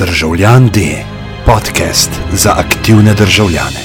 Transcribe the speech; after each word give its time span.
Državljan 0.00 0.68
D, 0.74 0.80
podcast 1.46 2.10
za 2.32 2.50
aktivne 2.56 3.14
državljane. 3.14 3.80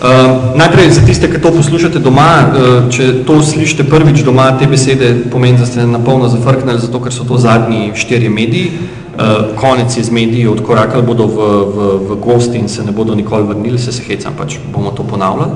Uh, 0.00 0.56
najprej 0.56 0.90
za 0.90 1.00
tiste, 1.06 1.28
ki 1.30 1.40
to 1.42 1.50
poslušate 1.52 1.98
doma, 1.98 2.46
uh, 2.48 2.88
če 2.92 3.24
to 3.26 3.42
slišite 3.42 3.84
prvič 3.84 4.22
doma, 4.24 4.46
te 4.58 4.66
besede 4.66 5.10
pomeni, 5.32 5.58
da 5.58 5.66
ste 5.66 5.84
napolno 5.86 6.28
zafrknili, 6.28 6.80
zato 6.80 7.02
ker 7.04 7.12
so 7.12 7.26
to 7.28 7.36
zadnji 7.36 7.92
štirje 7.94 8.30
mediji. 8.30 8.70
Uh, 8.70 9.52
konec 9.60 9.96
je 9.96 10.04
z 10.04 10.10
mediji, 10.10 10.46
odkorakali 10.48 11.04
bodo 11.04 11.26
v, 11.26 11.36
v, 11.74 11.90
v 12.08 12.16
gosti 12.24 12.58
in 12.58 12.68
se 12.68 12.84
ne 12.84 12.96
bodo 12.96 13.14
nikoli 13.14 13.44
vrnili, 13.44 13.78
se 13.78 13.92
se 13.92 14.06
hecam, 14.08 14.32
pač 14.38 14.56
bomo 14.72 14.94
to 14.96 15.04
ponavljali. 15.04 15.50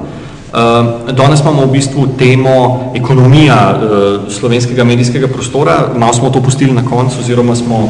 Uh, 0.53 1.15
danes 1.17 1.41
imamo 1.41 1.65
v 1.65 1.73
bistvu 1.73 2.07
temo 2.19 2.93
ekonomija 2.95 3.63
uh, 3.73 4.29
slovenskega 4.29 4.85
medijskega 4.85 5.33
prostora, 5.33 5.87
malo 5.97 6.13
smo 6.13 6.31
to 6.31 6.43
pustili 6.43 6.73
na 6.73 6.85
koncu 6.85 7.25
oziroma 7.25 7.57
smo 7.57 7.89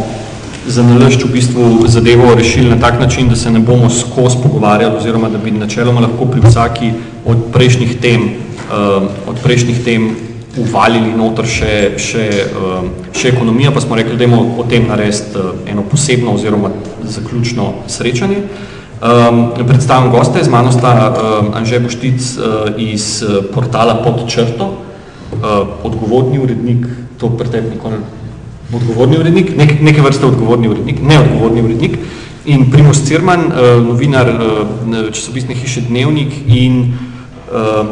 za 0.66 0.82
nalašč 0.82 1.24
v 1.24 1.32
bistvu 1.32 1.64
zadevo 1.86 2.34
rešili 2.34 2.70
na 2.70 2.80
tak 2.80 3.00
način, 3.00 3.28
da 3.28 3.36
se 3.36 3.50
ne 3.50 3.60
bomo 3.60 3.90
skozi 3.90 4.36
pogovarjali 4.42 4.96
oziroma 4.96 5.28
da 5.28 5.38
bi 5.38 5.50
načeloma 5.50 6.00
lahko 6.00 6.24
pri 6.24 6.40
vsaki 6.40 6.92
od 7.26 7.36
prejšnjih 7.52 8.00
tem, 8.00 8.22
uh, 8.22 9.02
od 9.28 9.40
prejšnjih 9.42 9.84
tem 9.84 10.16
uvalili 10.56 11.12
noter 11.12 11.46
še, 11.46 11.98
še, 11.98 12.28
uh, 12.56 12.86
še 13.12 13.34
ekonomija, 13.34 13.72
pa 13.74 13.80
smo 13.80 13.96
rekli, 13.96 14.16
da 14.16 14.28
o 14.36 14.64
tem 14.68 14.88
narediti 14.88 15.36
uh, 15.36 15.52
eno 15.68 15.84
posebno 15.90 16.34
oziroma 16.34 16.70
zaključno 17.02 17.72
srečanje. 17.86 18.44
Um, 19.04 19.50
predstavim 19.68 20.10
goste, 20.10 20.44
z 20.44 20.48
mano 20.48 20.72
sta 20.72 21.12
um, 21.12 21.52
Anže 21.54 21.80
Boštic 21.80 22.22
uh, 22.38 22.72
iz 22.80 23.24
portala 23.52 24.00
Pod 24.00 24.24
črto, 24.30 24.64
uh, 24.64 25.84
odgovorni 25.84 26.38
urednik, 26.38 26.86
to 27.20 27.28
pretepi 27.36 27.74
nikoli 27.74 28.00
odgovorni 28.72 29.18
urednik, 29.18 29.56
nek, 29.56 29.80
neke 29.82 30.02
vrste 30.02 30.26
odgovorni 30.26 30.68
urednik, 30.68 31.02
neodgovorni 31.02 31.62
urednik 31.62 31.98
in 32.44 32.70
Primoš 32.70 33.04
Cirman, 33.08 33.46
uh, 33.48 33.82
novinar 33.84 34.28
uh, 34.30 35.12
časopisne 35.12 35.54
hiše 35.54 35.86
Dnevnik 35.88 36.32
in 36.46 36.94
uh, 37.52 37.86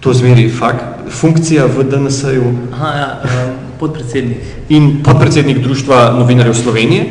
to 0.00 0.12
zveri 0.16 0.48
fakt, 0.48 1.10
funkcija 1.10 1.66
v 1.66 1.84
DNS-ju. 1.84 2.52
Aha, 2.72 2.92
ja, 2.96 3.10
podpredsednik. 3.80 4.38
In 4.68 5.02
podpredsednik 5.04 5.58
Društva 5.58 6.14
novinarjev 6.18 6.54
Slovenije. 6.54 7.04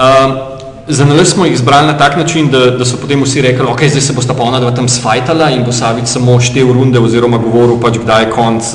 Uh, 0.00 0.49
Za 0.90 1.04
nalaž 1.04 1.28
smo 1.28 1.44
jih 1.44 1.54
izbrali 1.54 1.86
na 1.86 1.98
tak 1.98 2.16
način, 2.16 2.48
da, 2.50 2.70
da 2.70 2.84
so 2.84 2.96
potem 2.98 3.22
vsi 3.22 3.42
rekli, 3.42 3.62
ok, 3.62 3.84
zdaj 3.88 4.00
se 4.02 4.12
bosta 4.12 4.34
polna 4.34 4.58
dva 4.60 4.70
tam 4.74 4.88
sfajtala 4.88 5.50
in 5.54 5.62
bo 5.64 5.72
Savic 5.72 6.10
samo 6.10 6.40
štev 6.40 6.72
runde 6.74 6.98
oziroma 6.98 7.38
govoril 7.38 7.78
pač, 7.80 8.00
kdaj 8.02 8.24
je 8.24 8.30
konc, 8.30 8.72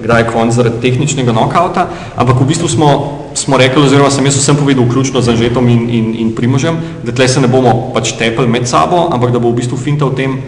kdaj 0.00 0.22
je 0.22 0.28
konc 0.32 0.56
zaradi 0.56 0.80
tehničnega 0.80 1.32
knockouta, 1.36 1.84
ampak 2.16 2.40
v 2.40 2.46
bistvu 2.48 2.68
smo, 2.68 2.88
smo 3.34 3.60
rekli, 3.60 3.82
oziroma 3.82 4.08
sem 4.10 4.24
jaz 4.24 4.40
vsem 4.40 4.56
povedal, 4.56 4.88
vključno 4.88 5.20
z 5.20 5.34
Anžetom 5.34 5.68
in, 5.68 5.84
in, 5.90 6.14
in 6.24 6.32
Primožem, 6.34 6.80
da 7.04 7.12
tle 7.12 7.28
se 7.28 7.44
ne 7.44 7.48
bomo 7.48 7.92
pač 7.94 8.14
tepeli 8.16 8.48
med 8.48 8.64
sabo, 8.68 9.10
ampak 9.12 9.32
da 9.32 9.38
bo 9.38 9.52
v 9.52 9.60
bistvu 9.60 9.76
finta 9.76 10.08
v 10.08 10.16
tem, 10.16 10.40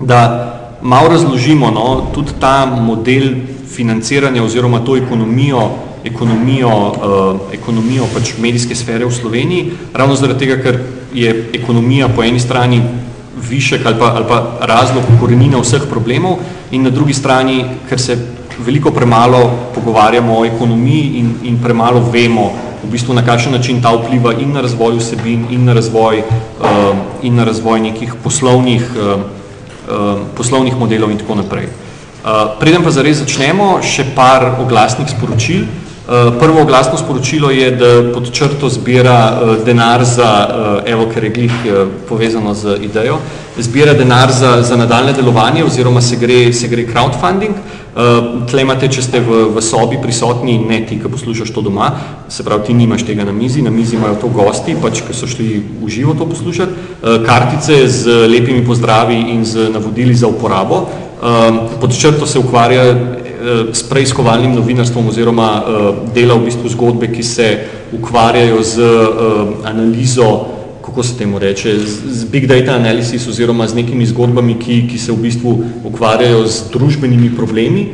da 0.00 0.20
malo 0.82 1.08
razložimo 1.16 1.70
no, 1.72 2.10
tudi 2.12 2.36
ta 2.40 2.66
model 2.66 3.40
financiranja 3.72 4.44
oziroma 4.44 4.84
to 4.84 5.00
ekonomijo, 5.00 5.70
ekonomijo, 6.06 6.70
uh, 6.70 7.40
ekonomijo 7.52 8.06
pač 8.14 8.36
medijske 8.38 8.74
sfere 8.74 9.04
v 9.04 9.12
Sloveniji, 9.14 9.72
ravno 9.94 10.16
zaradi 10.16 10.46
tega, 10.46 10.60
ker 10.62 10.78
je 11.14 11.32
ekonomija 11.56 12.08
po 12.08 12.24
eni 12.24 12.40
strani 12.40 12.82
višek 13.48 13.86
ali 13.86 13.98
pa, 13.98 14.12
ali 14.16 14.24
pa 14.28 14.66
razlog 14.66 15.04
korenina 15.20 15.60
vseh 15.60 15.84
problemov 15.90 16.38
in 16.70 16.82
na 16.82 16.90
drugi 16.90 17.14
strani, 17.14 17.64
ker 17.88 18.00
se 18.00 18.16
veliko 18.58 18.90
premalo 18.90 19.50
pogovarjamo 19.74 20.38
o 20.38 20.44
ekonomiji 20.44 21.18
in, 21.20 21.34
in 21.42 21.58
premalo 21.62 22.00
vemo, 22.12 22.52
v 22.84 22.90
bistvu 22.90 23.14
na 23.14 23.24
kakšen 23.24 23.52
način 23.52 23.82
ta 23.82 23.92
vpliva 23.96 24.32
in 24.40 24.52
na 24.52 24.60
razvoj 24.60 24.96
vsebin 25.00 25.46
in 25.50 25.64
na 25.64 25.74
razvoj, 25.74 26.22
uh, 26.22 26.96
in 27.22 27.36
na 27.36 27.44
razvoj 27.44 27.80
nekih 27.80 28.14
poslovnih, 28.24 28.84
uh, 28.96 29.20
uh, 29.88 30.22
poslovnih 30.36 30.78
modelov 30.78 31.10
in 31.10 31.18
tako 31.18 31.34
naprej. 31.42 31.66
Uh, 31.66 32.56
preden 32.60 32.82
pa 32.82 32.90
zares 32.90 33.20
začnemo, 33.22 33.82
še 33.82 34.06
par 34.14 34.56
oglasnih 34.62 35.10
sporočil. 35.10 35.66
Eh, 35.66 35.85
prvo 36.40 36.64
glasno 36.64 36.98
sporočilo 36.98 37.50
je, 37.50 37.70
da 37.70 38.12
pod 38.14 38.30
črto 38.32 38.68
zbira 38.68 39.40
eh, 39.42 39.64
denar 39.64 40.04
za, 40.04 40.48
eh, 40.86 40.92
evo, 40.92 41.06
ker 41.14 41.24
je 41.24 41.30
glih 41.30 41.52
povezano 42.08 42.54
z 42.54 42.78
idejo, 42.82 43.18
zbira 43.58 43.94
denar 43.94 44.32
za, 44.32 44.62
za 44.62 44.76
nadaljne 44.76 45.12
delovanje 45.12 45.64
oziroma 45.64 46.00
se 46.00 46.16
gre, 46.16 46.52
se 46.52 46.68
gre 46.68 46.86
crowdfunding. 46.86 47.54
Tle 48.50 48.60
imate, 48.60 48.90
če 48.92 49.02
ste 49.02 49.20
v, 49.24 49.38
v 49.56 49.62
sobi 49.64 49.96
prisotni, 49.96 50.58
ne 50.60 50.82
ti, 50.84 50.98
ki 51.00 51.08
poslušaš 51.08 51.48
to 51.48 51.62
doma, 51.64 51.86
se 52.28 52.44
pravi, 52.44 52.66
ti 52.66 52.74
nimaš 52.76 53.06
tega 53.08 53.24
na 53.24 53.32
mizi, 53.32 53.62
na 53.64 53.72
mizi 53.72 53.96
imajo 53.96 54.18
to 54.20 54.28
gosti, 54.28 54.74
pač, 54.82 55.00
ki 55.00 55.16
so 55.16 55.24
šli 55.24 55.62
v 55.80 55.88
živo 55.88 56.12
to 56.12 56.28
poslušati, 56.28 57.00
kartice 57.24 57.78
z 57.88 58.18
lepimi 58.28 58.60
pozdravi 58.66 59.16
in 59.32 59.48
z 59.48 59.70
navodili 59.72 60.14
za 60.14 60.28
uporabo. 60.28 60.84
Pod 61.80 61.96
črto 61.96 62.28
se 62.28 62.38
ukvarja 62.38 62.84
Eh, 62.84 63.25
s 63.72 63.82
preiskovalnim 63.88 64.54
novinarstvom 64.54 65.08
oziroma 65.08 65.48
eh, 65.62 65.88
dela 66.14 66.34
v 66.34 66.44
bistvu 66.44 66.68
zgodbe, 66.68 67.08
ki 67.12 67.22
se 67.22 67.48
ukvarjajo 67.92 68.62
z 68.62 68.78
eh, 68.78 69.68
analizo, 69.68 70.46
kako 70.84 71.02
se 71.02 71.18
temu 71.18 71.38
reče, 71.38 71.78
z 72.08 72.24
big 72.30 72.46
data 72.46 72.74
analysis 72.74 73.28
oziroma 73.28 73.66
z 73.66 73.74
nekimi 73.74 74.06
zgodbami, 74.06 74.58
ki, 74.58 74.86
ki 74.90 74.98
se 74.98 75.12
v 75.12 75.16
bistvu 75.16 75.56
ukvarjajo 75.84 76.46
z 76.46 76.70
družbenimi 76.72 77.30
problemi 77.36 77.88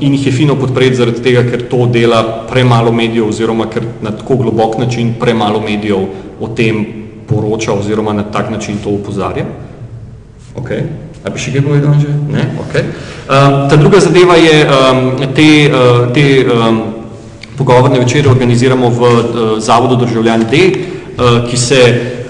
in 0.00 0.14
jih 0.16 0.26
je 0.26 0.32
fino 0.32 0.54
podpreti 0.56 0.96
zaradi 0.96 1.20
tega, 1.20 1.42
ker 1.44 1.66
to 1.68 1.84
dela 1.92 2.22
premalo 2.48 2.92
medijev 2.92 3.28
oziroma 3.28 3.66
ker 3.68 3.84
na 4.02 4.10
tako 4.16 4.36
globok 4.40 4.78
način 4.80 5.14
premalo 5.20 5.60
medijev 5.60 6.06
o 6.40 6.48
tem 6.48 6.84
poroča 7.28 7.72
oziroma 7.72 8.12
na 8.12 8.22
tak 8.22 8.50
način 8.50 8.78
to 8.84 8.90
upozarja. 8.90 9.44
Okay. 10.56 11.05
A 11.26 11.30
bi 11.34 11.42
še 11.42 11.50
kaj 11.56 11.64
povedal 11.66 11.94
že? 11.98 12.12
Ne? 12.30 12.44
Okay. 12.62 12.86
Uh, 13.26 13.66
ta 13.66 13.74
druga 13.74 13.98
zadeva 13.98 14.38
je, 14.38 14.62
um, 14.62 15.00
te, 15.34 15.48
uh, 15.66 16.06
te 16.14 16.46
um, 16.46 16.78
pogovorne 17.58 17.98
večere 17.98 18.30
organiziramo 18.30 18.90
v 18.94 19.00
uh, 19.02 19.18
Zavodu 19.58 19.98
državljan 19.98 20.46
D, 20.46 20.60
uh, 20.70 21.42
ki 21.50 21.58
se 21.58 21.80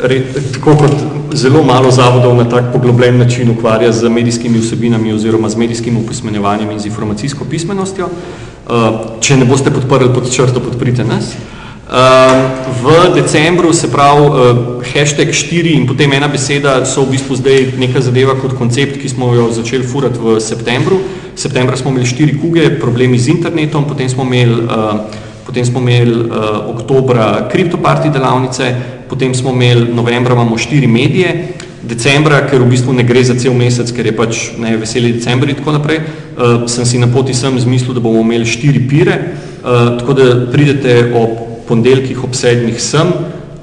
re, 0.01 0.23
tako 0.57 0.79
kot 0.81 0.97
zelo 1.37 1.61
malo 1.61 1.93
zavodov 1.93 2.33
na 2.41 2.49
tak 2.49 2.73
poglobljen 2.73 3.21
način 3.21 3.53
ukvarja 3.53 3.93
z 3.93 4.09
medijskimi 4.09 4.63
vsebinami 4.65 5.13
oziroma 5.13 5.53
z 5.53 5.61
medijskim 5.61 6.01
upismenjevanjem 6.01 6.71
in 6.73 6.81
z 6.81 6.89
informacijsko 6.89 7.45
pismenostjo. 7.45 8.09
Uh, 8.09 9.21
če 9.21 9.37
ne 9.37 9.45
boste 9.45 9.69
podprli 9.71 10.09
pod 10.15 10.33
črto, 10.33 10.65
podprite 10.65 11.05
nas. 11.05 11.37
Uh, 11.37 11.56
v 11.87 13.15
decembru 13.15 13.73
se 13.73 13.91
pravi 13.91 14.27
uh, 14.27 14.83
hashtag 14.83 15.31
4 15.31 15.75
in 15.75 15.87
potem 15.87 16.13
ena 16.13 16.29
beseda 16.29 16.85
so 16.85 17.05
v 17.07 17.15
bistvu 17.15 17.37
zdaj 17.37 17.79
neka 17.79 18.01
zadeva 18.03 18.35
kot 18.35 18.59
koncept, 18.59 18.99
ki 18.99 19.09
smo 19.09 19.35
jo 19.35 19.53
začeli 19.55 19.87
furati 19.87 20.19
v 20.19 20.41
septembru. 20.43 20.99
Septembra 21.39 21.77
smo 21.77 21.91
imeli 21.91 22.07
štiri 22.07 22.35
kuge, 22.43 22.81
problemi 22.81 23.19
z 23.19 23.39
internetom, 23.39 23.87
potem 23.87 24.09
smo 24.11 24.27
imeli, 24.27 24.67
uh, 24.67 25.07
potem 25.47 25.63
smo 25.63 25.79
imeli 25.79 26.27
uh, 26.27 26.75
oktobra 26.75 27.47
kriptoparti 27.53 28.11
delavnice, 28.11 28.75
potem 29.09 29.35
smo 29.35 29.55
imeli 29.55 29.87
novembra 29.95 30.35
imamo 30.35 30.59
štiri 30.59 30.91
medije, 30.91 31.55
decembra, 31.87 32.49
ker 32.51 32.67
v 32.67 32.71
bistvu 32.75 32.99
ne 32.99 33.07
gre 33.07 33.23
za 33.23 33.39
cel 33.39 33.55
mesec, 33.55 33.87
ker 33.95 34.11
je 34.11 34.17
pač 34.17 34.59
ne, 34.59 34.75
veseli 34.75 35.15
decembri 35.15 35.55
in 35.55 35.63
tako 35.63 35.79
naprej, 35.79 36.03
uh, 36.03 36.67
sem 36.67 36.83
si 36.83 36.99
na 36.99 37.07
poti 37.07 37.31
sem 37.31 37.55
zmislil, 37.55 37.95
da 37.95 38.03
bomo 38.03 38.27
imeli 38.27 38.43
štiri 38.43 38.83
pire, 38.91 39.39
uh, 39.63 40.03
tako 40.03 40.19
da 40.19 40.33
pridete 40.51 41.15
ob 41.15 41.46
ponedeljkih 41.69 42.25
ob 42.25 42.35
sedmih 42.35 42.81
sem, 42.83 43.13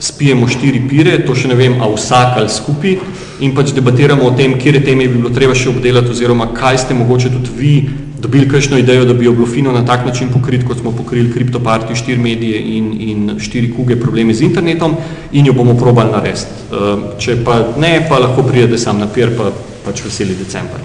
spijemo 0.03 0.47
štiri 0.52 0.81
pire, 0.90 1.18
to 1.25 1.36
še 1.36 1.47
ne 1.47 1.56
vem, 1.56 1.78
a 1.81 1.88
vsak 1.88 2.38
ali 2.41 2.52
skupi 2.52 2.97
in 3.44 3.53
pač 3.56 3.72
debatiramo 3.75 4.28
o 4.28 4.34
tem, 4.36 4.58
kje 4.59 4.81
teme 4.84 5.08
bi 5.08 5.19
bilo 5.19 5.31
treba 5.31 5.56
še 5.56 5.69
obdelati 5.72 6.12
oziroma 6.12 6.50
kaj 6.56 6.84
ste 6.84 6.97
mogoče 6.97 7.31
tudi 7.31 7.53
vi 7.58 7.75
dobili 8.24 8.47
kakšno 8.50 8.78
idejo, 8.80 9.06
da 9.06 9.13
bi 9.13 9.25
jo 9.25 9.34
bilo 9.36 9.47
fino 9.47 9.72
na 9.72 9.86
tak 9.86 10.06
način 10.06 10.30
pokriti, 10.31 10.66
kot 10.66 10.80
smo 10.80 10.92
pokrili 10.92 11.31
kriptoparti, 11.31 11.96
štiri 11.96 12.22
medije 12.22 12.59
in, 12.78 12.86
in 13.00 13.40
štiri 13.40 13.74
kuge 13.75 14.00
probleme 14.00 14.33
z 14.33 14.48
internetom 14.48 14.95
in 15.31 15.45
jo 15.45 15.54
bomo 15.54 15.75
probali 15.75 16.12
narediti. 16.12 16.63
Ehm, 16.72 17.04
če 17.19 17.38
pa 17.44 17.60
ne, 17.77 17.98
pa 18.10 18.19
lahko 18.24 18.48
pridete 18.48 18.80
sam 18.80 19.00
na 19.04 19.07
pir, 19.12 19.36
pa 19.38 19.51
pač 19.83 20.06
veseli 20.06 20.39
december. 20.39 20.80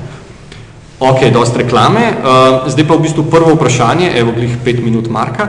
Ok, 0.99 1.29
dost 1.31 1.55
reklame. 1.57 2.09
Uh, 2.11 2.67
zdaj 2.67 2.89
pa 2.89 2.97
v 2.99 3.07
bistvu 3.07 3.29
prvo 3.31 3.55
vprašanje, 3.55 4.11
evo 4.19 4.35
glih 4.35 4.57
pet 4.65 4.83
minut 4.83 5.07
Marka. 5.07 5.47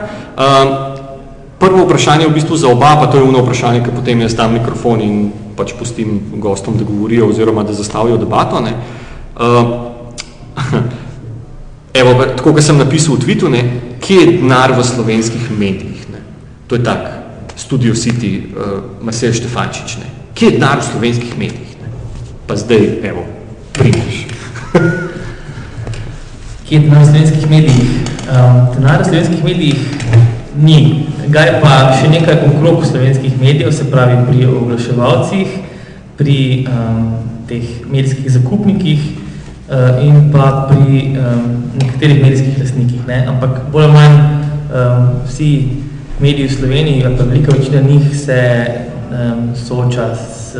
Prvo 1.60 1.84
vprašanje 1.84 2.24
v 2.24 2.32
bistvu 2.32 2.56
za 2.56 2.68
oba, 2.72 2.96
pa 2.96 3.06
to 3.06 3.20
je 3.20 3.22
ono 3.28 3.42
vprašanje, 3.44 3.82
ki 3.84 3.92
potem 3.92 4.20
jaz 4.24 4.32
dam 4.32 4.54
mikrofon 4.56 5.00
in 5.04 5.16
pač 5.56 5.74
pustim 5.76 6.20
gostom, 6.40 6.78
da 6.80 6.84
govorijo 6.88 7.28
oziroma 7.28 7.62
da 7.68 7.76
zastavijo 7.76 8.16
debato. 8.16 8.60
Ne. 8.64 8.72
Uh, 9.36 9.92
evo, 12.00 12.14
tako, 12.36 12.54
kot 12.56 12.64
sem 12.64 12.80
napisal 12.80 13.18
v 13.18 13.26
tvitu, 13.26 13.52
ne, 13.52 13.60
kje 14.00 14.16
je 14.22 14.30
denar 14.40 14.72
v 14.72 14.86
slovenskih 14.88 15.50
medijih? 15.52 16.08
Ne. 16.08 16.24
To 16.72 16.80
je 16.80 16.84
tak, 16.84 17.12
Studio 17.60 17.92
City, 17.92 18.48
uh, 18.56 18.80
Masej 19.04 19.36
Štefančič. 19.36 19.98
Ne. 20.00 20.08
Kje 20.32 20.48
je 20.48 20.56
denar 20.56 20.80
v 20.80 20.88
slovenskih 20.88 21.36
medijih? 21.36 21.76
Ne. 21.84 21.92
Pa 22.48 22.56
zdaj, 22.56 23.04
evo, 23.04 23.28
primeš. 23.76 24.24
kje 26.64 26.72
je 26.72 26.82
denar 26.88 27.04
v 27.04 27.08
slovenskih 27.12 27.50
medijih? 27.52 27.90
Um, 28.32 28.64
denar 28.80 29.04
v 29.04 29.12
slovenskih 29.12 29.44
medijih 29.44 29.78
ni 30.56 31.06
ga 31.30 31.46
je 31.46 31.58
pa 31.62 31.74
še 31.94 32.10
nekaj 32.10 32.42
okrog 32.48 32.84
slovenskih 32.86 33.38
medijev, 33.40 33.72
se 33.72 33.86
pravi 33.90 34.18
pri 34.28 34.46
oglaševalcih, 34.46 35.58
pri 36.18 36.38
um, 36.66 37.04
teh 37.48 37.66
medijskih 37.90 38.30
zakupnikih 38.30 39.04
uh, 39.70 40.02
in 40.04 40.30
pa 40.34 40.66
pri 40.70 41.14
um, 41.14 41.46
nekaterih 41.78 42.22
medijskih 42.22 42.58
lastnikih. 42.58 43.06
Ne? 43.06 43.22
Ampak 43.30 43.70
bolj 43.72 43.88
ali 43.88 43.94
manj 43.94 44.18
um, 44.18 45.06
vsi 45.28 45.50
mediji 46.20 46.48
v 46.48 46.56
Sloveniji, 46.58 47.14
pa 47.18 47.24
velika 47.24 47.54
večina 47.56 47.80
njih 47.80 48.10
se 48.16 48.40
um, 49.10 49.54
sooča 49.56 50.10
s 50.14 50.56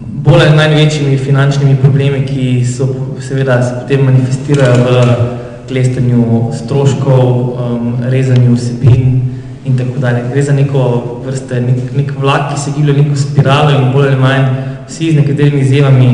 bolj 0.00 0.54
največjimi 0.56 1.18
finančnimi 1.18 1.76
problemi, 1.82 2.24
ki 2.26 2.64
so 2.66 2.88
seveda 3.20 3.62
se 3.62 3.74
potem 3.82 4.04
manifestirajo 4.04 4.74
v 4.84 5.39
klestanju 5.70 6.50
stroškov, 6.58 7.28
um, 7.30 7.94
rezanju 8.10 8.54
vsebin 8.54 9.20
in 9.64 9.78
tako 9.78 10.02
dalje. 10.02 10.24
Gre 10.32 10.42
za 10.42 10.52
neko 10.52 10.82
vrste, 11.26 11.60
nek, 11.60 11.92
nek 11.96 12.12
vlak, 12.18 12.50
ki 12.52 12.60
se 12.60 12.74
giblja 12.76 12.96
neko 12.98 13.16
spiralo 13.16 13.70
in 13.70 13.92
bolj 13.94 14.08
ali 14.08 14.20
manj 14.20 14.46
vsi 14.88 15.12
z 15.12 15.20
nekaterimi 15.22 15.60
izjemami 15.60 16.08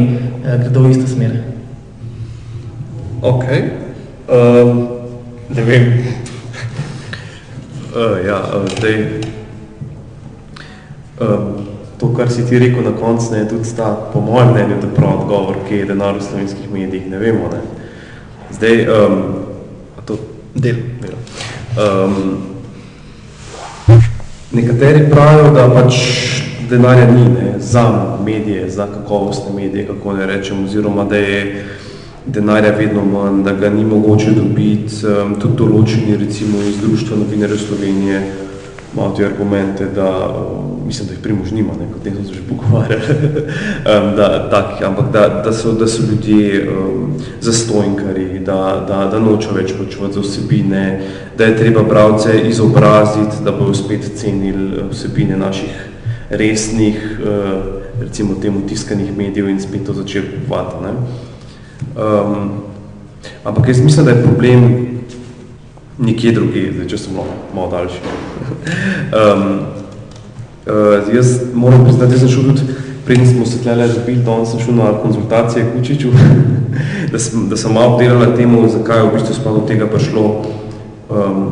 uh, 0.45 0.61
gredo 0.61 0.81
v 0.85 0.91
isto 0.91 1.09
smer. 1.15 1.39
Ok. 3.23 3.45
Um, 4.29 4.89
ne 5.49 5.63
vem. 5.63 5.89
uh, 7.95 8.19
ja, 8.29 8.43
uh, 8.53 8.69
zdaj. 8.77 9.07
Um, 11.21 11.67
to, 11.99 12.13
kar 12.13 12.29
si 12.31 12.45
ti 12.45 12.59
rekel 12.59 12.85
na 12.85 12.93
koncu, 12.93 13.35
je 13.35 13.49
tudi 13.49 13.77
ta, 13.77 13.95
po 14.13 14.21
mojem 14.21 14.53
mnenju, 14.53 14.77
da 14.83 14.89
prav 14.95 15.21
odgovor, 15.21 15.57
kje 15.69 15.79
je 15.79 15.87
denar 15.89 16.19
v 16.19 16.23
slovenskih 16.23 16.73
medijih, 16.73 17.09
ne 17.11 17.19
vemo. 17.19 17.49
Ne. 17.53 17.61
Zdaj, 18.53 18.87
um, 18.89 19.46
del. 20.57 20.77
del. 21.01 21.15
Um, 21.77 22.37
nekateri 24.53 25.11
pravijo, 25.11 25.51
da 25.55 25.69
pač 25.75 25.95
denarja 26.71 27.11
ni 27.11 27.25
ne, 27.29 27.55
za 27.59 28.17
medije, 28.25 28.71
za 28.71 28.87
kakovostne 28.87 29.55
medije, 29.55 29.87
kako 29.87 30.13
ne 30.13 30.27
rečem, 30.27 30.65
oziroma 30.65 31.05
da 31.05 31.17
je 31.17 31.65
denarja 32.27 32.71
vedno 32.79 33.05
manj, 33.05 33.43
da 33.43 33.53
ga 33.53 33.71
ni 33.71 33.85
mogoče 33.85 34.31
dobiti, 34.31 35.07
um, 35.07 35.37
tudi 35.41 35.57
določeni 35.57 36.17
recimo 36.17 36.63
iz 36.63 36.81
Društva 36.81 37.17
novinarjev 37.17 37.59
Slovenije, 37.59 38.23
imajo 38.97 39.17
te 39.17 39.25
argumente, 39.27 39.87
da 39.95 40.37
mislim, 40.87 41.09
da 41.09 41.13
jih 41.15 41.23
primož 41.23 41.53
nima, 41.53 41.73
ne, 41.81 41.87
kot 41.93 42.05
nekaj 42.05 42.25
so 42.25 42.33
že 42.35 42.41
pogovarjali, 42.49 43.03
um, 43.93 44.17
da, 44.17 44.49
tak, 44.51 44.83
ampak 44.83 45.13
da, 45.13 45.43
da, 45.45 45.53
so, 45.53 45.73
da 45.73 45.87
so 45.87 46.03
ljudje 46.03 46.69
um, 46.69 47.15
zastojnkari, 47.41 48.39
da, 48.39 48.85
da, 48.89 49.09
da 49.11 49.19
nočejo 49.19 49.55
več 49.55 49.75
počuvati 49.79 50.15
za 50.15 50.21
vsebine, 50.21 51.01
da 51.39 51.45
je 51.45 51.57
treba 51.57 51.83
bravce 51.83 52.41
izobraziti, 52.49 53.45
da 53.45 53.53
bojo 53.53 53.75
spet 53.75 54.11
cenili 54.17 54.83
vsebine 54.91 55.37
naših 55.37 55.89
resnih, 56.31 57.21
uh, 57.21 57.77
recimo 58.01 58.35
temu 58.43 58.61
tiskanih 58.69 59.17
medijev 59.17 59.49
in 59.49 59.61
spet 59.61 59.87
to 59.87 59.93
začeli 59.93 60.27
kupovati. 60.35 60.77
Um, 61.97 62.51
ampak 63.45 63.69
jaz 63.69 63.81
mislim, 63.81 64.07
da 64.07 64.13
je 64.13 64.23
problem 64.23 64.96
nekje 65.99 66.33
druge, 66.33 66.73
zdaj, 66.73 66.89
če 66.89 66.99
sem 66.99 67.15
malo, 67.17 67.37
malo 67.55 67.71
daljši. 67.73 68.01
um, 69.21 69.47
uh, 70.67 71.15
jaz 71.15 71.39
moram 71.55 71.85
priznati, 71.85 72.13
da 72.13 72.19
sem 72.19 72.29
šel 72.29 72.51
tudi, 72.51 72.77
predtem 73.07 73.27
smo 73.27 73.47
se 73.47 73.63
tlele 73.63 73.89
zapili, 73.89 74.25
danes 74.25 74.53
sem 74.53 74.61
šel 74.61 74.77
na 74.77 74.91
konzultacije 75.03 75.65
k 75.65 75.81
Učiču, 75.81 76.11
da, 77.13 77.19
sem, 77.19 77.49
da 77.49 77.57
sem 77.57 77.73
malo 77.73 77.95
obdelala 77.95 78.35
temu, 78.37 78.69
zakaj 78.69 79.03
je 79.03 79.09
v 79.09 79.15
bistvu 79.15 79.39
spalo 79.41 79.63
do 79.63 79.71
tega 79.71 79.89
prišlo. 79.91 80.27
Um, 81.11 81.47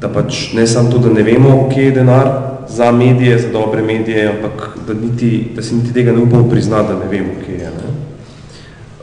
da 0.00 0.08
pač 0.08 0.52
ne 0.56 0.64
samo 0.66 0.90
to, 0.90 0.98
da 0.98 1.12
ne 1.12 1.22
vemo, 1.22 1.68
kje 1.72 1.84
je 1.84 1.96
denar 2.00 2.28
za 2.68 2.92
medije, 2.92 3.38
za 3.38 3.48
dobre 3.52 3.82
medije, 3.82 4.28
ampak 4.28 4.78
da, 4.86 4.94
niti, 4.94 5.50
da 5.56 5.62
si 5.62 5.74
niti 5.74 5.92
tega 5.92 6.12
ne 6.12 6.22
upamo 6.22 6.48
priznati, 6.48 6.88
da 6.92 6.98
ne 6.98 7.08
vemo, 7.10 7.34
kje 7.44 7.54
je. 7.54 7.70
Ne? 7.70 7.90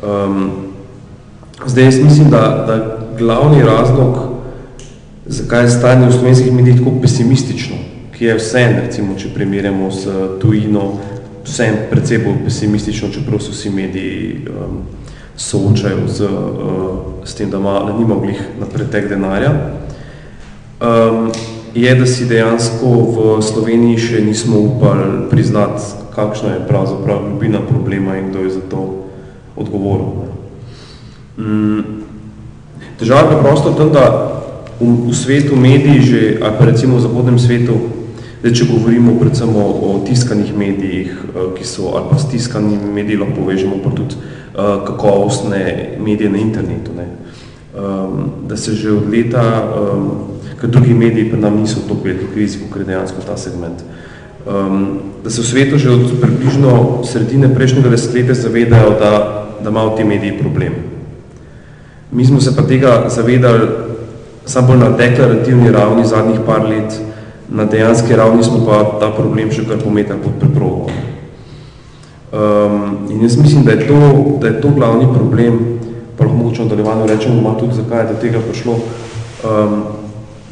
Um, 0.02 0.52
zdaj, 1.66 1.84
jaz 1.84 2.00
mislim, 2.04 2.30
da, 2.30 2.42
da 2.68 2.97
glavni 3.18 3.64
razlog, 3.64 4.18
zakaj 5.26 5.64
je 5.64 5.70
stanje 5.70 6.08
v 6.08 6.14
slovenskih 6.14 6.54
medijih 6.54 6.80
tako 6.80 6.92
pesimistično, 7.02 7.76
ki 8.18 8.26
je 8.26 8.38
vse, 8.38 8.64
recimo, 8.82 9.16
če 9.18 9.34
primerjamo 9.34 9.92
s 9.92 10.08
tujino, 10.42 10.92
vse 11.46 11.68
predvsej 11.92 12.24
bolj 12.24 12.40
pesimistično, 12.46 13.10
čeprav 13.14 13.42
so 13.42 13.52
vsi 13.52 13.70
mediji 13.70 14.48
um, 14.50 14.82
soočajo 15.38 16.08
z, 16.08 16.24
uh, 16.24 16.98
s 17.26 17.36
tem, 17.36 17.50
da, 17.50 17.58
ima, 17.58 17.80
da 17.86 17.98
nima 17.98 18.16
glih 18.22 18.42
na 18.60 18.66
pretek 18.66 19.10
denarja, 19.10 19.54
um, 20.82 21.32
je, 21.76 21.96
da 21.96 22.06
si 22.06 22.26
dejansko 22.26 22.90
v 22.90 23.42
Sloveniji 23.46 23.98
še 24.02 24.22
nismo 24.26 24.60
upali 24.60 25.28
priznati, 25.30 25.84
kakšna 26.16 26.56
je 26.56 26.66
pravzaprav 26.68 27.28
ljubina 27.30 27.62
problema 27.62 28.18
in 28.18 28.32
kdo 28.32 28.40
je 28.40 28.50
za 28.50 28.64
to 28.70 29.06
odgovoren. 29.56 30.28
Mm, 31.38 31.97
Težava 32.98 33.36
je 33.36 33.42
prosto 33.44 33.72
tam, 33.78 33.92
da 33.94 34.06
v, 34.80 35.10
v 35.10 35.14
svetu 35.14 35.56
mediji 35.56 36.02
že, 36.02 36.22
ali 36.42 36.54
pa 36.58 36.66
recimo 36.66 36.98
v 36.98 37.06
zahodnem 37.06 37.38
svetu, 37.38 37.78
da 38.42 38.54
če 38.54 38.70
govorimo 38.70 39.18
predvsem 39.18 39.50
o, 39.50 39.66
o 39.66 39.90
tiskanih 40.06 40.54
medijih, 40.54 41.14
eh, 41.14 41.46
ki 41.58 41.66
so, 41.66 41.94
ali 41.98 42.10
pa 42.10 42.18
s 42.18 42.30
tiskanimi 42.30 42.90
mediji 42.94 43.22
lahko 43.22 43.42
povežemo 43.42 43.82
pa 43.82 43.94
tudi 43.94 44.18
uh, 44.18 44.82
kakovostne 44.86 45.98
medije 46.02 46.30
na 46.30 46.42
internetu, 46.42 46.94
ne. 46.98 47.08
Um, 47.78 48.50
da 48.50 48.58
se 48.58 48.74
že 48.74 48.90
od 48.92 49.10
leta, 49.10 49.46
um, 49.70 50.42
ker 50.58 50.70
drugi 50.70 50.94
mediji 50.94 51.30
pa 51.30 51.38
nam 51.38 51.62
niso 51.62 51.86
tako 51.86 52.02
veliki 52.04 52.34
krizi, 52.34 52.66
kot 52.66 52.82
je 52.82 52.90
dejansko 52.90 53.22
ta 53.22 53.38
segment, 53.38 53.86
um, 54.46 55.00
da 55.22 55.30
se 55.30 55.42
v 55.42 55.46
svetu 55.46 55.78
že 55.78 55.94
od 55.94 56.18
približno 56.22 57.04
sredine 57.06 57.54
prejšnjega 57.54 57.94
desetletja 57.94 58.34
zavedajo, 58.34 58.98
da, 58.98 59.12
da 59.62 59.70
imajo 59.70 59.98
ti 59.98 60.04
mediji 60.04 60.40
problem. 60.42 60.97
Mi 62.12 62.26
smo 62.26 62.42
se 62.42 62.56
pa 62.56 62.62
tega 62.62 63.06
zavedali 63.10 63.68
samo 64.46 64.68
bolj 64.68 64.78
na 64.78 64.90
deklarativni 64.90 65.72
ravni 65.72 66.06
zadnjih 66.06 66.40
par 66.46 66.64
let, 66.64 67.02
na 67.50 67.66
dejanski 67.66 68.16
ravni 68.16 68.44
smo 68.44 68.66
pa 68.66 68.84
ta 69.00 69.12
problem 69.12 69.52
še 69.52 69.66
kar 69.68 69.80
pometali 69.84 70.24
pod 70.24 70.40
preprogo. 70.40 70.88
Um, 72.32 73.08
in 73.10 73.22
jaz 73.24 73.38
mislim, 73.38 73.64
da 73.64 73.72
je, 73.72 73.88
to, 73.88 74.00
da 74.42 74.48
je 74.48 74.62
to 74.62 74.72
glavni 74.76 75.08
problem, 75.14 75.60
pa 76.18 76.24
lahko 76.24 76.38
mogoče 76.38 76.64
nadaljevano 76.64 77.06
rečemo 77.08 77.42
malo 77.42 77.60
tudi, 77.60 77.76
zakaj 77.76 78.02
je 78.06 78.10
do 78.14 78.20
tega 78.22 78.40
prišlo, 78.50 78.74
um, 78.74 79.82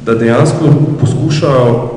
da 0.06 0.16
dejansko 0.16 0.72
poskušajo 1.00 1.92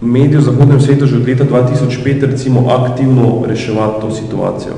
mediji 0.00 0.38
v 0.38 0.44
zahodnem 0.44 0.80
svetu 0.80 1.06
že 1.06 1.16
od 1.16 1.28
leta 1.28 1.44
2005 1.44 2.26
recimo 2.26 2.70
aktivno 2.70 3.44
reševati 3.46 4.00
to 4.00 4.10
situacijo. 4.10 4.74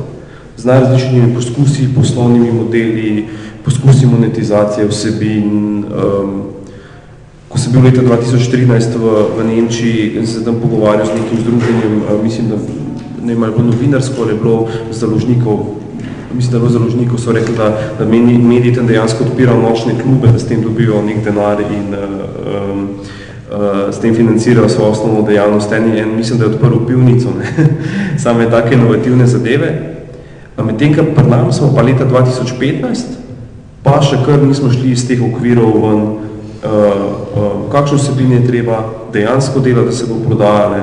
Z 0.57 0.65
najrazličnimi 0.65 1.35
poskusi, 1.35 1.95
poslovnimi 1.95 2.53
modeli, 2.53 3.29
poskusi 3.65 4.07
monetizacije 4.07 4.87
vsebin. 4.87 5.85
Um, 5.85 6.43
ko 7.49 7.59
sem 7.59 7.73
bil 7.73 7.83
leta 7.83 8.03
2013 8.03 8.95
v, 8.95 9.15
v 9.37 9.47
Nemčiji 9.47 10.17
in 10.19 10.27
se 10.27 10.45
tam 10.45 10.61
pogovarjal 10.63 11.07
z 11.07 11.19
nekim 11.19 11.39
združenjem, 11.43 12.03
uh, 12.03 12.23
mislim, 12.23 12.49
da 12.49 12.57
ne 13.27 13.33
ima 13.33 13.51
bilo 13.51 13.71
novinarsko, 13.73 14.23
ali 14.23 14.39
bilo 14.39 14.69
založnikov, 14.91 15.67
mislim, 16.35 16.53
da 16.53 16.59
bilo 16.59 16.71
založnikov, 16.71 17.19
so 17.19 17.33
rekli, 17.33 17.57
da, 17.57 17.75
da 17.99 18.07
mediji 18.07 18.75
tam 18.75 18.87
dejansko 18.87 19.25
odpirajo 19.25 19.63
nočne 19.63 19.99
klube, 20.03 20.31
da 20.33 20.39
s 20.39 20.47
tem 20.47 20.63
dobijo 20.63 21.03
nek 21.03 21.25
denar 21.25 21.61
in 21.61 21.95
uh, 21.95 22.07
um, 22.71 22.89
s 23.91 23.99
tem 23.99 24.15
financirajo 24.15 24.69
svojo 24.69 24.91
osnovno 24.91 25.23
dejavnost. 25.23 25.73
En, 25.73 26.17
mislim, 26.17 26.39
da 26.39 26.45
je 26.45 26.51
odprl 26.51 26.87
pivnico, 26.87 27.29
ne? 27.39 27.67
same 28.25 28.51
take 28.51 28.75
inovativne 28.75 29.27
zadeve. 29.27 29.97
Medtem, 30.65 30.95
kar 30.95 31.05
pri 31.15 31.25
nam 31.31 31.53
smo 31.53 31.75
pa 31.75 31.83
leta 31.83 32.05
2015, 32.05 33.20
pa 33.83 34.01
še 34.03 34.21
kar 34.27 34.43
nismo 34.43 34.71
šli 34.73 34.93
iz 34.93 35.07
teh 35.09 35.23
okvirov 35.23 35.77
ven, 35.85 36.03
uh, 36.05 36.67
uh, 36.67 37.53
kakšno 37.73 37.99
vsebine 38.01 38.41
je 38.41 38.47
treba 38.47 38.83
dejansko 39.13 39.61
delati, 39.61 39.87
da 39.87 39.93
se 39.93 40.07
bo 40.07 40.21
prodajale, 40.27 40.83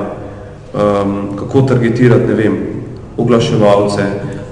um, 0.74 1.14
kako 1.38 1.62
targetirati, 1.62 2.26
ne 2.26 2.34
vem, 2.34 2.58
oglaševalce, 3.16 4.04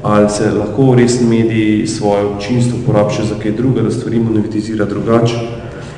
ali 0.02 0.30
se 0.30 0.50
lahko 0.50 0.94
res 0.94 1.20
mediji 1.20 1.86
svoje 1.86 2.24
občinstvo 2.24 2.78
porabi 2.86 3.14
še 3.14 3.30
za 3.32 3.38
kaj 3.42 3.56
druga, 3.58 3.82
da 3.82 3.90
stvari 3.90 4.20
monetizira 4.22 4.86
drugače. 4.86 5.40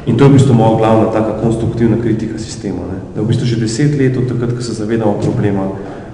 In 0.08 0.16
to 0.16 0.24
je 0.24 0.30
v 0.30 0.36
bistvu 0.38 0.54
moja 0.56 0.78
glavna 0.80 1.10
taka 1.12 1.34
konstruktivna 1.42 1.98
kritika 2.00 2.38
sistema. 2.38 2.86
Ne? 2.88 3.00
Da 3.14 3.22
v 3.22 3.28
bistvu 3.28 3.46
že 3.46 3.60
deset 3.60 3.98
let 4.00 4.16
od 4.16 4.30
takrat, 4.30 4.54
ko 4.56 4.64
se 4.64 4.72
zavedamo 4.72 5.20
problema, 5.20 5.68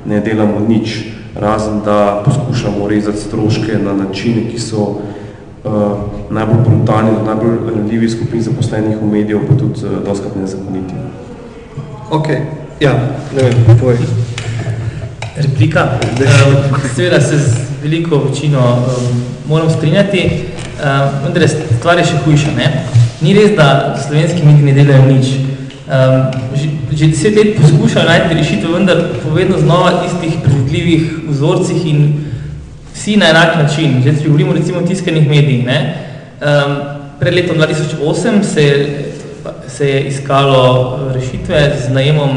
ne 0.06 0.18
delamo 0.20 0.58
nič, 0.68 1.14
razen 1.38 1.80
da 1.84 2.22
poskušamo 2.26 2.88
rezati 2.88 3.22
stroške 3.22 3.78
na 3.78 3.94
načine, 3.94 4.48
ki 4.50 4.58
so 4.58 4.82
uh, 4.82 5.70
najbolj 6.34 6.62
brutalni, 6.66 7.12
najbolj 7.26 7.56
ranljivi 7.76 8.10
skupin 8.10 8.42
zaposlenih 8.42 8.96
v 9.00 9.10
medijev, 9.10 9.46
pa 9.48 9.58
tudi 9.58 9.86
uh, 9.86 10.00
doskrat 10.06 10.36
nezakoniti. 10.36 10.94
Ok, 12.10 12.28
ja, 12.80 12.94
ne 13.36 13.42
vem, 13.42 13.78
tvoj. 13.78 13.98
Replika. 15.36 15.88
Uh, 16.20 16.90
seveda 16.94 17.20
se 17.20 17.38
z 17.38 17.56
veliko 17.82 18.18
večino 18.28 18.60
um, 18.60 19.22
moram 19.48 19.70
strinjati, 19.70 20.26
uh, 20.78 21.24
vendar 21.24 21.48
stvar 21.48 21.98
je 21.98 22.10
še 22.12 22.22
hujša. 22.26 22.54
Ne? 22.58 22.68
ni 23.24 23.32
res, 23.34 23.54
da 23.56 23.96
slovenski 24.06 24.44
mediji 24.44 24.64
ne 24.64 24.76
delajo 24.76 25.04
nič. 25.08 25.32
Um, 25.84 26.32
že, 26.56 26.68
že 26.96 27.10
deset 27.12 27.36
let 27.36 27.56
poskušajo 27.60 28.06
najti 28.08 28.38
rešitev, 28.38 28.72
vendar 28.72 29.02
po 29.22 29.34
vedno 29.36 29.58
znova 29.60 30.04
istih 30.06 30.38
predvidljivih 30.44 31.28
vzorcih 31.28 31.86
in 31.86 32.00
vsi 32.94 33.16
na 33.20 33.30
enak 33.32 33.56
način. 33.62 34.00
Že 34.04 34.16
če 34.18 34.28
govorimo 34.28 34.56
recimo 34.56 34.80
o 34.80 34.86
tiskanih 34.86 35.28
medijih. 35.28 35.64
Ne? 35.66 36.03
Um, 36.40 36.76
pred 37.20 37.34
letom 37.34 37.56
2008 37.56 38.42
se, 38.42 38.86
se 39.68 39.88
je 39.88 40.04
iskalo 40.08 40.98
rešitve 41.14 41.76
z 41.86 41.92
najemom 41.92 42.30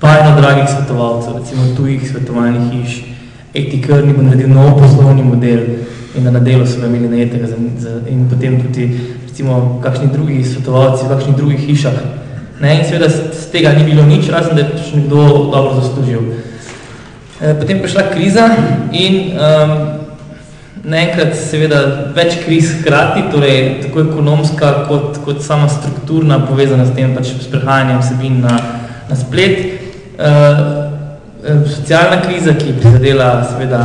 pajno 0.00 0.40
dragih 0.40 0.68
svetovalcev, 0.70 1.36
recimo 1.36 1.62
tujih 1.76 2.10
svetovalnih 2.10 2.72
hiš. 2.72 3.02
ATK 3.56 3.88
ni 4.04 4.12
bo 4.12 4.22
naredil 4.22 4.48
nov 4.48 4.78
poslovni 4.78 5.22
model 5.22 5.60
in 6.16 6.24
na 6.24 6.40
delo 6.40 6.66
so 6.66 6.86
imeli 6.86 7.08
najetega 7.08 7.46
za, 7.46 7.56
za, 7.78 8.00
in 8.08 8.28
potem 8.30 8.60
tudi 8.62 9.00
recimo 9.28 9.80
kakšni 9.82 10.08
drugi 10.12 10.44
svetovalci 10.44 11.04
v 11.04 11.08
kakšnih 11.08 11.36
drugih 11.36 11.60
hišah 11.60 11.94
Ne? 12.60 12.78
In 12.80 12.84
seveda 12.88 13.08
z 13.12 13.52
tega 13.52 13.76
ni 13.76 13.84
bilo 13.84 14.00
nič, 14.06 14.28
razen 14.32 14.56
da 14.56 14.64
je 14.64 14.72
pač 14.72 14.92
nekdo 14.96 15.52
dobro 15.52 15.76
zaslužil. 15.76 16.22
E, 17.36 17.52
potem 17.52 17.84
prišla 17.84 18.08
kriza 18.08 18.48
in 18.96 19.36
um, 19.36 20.05
naenkrat 20.86 21.34
seveda 21.34 21.80
več 22.14 22.38
kriz 22.44 22.70
hkrati, 22.78 23.26
torej 23.32 23.60
tako 23.84 24.04
ekonomska 24.06 24.72
kot, 24.88 25.20
kot 25.24 25.42
sama 25.42 25.68
strukturna 25.70 26.40
povezana 26.46 26.86
s 26.86 26.94
tem 26.94 27.14
pač 27.16 27.32
s 27.34 27.50
prehajanjem 27.50 28.02
vsebin 28.04 28.40
na, 28.44 28.58
na 29.10 29.18
splet. 29.18 29.58
E, 30.16 30.34
socialna 31.46 32.20
kriza, 32.22 32.54
ki 32.58 32.70
je 32.70 32.78
prizadela 32.80 33.30
seveda 33.46 33.80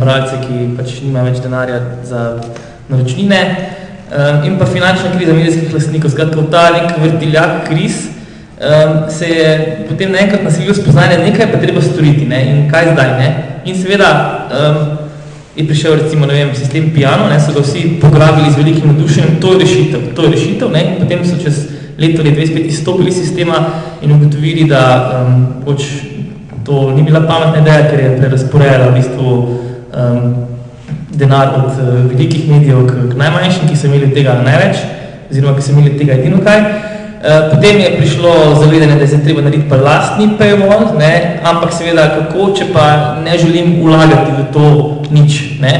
bralce, 0.00 0.40
ki 0.46 0.70
pač 0.78 0.96
nima 1.04 1.22
več 1.26 1.42
denarja 1.42 1.80
za 2.06 2.24
naročnine, 2.88 3.40
in 4.46 4.58
pa 4.58 4.66
finančna 4.66 5.12
kriza 5.16 5.32
medijskih 5.32 5.74
lastnikov, 5.74 6.10
skratka 6.10 6.42
ta 6.50 6.64
nek 6.74 6.98
vrtiljak 7.02 7.68
kriz, 7.68 8.04
um, 8.58 9.10
se 9.10 9.28
je 9.28 9.86
potem 9.88 10.12
naenkrat 10.12 10.44
nasilil 10.44 10.74
spoznanje, 10.74 11.18
nekaj 11.18 11.52
pa 11.52 11.58
treba 11.58 11.82
storiti 11.82 12.26
ne? 12.28 12.42
in 12.50 12.70
kaj 12.70 12.92
zdaj. 12.92 13.10
Ne? 13.18 13.30
In 13.64 13.78
seveda 13.82 14.10
um, 14.50 15.03
je 15.56 15.66
prišel 15.66 15.94
recimo, 15.94 16.26
ne 16.26 16.34
vem, 16.34 16.54
sistem 16.54 16.90
piano, 16.90 17.28
ne? 17.30 17.38
so 17.40 17.54
ga 17.54 17.62
vsi 17.62 17.98
pograbili 18.02 18.50
z 18.50 18.56
velikim 18.58 18.90
nadušenjem, 18.90 19.40
to 19.40 19.52
je 19.52 19.58
rešitev, 19.58 20.00
to 20.14 20.22
je 20.22 20.30
rešitev 20.30 20.70
ne? 20.70 20.82
in 20.82 20.94
potem 20.98 21.24
so 21.24 21.38
čez 21.38 21.68
leto 21.98 22.22
ali 22.22 22.32
dve 22.34 22.46
spet 22.46 22.66
izstopili 22.66 23.12
sistema 23.12 23.54
in 24.02 24.12
ugotovili, 24.12 24.64
da 24.64 24.82
um, 25.26 25.46
poč 25.64 25.82
to 26.64 26.90
ni 26.96 27.02
bila 27.02 27.20
pametna 27.20 27.62
ideja, 27.62 27.90
ker 27.90 28.00
je 28.00 28.16
prerasporejala 28.18 28.90
v 28.90 28.94
bistvu 28.94 29.28
um, 29.30 30.34
denar 31.14 31.54
od 31.58 31.70
uh, 31.78 32.10
velikih 32.10 32.48
medijev 32.50 32.86
k, 32.86 33.12
k 33.12 33.16
najmanjšim, 33.16 33.68
ki 33.68 33.76
so 33.76 33.86
imeli 33.86 34.10
tega 34.14 34.40
največ, 34.42 34.82
oziroma 35.30 35.54
ki 35.54 35.62
so 35.62 35.72
imeli 35.72 35.94
tega 35.98 36.18
edino 36.18 36.42
kaj. 36.42 36.83
Eh, 37.24 37.48
potem 37.50 37.80
je 37.80 37.96
prišlo 37.96 38.60
zavedanje, 38.60 39.00
da 39.00 39.06
se 39.06 39.22
treba 39.24 39.40
narediti 39.40 39.68
pa 39.68 39.76
lastni 39.76 40.28
paywall, 40.38 40.98
ne? 40.98 41.40
ampak 41.44 41.72
seveda 41.72 42.10
kako, 42.12 42.50
če 42.52 42.66
pa 42.72 43.16
ne 43.24 43.38
želim 43.38 43.80
ulagati 43.80 44.32
v 44.36 44.44
to 44.52 44.64
nič. 45.08 45.56
Ne? 45.60 45.72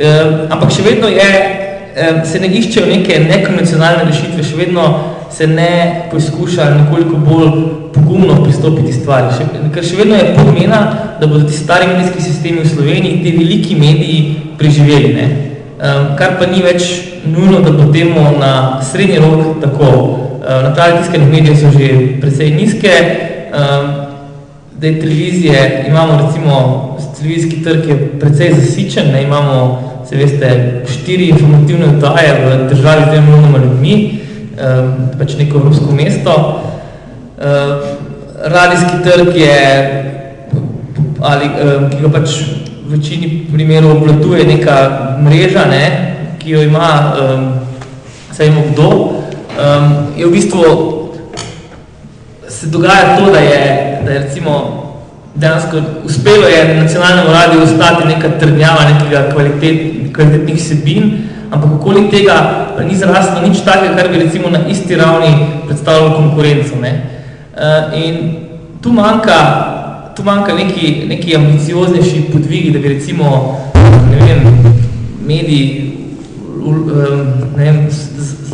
Uh, 0.00 0.48
ampak 0.48 0.72
še 0.72 0.80
vedno 0.86 1.10
je, 1.12 1.26
uh, 1.28 2.22
se 2.24 2.40
ne 2.40 2.48
iščejo 2.48 2.86
neke 2.88 3.18
nekonvencionalne 3.26 4.06
rešitve, 4.08 4.40
še 4.40 4.56
vedno 4.56 4.86
se 5.28 5.50
ne 5.50 6.08
poskuša 6.08 6.70
nekoliko 6.78 7.20
bolj 7.28 7.52
pogumno 7.92 8.38
pristopiti 8.40 8.96
stvari. 8.96 9.34
Še, 9.36 9.50
ker 9.74 9.84
še 9.84 10.00
vedno 10.00 10.16
je 10.16 10.32
pomena, 10.38 10.80
da 11.20 11.28
bodo 11.28 11.44
ti 11.44 11.60
stari 11.60 11.90
medijski 11.92 12.24
sistemi 12.24 12.64
v 12.64 12.72
Sloveniji, 12.72 13.20
ti 13.20 13.36
veliki 13.36 13.76
mediji 13.76 14.56
preživeli. 14.56 15.12
Ne? 15.12 15.28
Kar 16.16 16.40
pa 16.40 16.48
ni 16.48 16.64
več 16.64 16.88
nujno, 17.28 17.60
da 17.60 17.76
bo 17.76 17.92
temu 17.92 18.24
na 18.40 18.80
srednji 18.80 19.20
rok 19.20 19.60
tako. 19.60 19.92
Eh, 20.40 20.62
naprave 20.62 21.02
tiskanih 21.02 21.28
medijev 21.28 21.56
so 21.56 21.70
že 21.78 21.88
precej 22.20 22.50
nizke, 22.50 22.92
da 24.80 24.86
je 24.86 25.00
televizije, 25.00 25.84
imamo 25.88 26.26
recimo, 26.26 26.54
televizijski 27.18 27.64
trg 27.64 27.88
je 27.88 28.18
precej 28.20 28.54
zasičen, 28.54 29.10
ne, 29.12 29.22
imamo, 29.22 29.82
se 30.08 30.16
veste, 30.16 30.80
štiri 30.88 31.28
informativne 31.28 31.86
oddaje 31.86 32.32
v 32.44 32.68
državi 32.68 33.02
z 33.04 33.10
dvema 33.10 33.26
milijonoma 33.26 33.58
ljudmi, 33.58 34.18
pač 35.18 35.36
neko 35.38 35.58
evropsko 35.58 35.92
mesto. 35.92 36.62
Radijski 38.44 38.96
trg 39.04 39.36
je, 39.36 39.58
ali, 41.20 41.50
ki 41.90 42.02
ga 42.02 42.12
pač 42.12 42.40
v 42.86 42.96
večini 42.96 43.46
primerov 43.52 43.96
obvladuje 43.96 44.44
neka 44.44 44.76
mreža, 45.20 45.64
ne, 45.68 45.84
ki 46.38 46.50
jo 46.50 46.62
ima, 46.62 47.12
saj 48.32 48.46
imamo 48.46 48.66
kdo, 48.72 49.19
um, 49.58 50.06
je 50.16 50.26
v 50.26 50.30
bistvu 50.30 50.62
se 52.48 52.66
dogaja 52.66 53.16
to, 53.16 53.30
da 53.32 53.38
je, 53.38 53.98
da 54.04 54.12
je 54.12 54.18
recimo 54.18 54.80
dejansko 55.34 55.76
uspelo 56.04 56.46
je 56.46 56.82
nacionalnemu 56.82 57.32
radiju 57.32 57.62
ostati 57.62 58.08
neka 58.08 58.28
trdnjava 58.28 58.80
nekega 58.92 59.30
kvalitet, 59.32 60.14
kvalitetnih 60.14 60.62
sebin, 60.62 61.18
ampak 61.50 61.70
okoli 61.72 62.10
tega 62.10 62.66
ni 62.88 62.96
zraslo 62.96 63.40
nič 63.48 63.60
takega, 63.64 63.96
kar 63.96 64.08
bi 64.08 64.18
recimo 64.18 64.50
na 64.50 64.58
isti 64.68 64.96
ravni 64.96 65.46
predstavljalo 65.66 66.16
konkurenco. 66.16 66.76
Ne? 66.80 67.02
Uh, 67.54 67.98
in 68.04 68.36
tu 68.82 68.92
manjka, 68.92 69.38
tu 70.16 70.22
manjka 70.22 70.54
neki, 70.54 71.04
neki 71.08 71.36
ambicioznejši 71.36 72.24
podvigi, 72.32 72.70
da 72.70 72.78
bi 72.78 72.88
recimo 72.88 73.56
ne 74.10 74.26
vem, 74.26 74.40
mediji 75.26 75.99
ne 77.56 77.88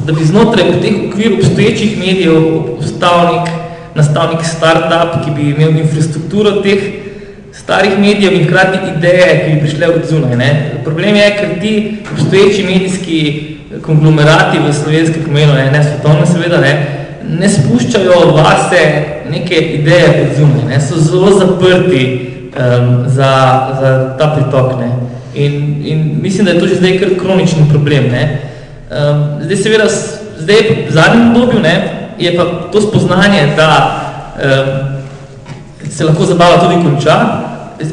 da 0.06 0.12
bi 0.12 0.24
znotraj 0.24 0.80
teh 0.82 0.94
okvir 1.08 1.32
obstoječih 1.38 1.98
medijev 1.98 2.36
ostal 2.78 3.34
nek 3.34 3.48
nastavnik 3.94 4.44
start-up, 4.44 5.24
ki 5.24 5.30
bi 5.36 5.50
imel 5.50 5.78
infrastrukturo 5.78 6.50
teh 6.62 6.82
starih 7.52 7.98
medijev 7.98 8.32
in 8.32 8.44
hkrati 8.46 8.78
ideje, 8.96 9.44
ki 9.44 9.54
bi 9.54 9.60
prišle 9.60 9.88
od 9.88 10.08
zunaj. 10.10 10.36
Ne. 10.36 10.50
Problem 10.84 11.16
je, 11.16 11.30
ker 11.38 11.60
ti 11.60 11.96
obstoječi 12.12 12.64
medijski 12.64 13.46
konglomerati 13.82 14.58
v 14.58 14.72
slovenskem 14.72 15.22
pomenu, 15.24 15.54
ne, 15.54 15.70
ne 15.70 15.84
svetovno 15.84 16.26
seveda, 16.26 16.60
ne, 16.60 16.86
ne 17.40 17.48
spuščajo 17.48 18.20
vase 18.36 18.82
neke 19.30 19.58
ideje 19.80 20.06
od 20.22 20.36
zunaj, 20.38 20.68
ne, 20.68 20.80
so 20.80 21.00
zelo 21.00 21.32
zaprti 21.38 22.04
um, 22.54 23.04
za, 23.06 23.32
za 23.80 24.16
ta 24.18 24.34
pritok. 24.36 24.78
Ne. 24.80 25.05
In, 25.36 25.82
in 25.84 26.18
mislim, 26.22 26.44
da 26.44 26.52
je 26.52 26.60
to 26.60 26.66
že 26.66 26.74
zdaj 26.74 26.98
kar 26.98 27.08
kronični 27.20 27.68
problem. 27.70 28.08
Ne. 28.12 28.40
Um, 28.90 29.42
zdaj 29.44 29.56
seveda, 29.56 29.88
zdaj 30.38 30.56
v 30.88 30.92
zadnjem 30.92 31.30
obdobju 31.30 31.60
ne, 31.60 31.74
je 32.18 32.36
pa 32.36 32.44
to 32.72 32.80
spoznanje, 32.80 33.52
da 33.56 33.70
um, 34.36 35.90
se 35.90 36.04
lahko 36.04 36.24
zabava 36.24 36.60
tudi 36.64 36.82
konča, 36.84 37.16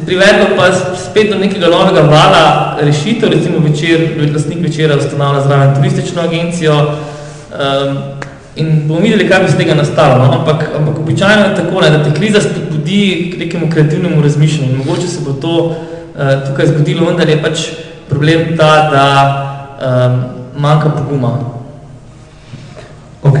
privedlo 0.06 0.56
pa 0.56 0.72
spet 0.96 1.30
do 1.30 1.38
nekega 1.38 1.68
novega 1.68 2.00
vala 2.00 2.76
rešitev, 2.80 3.30
recimo 3.30 3.58
večer, 3.58 4.30
lastnik 4.34 4.62
večera 4.62 4.96
ustanavlja 4.96 5.40
zraven 5.40 5.74
turistično 5.74 6.22
agencijo 6.22 6.74
um, 6.80 7.98
in 8.56 8.88
bomo 8.88 9.00
videli, 9.00 9.28
kaj 9.28 9.42
bi 9.42 9.50
z 9.50 9.56
tega 9.56 9.74
nastalo. 9.74 10.24
No? 10.24 10.32
Ampak, 10.32 10.70
ampak 10.76 10.98
običajno 10.98 11.42
je 11.42 11.56
tako, 11.56 11.80
ne, 11.80 11.90
da 11.90 12.04
te 12.04 12.14
kriza 12.14 12.40
spodbudi 12.40 13.32
k 13.34 13.38
nekemu 13.38 13.70
kreativnemu 13.70 14.22
razmišljanju. 14.22 14.76
Mogoče 14.76 15.08
se 15.08 15.20
bo 15.26 15.32
to 15.32 15.76
uh, 16.14 16.48
tukaj 16.48 16.66
zgodilo, 16.66 17.06
vendar 17.06 17.28
je 17.28 17.42
pač 17.42 17.66
problem 18.08 18.56
ta, 18.56 18.70
da 18.90 19.06
um, 19.78 20.22
manjka 20.62 20.90
poguma. 20.90 21.38
Ok, 23.22 23.38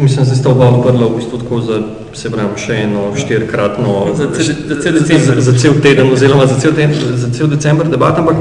mislim, 0.00 0.26
da 0.26 0.34
ste 0.34 0.48
oba 0.48 0.68
odprla 0.68 1.06
v 1.06 1.16
bistvu 1.16 1.38
tako 1.38 1.60
za, 1.60 1.80
se 2.14 2.30
pravim, 2.30 2.54
še 2.56 2.78
eno 2.84 3.10
štirikratno, 3.16 4.14
za, 4.16 4.28
za, 4.32 4.80
cel 4.82 4.96
december. 4.98 5.40
Za, 5.40 5.52
za 5.52 5.58
cel 5.58 5.80
teden, 5.82 6.12
oziroma 6.12 6.46
za 6.46 6.56
cel, 6.60 6.72
ten, 6.76 6.94
za 6.94 7.28
cel 7.32 7.50
december 7.52 7.88
debat, 7.88 8.18
ampak 8.18 8.40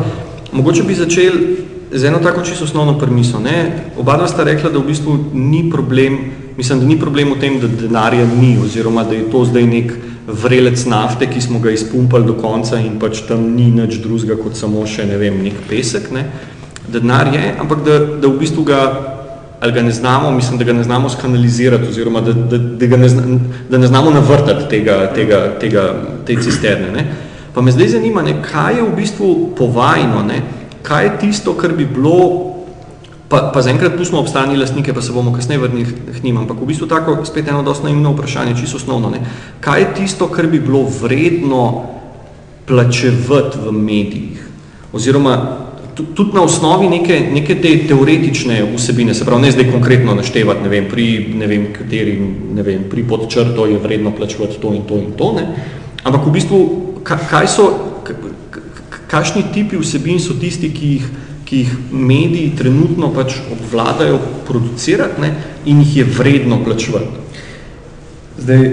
mogoče 0.51 0.83
bi 0.87 0.95
začeli 0.95 1.57
z 1.91 2.07
eno 2.07 2.19
tako 2.23 2.41
čisto 2.41 2.63
osnovno 2.63 2.99
premiso. 2.99 3.39
Ne? 3.39 3.83
Oba 3.99 4.17
dva 4.17 4.27
sta 4.27 4.43
rekla, 4.47 4.71
da 4.71 4.79
v 4.79 4.87
bistvu 4.87 5.17
ni 5.33 5.65
problem, 5.71 6.17
mislim, 6.57 6.79
da 6.79 6.85
ni 6.85 6.99
problem 6.99 7.33
v 7.35 7.39
tem, 7.39 7.59
da 7.59 7.67
denarja 7.67 8.25
ni, 8.25 8.55
oziroma 8.63 9.03
da 9.03 9.15
je 9.15 9.27
to 9.31 9.43
zdaj 9.45 9.67
nek 9.67 9.91
vrelec 10.27 10.85
nafte, 10.85 11.27
ki 11.27 11.41
smo 11.41 11.59
ga 11.59 11.71
izpumpali 11.73 12.25
do 12.25 12.37
konca 12.37 12.79
in 12.79 12.99
pač 12.99 13.25
tam 13.27 13.51
ni 13.55 13.71
nič 13.73 13.97
drugega 14.03 14.37
kot 14.37 14.57
samo 14.57 14.85
še, 14.85 15.05
ne 15.09 15.17
vem, 15.17 15.41
nek 15.43 15.65
pesek. 15.69 16.11
Ne? 16.13 16.25
denar 16.87 17.33
je, 17.33 17.55
ampak 17.59 17.83
da, 17.85 17.99
da 18.21 18.27
v 18.27 18.37
bistvu 18.39 18.63
ga 18.63 18.81
ali 19.61 19.71
ga 19.71 19.81
ne 19.81 19.91
znamo, 19.91 20.31
mislim, 20.31 20.57
da 20.57 20.63
ga 20.63 20.73
ne 20.73 20.83
znamo 20.83 21.09
skanalizirati 21.09 21.87
oziroma 21.87 22.21
da, 22.21 22.33
da, 22.33 22.57
da, 22.57 22.85
ga 22.85 22.97
ne, 22.97 23.09
da 23.69 23.77
ne 23.77 23.87
znamo 23.87 24.11
navrtati 24.11 24.69
tega, 24.69 25.13
tega, 25.15 25.59
tega, 25.59 25.83
te 26.25 26.35
cisterne. 26.41 26.89
Ne. 26.91 27.05
Pa 27.53 27.61
me 27.61 27.71
zdaj 27.71 27.87
zanima, 27.87 28.21
ne, 28.21 28.39
kaj 28.41 28.75
je 28.75 28.83
v 28.83 28.95
bistvu 28.95 29.27
povajno, 29.57 30.23
ne, 30.25 30.41
kaj 30.81 31.05
je 31.05 31.11
tisto, 31.21 31.53
kar 31.53 31.75
bi 31.77 31.85
bilo, 31.85 32.50
pa, 33.31 33.39
pa 33.53 33.61
zaenkrat 33.63 33.95
pustimo 33.95 34.19
obstani 34.19 34.59
lastnike, 34.59 34.93
pa 34.93 35.01
se 35.01 35.15
bomo 35.15 35.31
kasneje 35.33 35.63
vrnili 35.63 35.85
k 36.19 36.23
njim, 36.23 36.37
ampak 36.43 36.59
v 36.59 36.67
bistvu 36.67 36.87
tako 36.91 37.15
spet 37.25 37.47
eno 37.47 37.63
dosti 37.63 37.87
naivno 37.87 38.11
vprašanje, 38.11 38.57
čisto 38.59 38.77
osnovno. 38.77 39.09
Ne. 39.09 39.23
Kaj 39.63 39.81
je 39.81 39.93
tisto, 39.95 40.27
kar 40.27 40.47
bi 40.51 40.59
bilo 40.59 40.83
vredno 41.01 41.87
plačevati 42.67 43.63
v 43.63 43.71
medijih? 43.71 44.47
Oziroma, 44.93 45.37
tudi 45.95 46.33
na 46.33 46.43
osnovi 46.43 46.89
neke, 46.89 47.19
neke 47.31 47.55
te 47.61 47.71
teoretične 47.87 48.65
vsebine, 48.75 49.13
se 49.13 49.25
pravi, 49.25 49.47
ne 49.47 49.51
zdaj 49.51 49.71
konkretno 49.71 50.15
naštevati, 50.15 50.63
ne 50.63 50.69
vem, 50.69 50.91
pri, 50.91 51.07
ne 51.35 51.47
vem, 51.47 51.65
kateri, 51.73 52.17
ne 52.55 52.67
vem, 52.67 52.83
pri 52.91 53.07
podčrto 53.07 53.65
je 53.65 53.79
vredno 53.79 54.11
plačevati 54.15 54.59
to 54.61 54.73
in 54.75 54.83
to 54.87 54.99
in 54.99 55.11
to, 55.15 55.31
ne, 55.39 55.47
ampak 56.03 56.27
v 56.27 56.35
bistvu, 56.35 56.61
kaj 57.03 57.47
so, 57.47 57.67
kakšni 59.11 59.51
tipi 59.53 59.79
vsebin 59.79 60.19
so 60.19 60.35
tisti, 60.39 60.71
ki 60.71 60.93
jih, 60.95 61.09
ki 61.51 61.57
jih 61.57 61.71
mediji 61.91 62.53
trenutno 62.55 63.09
pač 63.11 63.33
obvladajo 63.51 64.19
producirati 64.47 65.21
ne, 65.21 65.33
in 65.65 65.81
jih 65.83 65.97
je 65.97 66.05
vredno 66.17 66.61
plačevati. 66.63 67.19
Zdaj, 68.39 68.63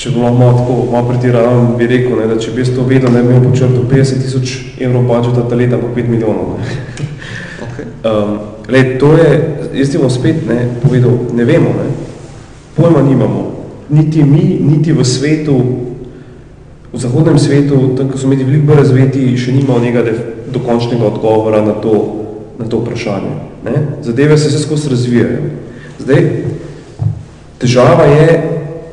če 0.00 0.12
bomo 0.14 0.30
malo 0.38 0.54
tako, 0.62 0.76
malo 0.88 1.10
pretiravam, 1.10 1.74
bi 1.76 1.90
rekel, 1.90 2.16
ne, 2.16 2.30
da 2.32 2.40
če 2.40 2.56
bi 2.56 2.64
jaz 2.64 2.72
to 2.72 2.88
vedel, 2.88 3.12
ne 3.12 3.20
bi 3.20 3.34
imel 3.34 3.44
počrto 3.44 3.84
50 3.92 4.24
tisoč 4.24 4.56
evrov 4.80 5.04
budžeta 5.10 5.44
ta 5.50 5.60
leta 5.60 5.82
pa 5.84 5.92
5 6.00 6.10
milijonov. 6.14 6.56
Ne. 6.56 6.80
Okay. 7.68 7.92
Um, 8.08 8.34
lej, 8.72 8.96
to 8.96 9.12
je, 9.20 9.30
jaz 9.76 9.92
ti 9.92 10.00
bom 10.00 10.16
spet 10.16 10.46
ne, 10.48 10.62
povedal, 10.80 11.20
ne 11.36 11.44
vemo, 11.44 11.76
ne. 11.76 11.90
pojma 12.72 13.04
nimamo, 13.04 13.48
niti 13.92 14.24
mi, 14.24 14.62
niti 14.64 14.96
v 14.96 15.04
svetu, 15.04 15.60
v 16.88 17.04
zahodnem 17.04 17.36
svetu, 17.36 17.90
tam, 18.00 18.08
ko 18.08 18.16
so 18.16 18.32
mediji 18.32 18.48
veliko 18.48 18.72
bolj 18.72 18.86
razveti, 18.86 19.34
še 19.36 19.60
nima 19.60 19.76
nekega 19.76 20.31
dokončnega 20.52 21.06
odgovora 21.06 21.62
na 21.64 21.72
to, 21.72 21.94
na 22.58 22.68
to 22.68 22.78
vprašanje. 22.82 23.34
Ne. 23.64 23.74
Zadeve 24.02 24.38
se 24.38 24.48
vse 24.48 24.58
skozi 24.58 24.90
razvijajo. 24.90 25.42
Zdaj, 25.98 26.30
težava 27.58 28.04
je, 28.04 28.52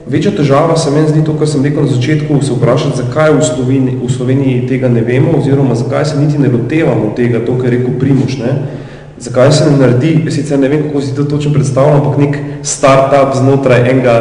Večja 0.10 0.32
težava 0.34 0.74
se 0.78 0.90
meni 0.92 1.10
zdi 1.12 1.22
to, 1.22 1.36
kar 1.38 1.48
sem 1.48 1.62
rekel 1.64 1.84
na 1.86 1.92
začetku, 1.92 2.40
se 2.42 2.56
vprašati, 2.56 2.98
zakaj 2.98 3.30
v 3.36 3.44
Sloveniji, 3.46 3.98
v 4.02 4.08
Sloveniji 4.10 4.64
tega 4.68 4.90
ne 4.90 5.04
vemo, 5.06 5.36
oziroma 5.38 5.76
zakaj 5.78 6.06
se 6.06 6.18
niti 6.18 6.40
ne 6.42 6.50
lotevamo 6.50 7.12
tega, 7.16 7.44
to, 7.46 7.54
kar 7.60 7.70
je 7.70 7.78
rekel 7.78 8.00
Primoš, 8.00 8.40
ne? 8.42 8.56
zakaj 9.22 9.52
se 9.52 9.70
ne 9.70 9.78
naredi, 9.78 10.32
sicer 10.32 10.60
ne 10.60 10.70
vem, 10.70 10.88
kako 10.88 11.02
si 11.02 11.16
to 11.16 11.24
točno 11.30 11.54
predstavljam, 11.54 12.02
ampak 12.02 12.18
nek 12.18 12.38
start-up 12.64 13.38
znotraj 13.38 13.86
enega 13.92 14.16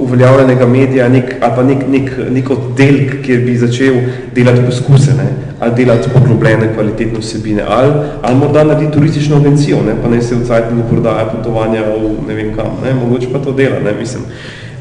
uveljavljenega 0.00 0.66
medija 0.66 1.08
nek, 1.08 1.34
ali 1.40 1.52
pa 1.56 1.62
nek, 1.62 1.84
nek, 1.88 2.10
nek 2.30 2.50
oddelk, 2.50 3.14
kjer 3.24 3.40
bi 3.44 3.56
začel 3.58 3.94
delati 4.34 4.64
poskuse, 4.66 5.14
ne? 5.18 5.28
ali 5.60 5.74
delati 5.76 6.08
poglobljene 6.12 6.72
kvalitetne 6.74 7.18
vsebine, 7.18 7.64
ali, 7.68 7.92
ali 8.22 8.36
morda 8.36 8.64
naredi 8.64 8.92
turistično 8.92 9.36
agencijo, 9.36 9.82
ne? 9.86 9.94
pa 10.02 10.08
ne 10.08 10.22
se 10.22 10.34
v 10.34 10.46
cajtni 10.46 10.82
prodaja 10.90 11.26
potovanja 11.26 11.82
v 11.82 12.28
ne 12.28 12.34
vem 12.34 12.52
kam, 12.56 12.78
ne? 12.84 12.94
mogoče 12.94 13.32
pa 13.32 13.38
to 13.38 13.52
dela, 13.52 13.80
ne? 13.84 13.92
mislim 13.98 14.22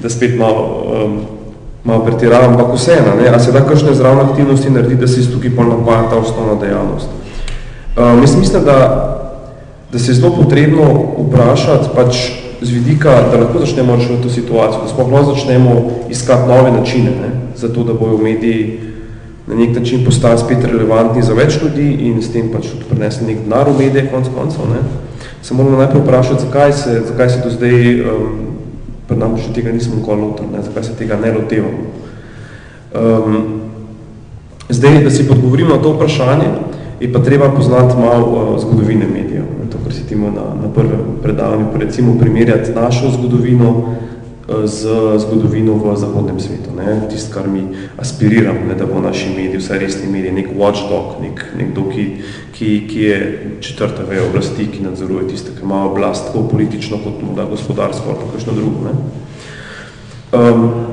da 0.03 0.09
spet 0.09 0.39
malo, 0.39 0.83
um, 1.05 1.19
malo 1.83 2.05
pretiravam, 2.05 2.51
ampak 2.51 2.75
vseeno, 2.75 3.15
ne, 3.21 3.29
a 3.29 3.39
se 3.39 3.51
da 3.51 3.63
kakšne 3.63 3.93
zravne 3.95 4.21
aktivnosti 4.21 4.69
naredi, 4.69 4.95
da 4.95 5.07
se 5.07 5.31
tukaj 5.31 5.55
pol 5.55 5.69
napaja 5.71 6.09
ta 6.09 6.17
osnovna 6.17 6.55
dejavnost. 6.61 7.07
Um, 7.97 8.21
jaz 8.21 8.35
mislim, 8.35 8.63
da, 8.63 8.79
da 9.91 9.99
se 9.99 10.11
je 10.11 10.15
zelo 10.15 10.35
potrebno 10.35 10.83
vprašati 11.17 11.89
pač 11.95 12.15
z 12.63 12.71
vidika, 12.71 13.11
da 13.31 13.37
lahko 13.37 13.59
začnemo 13.59 13.95
rešiti 13.95 14.23
to 14.23 14.29
situacijo, 14.29 14.81
da 14.81 14.89
sploh 14.89 15.25
začnemo 15.25 15.91
iskati 16.09 16.47
nove 16.47 16.71
načine, 16.71 17.11
ne, 17.11 17.29
zato 17.55 17.83
da 17.83 17.93
bojo 17.93 18.17
mediji 18.17 18.79
na 19.47 19.55
nek 19.55 19.75
način 19.75 20.05
postali 20.05 20.39
spet 20.39 20.63
relevantni 20.63 21.23
za 21.23 21.33
več 21.33 21.57
ljudi 21.61 21.89
in 22.07 22.21
s 22.21 22.31
tem 22.31 22.47
pač 22.51 22.69
tudi 22.71 22.87
prinesli 22.89 23.27
nek 23.27 23.41
denar 23.43 23.69
v 23.69 23.77
medije, 23.77 24.07
konc 24.11 24.29
koncev. 24.35 24.69
Ne. 24.71 24.79
Se 25.43 25.53
moramo 25.53 25.77
najprej 25.77 26.01
vprašati, 26.01 26.45
zakaj 26.45 26.73
se, 26.73 27.01
zakaj 27.07 27.29
se 27.29 27.41
do 27.43 27.49
zdaj 27.51 28.01
um, 28.01 28.37
pri 29.07 29.17
nam 29.19 29.35
še 29.37 29.51
tega 29.53 29.71
nismo 29.71 29.99
nikoli 29.99 30.21
lotili, 30.21 30.47
ne, 30.53 30.63
zakaj 30.63 30.83
se 30.83 30.95
tega 30.99 31.19
ne 31.19 31.33
lotevamo. 31.35 31.83
Um, 32.93 33.37
zdaj, 34.69 35.03
da 35.03 35.11
si 35.11 35.27
podgovorimo 35.27 35.75
na 35.75 35.81
to 35.83 35.91
vprašanje, 35.97 36.47
je 37.03 37.13
pa 37.13 37.19
treba 37.19 37.49
poznati 37.49 37.95
malo 37.99 38.27
uh, 38.27 38.61
zgodovine 38.61 39.07
medijev. 39.07 39.43
To, 39.71 39.77
kar 39.83 39.93
si 39.93 40.07
timo 40.07 40.31
na, 40.31 40.61
na 40.61 40.73
prvem 40.73 41.19
predavanju, 41.23 41.65
pa 41.73 41.77
recimo 41.77 42.19
primerjati 42.19 42.71
našo 42.71 43.11
zgodovino 43.11 43.69
uh, 43.69 44.65
z 44.65 44.87
zgodovino 45.17 45.73
v 45.73 45.95
zahodnem 45.95 46.39
svetu. 46.39 46.71
Ne, 46.77 47.01
tist, 47.11 47.33
kar 47.33 47.47
mi 47.47 47.63
aspiriramo, 47.97 48.59
ne, 48.67 48.75
da 48.75 48.85
bo 48.85 49.01
naši 49.01 49.35
mediji, 49.35 49.59
vsaj 49.59 49.79
resni 49.79 50.11
mediji, 50.11 50.31
nek 50.31 50.47
watchdog, 50.55 51.19
nek, 51.21 51.43
nekdo, 51.59 51.89
ki, 51.91 52.07
ki, 52.55 52.71
ki 52.87 53.03
je 53.03 53.19
četrta 53.59 54.07
veja 54.09 54.23
oblasti, 54.29 54.69
ki 54.71 54.83
nadzoruje 54.87 55.27
tiste, 55.27 55.51
ki 55.59 55.67
ima 55.67 55.83
oblast 55.91 56.31
tako 56.31 56.47
politično 56.47 57.03
kot 57.03 57.19
morda 57.27 57.49
gospodarsko 57.51 58.09
ali 58.09 58.19
pa 58.23 58.31
kakšno 58.31 58.53
drugo. 58.53 58.87
Ne. 58.87 58.95
Um, 60.39 60.92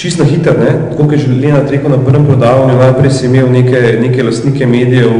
čist 0.00 0.18
na 0.18 0.24
hiter, 0.24 0.56
ne, 0.58 0.72
tako 0.96 1.12
je 1.12 1.18
že 1.18 1.28
Lena 1.28 1.60
rekel 1.68 1.90
na 1.90 1.98
prvem 2.00 2.24
prodavanju, 2.24 2.78
najprej 2.78 3.10
si 3.10 3.26
imel 3.26 3.52
neke, 3.52 3.98
neke 4.00 4.22
lastnike 4.24 4.66
medijev 4.66 5.12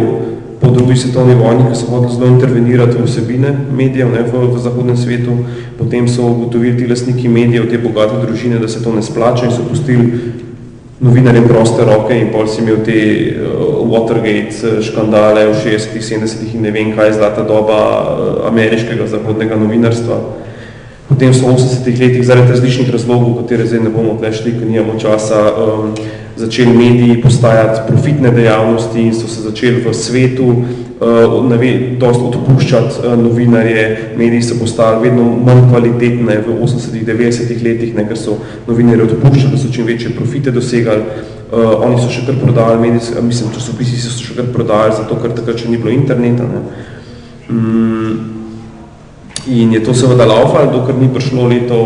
po 0.61 0.71
drugi 0.71 0.97
svetovni 0.97 1.35
vojni, 1.35 1.69
ki 1.69 1.77
so 1.77 1.87
hodili 1.93 2.15
zelo 2.15 2.27
intervenirati 2.27 2.97
v 2.97 3.05
vsebine 3.05 3.53
medijev 3.77 4.09
ne, 4.09 4.25
v, 4.25 4.47
v 4.55 4.59
zahodnem 4.59 4.97
svetu, 4.97 5.37
potem 5.79 6.09
so 6.09 6.33
ugotovili 6.33 6.79
ti 6.79 6.89
lastniki 6.89 7.29
medijev, 7.29 7.69
te 7.69 7.79
bogate 7.79 8.25
družine, 8.25 8.59
da 8.59 8.69
se 8.69 8.81
to 8.85 8.93
ne 8.93 9.03
splača 9.03 9.51
in 9.51 9.53
so 9.53 9.69
pustili 9.69 10.33
novinarjem 11.01 11.49
proste 11.49 11.85
roke 11.85 12.17
in 12.17 12.33
pol 12.33 12.49
si 12.49 12.61
imel 12.61 12.81
te 12.85 12.97
uh, 12.97 13.81
Watergate 13.91 14.53
eh, 14.53 14.83
škandale 14.85 15.47
v 15.49 15.57
60-ih, 15.57 16.05
70-ih 16.05 16.55
in 16.57 16.63
ne 16.65 16.73
vem 16.73 16.93
kaj, 16.97 17.17
zlata 17.17 17.45
doba 17.45 17.81
uh, 17.81 18.49
ameriškega 18.49 19.09
zahodnega 19.09 19.57
novinarstva. 19.61 20.21
Potem 21.11 21.35
so 21.35 21.51
v 21.51 21.59
80-ih 21.59 22.01
letih 22.01 22.23
zaradi 22.23 22.53
različnih 22.55 22.91
razlogov, 22.95 23.43
katere 23.43 23.67
zdaj 23.67 23.81
ne 23.83 23.91
bomo 23.91 24.15
tlešli, 24.15 24.53
ker 24.55 24.69
nimamo 24.71 24.95
časa, 24.95 25.41
um, 25.59 25.91
začeli 26.39 26.71
mediji 26.71 27.17
postajati 27.23 27.81
profitne 27.89 28.31
dejavnosti 28.31 29.03
in 29.03 29.11
so 29.15 29.27
se 29.27 29.43
začeli 29.43 29.83
v 29.83 29.95
svetu 29.95 30.47
uh, 30.47 31.51
ve, 31.59 31.99
dost 31.99 32.23
odpuščati 32.23 33.03
uh, 33.03 33.19
novinarje, 33.19 34.15
mediji 34.23 34.53
so 34.53 34.61
postali 34.63 35.09
vedno 35.09 35.27
manj 35.35 35.67
kvalitetne 35.67 36.39
v 36.47 36.57
80-ih, 36.63 37.03
90-ih 37.03 37.63
letih, 37.67 37.95
ne, 37.99 38.07
ker 38.07 38.17
so 38.17 38.39
novinarje 38.71 39.11
odpuščali, 39.11 39.59
so 39.59 39.75
čim 39.75 39.91
večje 39.91 40.15
profite 40.15 40.55
dosegali. 40.55 41.27
Uh, 41.51 41.75
oni 41.91 41.99
so 41.99 42.07
še 42.07 42.23
kar 42.31 42.39
prodajali, 42.39 42.87
medijski, 42.87 43.19
mislim, 43.27 43.51
časopisi 43.51 43.99
so 43.99 44.15
še 44.15 44.39
kar 44.39 44.53
prodajali, 44.55 45.01
zato 45.03 45.19
ker 45.19 45.35
takrat 45.35 45.59
še 45.59 45.75
ni 45.75 45.83
bilo 45.83 45.91
interneta. 45.91 46.47
Ne. 46.47 46.69
Mm, 47.51 48.40
in 49.47 49.73
je 49.73 49.83
to 49.85 49.95
seveda 49.95 50.27
laufalo, 50.27 50.73
dokler 50.73 50.99
ni 51.01 51.09
prišlo 51.09 51.49
leto 51.49 51.79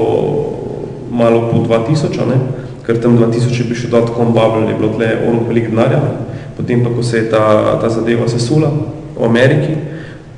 malo 1.11 1.49
po 1.53 1.63
2000, 1.63 2.27
ne, 2.27 2.39
ker 2.87 2.99
tam 3.01 3.19
2000 3.19 3.59
je 3.59 3.67
bil 3.69 3.79
še 3.79 3.91
dotcom 3.93 4.35
bubble, 4.35 4.69
je 4.69 4.79
bilo 4.79 4.93
tle 4.97 5.11
ono 5.29 5.47
veliko 5.49 5.71
denarja, 5.71 6.03
potem 6.57 6.83
pa, 6.85 6.91
ko 6.91 7.03
se 7.03 7.23
je 7.23 7.31
ta, 7.31 7.79
ta 7.81 7.89
zadeva 7.89 8.29
sesula, 8.29 8.71
v 9.15 9.25
Ameriki, 9.25 9.77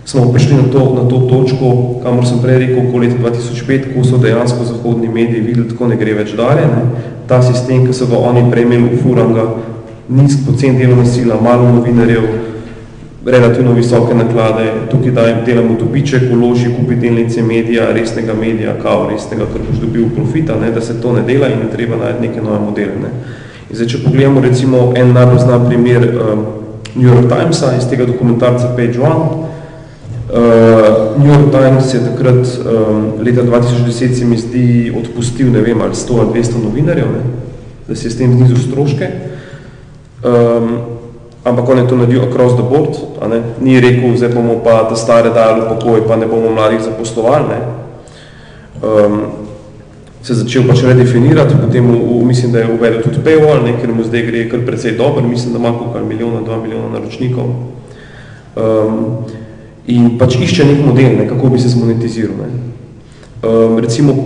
smo 0.07 0.33
prišli 0.33 0.55
na 0.55 0.67
to, 0.71 0.95
na 0.95 1.05
to 1.11 1.27
točko, 1.27 1.99
kamor 2.03 2.27
sem 2.27 2.39
prej 2.39 2.61
rekel, 2.63 2.93
ko 2.93 3.01
leta 3.03 3.19
2005, 3.19 3.95
ko 3.95 4.05
so 4.05 4.21
dejansko 4.23 4.65
zahodni 4.65 5.09
mediji 5.09 5.43
videli, 5.43 5.69
tako 5.73 5.91
ne 5.91 5.97
gre 5.99 6.15
več 6.15 6.37
dalje. 6.39 6.69
Ne? 6.71 6.83
Ta 7.27 7.41
sistem, 7.43 7.83
ki 7.89 7.97
so 7.97 8.07
ga 8.07 8.21
oni 8.21 8.45
prejmeli 8.53 8.93
v 8.93 9.01
Furanga, 9.03 9.49
nizk 10.07 10.45
pocen 10.47 10.79
delovna 10.79 11.09
sila, 11.11 11.41
malo 11.43 11.73
novinarjev, 11.75 12.29
relativno 13.27 13.73
visoke 13.73 14.15
naklade, 14.15 14.67
tukaj 14.91 15.11
daj, 15.11 15.33
delamo 15.47 15.75
dobiček, 15.81 16.23
uloži, 16.33 16.71
kupi 16.77 16.95
delnice 16.95 17.43
medija, 17.43 17.93
resnega 17.93 18.35
medija, 18.35 18.77
kao 18.83 19.09
resnega, 19.11 19.49
kar 19.53 19.63
boš 19.71 19.81
dobil 19.81 20.07
profita, 20.15 20.55
ne? 20.61 20.71
da 20.71 20.81
se 20.81 21.01
to 21.03 21.13
ne 21.13 21.23
dela 21.23 21.49
in 21.49 21.59
je 21.59 21.73
treba 21.73 21.97
najti 21.97 22.29
neke 22.29 22.43
nove 22.43 22.59
modele. 22.59 22.95
Ne? 23.03 23.11
In 23.71 23.77
zdaj, 23.77 23.89
če 23.89 24.05
pogledamo 24.05 24.41
recimo 24.41 24.93
en 24.97 25.13
najbolj 25.13 25.43
znan 25.43 25.67
primer, 25.67 26.07
um, 26.07 26.47
New 26.95 27.11
York 27.11 27.27
Timesa 27.29 27.75
iz 27.77 27.89
tega 27.91 28.07
dokumentarca 28.07 28.71
Page 28.77 29.01
One. 29.01 29.47
Uh, 30.27 31.19
New 31.19 31.33
York 31.33 31.51
Times 31.51 31.95
je 31.95 32.01
takrat 32.01 32.47
um, 32.63 33.13
leta 33.27 33.43
2010 33.43 34.15
se 34.19 34.25
mi 34.25 34.39
zdi 34.39 34.93
odpustil, 34.99 35.51
ne 35.53 35.61
vem, 35.61 35.83
ali 35.83 35.95
100 35.95 36.21
ali 36.21 36.43
200 36.43 36.63
novinarjev, 36.65 37.07
ne, 37.07 37.23
da 37.89 37.95
se 37.95 38.07
je 38.07 38.11
s 38.11 38.19
tem 38.19 38.33
znizil 38.33 38.57
stroške. 38.57 39.11
Um, 40.25 40.96
ampak 41.47 41.69
on 41.69 41.79
je 41.79 41.87
to 41.87 41.97
naredil 41.97 42.23
across 42.23 42.55
the 42.55 42.63
board, 42.63 42.99
a 43.23 43.29
ne, 43.29 43.43
ni 43.61 43.81
rekel, 43.81 44.17
zdaj 44.19 44.35
bomo 44.35 44.59
pa 44.65 44.83
ta 44.91 44.97
stare 44.99 45.31
dajali 45.31 45.63
v 45.63 45.69
pokoj, 45.79 46.03
pa 46.09 46.19
ne 46.19 46.27
bomo 46.27 46.51
mladih 46.51 46.83
zaposlovali, 46.83 47.45
ne. 47.49 47.61
Um, 48.83 49.47
se 50.27 50.35
začel 50.35 50.67
pač 50.67 50.83
redefinirati, 50.83 51.55
potem 51.55 51.87
v, 51.87 51.95
v, 51.95 52.27
mislim, 52.27 52.51
da 52.51 52.59
je 52.59 52.75
uvedel 52.75 52.99
tudi 53.07 53.23
paywall, 53.23 53.63
ne, 53.63 53.79
ker 53.79 53.95
mu 53.95 54.03
zdaj 54.03 54.27
gre 54.27 54.49
kar 54.51 54.67
precej 54.67 54.99
dobro, 54.99 55.23
mislim, 55.23 55.55
da 55.55 55.63
ima 55.63 55.71
koliko 55.79 56.03
milijona, 56.03 56.43
dva 56.43 56.59
milijona 56.59 56.99
naročnikov. 56.99 57.47
Um, 58.57 58.99
in 59.87 60.19
pač 60.19 60.41
išče 60.43 60.67
nek 60.67 60.83
model, 60.83 61.15
ne, 61.15 61.29
kako 61.31 61.55
bi 61.55 61.63
se 61.63 61.71
zmonetiziral. 61.71 62.43
Ne. 62.43 62.49
Um, 63.47 63.79
recimo, 63.79 64.17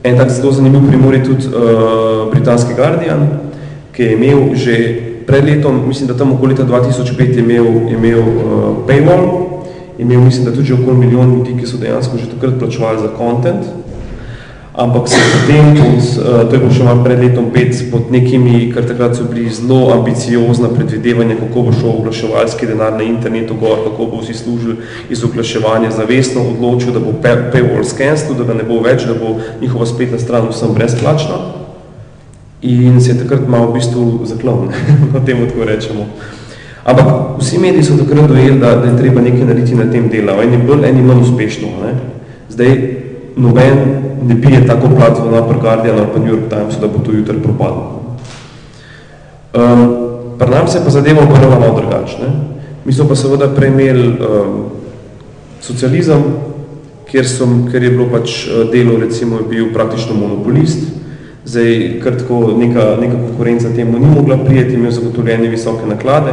en 0.00 0.16
tak 0.16 0.32
zelo 0.32 0.52
zanimiv 0.52 0.88
primor 0.88 1.12
je 1.12 1.24
tudi 1.28 1.44
uh, 1.52 2.24
britanski 2.32 2.72
Guardian, 2.72 3.28
ki 3.92 4.02
je 4.02 4.16
imel 4.16 4.54
že 4.56 4.76
pred 5.34 5.44
letom, 5.44 5.88
mislim, 5.88 6.06
da 6.08 6.16
tam 6.16 6.32
okoli 6.32 6.54
leta 6.54 6.64
2005 6.64 7.36
je 7.36 7.40
imel, 7.40 7.64
je 7.64 7.94
imel 7.94 8.20
uh, 8.20 8.76
paywall, 8.88 9.46
imel, 9.98 10.20
mislim, 10.20 10.44
da 10.44 10.52
tudi 10.54 10.72
okoli 10.72 10.96
milijon 10.96 11.34
ljudi, 11.34 11.56
ki 11.60 11.66
so 11.66 11.76
dejansko 11.76 12.18
že 12.18 12.30
takrat 12.30 12.58
plačevali 12.58 13.00
za 13.00 13.08
content, 13.18 13.66
ampak 14.74 15.08
se 15.08 15.16
potem 15.32 15.72
uh, 15.72 16.48
to 16.50 16.54
je 16.54 16.58
bilo 16.58 16.70
še 16.70 16.84
malo 16.86 17.02
pred 17.04 17.18
letom 17.18 17.50
pet, 17.50 17.74
pod 17.90 18.12
nekimi, 18.14 18.70
kar 18.74 18.86
takrat 18.86 19.18
so 19.18 19.26
bili 19.26 19.50
zelo 19.50 19.90
ambiciozna 19.96 20.70
predvidevanja, 20.70 21.40
kako 21.40 21.66
bo 21.66 21.74
šel 21.80 21.90
oglaševalski 21.96 22.70
denar 22.70 22.94
na 22.94 23.02
internetu 23.02 23.58
gor, 23.58 23.82
kako 23.88 24.06
bo 24.06 24.22
vsi 24.22 24.38
služili 24.38 24.76
iz 25.10 25.24
oglaševanja, 25.24 25.90
zavestno 25.98 26.46
odločil, 26.54 26.94
da 26.94 27.02
bo 27.02 27.18
paywall 27.26 27.82
scanstvo, 27.82 28.38
da 28.38 28.46
ga 28.46 28.54
ne 28.54 28.70
bo 28.70 28.78
več, 28.86 29.02
da 29.10 29.18
bo 29.18 29.34
njihova 29.60 29.86
spletna 29.86 30.22
stran 30.22 30.46
vsem 30.54 30.78
brezplačna. 30.78 31.63
In 32.64 33.00
se 33.00 33.12
je 33.12 33.18
takrat 33.20 33.48
malo 33.48 33.68
v 33.70 33.76
bistvu 33.76 34.24
zaklon, 34.24 34.72
o 35.16 35.20
tem 35.20 35.44
tako 35.44 35.68
rečemo. 35.68 36.06
Ampak 36.84 37.40
vsi 37.40 37.58
mediji 37.60 37.84
so 37.84 37.96
takrat 38.00 38.28
dojeli, 38.28 38.60
da, 38.60 38.76
da 38.80 38.88
je 38.88 38.96
treba 38.96 39.20
nekaj 39.20 39.44
narediti 39.44 39.76
na 39.76 39.84
tem 39.92 40.08
delu, 40.08 40.40
eni 40.40 40.60
bolj, 40.64 40.86
eni 40.88 41.02
manj 41.04 41.20
uspešno. 41.24 41.68
Ne? 41.84 41.92
Zdaj, 42.48 42.72
noben 43.36 43.78
ne 44.22 44.40
pije 44.40 44.66
tako 44.66 44.88
platvo 44.96 45.30
na 45.30 45.42
Upper 45.42 45.60
Guardian 45.60 45.98
ali 45.98 46.08
pa 46.12 46.18
New 46.18 46.32
York 46.32 46.48
Times, 46.48 46.80
da 46.80 46.88
bo 46.88 47.04
to 47.04 47.12
jutri 47.12 47.36
propadlo. 47.42 48.16
Um, 49.54 49.96
pri 50.38 50.50
nam 50.50 50.68
se 50.68 50.80
pa 50.84 50.90
zadeva 50.90 51.22
obrnila 51.22 51.58
malo 51.58 51.80
drugačne. 51.80 52.26
Mi 52.84 52.92
smo 52.92 53.08
pa 53.08 53.14
seveda 53.14 53.48
prej 53.48 53.68
imeli 53.68 54.08
um, 54.08 54.64
socializem, 55.60 56.22
kjer, 57.10 57.28
som, 57.28 57.68
kjer 57.70 57.82
je 57.82 57.90
bilo 57.90 58.08
pač 58.12 58.48
uh, 58.48 58.64
delo, 58.72 58.98
recimo, 59.00 59.36
je 59.36 59.48
bil 59.48 59.72
praktično 59.72 60.14
monopolist, 60.14 60.84
zdaj 61.44 62.00
kar 62.02 62.18
tako 62.18 62.54
neka, 62.58 62.96
neka 63.00 63.16
konkurenca 63.28 63.68
temu 63.76 63.98
ni 63.98 64.06
mogla 64.06 64.36
prijeti, 64.36 64.74
imel 64.74 64.90
zagotovljene 64.90 65.48
visoke 65.48 65.86
naklade, 65.86 66.32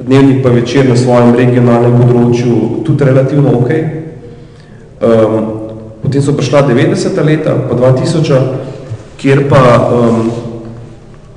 dnevnik 0.00 0.42
pa 0.42 0.48
večer 0.48 0.88
na 0.88 0.96
svojem 0.96 1.34
regionalnem 1.34 1.96
področju 2.00 2.82
tudi 2.86 3.04
relativno 3.04 3.58
ok. 3.58 3.72
Um, 4.98 5.54
Potem 5.98 6.22
so 6.22 6.32
prišla 6.32 6.62
90. 6.62 7.24
leta, 7.26 7.56
pa 7.68 7.74
2000, 7.74 8.38
kjer 9.18 9.48
pa, 9.50 9.62
um, 9.90 10.30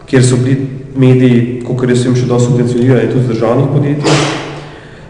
kjer 0.06 0.24
so 0.24 0.38
bili 0.38 0.68
mediji, 0.96 1.64
kot 1.66 1.90
jaz 1.90 2.04
sem 2.04 2.14
še 2.16 2.28
dosti 2.30 2.52
subvencionirani, 2.52 3.10
tudi 3.10 3.26
z 3.26 3.34
državnih 3.34 3.72
podjetij. 3.74 4.20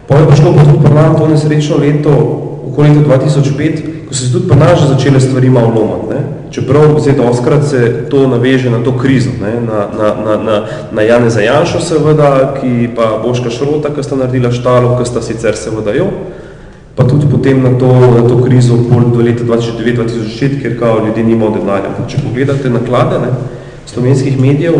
Pa 0.08 0.18
je 0.18 0.28
prišlo 0.32 0.54
pa 0.56 0.64
tudi 0.64 0.80
pri 0.86 0.94
nam 0.96 1.18
to 1.20 1.28
nesrečno 1.28 1.82
leto, 1.84 2.16
okoli 2.72 2.96
leta 2.96 3.20
2005, 3.20 3.84
ko 4.08 4.16
so 4.16 4.24
se 4.24 4.32
tudi 4.32 4.48
pri 4.48 4.60
nas 4.64 4.88
začele 4.88 5.20
stvari 5.20 5.52
malo 5.52 5.74
lomati. 5.76 6.41
Čeprav 6.52 7.00
zdaj 7.00 7.20
oskrat 7.20 7.68
se 7.68 8.06
to 8.10 8.28
naveže 8.28 8.70
na 8.70 8.84
to 8.84 8.98
krizo, 8.98 9.30
ne? 9.42 9.54
na, 9.62 9.88
na, 9.98 10.16
na, 10.26 10.44
na, 10.44 10.66
na 10.92 11.02
Jane 11.02 11.30
Zajanšo 11.30 11.80
seveda, 11.80 12.54
ki 12.62 12.90
pa 12.96 13.22
Boška 13.24 13.50
Šrota, 13.50 13.94
ki 13.96 14.04
sta 14.04 14.20
naredila 14.20 14.52
štalo, 14.52 14.98
ki 15.00 15.08
sta 15.08 15.22
sicer 15.24 15.56
seveda 15.56 15.96
jo, 15.96 16.10
pa 16.96 17.08
tudi 17.08 17.30
potem 17.32 17.64
na 17.64 17.72
to, 17.80 17.88
na 17.88 18.28
to 18.28 18.42
krizo 18.44 18.82
pol 18.90 19.08
do 19.16 19.24
leta 19.24 19.48
2009-2010, 19.48 20.60
ker 20.62 20.76
kao 20.80 21.06
ljudje 21.06 21.24
nimajo 21.24 21.56
denarja. 21.56 21.96
Če 22.12 22.20
pogledate 22.26 22.70
naklade 22.70 23.22
ne, 23.24 23.32
slovenskih 23.88 24.36
medijev, 24.40 24.76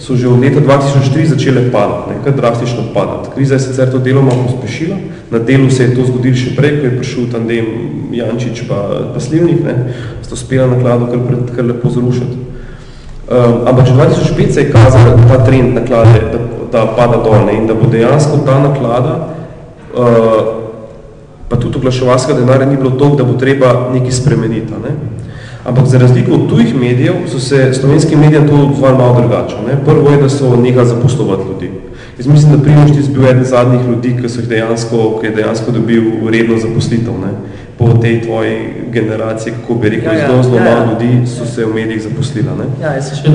so 0.00 0.16
že 0.16 0.28
od 0.28 0.40
leta 0.40 0.60
2003 0.60 1.36
začele 1.36 1.68
padati, 1.70 2.16
nekaj 2.16 2.32
drastično 2.32 2.82
padati. 2.94 3.30
Kriza 3.34 3.54
je 3.54 3.60
sicer 3.60 3.90
to 3.92 3.98
deloma 3.98 4.32
pospešila, 4.32 4.96
na 5.30 5.38
delu 5.38 5.70
se 5.70 5.84
je 5.84 5.94
to 5.94 6.06
zgodilo 6.08 6.36
še 6.36 6.56
prej, 6.56 6.80
ko 6.80 6.84
je 6.88 6.96
prišel 6.96 7.26
tandem 7.32 7.66
Jančič 8.12 8.64
pa, 8.64 9.12
pa 9.12 9.20
Slivnik, 9.20 9.60
ne, 9.60 9.92
sta 10.24 10.34
uspela 10.34 10.66
naklado 10.72 11.06
kar, 11.12 11.20
pred, 11.20 11.52
kar 11.52 11.68
lepo 11.68 11.92
zrušiti. 11.92 12.48
Um, 13.30 13.68
ampak 13.68 13.86
že 13.86 13.94
2005 13.94 14.50
se 14.50 14.60
je 14.64 14.72
kazal 14.72 15.20
ta 15.28 15.44
trend 15.44 15.76
naklade, 15.76 16.18
da, 16.32 16.38
da 16.72 16.80
pada 16.96 17.20
dol 17.20 17.44
ne, 17.46 17.60
in 17.60 17.68
da 17.68 17.76
bo 17.76 17.86
dejansko 17.86 18.40
ta 18.42 18.56
naklada 18.58 19.36
uh, 19.94 20.60
pa 21.50 21.56
tudi 21.58 21.78
oglaševalskega 21.78 22.40
denarja 22.40 22.66
ni 22.66 22.76
bilo 22.76 22.90
toliko, 22.90 23.16
da 23.16 23.24
bo 23.24 23.38
treba 23.38 23.90
nekaj 23.92 24.12
spremeniti. 24.12 24.72
Ne? 24.72 25.19
Ampak 25.64 25.86
za 25.86 25.98
razliko 25.98 26.32
od 26.32 26.48
tujih 26.48 26.74
medijev 26.74 27.14
so 27.32 27.38
se 27.38 27.74
slovenski 27.74 28.16
medijem 28.16 28.48
to 28.48 28.54
odzvali 28.54 28.98
malo 28.98 29.20
drugače. 29.20 29.56
Ne? 29.66 29.84
Prvo 29.84 30.10
je, 30.10 30.22
da 30.22 30.28
so 30.28 30.56
nekaj 30.56 30.84
zaposlovati 30.84 31.42
ljudi. 31.48 31.70
Jaz 32.18 32.26
mislim, 32.26 32.52
da 32.52 32.62
Primoš 32.62 32.90
ti 32.90 33.12
bil 33.12 33.26
eden 33.26 33.44
zadnjih 33.44 33.80
ljudi, 33.88 34.16
ki, 34.22 34.28
so 34.28 34.40
jih 34.40 34.48
dejansko, 34.48 35.18
ki 35.20 35.26
je 35.26 35.34
dejansko 35.34 35.72
dobil 35.72 36.02
redno 36.32 36.58
zaposlitev. 36.58 37.12
Ne? 37.12 37.32
Po 37.78 37.88
tej 38.02 38.22
tvoji 38.22 38.56
generaciji, 38.92 39.52
kako 39.60 39.74
bi 39.74 39.88
rekel, 39.88 40.12
ja, 40.12 40.18
ja, 40.18 40.26
zelo, 40.28 40.42
zelo 40.42 40.56
ja, 40.56 40.66
ja. 40.66 40.76
malo 40.76 40.92
ljudi 40.92 41.26
so 41.26 41.46
se 41.46 41.64
v 41.64 41.74
medijih 41.74 42.02
zaposlila. 42.02 42.52
Ne? 42.58 42.64
Ja, 42.82 42.92
jaz 42.92 43.08
sem 43.08 43.16
še 43.16 43.30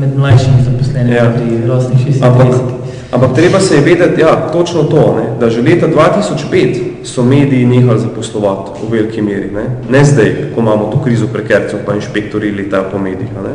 med 0.00 0.16
mlajšimi 0.16 0.62
zaposlenimi 0.64 1.16
ja. 1.16 1.32
pri 1.34 1.66
rostnih 1.66 2.06
36. 2.06 2.83
Ampak 3.14 3.34
treba 3.34 3.60
se 3.60 3.74
je 3.74 3.80
vedeti, 3.80 4.20
ja, 4.20 4.48
točno 4.52 4.82
to, 4.82 5.14
ne, 5.16 5.38
da 5.40 5.50
že 5.50 5.62
leta 5.62 5.86
2005 5.86 6.80
so 7.04 7.22
mediji 7.22 7.66
nehali 7.66 8.00
zaposlovati 8.00 8.70
v 8.82 8.90
veliki 8.90 9.22
meri. 9.22 9.50
Ne, 9.54 9.64
ne 9.90 10.04
zdaj, 10.04 10.50
ko 10.54 10.60
imamo 10.60 10.90
to 10.90 10.98
krizo 11.04 11.26
prekercev, 11.26 11.84
pa 11.86 11.94
inšpektori 11.94 12.50
letajo 12.50 12.90
po 12.92 12.98
medijih. 12.98 13.30
Ne. 13.44 13.54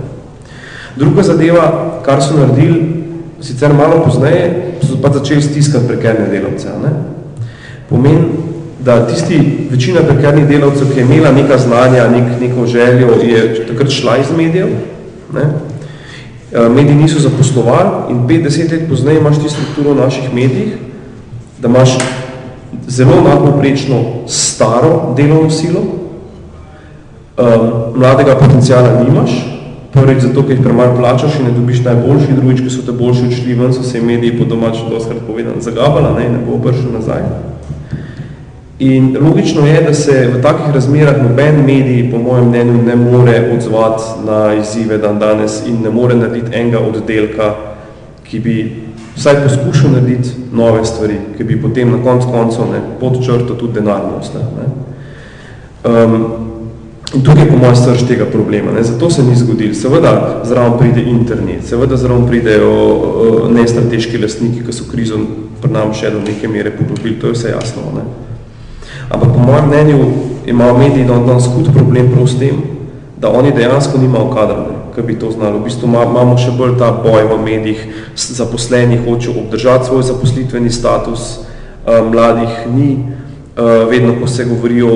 Druga 0.95 1.23
zadeva, 1.23 1.99
kar 2.05 2.23
so 2.23 2.39
naredili, 2.39 3.03
sicer 3.41 3.73
malo 3.73 3.99
pozneje, 4.05 4.77
so 4.87 4.95
pa 5.01 5.11
začeli 5.11 5.41
stiskati 5.41 5.87
prekerne 5.87 6.29
delavce. 6.31 6.71
Ne. 6.83 6.91
Pomeni, 7.89 8.23
da 8.79 9.07
tisti 9.07 9.67
večina 9.71 10.01
prekernih 10.07 10.47
delavcev, 10.47 10.93
ki 10.93 10.99
je 10.99 11.05
imela 11.05 11.31
neka 11.35 11.57
znanja, 11.57 12.07
nek, 12.07 12.39
neko 12.41 12.65
željo, 12.65 13.19
je 13.23 13.67
takrat 13.67 13.91
šla 13.91 14.17
iz 14.17 14.31
medijev, 14.37 14.67
ne, 15.33 15.51
mediji 16.51 16.95
niso 16.95 17.19
zaposlovali 17.19 17.89
in 18.09 18.27
50 18.27 18.71
let 18.71 18.89
pozneje 18.89 19.19
imaš 19.19 19.37
ti 19.37 19.49
strukturo 19.49 19.93
v 19.93 20.01
naših 20.01 20.33
medijih, 20.33 20.77
da 21.61 21.67
imaš 21.67 21.97
zelo 22.87 23.21
nadpoprečno 23.21 24.03
staro 24.27 25.13
delovno 25.17 25.49
silo, 25.49 25.79
um, 25.79 27.71
mladega 27.95 28.35
potencijala 28.35 29.03
nimaš, 29.03 29.31
prvič 29.93 30.23
zato, 30.23 30.43
ker 30.43 30.51
jih 30.51 30.63
premalo 30.63 30.97
plačaš 30.97 31.39
in 31.39 31.45
ne 31.45 31.51
dobiš 31.51 31.83
najboljši, 31.85 32.33
drugič, 32.35 32.61
ki 32.61 32.69
so 32.69 32.85
te 32.85 32.91
boljši 32.91 33.27
odšli 33.27 33.53
ven, 33.53 33.73
so 33.73 33.83
se 33.83 34.01
mediji 34.01 34.37
po 34.37 34.45
domačem 34.45 34.89
doskrat 34.89 35.17
povedano 35.27 35.61
zagabala, 35.61 36.13
ne, 36.19 36.29
ne 36.29 36.41
bo 36.45 36.57
obršel 36.57 36.91
nazaj. 36.93 37.23
In 38.79 39.17
logično 39.21 39.67
je, 39.67 39.81
da 39.81 39.93
se 39.93 40.27
v 40.33 40.41
takih 40.41 40.73
razmerah 40.73 41.17
noben 41.23 41.65
medij, 41.65 42.11
po 42.11 42.17
mojem 42.17 42.47
mnenju, 42.47 42.83
ne 42.83 42.95
more 42.95 43.51
odzvati 43.55 44.03
na 44.25 44.53
izzive 44.53 44.97
dan 44.97 45.19
danes 45.19 45.61
in 45.67 45.81
ne 45.83 45.89
more 45.89 46.15
narediti 46.15 46.55
enega 46.55 46.79
oddelka, 46.79 47.55
ki 48.23 48.39
bi 48.39 48.55
vsaj 49.17 49.43
poskušal 49.43 49.91
narediti 49.91 50.29
nove 50.53 50.85
stvari, 50.85 51.17
ki 51.37 51.43
bi 51.43 51.61
potem 51.61 51.91
na 51.91 51.99
konc 52.03 52.23
koncev 52.31 52.71
ne, 52.71 52.79
pod 52.99 53.19
črto 53.25 53.53
tudi 53.59 53.73
denarnost. 53.73 54.33
Ne. 54.33 54.69
Um, 55.91 56.25
in 57.13 57.23
tukaj 57.23 57.43
je 57.43 57.49
po 57.51 57.57
mojem 57.57 57.75
srž 57.75 58.07
tega 58.07 58.25
problema. 58.31 58.71
Ne. 58.71 58.83
Zato 58.83 59.09
se 59.09 59.23
ni 59.23 59.35
zgodil. 59.35 59.73
Seveda 59.75 60.41
zraven 60.45 60.79
pride 60.79 61.03
internet, 61.03 61.67
seveda 61.67 61.97
zraven 61.97 62.27
pridejo 62.27 62.71
uh, 62.71 63.51
nestrateški 63.51 64.23
lastniki, 64.23 64.63
ki 64.63 64.73
so 64.73 64.87
krizo 64.91 65.19
pri 65.61 65.71
nam 65.71 65.91
še 65.93 66.15
do 66.15 66.23
neke 66.23 66.47
mere 66.47 66.71
poglobili. 66.71 67.19
To 67.19 67.27
je 67.27 67.35
vse 67.35 67.55
jasno. 67.57 67.91
Ne. 67.95 68.07
Ampak 69.09 69.29
po 69.33 69.39
mojem 69.39 69.67
mnenju 69.67 70.05
imajo 70.45 70.77
mediji 70.77 71.05
da 71.05 71.13
danes 71.13 71.45
hud 71.45 71.69
problem 71.73 72.11
prav 72.13 72.27
s 72.27 72.39
tem, 72.39 72.61
da 73.17 73.29
oni 73.29 73.51
dejansko 73.51 73.97
nimajo 73.97 74.29
kadra, 74.33 74.65
ki 74.95 75.01
bi 75.01 75.19
to 75.19 75.31
znali. 75.31 75.59
V 75.59 75.63
bistvu 75.63 75.87
imamo 75.89 76.37
še 76.37 76.53
bolj 76.57 76.77
ta 76.79 76.91
boj 77.03 77.25
v 77.29 77.37
medijih, 77.43 77.85
zaposleni 78.15 78.99
hočejo 79.05 79.39
obdržati 79.41 79.85
svoj 79.85 80.03
zaposlitveni 80.03 80.69
status, 80.69 81.39
mladih 81.85 82.69
ni, 82.75 82.89
vedno, 83.89 84.13
ko 84.21 84.27
se 84.27 84.45
govori 84.45 84.81
o 84.81 84.93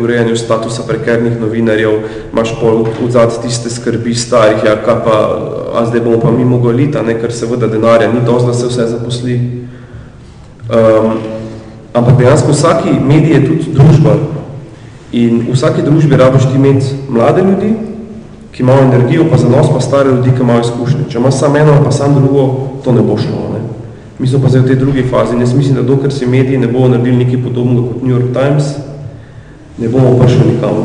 urejanju 0.00 0.36
statusa 0.36 0.82
prekernih 0.88 1.36
novinarjev, 1.40 2.00
imaš 2.32 2.54
pol 2.60 2.86
odzad 3.04 3.36
tiste 3.42 3.70
skrbi 3.70 4.14
starih, 4.14 4.64
ja, 4.64 4.76
kaj 4.82 5.04
pa, 5.04 5.18
a 5.74 5.84
zdaj 5.86 6.00
bomo 6.00 6.20
pa 6.20 6.30
mi 6.30 6.44
mogolita, 6.44 7.02
ne, 7.02 7.20
ker 7.20 7.32
seveda 7.32 7.68
denarja 7.70 8.08
ni 8.12 8.24
dost, 8.26 8.46
da 8.46 8.54
se 8.54 8.66
vse 8.66 8.88
zaposli. 8.96 9.36
Um, 10.70 11.39
Ampak 11.94 12.18
dejansko 12.18 12.52
vsaki 12.52 12.90
medij 13.02 13.34
je 13.34 13.46
tudi 13.46 13.72
družba 13.74 14.14
in 15.12 15.40
v 15.48 15.54
vsaki 15.54 15.82
družbi 15.82 16.16
rabiš 16.16 16.46
ti 16.46 16.54
imeti 16.54 16.86
mlade 17.08 17.42
ljudi, 17.42 17.74
ki 18.52 18.62
imajo 18.62 18.82
energijo, 18.82 19.24
pa 19.30 19.36
zanos 19.36 19.66
pa 19.74 19.80
stare 19.80 20.10
ljudi, 20.10 20.30
ki 20.30 20.42
imajo 20.42 20.60
izkušnje. 20.60 21.08
Če 21.10 21.18
imaš 21.18 21.34
samo 21.34 21.58
eno, 21.58 21.74
pa 21.84 21.90
samo 21.90 22.20
drugo, 22.20 22.44
to 22.84 22.92
ne 22.92 23.02
bo 23.02 23.18
šlo. 23.18 23.50
Ne? 23.54 23.60
Mi 24.18 24.28
smo 24.28 24.38
pa 24.42 24.48
zdaj 24.48 24.62
v 24.62 24.66
tej 24.66 24.76
drugi 24.76 25.02
fazi 25.02 25.38
jaz 25.40 25.54
mislim, 25.54 25.74
da 25.74 25.82
dokler 25.82 26.12
si 26.12 26.26
mediji 26.26 26.58
ne 26.58 26.68
bodo 26.68 26.88
naredili 26.88 27.24
nekaj 27.24 27.42
podobnega 27.42 27.88
kot 27.88 28.02
New 28.02 28.14
York 28.14 28.30
Times, 28.32 28.64
ne 29.78 29.88
bomo 29.88 30.18
prišli 30.18 30.52
nikamor. 30.54 30.84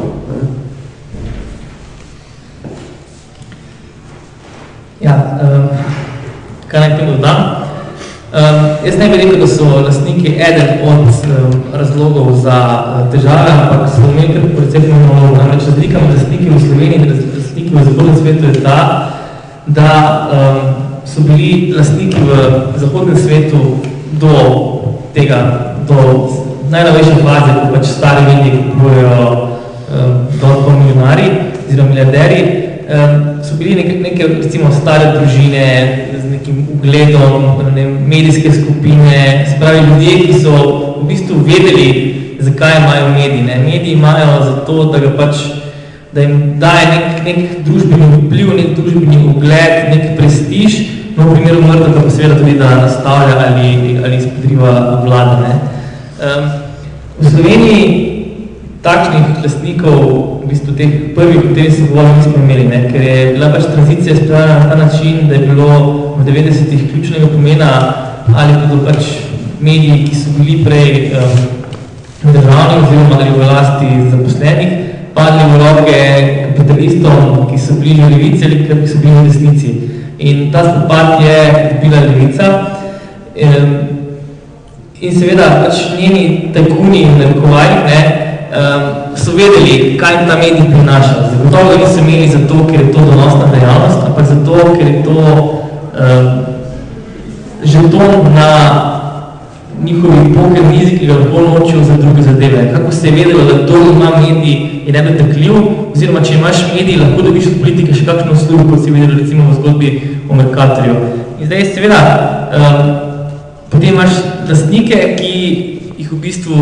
Ja, 5.01 5.37
um, 5.41 5.69
kaj 6.67 6.79
naj 6.79 6.97
tem 6.97 7.07
dodam? 7.13 7.64
Um, 8.33 8.85
jaz 8.85 8.97
ne 8.97 9.09
bi 9.09 9.17
rekel, 9.17 9.39
da 9.39 9.47
so 9.47 9.65
lastniki 9.85 10.27
eden 10.27 10.81
od 10.83 10.99
um, 10.99 11.61
razlogov 11.73 12.33
za 12.41 12.57
uh, 12.87 13.11
težave, 13.11 13.51
ampak 13.51 13.89
so 13.89 14.01
kar 14.01 14.47
predvsem 14.55 14.83
namreč 15.37 15.67
razlika 15.67 15.99
med 16.01 16.17
lastniki 16.17 16.49
v 16.49 16.59
Sloveniji 16.59 16.95
in 16.95 17.13
lastniki 17.37 17.75
v 17.75 17.83
zahodnem 17.83 18.15
svetu 18.15 18.45
je 18.45 18.63
ta, 18.63 19.11
da 19.67 19.91
um, 20.31 20.73
so 21.05 21.21
bili 21.21 21.73
lastniki 21.77 22.17
v 22.17 22.31
zahodnem 22.77 23.17
svetu 23.17 23.77
do 24.19 24.33
tega, 25.13 25.75
do 25.87 26.29
najnovejše 26.69 27.15
faze, 27.21 27.53
ko 27.61 27.73
pač 27.73 27.85
stari 27.85 28.25
mediji 28.25 28.63
kupujejo 28.63 29.31
um, 29.31 30.27
dotko 30.41 30.71
milijonari, 30.79 31.29
oziroma 31.67 31.89
milijarderji, 31.89 32.43
um, 32.89 33.34
so 33.45 33.55
bili 33.59 33.75
neke, 33.75 33.99
neke 34.01 34.27
recimo 34.27 34.71
stare 34.73 35.11
družine 35.19 35.65
z 36.21 36.31
nekim 36.31 36.67
ugledom, 36.73 37.45
ne, 37.75 37.85
medijske 37.85 38.51
skupine, 38.51 39.45
se 39.49 39.59
pravi 39.59 39.85
ljudje, 39.89 40.15
ki 40.25 40.39
so 40.41 40.55
v 41.01 41.07
bistvu 41.07 41.43
vedeli, 41.45 41.89
zakaj 42.39 42.79
imajo 42.81 43.09
mediji. 43.09 43.43
Ne. 43.43 43.59
Mediji 43.59 43.93
imajo 43.93 44.41
zato, 44.45 44.91
da 44.91 44.99
ga 44.99 45.13
pač 45.17 45.45
da 46.15 46.21
jim 46.21 46.59
daje 46.59 46.85
nek, 46.87 47.23
nek 47.25 47.39
družbeni 47.65 48.05
vpliv, 48.21 48.51
nek 48.55 48.69
družbeni 48.77 49.17
ugled, 49.33 49.73
nek 49.91 50.13
prestiž, 50.15 50.77
no 51.17 51.27
v 51.27 51.33
primeru 51.35 51.63
mrtva 51.65 52.03
pa 52.05 52.11
seveda 52.11 52.37
tudi, 52.39 52.53
da 52.59 52.69
nastavlja 52.85 53.35
ali, 53.49 53.97
ali 53.99 54.19
izpodriva 54.21 55.01
vlade. 55.03 55.35
Ne. 55.41 55.57
Um, 56.23 56.47
v 57.19 57.33
Sloveniji 57.33 57.83
takšnih 58.85 59.43
lastnikov, 59.43 59.99
v 60.45 60.53
bistvu 60.53 60.75
teh 60.77 60.89
prvih, 61.15 61.41
kateri 61.41 61.71
se 61.71 61.81
govorili, 61.89 62.17
nismo 62.17 62.33
imeli, 62.37 62.65
ne? 62.69 62.79
ker 62.91 63.01
je 63.01 63.33
bila 63.33 63.47
pač 63.49 63.63
tranzicija 63.73 64.15
spravljena 64.15 64.59
na 64.59 64.69
ta 64.69 64.75
način, 64.75 65.27
da 65.27 65.33
je 65.33 65.47
bilo 65.47 65.69
v 66.17 66.25
90-ih 66.25 66.83
ključnega 66.91 67.27
pomena 67.33 67.69
ali 68.35 68.53
bodo 68.61 68.85
pač 68.85 69.07
mediji, 69.59 70.05
ki 70.05 70.15
so 70.15 70.33
bili 70.37 70.59
prej 70.65 71.13
um, 71.17 72.33
državni 72.33 72.77
oziroma 72.83 73.17
ali 73.17 73.29
v 73.31 73.39
vlasti 73.41 73.89
zaposlenih, 74.11 74.69
padli 75.17 75.47
v 75.49 75.57
roke 75.63 75.97
kapitalistom, 76.57 77.47
ki 77.49 77.57
so 77.57 77.79
bili 77.81 77.95
že 77.95 78.09
levici 78.13 78.45
ali 78.45 78.61
ki 78.67 78.87
so 78.87 79.01
bili 79.01 79.15
v 79.15 79.27
desnici. 79.27 79.73
In 80.19 80.51
ta 80.51 80.61
spopad 80.63 81.21
je 81.21 81.37
bila 81.81 82.05
levica. 82.05 82.45
In 85.01 85.11
seveda 85.11 85.65
pač 85.65 85.97
njeni 85.97 86.53
tajkuni 86.53 87.01
in 87.01 87.17
ne, 87.17 88.24
um, 88.55 89.15
so 89.15 89.31
vedeli, 89.31 89.97
kaj 89.97 90.27
ta 90.27 90.35
medij 90.35 90.65
prinaša. 90.71 91.29
Zagotovo 91.31 91.69
ga 91.69 91.77
niso 91.77 91.99
imeli 91.99 92.27
zato, 92.29 92.67
ker 92.69 92.79
je 92.79 92.91
to 92.91 92.99
donosna 92.99 93.45
dejavnost, 93.53 93.99
ampak 94.07 94.25
zato, 94.25 94.75
ker 94.77 94.87
je 94.87 95.03
to 95.03 95.19
um, 95.19 96.45
žeton 97.63 98.33
na 98.35 98.49
njihovi 99.83 100.33
poker 100.33 100.63
mizi, 100.63 100.97
ki 100.97 101.05
ga 101.05 101.13
lahko 101.13 101.41
nočijo 101.41 101.83
za 101.83 101.97
druge 101.97 102.21
zadeve. 102.21 102.71
Kako 102.73 102.91
se 102.91 103.07
je 103.07 103.13
vedelo, 103.13 103.43
da 103.43 103.67
to 103.67 103.77
ima 103.77 104.09
medij 104.21 104.75
je 104.85 104.93
nedotekljiv, 104.93 105.53
oziroma 105.95 106.21
če 106.23 106.33
imaš 106.33 106.57
medij, 106.75 106.97
lahko 106.97 107.21
dobiš 107.21 107.47
od 107.47 107.61
politike 107.61 107.93
še 107.93 108.05
kakšno 108.05 108.35
službo, 108.35 108.69
kot 108.69 108.83
si 108.83 108.91
videli 108.91 109.21
recimo 109.21 109.49
v 109.49 109.55
zgodbi 109.59 109.91
o 110.29 110.35
Mercatorju. 110.35 110.95
In 111.39 111.47
zdaj 111.47 111.65
seveda, 111.73 112.01
um, 112.57 112.93
potem 113.69 113.93
imaš 113.93 114.21
lastnike, 114.49 115.01
ki 115.19 115.33
jih 115.97 116.11
v 116.11 116.21
bistvu 116.21 116.55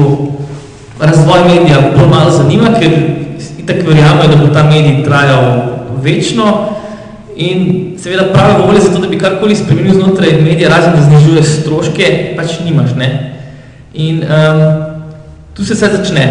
razvoj 1.05 1.43
medija 1.47 1.81
bolj 1.97 2.07
malo 2.09 2.31
zanima, 2.31 2.73
ker 2.79 2.91
itak 3.59 3.83
verjamajo, 3.87 4.27
da 4.27 4.35
bo 4.35 4.53
ta 4.53 4.63
medij 4.63 5.03
trajal 5.03 5.43
večno 6.03 6.69
in 7.35 7.95
seveda 7.97 8.23
pravi 8.33 8.61
volje 8.67 8.81
za 8.81 8.93
to, 8.93 9.01
da 9.01 9.07
bi 9.07 9.19
karkoli 9.19 9.55
spremenil 9.55 9.93
znotraj 9.93 10.41
medija, 10.41 10.69
razen 10.69 10.93
da 10.95 11.01
znižuje 11.01 11.43
stroške, 11.43 12.33
pač 12.37 12.59
nimaš, 12.65 12.95
ne. 12.97 13.09
In 13.93 14.23
um, 14.23 14.83
tu 15.53 15.65
se 15.65 15.73
vse 15.73 15.89
začne. 15.97 16.25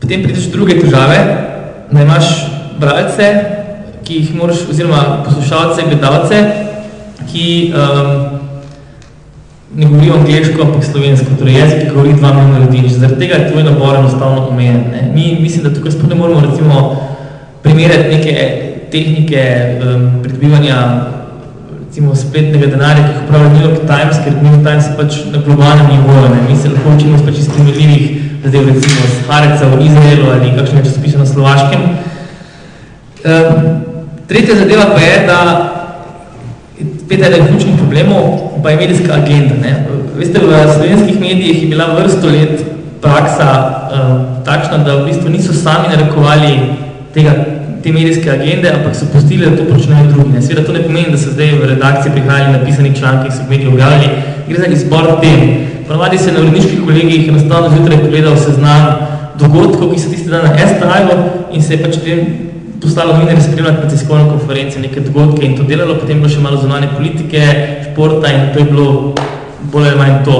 Potem 0.00 0.22
prideš 0.22 0.50
druge 0.52 0.78
težave, 0.80 1.18
da 1.90 2.02
imaš 2.02 2.30
bralce, 2.78 3.28
ki 4.04 4.22
jih 4.22 4.34
moraš, 4.34 4.62
oziroma 4.70 5.22
poslušalce, 5.24 5.82
gledalce, 5.90 6.42
ki 7.32 7.72
um, 7.74 8.47
ne 9.76 9.86
govorijo 9.86 10.14
angliško, 10.14 10.62
ampak 10.62 10.84
slovensko, 10.84 11.26
torej 11.38 11.54
jezik, 11.54 11.82
ki 11.82 11.94
govori 11.94 12.12
dva 12.12 12.32
milijona 12.32 12.58
ljudi. 12.58 12.88
Zaradi 12.88 13.20
tega 13.20 13.34
je 13.34 13.50
tvoj 13.50 13.64
nabor 13.64 13.96
enostavno 13.96 14.48
omejen. 14.48 14.80
Ne. 14.92 15.10
Mi 15.14 15.38
mislim, 15.40 15.64
da 15.64 15.74
tukaj 15.74 15.92
sploh 15.92 16.08
ne 16.08 16.14
moramo 16.14 16.40
recimo 16.40 16.96
primerjati 17.62 18.08
neke 18.16 18.62
tehnike 18.90 19.42
um, 19.82 20.10
pridobivanja 20.22 20.76
recimo 21.86 22.14
spletnega 22.14 22.66
denarja, 22.66 23.04
ki 23.04 23.12
jih 23.12 23.22
upravlja 23.24 23.48
New 23.52 23.64
York 23.68 23.80
Times, 23.86 24.18
ker 24.24 24.34
New 24.42 24.52
York 24.52 24.64
Times 24.64 24.86
je 24.86 24.96
pač 24.96 25.16
na 25.32 25.38
globalnem 25.44 25.86
nivoju. 25.92 26.28
Ne. 26.34 26.42
Mi 26.48 26.56
se 26.56 26.68
lahko 26.68 26.96
učimo 26.96 27.18
pač 27.26 27.38
iz 27.38 27.48
primerljivih 27.48 28.04
zadev, 28.44 28.68
recimo 28.68 29.08
z 29.08 29.24
Hareca 29.28 29.68
v 29.72 29.80
Izraelu 29.86 30.30
ali 30.32 30.52
kakšnega 30.56 30.84
časopisa 30.84 31.18
na 31.18 31.26
Slovaškem. 31.26 31.82
Um, 33.18 33.82
tretja 34.28 34.56
zadeva 34.56 34.92
pa 34.94 35.00
je, 35.00 35.16
da 35.26 35.38
spet 37.04 37.22
eden 37.26 37.46
ključnih 37.46 37.76
problemov 37.78 38.24
pa 38.62 38.70
je 38.70 38.76
medijska 38.76 39.14
agenda. 39.14 39.54
Ne. 39.62 39.86
Veste, 40.18 40.38
v 40.38 40.74
slovenskih 40.76 41.20
medijih 41.20 41.62
je 41.62 41.68
bila 41.68 41.86
vrsto 41.94 42.26
let 42.26 42.64
praksa 43.00 43.50
um, 43.92 44.44
takšna, 44.44 44.78
da 44.84 44.96
v 44.96 45.06
bistvu 45.06 45.30
niso 45.30 45.52
sami 45.52 45.88
narekovali 45.88 46.58
tega, 47.14 47.32
te 47.82 47.92
medijske 47.92 48.30
agende, 48.30 48.72
ampak 48.74 48.96
so 48.96 49.06
pustili, 49.12 49.46
da 49.46 49.56
to 49.56 49.68
počnejo 49.72 50.10
drugi. 50.12 50.32
Ne. 50.34 50.42
Sveda 50.42 50.64
to 50.64 50.72
ne 50.72 50.82
pomeni, 50.82 51.10
da 51.10 51.18
so 51.18 51.30
zdaj 51.30 51.54
v 51.60 51.70
redakciji 51.74 52.12
prihajali 52.12 52.52
napisani 52.52 52.94
članki, 52.98 53.28
ki 53.28 53.36
so 53.36 53.46
v 53.46 53.50
mediji 53.50 53.68
objavljali. 53.68 54.08
Gre 54.48 54.58
za 54.58 54.66
izbor 54.66 55.20
tem. 55.20 55.40
Ponovadi 55.86 56.18
se 56.18 56.32
na 56.32 56.40
uredniških 56.40 56.82
kolegijih 56.84 57.28
enostavno 57.28 57.70
zjutraj 57.76 57.98
pogledal 57.98 58.36
seznam 58.36 59.06
dogodkov, 59.40 59.94
ki 59.94 60.00
so 60.00 60.10
tisti 60.10 60.30
dan 60.30 60.44
na 60.44 60.52
STI-u 60.58 61.16
in 61.54 61.62
se 61.62 61.74
je 61.74 61.82
pač 61.82 61.96
tem 62.04 62.47
postalo 62.82 63.12
novinarje 63.12 63.42
spremljati 63.42 63.84
na 63.84 63.90
tiskovno 63.90 64.28
konferenci, 64.30 64.78
neke 64.78 65.00
dogodke 65.00 65.46
in 65.46 65.56
to 65.56 65.62
delalo, 65.62 65.98
potem 65.98 66.20
bilo 66.20 66.30
še 66.30 66.40
malo 66.40 66.60
zunanje 66.62 66.88
politike, 66.96 67.42
športa 67.86 68.30
in 68.32 68.52
to 68.52 68.58
je 68.58 68.64
bilo 68.70 69.14
bolj 69.72 69.88
ali 69.88 69.98
manj 69.98 70.20
to. 70.24 70.36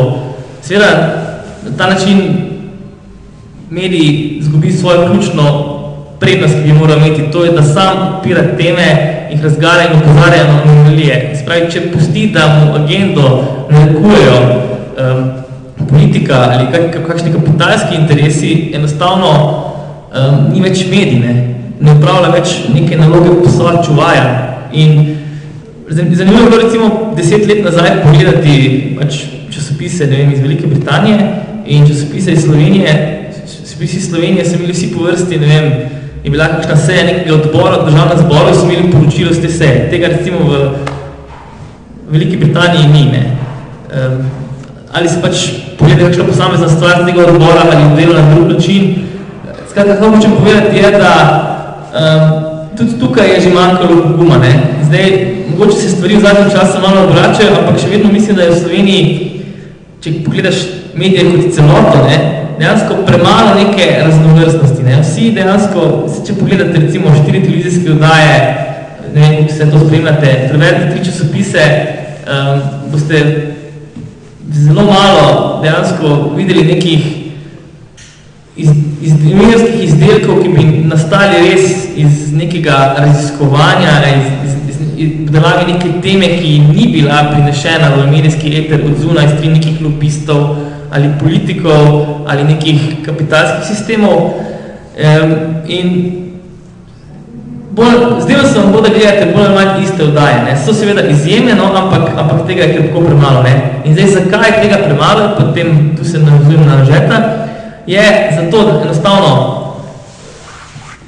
Seveda, 0.62 0.90
na 1.64 1.77
ta 1.77 1.90
način 1.90 2.22
mediji 3.70 4.38
zgubi 4.42 4.72
svojo 4.72 5.09
ključno 5.11 5.74
prednost, 6.20 6.55
ki 6.55 6.72
bi 6.72 6.79
moral 6.79 6.98
imeti, 6.98 7.31
to 7.33 7.44
je, 7.44 7.53
da 7.53 7.62
sam 7.62 7.98
odpira 8.14 8.42
teme, 8.59 8.88
jih 9.31 9.42
razgara 9.44 9.85
in 9.85 9.98
opozarja 9.98 10.44
na 10.44 10.62
anomalije. 10.62 11.37
Spravi, 11.42 11.70
če 11.70 11.90
pusti, 11.92 12.27
da 12.35 12.46
mu 12.48 12.74
agendo 12.74 13.44
narekujejo 13.70 14.38
um, 14.40 15.29
politika 15.88 16.40
ali 16.53 16.66
kak, 16.72 17.07
kakšni 17.07 17.33
kapitalski 17.33 17.96
interesi, 17.96 18.72
enostavno 18.74 19.31
um, 19.38 20.51
ni 20.53 20.62
več 20.62 20.87
medij, 20.90 21.20
ne? 21.20 21.58
Ne 21.81 21.95
upravlja 21.95 22.31
več 22.35 22.55
neke 22.75 22.97
naloge 22.99 23.35
posla 23.43 23.83
čuvaja. 23.87 24.27
In 24.73 25.17
zanimivo 25.88 26.45
je 26.45 26.51
bilo 26.51 26.62
recimo 26.62 27.14
deset 27.17 27.47
let 27.49 27.64
nazaj 27.64 28.03
pogledati 28.03 28.97
pač 28.99 29.23
časopise 29.55 30.07
ne 30.07 30.17
vem, 30.17 30.33
iz 30.33 30.41
Velike 30.41 30.67
Britanije 30.67 31.19
in 31.67 31.87
časopise 31.88 32.33
iz 32.33 32.45
Slovenije. 32.45 32.93
Časopisi 33.47 33.97
iz 33.97 34.09
Slovenije 34.09 34.45
so 34.45 34.57
imeli 34.57 34.73
vsi 34.73 34.93
po 34.95 35.05
vrsti, 35.05 35.38
ne 35.38 35.47
vem, 35.47 35.73
je 36.25 36.31
bila 36.31 36.49
kakšna 36.49 36.77
seja 36.77 37.05
nekega 37.07 37.35
odbora, 37.35 37.85
državna 37.85 38.17
zbora, 38.19 38.55
so 38.55 38.67
imeli 38.67 38.93
poročilo 38.93 39.33
z 39.33 39.43
te 39.43 39.49
seje. 39.49 39.88
Tega 39.91 40.09
recimo 40.09 40.38
v 40.38 40.71
Veliki 42.11 42.37
Britaniji 42.37 42.88
ni. 42.93 43.05
Ne. 43.12 43.23
Um, 43.88 44.31
ali 44.93 45.09
se 45.09 45.21
pač 45.23 45.45
pogleda 45.79 46.09
kakšna 46.09 46.25
posamezna 46.25 46.69
stvar 46.69 47.03
z 47.03 47.07
tega 47.07 47.27
odbora 47.27 47.69
ali 47.69 47.97
delo 47.97 48.17
na 48.17 48.35
drug 48.35 48.53
način. 48.53 48.95
Skratka, 49.71 49.95
kako 49.95 50.17
hočem 50.17 50.33
povedati 50.33 50.77
je, 50.77 50.91
da 50.91 51.58
Um, 51.88 52.59
tudi 52.77 52.98
tukaj 53.01 53.35
je 53.35 53.40
že 53.40 53.51
manjkalo 53.51 54.16
guma. 54.16 54.38
Ne? 54.38 54.53
Zdaj, 54.85 55.35
mogoče 55.51 55.77
se 55.77 55.88
stvari 55.88 56.16
v 56.16 56.20
zadnjem 56.20 56.51
času 56.51 56.81
malo 56.83 57.09
obračajo, 57.09 57.57
ampak 57.59 57.81
še 57.81 57.88
vedno 57.90 58.12
mislim, 58.12 58.37
da 58.37 58.42
je 58.42 58.51
v 58.51 58.61
Sloveniji, 58.61 59.05
če 60.01 60.12
pogledaš 60.24 60.59
medije 60.94 61.24
kot 61.31 61.55
celoto, 61.55 62.05
ne, 62.07 62.18
dejansko 62.59 63.03
premalo 63.07 63.57
neke 63.59 63.87
raznovrstnosti. 64.05 64.83
Ne? 64.83 65.01
Vsi 65.03 65.33
dejansko, 65.35 65.88
če 66.27 66.38
pogledate 66.38 66.85
recimo 66.85 67.14
štiri 67.22 67.42
televizijske 67.46 67.92
oddaje, 67.96 68.38
ne 69.14 69.20
vem, 69.20 69.37
kako 69.46 69.59
se 69.59 69.70
to 69.70 69.85
spremljate, 69.87 70.35
preverite 70.51 70.90
tri 70.92 71.05
časopise, 71.05 71.68
um, 72.29 72.61
boste 72.92 73.22
zelo 74.53 74.83
malo 74.83 75.61
dejansko 75.62 76.35
videli 76.37 76.64
nekih 76.74 77.18
iz, 78.59 78.71
iz 79.03 79.12
novinarskih 79.23 79.85
izdelkov, 79.85 80.42
ki 80.42 80.49
bi 80.49 80.64
nastali 80.90 81.42
res 81.47 81.87
iz 81.97 82.33
nekega 82.35 82.79
raziskovanja, 82.99 83.94
iz, 84.11 84.27
iz, 84.49 84.57
iz, 84.73 84.81
iz 85.05 85.31
delave 85.31 85.66
neke 85.68 85.92
teme, 86.03 86.33
ki 86.40 86.59
ni 86.73 86.88
bila 86.92 87.23
prinešena 87.31 87.92
v 87.97 88.09
medijski 88.11 88.55
eter 88.59 88.83
od 88.87 88.99
zunaj 88.99 89.31
strani 89.37 89.55
nekih 89.59 89.83
lobistov 89.83 90.57
ali 90.90 91.11
politikov 91.21 92.25
ali 92.27 92.44
nekih 92.49 93.05
kapitalskih 93.07 93.68
sistemov. 93.71 94.33
Um, 94.99 95.35
in 95.68 95.88
zdaj 98.21 98.53
se 98.53 98.59
vam 98.59 98.73
bo, 98.73 98.81
da 98.81 98.88
gledate 98.88 99.33
bolj 99.35 99.44
ali 99.47 99.55
manj 99.55 99.83
iste 99.85 100.03
oddaje. 100.05 100.44
Ne. 100.44 100.57
So 100.66 100.75
seveda 100.75 101.03
izjemne, 101.07 101.55
no, 101.55 101.64
ampak, 101.64 102.11
ampak 102.18 102.47
tega 102.47 102.62
je 102.62 102.75
krepko 102.75 103.01
premalo. 103.01 103.42
Ne. 103.42 103.83
In 103.85 103.94
zdaj, 103.94 104.07
zakaj 104.07 104.51
je 104.51 104.62
tega 104.62 104.83
premalo, 104.85 105.29
potem 105.38 105.94
tu 105.99 106.05
se 106.05 106.18
navazujem 106.18 106.66
na 106.66 106.85
žeta, 106.85 107.48
je 107.88 108.37
zato, 108.37 108.64
da 108.64 108.83
enostavno 108.83 109.64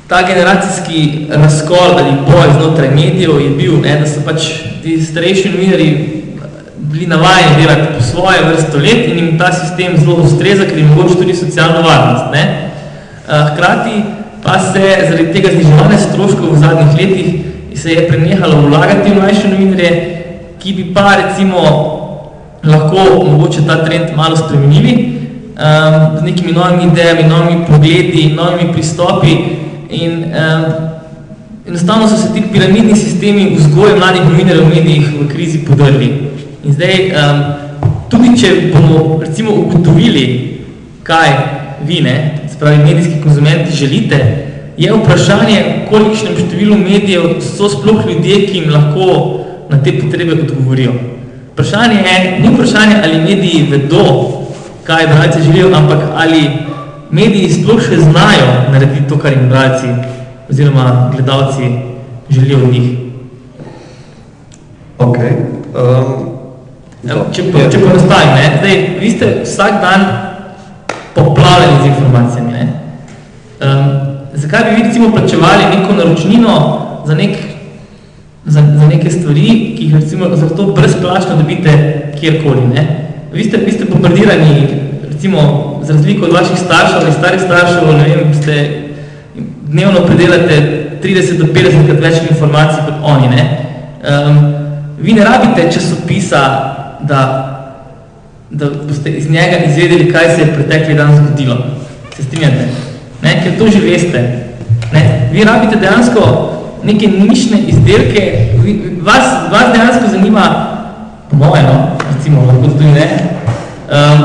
ta 0.09 0.27
generacijski 0.27 1.27
razkol 1.31 1.99
ali 1.99 2.13
boj 2.27 2.49
znotraj 2.59 2.89
medijev 2.89 3.41
je 3.41 3.51
bil, 3.51 3.81
ne, 3.81 4.01
da 4.01 4.07
so 4.07 4.21
pač 4.25 4.43
ti 4.83 5.03
starejši 5.05 5.51
novinari 5.51 6.23
bili 6.77 7.07
navajeni 7.07 7.57
delati 7.61 7.95
po 7.97 8.03
svoje 8.03 8.39
vrsto 8.45 8.79
let 8.79 9.09
in 9.09 9.19
jim 9.19 9.39
ta 9.39 9.53
sistem 9.53 9.97
zelo 9.97 10.17
ustreza, 10.17 10.65
ker 10.65 10.79
jim 10.79 10.89
mogoče 10.89 11.15
tudi 11.15 11.35
socialno 11.35 11.83
varnost. 11.83 12.33
Ne. 12.33 12.71
Hkrati 13.27 14.03
pa 14.43 14.59
se 14.59 14.97
zaradi 15.11 15.33
tega 15.33 15.49
zniževanja 15.53 15.99
stroškov 15.99 16.55
v 16.55 16.59
zadnjih 16.59 16.97
letih 16.99 17.35
se 17.75 17.93
je 17.93 18.09
prenehalo 18.09 18.61
vlagati 18.69 19.11
v 19.11 19.15
mlajše 19.15 19.49
novinarje, 19.49 19.93
ki 20.59 20.73
bi 20.73 20.95
pa 20.95 21.15
recimo 21.17 21.61
lahko 22.65 23.25
mogoče 23.25 23.67
ta 23.67 23.85
trend 23.85 24.17
malo 24.17 24.37
spremenili 24.37 25.20
um, 25.61 26.19
z 26.19 26.23
nekimi 26.23 26.53
novimi 26.53 26.93
idejami, 26.93 27.29
novimi 27.29 27.65
pogledi, 27.67 28.33
novimi 28.35 28.73
pristopi 28.73 29.39
in 29.91 30.25
um, 30.25 30.65
enostavno 31.69 32.09
so 32.09 32.17
se 32.17 32.33
ti 32.35 32.43
piramidni 32.53 32.97
sistemi 32.97 33.57
vzgoje 33.57 33.97
mladih 33.97 34.25
novinarjev 34.25 34.65
v 34.65 34.69
medijih 34.69 35.07
v 35.21 35.29
krizi 35.29 35.65
podrli. 35.65 36.13
In 36.65 36.73
zdaj, 36.73 37.13
um, 37.13 37.43
tudi 38.09 38.37
če 38.41 38.55
bomo 38.73 39.21
recimo 39.21 39.53
ugotovili, 39.53 40.27
kaj 41.03 41.29
vi, 41.87 42.01
ne, 42.01 42.17
spravi 42.53 42.85
medijski 42.85 43.21
konzumenti, 43.23 43.77
želite, 43.77 44.19
je 44.81 44.93
vprašanje, 44.93 45.87
kolikšnem 45.91 46.37
številu 46.41 46.77
medijev 46.79 47.41
so 47.45 47.69
sploh 47.69 48.05
ljudje, 48.09 48.47
ki 48.47 48.59
jim 48.59 48.71
lahko 48.73 49.45
na 49.71 49.83
te 49.83 49.93
potrebe 50.01 50.33
odgovorijo. 50.33 50.93
Vprašanje 51.53 51.97
je, 52.07 52.39
ni 52.41 52.53
vprašanje, 52.55 52.97
ali 53.05 53.25
mediji 53.25 53.67
vedo, 53.71 54.40
kaj 54.91 55.07
bralci 55.07 55.43
želijo, 55.43 55.71
ampak 55.77 55.99
ali 56.17 56.49
mediji 57.11 57.53
sploh 57.53 57.79
še 57.83 57.97
znajo 57.97 58.47
narediti 58.73 59.09
to, 59.09 59.19
kar 59.19 59.33
jim 59.33 59.49
bralci 59.49 59.87
oziroma 60.51 61.11
gledalci 61.15 61.71
želijo 62.31 62.59
od 62.65 62.73
njih. 62.73 62.91
Ok. 64.99 65.17
Um, 65.17 66.27
Evo, 67.11 67.23
če 67.33 67.43
po, 67.53 67.63
če 67.73 67.79
ponostavim, 67.81 68.35
ne, 68.37 68.49
zdaj, 68.59 68.75
vi 69.01 69.11
ste 69.11 69.29
vsak 69.45 69.79
dan 69.81 70.03
poplavljeni 71.15 71.79
z 71.83 71.87
informacijami. 71.87 72.53
Ne? 72.53 72.67
Um, 73.61 73.87
zakaj 74.35 74.65
bi 74.65 74.77
vi 74.77 74.89
recimo 74.89 75.13
plačevali 75.15 75.71
neko 75.71 75.95
naročnino 75.97 76.57
za 77.07 77.15
nek 77.15 77.39
za, 78.45 78.61
za 78.61 78.87
neke 78.89 79.11
stvari, 79.11 79.47
ki 79.77 79.85
jih 79.85 79.95
recimo 79.95 80.35
zato 80.37 80.73
brezplačno 80.73 81.37
dobite 81.37 81.73
kjerkoli. 82.21 82.67
Ne? 82.75 83.10
Vi, 83.33 83.45
ste, 83.45 83.57
vi 83.57 83.73
ste 83.73 83.85
bombardirani, 83.85 84.67
recimo, 85.13 85.41
z 85.85 85.91
razliko 85.91 86.27
od 86.27 86.33
vaših 86.33 86.59
staršev 86.59 86.97
ali 87.03 87.13
starih 87.13 87.41
staršev, 87.41 87.87
ne 87.87 88.17
vem, 88.17 88.35
ste 88.35 88.55
dnevno 89.69 90.07
predelate 90.07 90.57
30 91.03 91.39
do 91.39 91.45
50 91.45 91.87
krat 91.87 92.01
več 92.03 92.19
informacij 92.31 92.83
kot 92.87 92.95
oni. 93.03 93.29
Ne? 93.29 93.45
Um, 94.03 94.41
vi 94.99 95.15
ne 95.15 95.25
rabite 95.25 95.71
časopisa, 95.73 96.43
da, 97.01 97.21
da 98.51 98.71
boste 98.89 99.11
iz 99.11 99.31
njega 99.31 99.63
izvedeli, 99.67 100.13
kaj 100.13 100.35
se 100.35 100.41
je 100.41 100.55
pretekli 100.55 100.95
dan 100.95 101.17
zgodilo. 101.17 101.57
Se 102.17 102.23
strinjate? 102.23 102.67
Ne? 103.23 103.37
Ker 103.45 103.59
to 103.59 103.71
že 103.71 103.85
veste. 103.85 104.23
Ne? 104.93 105.31
Vi 105.33 105.45
rabite 105.45 105.79
dejansko 105.79 106.27
neke 106.83 107.07
nišne 107.07 107.59
izdelke, 107.69 108.25
vas, 109.07 109.53
vas 109.53 109.73
dejansko 109.73 110.11
zanima, 110.11 110.45
po 111.31 111.37
moje, 111.37 111.63
no, 111.63 112.01
recimo, 112.31 112.47
lahko 112.47 112.69
tudi 112.69 112.85
ne, 112.85 113.07
um, 113.91 114.21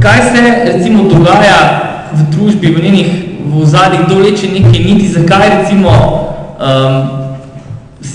kaj 0.00 0.18
se 0.32 0.72
recimo 0.72 1.02
dogaja 1.02 1.80
v 2.12 2.30
družbi, 2.32 2.66
v 2.72 2.82
njenih 2.82 3.08
v 3.48 3.64
zadnjih 3.64 4.08
doleče 4.08 4.48
neke 4.48 4.78
niti, 4.78 5.08
zakaj 5.08 5.48
recimo 5.48 5.90
um, 5.90 7.08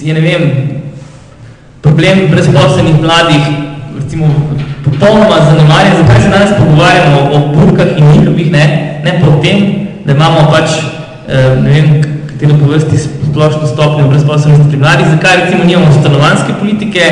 je, 0.01 0.13
ne 0.13 0.21
vem, 0.21 0.43
problem 1.81 2.27
brezposlenih 2.31 3.01
mladih, 3.01 3.43
recimo, 4.01 4.27
popolnoma 4.85 5.37
zanemarjen, 5.49 5.93
zakaj 6.01 6.21
se 6.21 6.29
danes 6.29 6.57
pogovarjamo 6.57 7.19
o 7.33 7.39
burkah 7.53 7.97
in 7.97 8.05
njihovih, 8.11 8.51
ne, 8.51 8.65
ne 9.03 9.19
po 9.21 9.37
tem, 9.41 9.87
da 10.05 10.13
imamo 10.13 10.49
pač, 10.51 10.79
ne 11.61 11.69
vem, 11.69 12.01
katero 12.29 12.57
po 12.59 12.71
vrsti 12.71 12.97
splošno 12.97 13.67
stopnjo 13.67 14.09
brezposobnosti 14.09 14.77
mladih, 14.77 15.07
zakaj 15.15 15.45
recimo 15.45 15.63
nimamo 15.63 15.93
stanovanske 15.99 16.53
politike, 16.59 17.05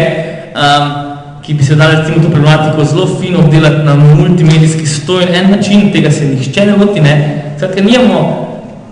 um, 0.56 1.11
ki 1.42 1.54
bi 1.54 1.64
se 1.64 1.76
dali 1.76 1.96
recimo 1.96 2.24
to 2.24 2.30
problematiko 2.30 2.84
zelo 2.84 3.08
fino 3.22 3.40
obdelati 3.40 3.84
na 3.86 3.96
multimedijski 3.96 4.86
stojen 4.86 5.36
en 5.36 5.52
način, 5.52 5.92
tega 5.92 6.12
se 6.12 6.26
nihče 6.26 6.66
ne 6.66 6.74
voti, 6.74 7.02
ne. 7.02 7.44
Skratka, 7.58 7.82
nimamo, 7.82 8.48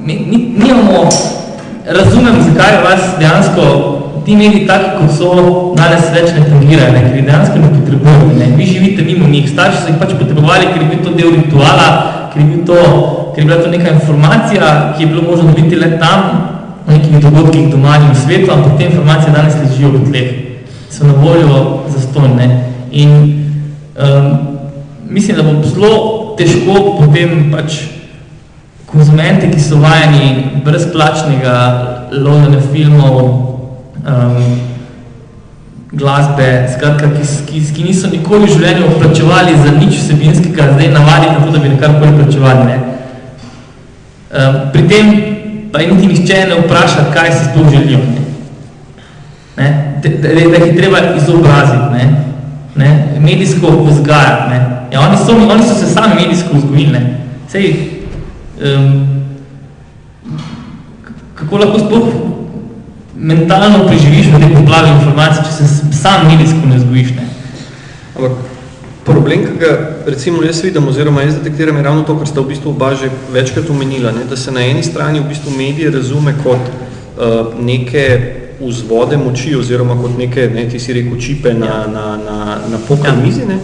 nimamo, 0.06 1.10
razumem, 1.86 2.36
zakaj 2.48 2.84
vas 2.84 3.02
dejansko 3.20 3.64
ti 4.26 4.36
mediji 4.36 4.68
taki, 4.68 4.90
kot 4.98 5.18
so, 5.18 5.30
danes 5.78 6.10
več 6.14 6.34
ne 6.38 6.46
tangirajo, 6.50 6.92
ne, 6.94 7.06
ker 7.06 7.16
jih 7.18 7.26
dejansko 7.30 7.62
ne 7.62 7.70
potrebujete, 7.78 8.36
ne. 8.40 8.50
Vi 8.58 8.66
živite 8.66 9.06
mimo 9.06 9.28
njih, 9.28 9.50
starši 9.50 9.82
so 9.84 9.94
jih 9.94 10.02
pač 10.02 10.18
potrebovali, 10.20 10.74
ker 10.74 10.82
je 10.82 10.90
bil 10.90 11.06
to 11.06 11.16
del 11.18 11.32
rituala, 11.38 11.88
ker 12.34 12.42
je, 12.42 12.50
bil 12.50 12.66
to, 12.66 12.82
ker 13.36 13.44
je 13.44 13.48
bila 13.48 13.62
to 13.64 13.72
neka 13.72 13.94
informacija, 13.94 14.76
ki 14.98 15.04
je 15.04 15.14
bilo 15.14 15.22
možno 15.30 15.54
dobiti 15.54 15.76
le 15.76 15.96
tam, 16.02 16.46
o 16.88 16.92
nekih 16.92 17.22
dogodkih 17.22 17.70
doma 17.70 17.98
in 18.02 18.12
v 18.14 18.22
svetu, 18.26 18.52
ampak 18.52 18.78
te 18.78 18.90
informacije 18.90 19.34
danes 19.34 19.58
ležijo 19.62 19.94
v 19.94 20.06
tleh, 20.10 20.30
so 20.90 21.06
na 21.06 21.14
voljo 21.14 21.84
zastojne. 21.88 22.64
In 22.92 23.10
um, 23.96 24.38
mislim, 25.10 25.38
da 25.38 25.44
bo 25.44 25.64
zelo 25.64 26.36
težko 26.38 26.98
potem 27.00 27.52
pač 27.52 27.74
konzumente, 28.86 29.52
ki 29.52 29.60
so 29.62 29.78
vajeni 29.78 30.62
brezplačnega 30.66 31.56
lovljanja 32.12 32.62
filmov, 32.72 33.20
um, 34.02 34.60
glasbe, 35.92 36.68
skratka, 36.76 37.10
ki, 37.18 37.28
ki, 37.50 37.62
ki 37.74 37.84
niso 37.84 38.10
nikoli 38.10 38.48
v 38.48 38.54
življenju 38.56 38.96
plačevali 39.02 39.58
za 39.58 39.74
nič 39.78 39.98
vsebinskega, 39.98 40.72
zdaj 40.74 40.94
navaditi 40.94 41.36
na 41.36 41.46
to, 41.46 41.52
da 41.52 41.60
bi 41.60 41.74
nekako 41.74 42.14
plačevali. 42.18 42.66
Ne. 42.66 42.80
Um, 44.30 44.58
pri 44.74 44.88
tem 44.90 45.14
pa 45.74 45.82
niti 45.86 46.08
nihče 46.08 46.46
ne 46.50 46.62
vpraša, 46.64 47.10
kaj 47.14 47.32
si 47.34 47.46
sploh 47.50 47.70
želijo. 47.74 48.00
Ne? 49.58 49.89
Da, 50.04 50.10
da, 50.10 50.34
da 50.34 50.40
jih 50.40 50.66
je 50.66 50.76
treba 50.78 50.98
izobraziti, 51.18 51.90
ne? 51.94 52.26
Ne? 52.76 53.10
medijsko 53.20 53.68
vzgajati. 53.68 54.50
Ne? 54.50 54.60
Ja, 54.92 55.02
oni, 55.02 55.18
so, 55.18 55.52
oni 55.54 55.64
so 55.64 55.76
se 55.76 55.94
sami 55.94 56.16
medijsko 56.16 56.58
vzgojili. 56.58 56.92
Ne? 56.92 57.20
Sej, 57.48 57.76
um, 58.64 59.08
kako 61.36 61.58
lahko 61.58 61.80
sploh 61.80 62.08
mentalno 63.16 63.88
preživiš 63.88 64.28
v 64.32 64.40
tej 64.40 64.54
poplavi 64.56 64.90
informacij, 64.90 65.44
če 65.44 65.52
se 65.52 65.68
sam 66.02 66.28
medijsko 66.28 66.68
ne 66.68 66.78
vzgojiš? 66.78 67.12
Ne? 67.16 67.28
Ampak 68.16 68.32
problem, 69.06 69.46
ki 69.46 69.60
ga 69.60 69.72
recimo 70.06 70.44
jaz 70.44 70.64
vidim 70.64 70.88
oziroma 70.88 71.22
jaz 71.22 71.36
detektiram 71.36 71.78
je 71.78 71.84
ravno 71.84 72.04
to, 72.04 72.18
kar 72.18 72.28
sta 72.28 72.42
v 72.42 72.54
bistvu 72.54 72.72
oba 72.72 72.94
že 72.96 73.10
večkrat 73.34 73.70
omenila, 73.70 74.12
ne? 74.12 74.26
da 74.30 74.38
se 74.38 74.52
na 74.52 74.64
eni 74.66 74.84
strani 74.84 75.20
v 75.20 75.30
bistvu 75.30 75.52
medije 75.58 75.92
razume 75.92 76.36
kot 76.44 76.62
uh, 76.70 77.60
neke 77.60 78.39
vzvode 78.62 79.18
moči 79.18 79.56
oziroma 79.56 79.96
kot 80.02 80.18
neke, 80.18 80.50
ne, 80.54 80.68
ti 80.70 80.80
si 80.80 80.94
rekel, 80.94 81.20
čipe 81.20 81.54
na, 81.54 81.66
ja. 81.66 81.78
na, 81.88 82.06
na, 82.18 82.58
na 82.72 82.80
poker 82.88 83.14
ja. 83.14 83.20
mizi, 83.20 83.46
ne? 83.46 83.60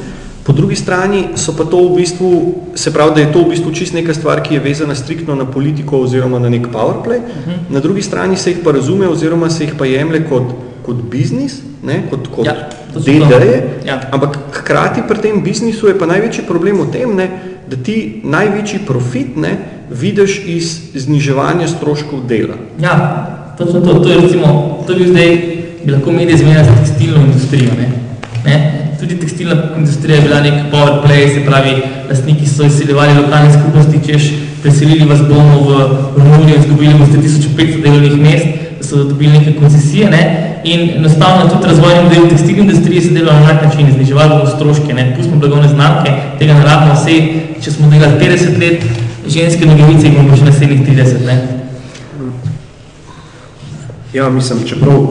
Po 0.45 0.53
drugi 0.53 0.75
strani 0.77 1.23
so 1.41 1.55
pa 1.57 1.65
to 1.65 1.79
v 1.87 1.95
bistvu, 1.97 2.29
se 2.77 2.93
pravi, 2.93 3.15
da 3.15 3.21
je 3.21 3.31
to 3.33 3.41
v 3.41 3.49
bistvu 3.55 3.73
čist 3.73 3.97
neka 3.97 4.13
stvar, 4.13 4.43
ki 4.45 4.59
je 4.59 4.61
vezana 4.61 4.95
striktno 4.95 5.35
na 5.35 5.45
politiko 5.45 6.03
oziroma 6.05 6.39
na 6.39 6.49
nek 6.49 6.69
powerplay. 6.73 7.17
Uh 7.17 7.25
mhm. 7.25 7.51
-huh. 7.51 7.73
Na 7.73 7.79
drugi 7.79 8.01
strani 8.01 8.37
se 8.37 8.51
jih 8.51 8.59
pa 8.63 8.71
razume 8.71 9.07
oziroma 9.07 9.49
se 9.49 9.63
jih 9.63 9.73
pa 9.77 9.85
jemlje 9.85 10.25
kot, 10.29 10.53
kot 10.85 10.95
biznis, 11.11 11.61
ne? 11.83 12.03
kot, 12.09 12.27
kot 12.27 12.45
ja 12.45 12.69
DD-je, 12.99 13.83
ja. 13.83 13.99
ampak 14.11 14.39
hkrati 14.51 15.03
pri 15.07 15.19
tem 15.19 15.43
biznisu 15.43 15.91
je 15.91 15.99
pa 15.99 16.07
največji 16.07 16.47
problem 16.47 16.79
v 16.79 16.91
tem, 16.91 17.11
ne, 17.11 17.27
da 17.67 17.75
ti 17.75 18.21
največji 18.23 18.85
profit 18.87 19.35
ne, 19.35 19.57
vidiš 19.89 20.41
iz 20.47 20.67
zniževanja 20.95 21.67
stroškov 21.67 22.23
dela. 22.29 22.55
Ja, 22.79 22.95
to, 23.57 23.65
to, 23.65 23.99
to, 23.99 24.09
je 24.09 24.21
recimo, 24.21 24.83
to 24.87 24.93
bi 24.93 25.07
zdaj 25.07 25.29
bi 25.85 25.91
lahko 25.91 26.11
medije 26.11 26.37
zmenjali 26.37 26.65
za 26.65 26.75
tekstilno 26.75 27.21
industrijo. 27.25 27.71
Ne. 27.79 27.87
Ne. 28.45 28.55
Tudi 28.99 29.19
tekstilna 29.19 29.55
industrija 29.77 30.15
je 30.15 30.21
bila 30.21 30.41
nek 30.41 30.53
power 30.71 30.93
play, 31.03 31.33
se 31.33 31.45
pravi, 31.45 31.71
lastniki 32.09 32.47
so 32.47 32.63
izsiljevali 32.63 33.13
lokalne 33.13 33.53
skupnosti, 33.53 33.99
češ 34.07 34.23
preselili 34.61 35.05
vas 35.05 35.19
bomo 35.19 35.59
v 35.67 35.69
Romunijo, 36.17 36.57
izgubili 36.57 36.93
boste 36.93 37.17
1500 37.17 37.81
delovnih 37.81 38.17
mest, 38.17 38.45
da 38.77 38.83
so 38.83 39.03
dobili 39.03 39.31
neke 39.31 39.53
koncesije, 39.59 40.09
ne, 40.09 40.21
in 40.63 40.89
enostavno 40.95 41.49
tudi 41.49 41.67
razvojni 41.67 42.03
model 42.03 42.29
tekstilne 42.29 42.61
industrije 42.61 43.01
se 43.01 43.09
delal 43.09 43.33
na 43.33 43.49
enak 43.49 43.63
način, 43.63 43.91
zniževali 43.93 44.29
bomo 44.29 44.45
stroške, 44.45 44.93
ne, 44.93 45.13
pustimo 45.17 45.39
blagovne 45.39 45.67
znamke, 45.67 46.11
tega 46.39 46.53
ne 46.53 46.65
rabimo 46.65 46.93
vse, 46.93 47.19
če 47.61 47.71
smo 47.71 47.89
delali 47.89 48.19
50 48.21 48.59
let, 48.59 48.83
ženske 49.27 49.65
nogavice 49.65 50.09
bomo 50.17 50.37
še 50.37 50.49
naslednjih 50.49 50.81
30, 50.89 51.25
ne. 51.25 51.54
Ja, 54.15 54.29
mislim, 54.29 54.59
čeprav 54.65 55.07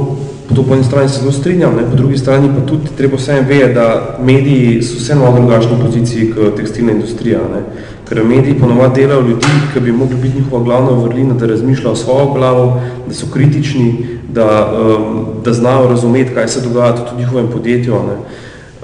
to 0.55 0.63
po 0.63 0.75
eni 0.75 0.85
strani 0.85 1.09
se 1.09 1.21
zelo 1.21 1.33
strinjam, 1.33 1.77
ne, 1.77 1.83
po 1.91 1.97
drugi 1.97 2.19
strani 2.19 2.49
pa 2.55 2.67
tudi 2.67 2.89
treba 2.97 3.17
vsem 3.17 3.45
ve, 3.49 3.67
da 3.75 4.19
mediji 4.23 4.83
so 4.83 4.97
vse 4.97 5.15
malo 5.15 5.37
drugačni 5.37 5.77
poziciji 5.83 6.31
kot 6.33 6.57
tekstilna 6.57 6.93
industrija. 6.93 7.41
Ne. 7.55 7.61
Ker 8.09 8.25
mediji 8.25 8.55
ponovadi 8.61 9.01
delajo 9.01 9.21
ljudi, 9.21 9.47
ki 9.75 9.81
bi 9.81 9.93
mogli 9.93 10.17
biti 10.23 10.39
njihova 10.39 10.65
glavna 10.65 10.91
vrlina, 10.91 11.35
da 11.35 11.47
razmišljajo 11.47 11.97
svojo 11.97 12.33
glavo, 12.33 12.81
da 13.09 13.15
so 13.15 13.27
kritični, 13.33 14.07
da, 14.29 14.73
um, 14.73 15.27
da 15.45 15.53
znajo 15.53 15.89
razumeti, 15.89 16.35
kaj 16.35 16.49
se 16.49 16.61
dogaja 16.61 16.97
tudi 16.97 17.17
v 17.17 17.19
njihovem 17.19 17.49
podjetju. 17.53 17.93
Ne. 17.93 18.17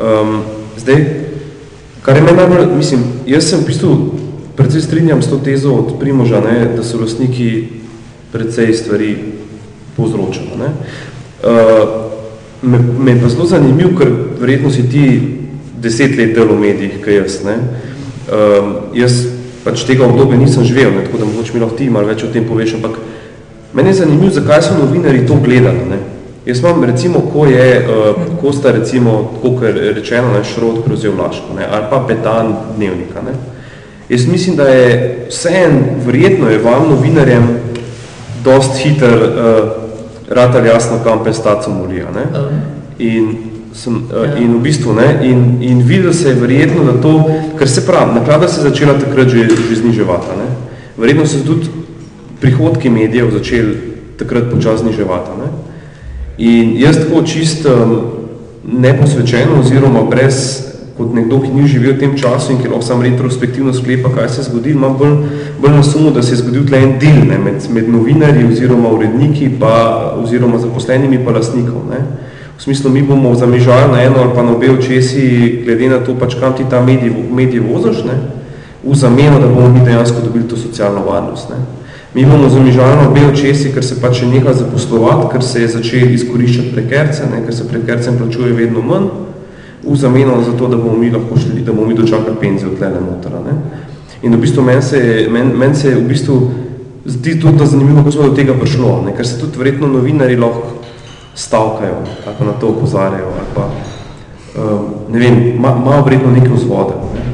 Um, 0.05 0.41
zdaj, 0.79 1.05
kar 2.03 2.16
je 2.16 2.23
meni 2.23 2.37
najbolj, 2.37 2.77
mislim, 2.77 3.01
jaz 3.27 3.49
sem 3.49 3.61
v 3.61 3.66
bistvu 3.73 3.97
predvsej 4.57 4.83
strinjam 4.83 5.23
s 5.23 5.31
to 5.31 5.39
tezo 5.45 5.75
od 5.75 5.99
Primoža, 6.01 6.41
ne, 6.41 6.73
da 6.77 6.83
so 6.85 7.01
lastniki 7.01 7.68
precej 8.33 8.75
stvari 8.75 9.39
povzročali. 10.01 10.57
Ne. 10.61 10.72
Uh, 11.44 12.11
me, 12.62 12.80
me 12.98 13.12
je 13.12 13.20
pa 13.20 13.28
zelo 13.28 13.46
zanimiv, 13.46 13.94
ker 13.98 14.11
verjetno 14.40 14.72
si 14.72 14.88
ti 14.88 15.05
deset 15.80 16.16
let 16.16 16.34
del 16.36 16.53
v 16.53 16.61
medijih, 16.61 17.01
kaj 17.05 17.20
jaz. 17.22 17.38
Ne. 17.46 17.57
Uh, 18.30 18.72
jaz 18.96 19.22
pač 19.64 19.84
tega 19.88 20.07
obdobja 20.09 20.38
nisem 20.40 20.64
živel, 20.64 20.92
ne, 20.94 21.05
tako 21.05 21.20
da 21.20 21.28
mogoče 21.28 21.55
mi 21.55 21.61
lahko 21.61 21.76
ti 21.76 21.90
malo 21.92 22.09
več 22.09 22.24
o 22.24 22.32
tem 22.32 22.46
poveš, 22.48 22.78
ampak 22.78 22.96
meni 23.76 23.92
je 23.92 24.01
zanimiv, 24.03 24.32
zakaj 24.36 24.62
so 24.64 24.78
novinari 24.78 25.26
to 25.28 25.36
gledali. 25.44 25.84
Ne. 25.90 26.01
Jaz 26.48 26.62
imam 26.62 26.84
recimo, 26.88 27.20
ko 27.32 27.44
je, 27.48 27.66
uh, 27.84 28.22
ko 28.40 28.53
sta 28.57 28.72
recimo, 28.72 29.16
kako 29.42 29.64
je 29.64 29.92
rečeno, 30.01 30.32
ne, 30.32 30.44
šrot 30.44 30.84
prevzel 30.86 31.16
Laško, 31.18 31.57
ne, 31.57 31.68
ali 31.68 31.90
pa 31.90 32.05
petan 32.09 32.55
dnevnika. 32.76 33.24
Ne. 33.24 33.36
Jaz 34.11 34.26
mislim, 34.26 34.57
da 34.57 34.68
je 34.68 35.26
vseen, 35.28 35.84
verjetno 36.07 36.51
je 36.51 36.59
vam 36.59 36.88
novinarjem 36.90 37.46
dost 38.44 38.80
hiter 38.82 39.22
uh, 39.22 39.89
ratal 40.31 40.66
jasno, 40.66 40.99
kam 41.05 41.24
pe 41.24 41.33
staco 41.33 41.70
molija. 41.70 42.11
Ne. 42.14 42.24
In, 42.99 43.35
sem, 43.74 43.95
uh, 43.95 44.41
in 44.41 44.55
v 44.59 44.62
bistvu, 44.62 44.95
ne, 44.95 45.18
in, 45.22 45.59
in 45.62 45.83
videl 45.87 46.12
se 46.14 46.28
je 46.28 46.35
verjetno, 46.35 46.85
da 46.85 46.97
to, 47.03 47.14
ker 47.59 47.68
se 47.68 47.87
pravi, 47.87 48.14
naklada 48.14 48.49
se 48.49 48.61
je 48.61 48.70
začela 48.70 48.99
takrat 48.99 49.28
že, 49.28 49.49
že 49.49 49.76
zniževati. 49.83 50.39
Ne. 50.39 50.49
Verjetno 50.97 51.26
se 51.26 51.45
tudi 51.45 51.68
prihodki 52.41 52.91
medijev 52.91 53.31
začeli 53.31 53.76
takrat 54.18 54.51
počas 54.53 54.81
zniževati. 54.81 55.31
Ne. 55.41 55.51
In 56.39 56.74
jaz 56.81 56.97
tako 56.97 57.22
čist 57.26 57.66
um, 57.66 57.97
neposvečeno 58.64 59.61
oziroma 59.61 60.03
brez, 60.03 60.70
kot 61.01 61.14
nekdo, 61.16 61.40
ki 61.40 61.51
ni 61.57 61.68
živel 61.68 61.94
v 61.96 62.01
tem 62.03 62.16
času 62.18 62.53
in 62.53 62.59
ki 62.61 62.68
lahko 62.68 62.84
sam 62.84 63.01
retrospektivno 63.01 63.72
sklepa, 63.72 64.12
kaj 64.12 64.28
se 64.28 64.40
je 64.42 64.48
zgodil, 64.51 64.76
imam 64.76 64.98
bolj, 65.01 65.14
bolj 65.61 65.76
na 65.78 65.84
sumu, 65.86 66.12
da 66.12 66.22
se 66.22 66.34
je 66.34 66.42
zgodil 66.42 66.66
tle 66.68 66.82
en 66.84 66.98
del 67.01 67.22
ne, 67.24 67.38
med, 67.40 67.64
med 67.72 67.88
novinarji 67.88 68.44
oziroma 68.44 68.92
uredniki 68.92 69.48
pa, 69.61 69.72
oziroma 70.20 70.61
zaposlenimi 70.61 71.22
pa 71.24 71.32
lastnikov. 71.38 71.86
Ne. 71.88 72.03
V 72.59 72.66
smislu, 72.66 72.92
mi 72.92 73.03
bomo 73.03 73.32
zamižali 73.34 73.88
na 73.94 74.03
eno 74.05 74.20
ali 74.20 74.34
pa 74.36 74.44
na 74.44 74.53
obe 74.53 74.68
očesi, 74.68 75.62
glede 75.64 75.88
na 75.88 76.03
to, 76.05 76.18
pač 76.20 76.36
kam 76.36 76.53
ti 76.53 76.68
ta 76.68 76.82
medij, 76.84 77.14
medij 77.32 77.64
vozaš, 77.64 78.05
ne, 78.05 78.20
v 78.84 78.96
zameno, 78.96 79.40
da 79.40 79.48
bomo 79.48 79.72
mi 79.72 79.80
dejansko 79.84 80.20
dobili 80.20 80.48
to 80.48 80.61
socialno 80.61 81.01
varnost. 81.09 81.48
Ne. 81.48 81.57
Mi 82.14 82.26
bomo 82.26 82.48
zamižali 82.53 82.96
na 83.01 83.09
obe 83.09 83.24
očesi, 83.32 83.72
ker 83.72 83.84
se 83.84 83.96
pač 84.03 84.20
je 84.22 84.28
nekaj 84.28 84.61
zaposlovati, 84.61 85.32
ker 85.32 85.42
se 85.42 85.62
je 85.62 85.72
začel 85.78 86.12
izkoriščati 86.12 86.72
prekerce, 86.74 87.30
ne, 87.32 87.40
ker 87.46 87.55
se 87.55 87.68
prekercem 87.68 88.18
plačuje 88.18 88.53
vedno 88.53 88.82
manj, 88.82 89.09
v 89.83 89.97
zameno 89.97 90.43
za 90.43 90.53
to, 90.53 90.68
da 90.68 90.76
bomo 90.76 90.99
mi 90.99 91.11
lahko 91.11 91.39
šli, 91.39 91.62
da 91.62 91.72
bomo 91.72 91.87
mi 91.89 91.95
dočakali 91.95 92.37
penzijo 92.41 92.70
tlele 92.78 93.01
motora. 93.01 93.41
Ne. 93.41 93.53
In 94.22 94.35
v 94.35 94.41
bistvu 94.41 94.62
meni 94.62 94.83
se, 94.83 95.26
men, 95.31 95.53
men 95.57 95.74
se 95.74 95.95
v 95.95 96.05
bistvu 96.09 96.51
zdi 97.05 97.41
tudi 97.41 97.66
zanimivo, 97.66 97.99
kako 97.99 98.12
smo 98.12 98.28
do 98.28 98.37
tega 98.37 98.55
prišlo, 98.55 99.03
ne, 99.07 99.14
ker 99.16 99.26
se 99.26 99.41
tudi 99.41 99.59
verjetno 99.59 99.89
novinari 99.89 100.37
lahko 100.37 100.83
stavkajo, 101.35 101.97
ali 102.26 102.37
pa 102.39 102.45
na 102.45 102.53
to 102.53 102.68
opozarjajo, 102.68 103.33
ali 103.33 103.49
pa, 103.55 103.68
um, 104.61 104.87
ne 105.12 105.18
vem, 105.18 105.39
malo 105.59 105.81
ma 105.81 106.01
verjetno 106.05 106.31
nekaj 106.31 106.53
vzvode. 106.53 106.99
Ne. 107.14 107.24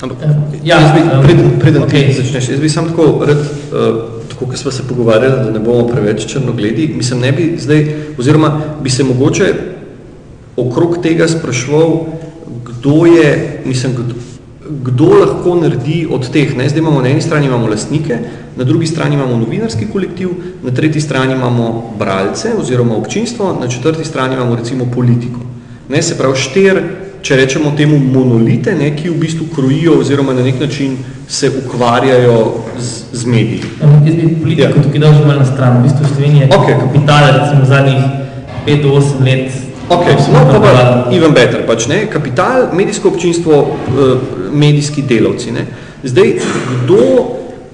Ampak, 0.00 0.18
ja, 0.62 0.78
jaz 0.80 0.92
bi, 0.94 1.00
preden, 1.24 1.50
preden 1.60 1.82
okay. 1.82 2.06
ti 2.06 2.22
začneš, 2.22 2.48
jaz 2.48 2.60
bi 2.60 2.68
sam 2.68 2.88
tako 2.92 3.24
rad, 3.26 3.38
uh, 3.38 4.02
tako, 4.30 4.46
ko 4.46 4.56
smo 4.56 4.70
se 4.70 4.86
pogovarjali, 4.88 5.44
da 5.44 5.50
ne 5.50 5.58
bomo 5.58 5.88
preveč 5.88 6.26
črnogledi, 6.26 6.92
mislim, 6.96 7.20
ne 7.20 7.32
bi 7.32 7.54
zdaj, 7.58 7.86
oziroma 8.18 8.60
bi 8.82 8.90
se 8.90 9.04
mogoče 9.04 9.54
okrog 10.56 10.98
tega 11.02 11.28
spraševal, 11.28 12.06
kdo 12.64 13.06
je, 13.06 13.62
mislim, 13.64 13.92
kdo, 13.94 14.14
kdo 14.82 15.04
lahko 15.04 15.54
naredi 15.54 16.06
od 16.10 16.30
teh, 16.32 16.56
ne, 16.56 16.68
zdaj 16.68 16.80
imamo 16.80 17.02
na 17.02 17.08
eni 17.08 17.22
strani 17.22 17.46
imamo 17.46 17.68
lastnike, 17.68 18.18
na 18.56 18.64
drugi 18.64 18.86
strani 18.86 19.14
imamo 19.14 19.36
novinarski 19.36 19.86
kolektiv, 19.92 20.28
na 20.62 20.70
tretji 20.70 21.00
strani 21.00 21.32
imamo 21.32 21.94
bralce 21.98 22.48
oziroma 22.60 22.96
občinstvo, 22.96 23.58
na 23.60 23.68
četrti 23.68 24.04
strani 24.04 24.34
imamo 24.34 24.56
recimo 24.56 24.86
politiko. 24.94 25.40
Ne, 25.88 26.02
se 26.02 26.18
pravi, 26.18 26.36
štir 26.36 26.82
če 27.26 27.36
rečemo 27.36 27.72
temu 27.76 27.98
monolite, 27.98 28.74
ne, 28.78 28.92
ki 28.94 29.10
v 29.10 29.18
bistvu 29.18 29.48
krojijo 29.54 29.98
oziroma 30.00 30.34
na 30.34 30.44
nek 30.46 30.60
način 30.60 30.96
se 31.28 31.50
ukvarjajo 31.50 32.36
z, 32.78 32.92
z 33.12 33.26
mediji. 33.26 33.62
Jaz 33.82 34.14
bi 34.14 34.28
politiko 34.42 34.68
ja. 34.68 34.82
tukaj 34.82 35.02
dal 35.02 35.14
že 35.14 35.24
malo 35.26 35.40
na 35.42 35.46
stran. 35.46 35.80
V 35.80 35.88
bistvu 35.88 36.10
Slovenija 36.14 36.48
okay. 36.54 36.78
kapital 36.80 37.26
recimo 37.34 37.64
zadnjih 37.66 38.04
5 38.66 38.82
do 38.82 38.94
8 39.00 39.24
let 39.26 39.65
Ok, 39.88 40.06
no, 40.32 40.46
pa 40.50 40.58
pa 40.58 41.10
even 41.14 41.30
better, 41.30 41.62
pač 41.62 41.86
ne, 41.86 42.06
kapital, 42.10 42.72
medijsko 42.74 43.12
občinstvo, 43.14 43.54
eh, 43.62 44.16
medijski 44.50 45.02
delavci, 45.02 45.52
ne. 45.54 45.66
Zdaj, 46.02 46.32
kdo, 46.82 47.02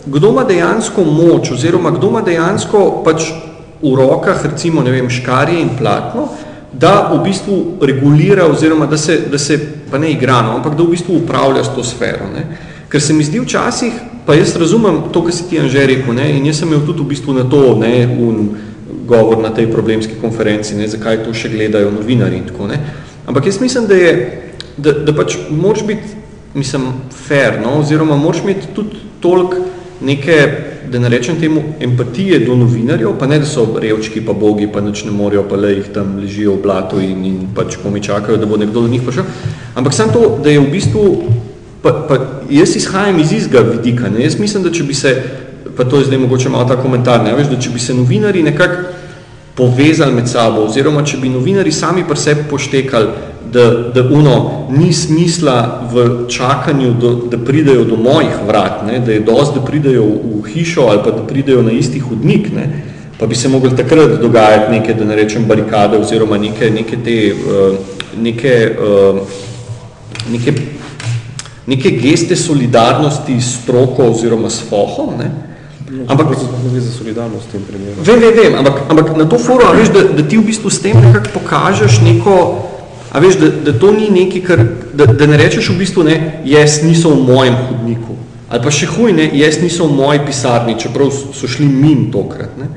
kdo 0.06 0.30
ima 0.30 0.44
dejansko 0.44 1.04
moč 1.04 1.50
oziroma 1.56 1.90
kdo 1.90 2.10
ima 2.12 2.20
dejansko 2.20 3.00
pač 3.04 3.30
v 3.82 3.94
rokah, 3.96 4.44
recimo, 4.44 4.82
ne 4.82 4.92
vem, 4.92 5.08
škarje 5.10 5.56
in 5.60 5.70
platno, 5.78 6.28
da 6.72 7.08
v 7.14 7.22
bistvu 7.24 7.56
regulira 7.80 8.44
oziroma 8.46 8.86
da 8.86 8.96
se, 8.96 9.18
da 9.32 9.38
se 9.38 9.58
pa 9.90 9.98
ne 9.98 10.12
igra, 10.12 10.42
no, 10.42 10.56
ampak 10.56 10.76
da 10.76 10.84
v 10.84 10.92
bistvu 10.92 11.16
upravlja 11.22 11.64
s 11.64 11.72
to 11.74 11.84
sfero. 11.84 12.28
Ne. 12.34 12.44
Ker 12.92 13.00
se 13.00 13.16
mi 13.16 13.24
zdi 13.24 13.40
včasih, 13.40 13.92
pa 14.26 14.36
jaz 14.36 14.52
razumem 14.56 15.08
to, 15.12 15.24
kar 15.24 15.32
si 15.32 15.48
ti 15.48 15.60
Anže 15.60 15.86
rekel, 15.86 16.12
ne, 16.14 16.28
in 16.36 16.44
jaz 16.46 16.60
sem 16.60 16.68
imel 16.68 16.84
tudi 16.84 17.00
v 17.00 17.08
bistvu 17.16 17.40
na 17.40 17.48
to 17.48 17.72
ne, 17.80 18.04
un 18.20 18.52
govor 19.06 19.38
na 19.42 19.50
tej 19.54 19.70
problemski 19.72 20.14
konferenci, 20.20 20.76
ne, 20.76 20.88
zakaj 20.88 21.24
to 21.24 21.34
še 21.34 21.52
gledajo 21.52 21.90
novinari 21.90 22.40
in 22.40 22.48
tako. 22.48 22.68
Ne. 22.70 22.80
Ampak 23.26 23.46
jaz 23.46 23.60
mislim, 23.60 23.86
da 23.86 23.94
je, 23.94 24.12
da, 24.76 24.92
da 24.92 25.14
pač 25.16 25.36
moraš 25.50 25.86
biti, 25.86 26.20
mislim, 26.54 26.90
fair, 27.26 27.60
no, 27.62 27.78
oziroma 27.80 28.16
moraš 28.16 28.42
imeti 28.44 28.74
tudi 28.74 29.00
toliko 29.20 29.64
neke 30.02 30.38
da 30.92 30.98
ne 30.98 31.08
rečem 31.08 31.40
temu, 31.40 31.62
empatije 31.80 32.38
do 32.38 32.56
novinarjev, 32.56 33.14
pa 33.18 33.26
ne, 33.26 33.38
da 33.38 33.46
so 33.46 33.64
revčki, 33.80 34.20
pa 34.26 34.32
bogi, 34.32 34.68
pa 34.72 34.80
nič 34.80 35.04
ne 35.04 35.10
morajo, 35.10 35.44
pa 35.48 35.56
le 35.56 35.70
jih 35.76 35.88
tam 35.94 36.18
ležijo 36.20 36.56
v 36.56 36.62
blatu 36.62 37.00
in, 37.00 37.24
in 37.24 37.38
pač 37.54 37.78
komi 37.82 38.02
čakajo, 38.02 38.36
da 38.36 38.46
bo 38.46 38.58
nekdo 38.60 38.82
do 38.82 38.88
njih 38.92 39.02
prišel. 39.02 39.24
Ampak 39.74 39.94
samo 39.94 40.12
to, 40.12 40.22
da 40.44 40.50
je 40.50 40.60
v 40.60 40.68
bistvu, 40.72 41.04
pa, 41.82 41.94
pa 42.08 42.18
jaz 42.50 42.76
izhajam 42.76 43.20
iz 43.20 43.32
izga 43.32 43.64
vidika, 43.64 44.10
ne? 44.12 44.24
jaz 44.24 44.38
mislim, 44.38 44.66
da 44.66 44.72
če 44.72 44.84
bi 44.84 44.94
se, 44.94 45.14
pa 45.76 45.84
to 45.84 45.98
je 45.98 46.04
zdaj 46.04 46.18
mogoče 46.18 46.48
malo 46.48 46.64
ta 46.68 46.76
komentar, 46.76 47.22
ne 47.24 47.34
veš, 47.34 47.46
da 47.48 47.60
če 47.60 47.70
bi 47.70 47.80
se 47.80 47.94
novinari 47.94 48.42
nekako 48.42 48.92
povezali 49.54 50.14
med 50.14 50.28
sabo, 50.28 50.64
oziroma 50.64 51.04
če 51.04 51.18
bi 51.20 51.28
novinari 51.28 51.72
sami 51.72 52.04
pri 52.08 52.16
sebi 52.16 52.48
poštekali, 52.50 53.08
da, 53.52 53.66
da 53.92 54.02
uno 54.08 54.68
ni 54.70 54.92
smisla 54.92 55.88
v 55.92 56.06
čakanju, 56.28 56.94
do, 57.00 57.10
da 57.30 57.38
pridejo 57.38 57.84
do 57.84 57.98
mojih 58.00 58.38
vrat, 58.48 58.80
ne, 58.86 58.98
da 59.04 59.12
je 59.12 59.20
dost, 59.20 59.54
da 59.54 59.60
pridejo 59.60 60.06
v 60.06 60.40
hišo 60.54 60.88
ali 60.88 61.02
pa 61.04 61.12
da 61.12 61.26
pridejo 61.28 61.62
na 61.62 61.74
isti 61.76 62.00
hodnik, 62.00 62.48
ne, 62.54 62.64
pa 63.18 63.26
bi 63.26 63.36
se 63.36 63.48
mogli 63.52 63.76
takrat 63.76 64.20
dogajati 64.22 64.72
neke, 64.72 64.94
da 64.94 65.04
ne 65.04 65.16
rečem, 65.16 65.44
barikade 65.48 66.00
oziroma 66.00 66.38
neke, 66.40 66.70
neke 66.70 66.96
te, 67.04 67.18
uh, 67.36 67.76
neke, 68.16 68.56
uh, 68.80 69.20
neke, 70.32 70.56
neke 71.66 71.96
geste 72.00 72.36
solidarnosti 72.36 73.40
s 73.40 73.58
stroko 73.60 74.08
oziroma 74.14 74.50
s 74.50 74.64
fohom, 74.70 75.18
ne, 75.20 75.30
Ampak 76.08 76.26
ne 76.72 76.80
za 76.80 76.92
solidarnost 76.92 77.48
v 77.48 77.52
tem 77.52 77.62
primeru. 77.68 77.96
Vem, 78.00 78.20
vem, 78.20 78.34
vem, 78.36 78.54
ampak, 78.58 78.84
ampak 78.88 79.16
na 79.16 79.24
to 79.28 79.38
forum, 79.38 79.76
veš, 79.76 79.92
da, 79.92 80.02
da 80.16 80.22
ti 80.24 80.40
v 80.40 80.46
bistvu 80.48 80.70
s 80.70 80.80
tem 80.80 80.96
nekako 80.96 81.36
pokažeš 81.40 82.00
neko, 82.00 82.36
A 83.12 83.20
veš, 83.20 83.36
da, 83.36 83.48
da 83.48 83.72
to 83.78 83.92
ni 83.92 84.08
nekaj, 84.10 84.40
kar, 84.40 84.60
da, 84.96 85.06
da 85.06 85.26
ne 85.28 85.36
rečeš 85.36 85.68
v 85.68 85.82
bistvu, 85.82 86.04
ne, 86.06 86.40
jaz 86.48 86.80
niso 86.80 87.10
v 87.12 87.26
mojem 87.28 87.58
hodniku. 87.68 88.16
Ali 88.48 88.64
pa 88.64 88.72
še 88.72 88.88
huj, 88.88 89.12
ne, 89.12 89.26
jaz 89.36 89.60
niso 89.60 89.84
v 89.84 89.96
moji 89.98 90.22
pisarni, 90.24 90.78
čeprav 90.80 91.12
so 91.12 91.48
šli 91.48 91.68
min 91.68 92.06
tokrat. 92.12 92.56
Ne. 92.56 92.70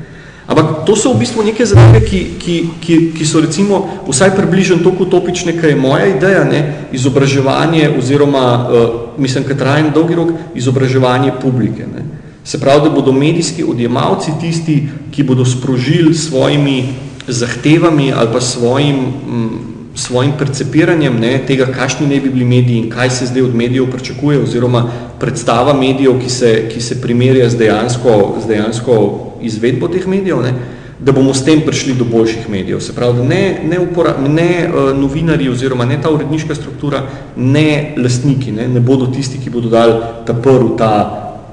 Ampak 0.51 0.83
to 0.85 0.93
so 0.99 1.13
v 1.13 1.23
bistvu 1.23 1.45
neke 1.47 1.63
zadeve, 1.65 2.03
ki, 2.03 2.19
ki, 2.39 2.55
ki, 2.83 2.97
ki 3.15 3.27
so 3.27 3.39
recimo 3.41 3.79
vsaj 4.05 4.35
približen 4.35 4.83
toliko 4.83 5.07
utopične, 5.07 5.55
kaj 5.55 5.71
je 5.71 5.79
moja 5.79 6.11
ideja, 6.11 6.43
ne, 6.43 6.61
izobraževanje 6.91 7.95
oziroma, 7.95 8.45
uh, 8.59 8.85
mislim, 9.17 9.47
kad 9.47 9.59
trajem 9.63 9.89
dolgi 9.95 10.19
rok, 10.19 10.35
izobraževanje 10.53 11.31
publike. 11.39 11.87
Ne. 11.87 12.03
Se 12.45 12.59
pravi, 12.59 12.83
da 12.83 12.89
bodo 12.89 13.11
medijski 13.11 13.63
odjemalci 13.63 14.31
tisti, 14.41 14.87
ki 15.11 15.23
bodo 15.23 15.45
sprožili 15.45 16.13
svojimi 16.13 16.83
zahtevami 17.27 18.13
ali 18.13 18.29
pa 18.33 18.41
svojim 18.41 18.95
mm, 18.95 19.75
svojim 19.95 20.31
percepiranjem 20.37 21.19
ne, 21.19 21.39
tega, 21.47 21.65
kakšni 21.71 22.07
ne 22.07 22.19
bi 22.19 22.29
bili 22.29 22.45
mediji 22.45 22.77
in 22.77 22.89
kaj 22.89 23.09
se 23.09 23.25
zdaj 23.25 23.41
od 23.41 23.55
medijev 23.55 23.91
pričakuje, 23.91 24.39
oziroma 24.43 24.89
predstava 25.19 25.73
medijev, 25.73 26.19
ki 26.19 26.29
se, 26.29 26.69
ki 26.73 26.81
se 26.81 27.01
primerja 27.01 27.49
z 27.49 27.57
dejansko, 27.57 28.35
z 28.43 28.47
dejansko 28.47 28.95
izvedbo 29.41 29.87
teh 29.87 30.07
medijev, 30.07 30.41
ne, 30.43 30.53
da 30.99 31.11
bomo 31.11 31.33
s 31.33 31.45
tem 31.45 31.61
prišli 31.65 31.93
do 31.95 32.05
boljših 32.11 32.49
medijev. 32.49 32.79
Se 32.79 32.93
pravi, 32.95 33.17
da 33.17 33.23
ne, 33.23 33.59
ne, 33.69 33.79
upora, 33.79 34.15
ne 34.27 34.67
uh, 34.67 34.91
novinari 34.99 35.49
oziroma 35.49 35.85
ne 35.85 36.01
ta 36.01 36.11
uredniška 36.11 36.55
struktura, 36.55 37.03
ne 37.35 37.95
lastniki, 37.97 38.51
ne, 38.51 38.67
ne 38.67 38.79
bodo 38.79 39.07
tisti, 39.07 39.39
ki 39.43 39.49
bodo 39.49 39.69
dali 39.69 39.95
ta 40.27 40.33
prvi 40.33 40.75
ta 40.77 40.91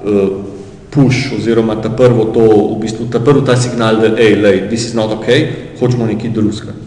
uh, 0.03 0.52
push 0.93 1.33
oziroma 1.33 1.75
ta 1.81 1.89
prvo 1.89 2.29
to, 2.29 2.45
v 2.75 2.79
bistvu, 2.81 3.09
ta 3.09 3.19
prvi 3.19 3.45
ta 3.45 3.57
signal, 3.57 3.97
da 3.97 4.13
ej, 4.13 4.37
lej, 4.41 4.67
this 4.69 4.87
is 4.87 4.93
not 4.93 5.09
okay, 5.09 5.73
hočemo 5.79 6.05
nekaj 6.05 6.29
drugega 6.29 6.83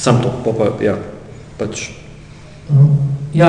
sam 0.00 0.22
to, 0.22 0.32
pa 0.44 0.50
pa, 0.56 0.84
ja, 0.84 0.96
pač. 1.58 1.90
Ja, 3.34 3.48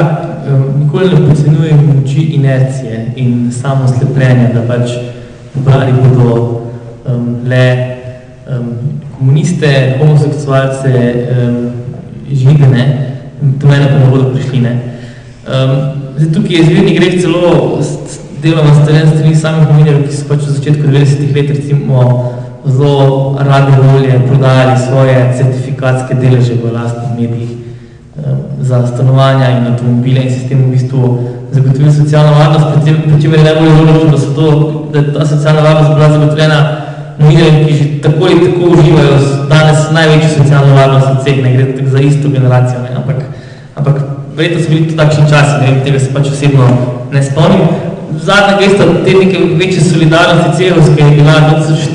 nikoli 0.79 1.09
ne 1.09 1.27
podcenujem 1.27 1.79
moči 1.87 2.21
inercije 2.35 3.13
in 3.15 3.51
samo 3.51 3.87
slepljenja, 3.87 4.49
da 4.53 4.65
pač 4.67 4.91
pobrali 5.53 5.93
bodo 5.95 6.33
um, 7.07 7.37
le 7.47 7.65
um, 8.51 8.67
komuniste, 9.17 9.71
homoseksualce, 9.99 10.91
um, 11.37 11.71
židene, 12.27 12.85
to 13.61 13.67
mene 13.67 13.87
pa 13.87 14.03
ne 14.03 14.11
bodo 14.11 14.33
prišli. 14.35 14.61
Ne. 14.67 14.75
Um, 15.47 15.75
zdaj, 16.17 16.33
tukaj 16.35 16.55
je 16.55 16.65
izvirni 16.65 16.97
greh 16.99 17.15
celo 17.21 17.79
deloma 18.41 18.73
staren 18.83 19.07
strani 19.07 19.35
samih 19.35 19.67
novinarjev, 19.69 20.05
ki 20.07 20.15
so 20.15 20.27
pač 20.29 20.45
v 20.47 20.55
začetku 20.57 20.87
90-ih 20.87 21.35
let 21.35 21.49
recimo 21.53 22.05
zelo 22.65 23.37
radi 23.39 23.73
volje 23.77 24.19
prodajali 24.27 24.79
svoje 24.79 25.17
certifikatske 25.37 26.15
deleže 26.15 26.57
v 26.61 26.73
lastnih 26.73 27.11
medijih 27.19 27.51
um, 27.51 28.39
za 28.61 28.87
stanovanja 28.87 29.49
in 29.57 29.67
avtomobile 29.73 30.25
in 30.25 30.31
se 30.31 30.39
s 30.39 30.49
tem 30.49 30.63
v 30.63 30.71
bistvu 30.71 31.29
zagotovili 31.51 31.91
socialno 31.91 32.31
varnost, 32.31 32.65
pri 32.83 33.21
čemer 33.21 33.39
je 33.39 33.45
najbolj 33.45 33.69
zelo, 33.75 34.05
da, 34.11 34.17
so 34.17 34.33
to, 34.33 34.47
da 34.93 34.99
je 34.99 35.13
ta 35.13 35.25
socialna 35.25 35.61
varnost 35.61 35.93
bila 35.95 36.09
zagotovljena 36.09 36.59
novinarjem, 37.19 37.65
ki 37.67 37.73
že 37.73 37.85
tako 38.01 38.25
ali 38.25 38.39
tako 38.45 38.71
uživajo 38.73 39.17
danes 39.49 39.91
največjo 39.91 40.29
socialno 40.37 40.75
varnost 40.75 41.07
od 41.11 41.17
vseh, 41.21 41.43
ne 41.43 41.53
gre 41.53 41.87
za 41.87 41.99
isto 41.99 42.29
generacijo, 42.29 42.81
ne? 42.81 42.95
ampak, 42.95 43.15
ampak 43.75 43.95
verjetno 44.35 44.63
so 44.63 44.69
bili 44.69 44.89
to 44.89 44.97
takšni 44.97 45.29
časi, 45.29 45.61
ne 45.61 45.71
vem, 45.71 45.81
tega 45.85 45.99
se 45.99 46.13
pač 46.13 46.27
osebno 46.27 46.67
ne 47.11 47.23
spomnim. 47.23 47.90
Zadnja 48.19 48.57
gesta 48.59 48.83
te 49.05 49.13
neke 49.13 49.39
večje 49.55 49.81
solidarnosti 49.81 50.57
celovske 50.57 51.03
je 51.03 51.11
bila 51.11 51.33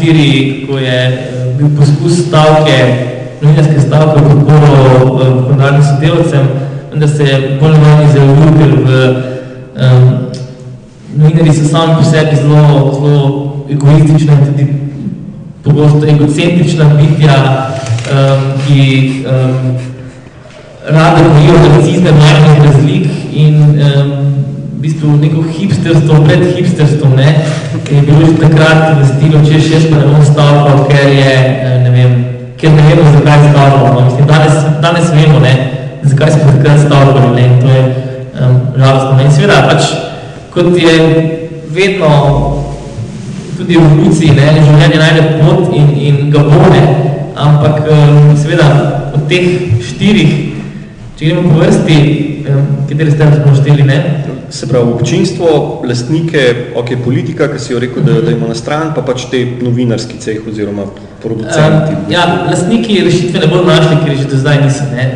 2004, 0.00 0.66
ko 0.66 0.78
je 0.78 0.96
eh, 1.04 1.54
bil 1.58 1.68
poskus 1.78 2.26
stavke, 2.26 2.78
novinarske 3.40 3.80
stavke 3.80 4.20
v 4.20 4.28
podporo 4.28 5.44
komunalnim 5.48 5.80
eh, 5.80 5.84
sodelovcem, 5.84 6.48
da 6.94 7.08
se 7.08 7.24
je 7.24 7.58
bolj 7.60 7.76
manj 7.78 8.04
izjavil, 8.08 8.52
ker 8.58 8.72
v 8.84 8.90
um, 9.76 10.26
novinari 11.16 11.52
so 11.52 11.68
sami 11.68 11.94
po 11.98 12.04
sebi 12.04 12.36
zelo, 12.36 12.92
zelo 13.00 13.64
egoistični 13.70 14.32
in 14.32 14.46
tudi 14.46 14.66
pogosto 15.62 16.06
egocentrična 16.06 16.84
bitja, 16.94 17.36
um, 18.12 18.46
ki 18.66 19.24
um, 19.26 19.76
rade 20.88 21.28
bojijo 21.28 21.76
nacizme 21.76 22.12
majhnih 22.12 22.64
razlik 22.64 23.06
in 23.32 23.62
um, 23.62 24.35
bistvu 24.86 25.16
neko 25.18 25.42
hipsterstvo 25.42 26.22
pred 26.24 26.54
hipsterstvom, 26.54 27.16
ne, 27.18 27.42
je 27.90 28.02
bilo 28.02 28.26
že 28.26 28.38
takrat 28.38 28.94
v 28.94 29.06
stilu, 29.06 29.42
če 29.42 29.58
še 29.58 29.78
pa 29.90 29.98
ne 29.98 30.06
bom 30.12 30.22
stavkal, 30.22 30.86
ker 30.86 31.10
je, 31.10 31.34
eh, 31.34 31.78
ne 31.82 31.90
vem, 31.90 32.12
ker 32.54 32.70
ne 32.70 32.84
vemo, 32.86 33.10
zakaj 33.18 33.50
stavkal. 33.50 33.86
No. 33.94 34.04
Mislim, 34.06 34.28
danes, 34.30 34.54
danes 34.82 35.10
vemo, 35.10 35.42
ne, 35.42 35.54
zakaj 36.06 36.36
smo 36.36 36.54
takrat 36.54 36.86
stavkali, 36.86 37.34
ne, 37.34 37.42
in 37.46 37.58
to 37.62 37.68
je 37.74 37.82
um, 38.38 38.54
žalostno. 38.78 39.18
In 39.26 39.34
seveda, 39.34 39.58
pač, 39.66 39.90
kot 40.54 40.70
je 40.78 40.94
vedno 41.74 42.10
tudi 43.58 43.74
v 43.74 43.82
evoluciji, 43.82 44.38
ne, 44.38 44.50
življenje 44.62 45.02
najde 45.02 45.28
pot 45.40 45.74
in, 45.74 45.90
in 45.98 46.20
ga 46.30 46.46
bone, 46.46 46.82
ampak 47.34 47.90
um, 47.90 48.36
seveda 48.38 48.70
od 49.16 49.26
teh 49.26 49.80
štirih 49.82 50.54
Če 51.16 51.30
gremo 51.30 51.48
po 51.48 51.62
vrsti, 51.62 51.94
kateri 52.88 53.10
ste 53.10 53.26
smo 53.42 53.54
šteli, 53.54 53.82
ne? 53.82 54.24
Se 54.50 54.68
pravi, 54.68 54.92
občinstvo, 54.92 55.46
lastnike, 55.88 56.72
ok, 56.74 56.92
politika, 57.04 57.48
ki 57.52 57.58
si 57.58 57.72
jo 57.72 57.80
rekel, 57.82 58.02
da, 58.06 58.20
da 58.22 58.30
ima 58.30 58.48
na 58.48 58.54
stran, 58.54 58.92
pa 58.94 59.02
pač 59.02 59.26
te 59.30 59.42
novinarski 59.62 60.18
ceh 60.22 60.44
oziroma 60.48 60.86
producenti. 61.22 61.96
Um, 61.96 62.12
ja, 62.12 62.26
lastniki 62.50 63.00
rešitve 63.04 63.42
ne 63.42 63.48
bodo 63.50 63.64
našli, 63.66 63.98
ker 64.04 64.16
že 64.16 64.28
do 64.30 64.38
zdaj 64.38 64.60
niso. 64.62 64.86
Ne? 64.94 65.06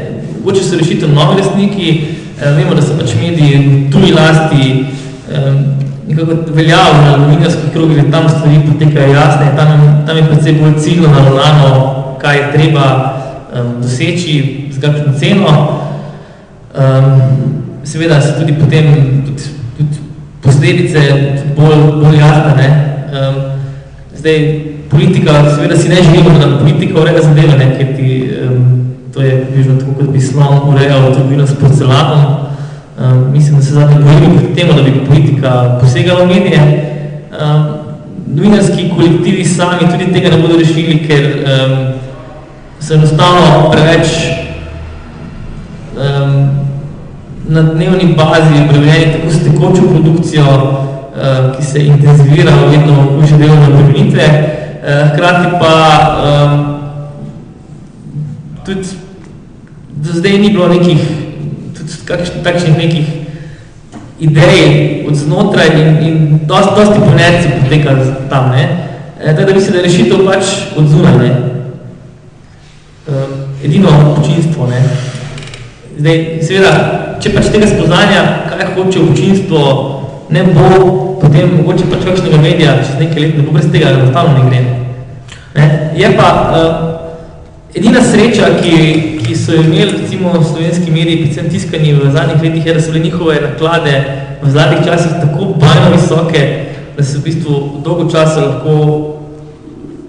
Mogoče 0.41 0.65
so 0.67 0.81
rešitev 0.81 1.13
novi 1.15 1.39
lastniki, 1.43 1.93
um, 2.41 2.57
vemo, 2.59 2.75
da 2.75 2.83
so 2.83 2.99
pač 2.99 3.15
mediji 3.21 3.87
tuji 3.93 4.11
lasti, 4.17 4.73
um, 5.31 5.61
nekako 6.09 6.41
veljajo 6.57 6.97
na 7.05 7.17
novinarskih 7.23 7.71
krogih, 7.73 8.03
tam 8.11 8.27
stvari 8.29 8.65
potekajo 8.67 9.15
jasne, 9.15 9.53
tam, 9.57 10.03
tam 10.07 10.17
je 10.17 10.27
predvsej 10.27 10.59
bolj 10.59 10.75
ciljno 10.83 11.13
naravnano, 11.15 11.71
kaj 12.19 12.37
je 12.39 12.51
treba 12.57 12.89
um, 13.55 13.79
doseči, 13.83 14.35
z 14.75 14.83
kakšno 14.83 15.15
ceno. 15.21 15.55
Um, 16.71 17.83
seveda 17.83 18.21
so 18.21 18.39
tudi 18.39 18.53
potem 18.53 18.87
tudi, 19.27 19.43
tudi 19.77 19.99
posledice 20.43 21.01
tudi 21.43 21.55
bolj, 21.57 21.83
bolj 21.99 22.19
jasne. 22.19 22.55
Ne? 22.57 22.69
Um, 23.11 23.35
zdaj, 24.15 24.39
politika, 24.91 25.51
seveda 25.51 25.77
si 25.77 25.89
ne 25.89 26.03
želimo, 26.03 26.39
da 26.39 26.59
politika 26.59 27.01
ureja 27.01 27.23
zadeve, 27.23 27.59
ne? 27.59 27.75
ker 27.79 27.97
ti, 27.97 28.31
um, 28.47 28.95
to 29.15 29.23
je 29.23 29.41
približno 29.45 29.81
tako, 29.81 29.95
kot 29.99 30.13
bi 30.13 30.21
slon 30.21 30.69
urejal 30.69 31.13
trgovino 31.15 31.47
s 31.47 31.55
porcelanom. 31.55 32.37
Um, 33.01 33.33
mislim, 33.33 33.57
da 33.57 33.63
se 33.63 33.73
zadnje 33.73 33.97
bojimo 34.05 34.39
pred 34.39 34.55
temu, 34.55 34.73
da 34.73 34.83
bi 34.83 35.07
politika 35.09 35.79
posegala 35.81 36.25
v 36.25 36.29
medije. 36.29 36.61
Um, 37.41 37.67
novinarski 38.35 38.91
kolektivi 38.97 39.45
sami 39.45 39.91
tudi 39.91 40.13
tega 40.13 40.37
ne 40.37 40.43
bodo 40.43 40.59
rešili, 40.59 41.01
ker 41.09 41.27
um, 41.43 41.77
so 42.81 42.95
enostavno 42.95 43.71
preveč 43.73 44.07
um, 45.97 46.60
na 47.51 47.63
dnevni 47.63 48.15
bazi 48.15 48.63
obremenjeni 48.65 49.13
tako 49.13 49.31
s 49.31 49.45
tekočo 49.45 49.83
produkcijo, 49.91 50.45
uh, 50.45 51.57
ki 51.57 51.65
se 51.65 51.87
intenzivira 51.87 52.53
vedno 52.71 52.95
hujše 53.17 53.37
delovne 53.37 53.67
obremenitve, 53.67 54.27
uh, 54.27 55.13
hkrati 55.13 55.49
pa 55.61 55.75
um, 56.25 56.75
tudi 58.65 58.89
do 59.91 60.13
zdaj 60.13 60.39
ni 60.39 60.51
bilo 60.51 60.69
nekih, 60.69 61.01
tudi 61.77 61.93
kakšnih 62.05 62.45
takšnih 62.45 62.79
nekih 62.79 63.07
idej 64.21 65.05
od 65.09 65.15
znotraj 65.15 65.69
in, 65.75 65.89
in 66.07 66.41
dosti, 66.47 66.73
dosti 66.77 67.01
ponerci 67.01 67.49
poteka 67.63 67.97
tam, 68.31 68.51
ne. 68.51 68.87
E, 69.21 69.37
tako 69.37 69.47
da 69.47 69.55
mislim, 69.55 69.73
da 69.73 69.79
je 69.79 69.85
rešitev 69.85 70.27
pač 70.27 70.45
od 70.77 70.89
zunaj, 70.89 71.19
ne. 71.19 71.31
Um, 73.09 73.33
edino 73.65 73.89
občinstvo, 74.17 74.67
ne. 74.67 74.83
Zdaj, 76.01 76.21
seveda, 76.49 76.71
če 77.21 77.33
pač 77.35 77.51
tega 77.53 77.67
spoznanja, 77.69 78.21
kaj 78.49 78.71
hoče 78.73 79.03
občinstvo, 79.05 79.65
ne 80.33 80.45
bo, 80.49 80.69
potem 81.21 81.59
mogoče 81.59 81.91
pač 81.91 82.07
kakšnega 82.07 82.39
medija, 82.41 82.79
čez 82.81 82.95
nekaj 83.03 83.21
let, 83.21 83.35
ne 83.37 83.45
bo 83.45 83.53
brez 83.53 83.67
tega, 83.69 83.91
enostavno 83.99 84.39
ne 84.39 84.47
gre. 84.47 84.63
Ne? 85.59 85.67
Je 85.99 86.09
pa 86.17 86.29
uh, 86.41 87.75
edina 87.77 88.01
sreča, 88.07 88.49
ki, 88.63 88.79
ki 89.21 89.37
so 89.37 89.59
imeli 89.61 89.99
recimo 89.99 90.33
slovenski 90.39 90.95
mediji, 90.95 91.27
predvsem 91.27 91.53
tiskani 91.53 91.93
v 91.99 92.09
zadnjih 92.17 92.47
letih, 92.47 92.71
je, 92.71 92.79
da 92.79 92.87
so 92.87 92.95
bile 92.95 93.05
njihove 93.05 93.37
naklade 93.45 93.95
v 94.41 94.55
zadnjih 94.57 94.89
časih 94.89 95.21
tako 95.21 95.51
bajno 95.61 95.93
visoke, 95.99 96.47
da 96.97 97.05
se 97.05 97.19
v 97.19 97.27
bistvu 97.29 97.61
dolgo 97.85 98.09
časa 98.09 98.47
lahko 98.47 98.79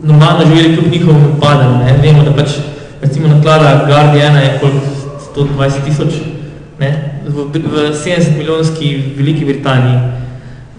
normalno 0.08 0.48
živeli 0.48 0.78
kljub 0.78 0.88
njihovim 0.96 1.36
padanju. 1.44 2.00
Vemo, 2.00 2.24
da 2.24 2.32
pač 2.40 2.62
recimo 3.04 3.28
naklada 3.28 3.76
Guardiana 3.92 4.40
je 4.40 4.58
koliko 4.64 5.01
120 5.36 5.86
tisoč, 5.86 6.14
v, 7.28 7.46
v 7.54 7.76
70 7.94 8.38
milijonski 8.38 9.14
Veliki 9.18 9.46
Britaniji. 9.46 10.00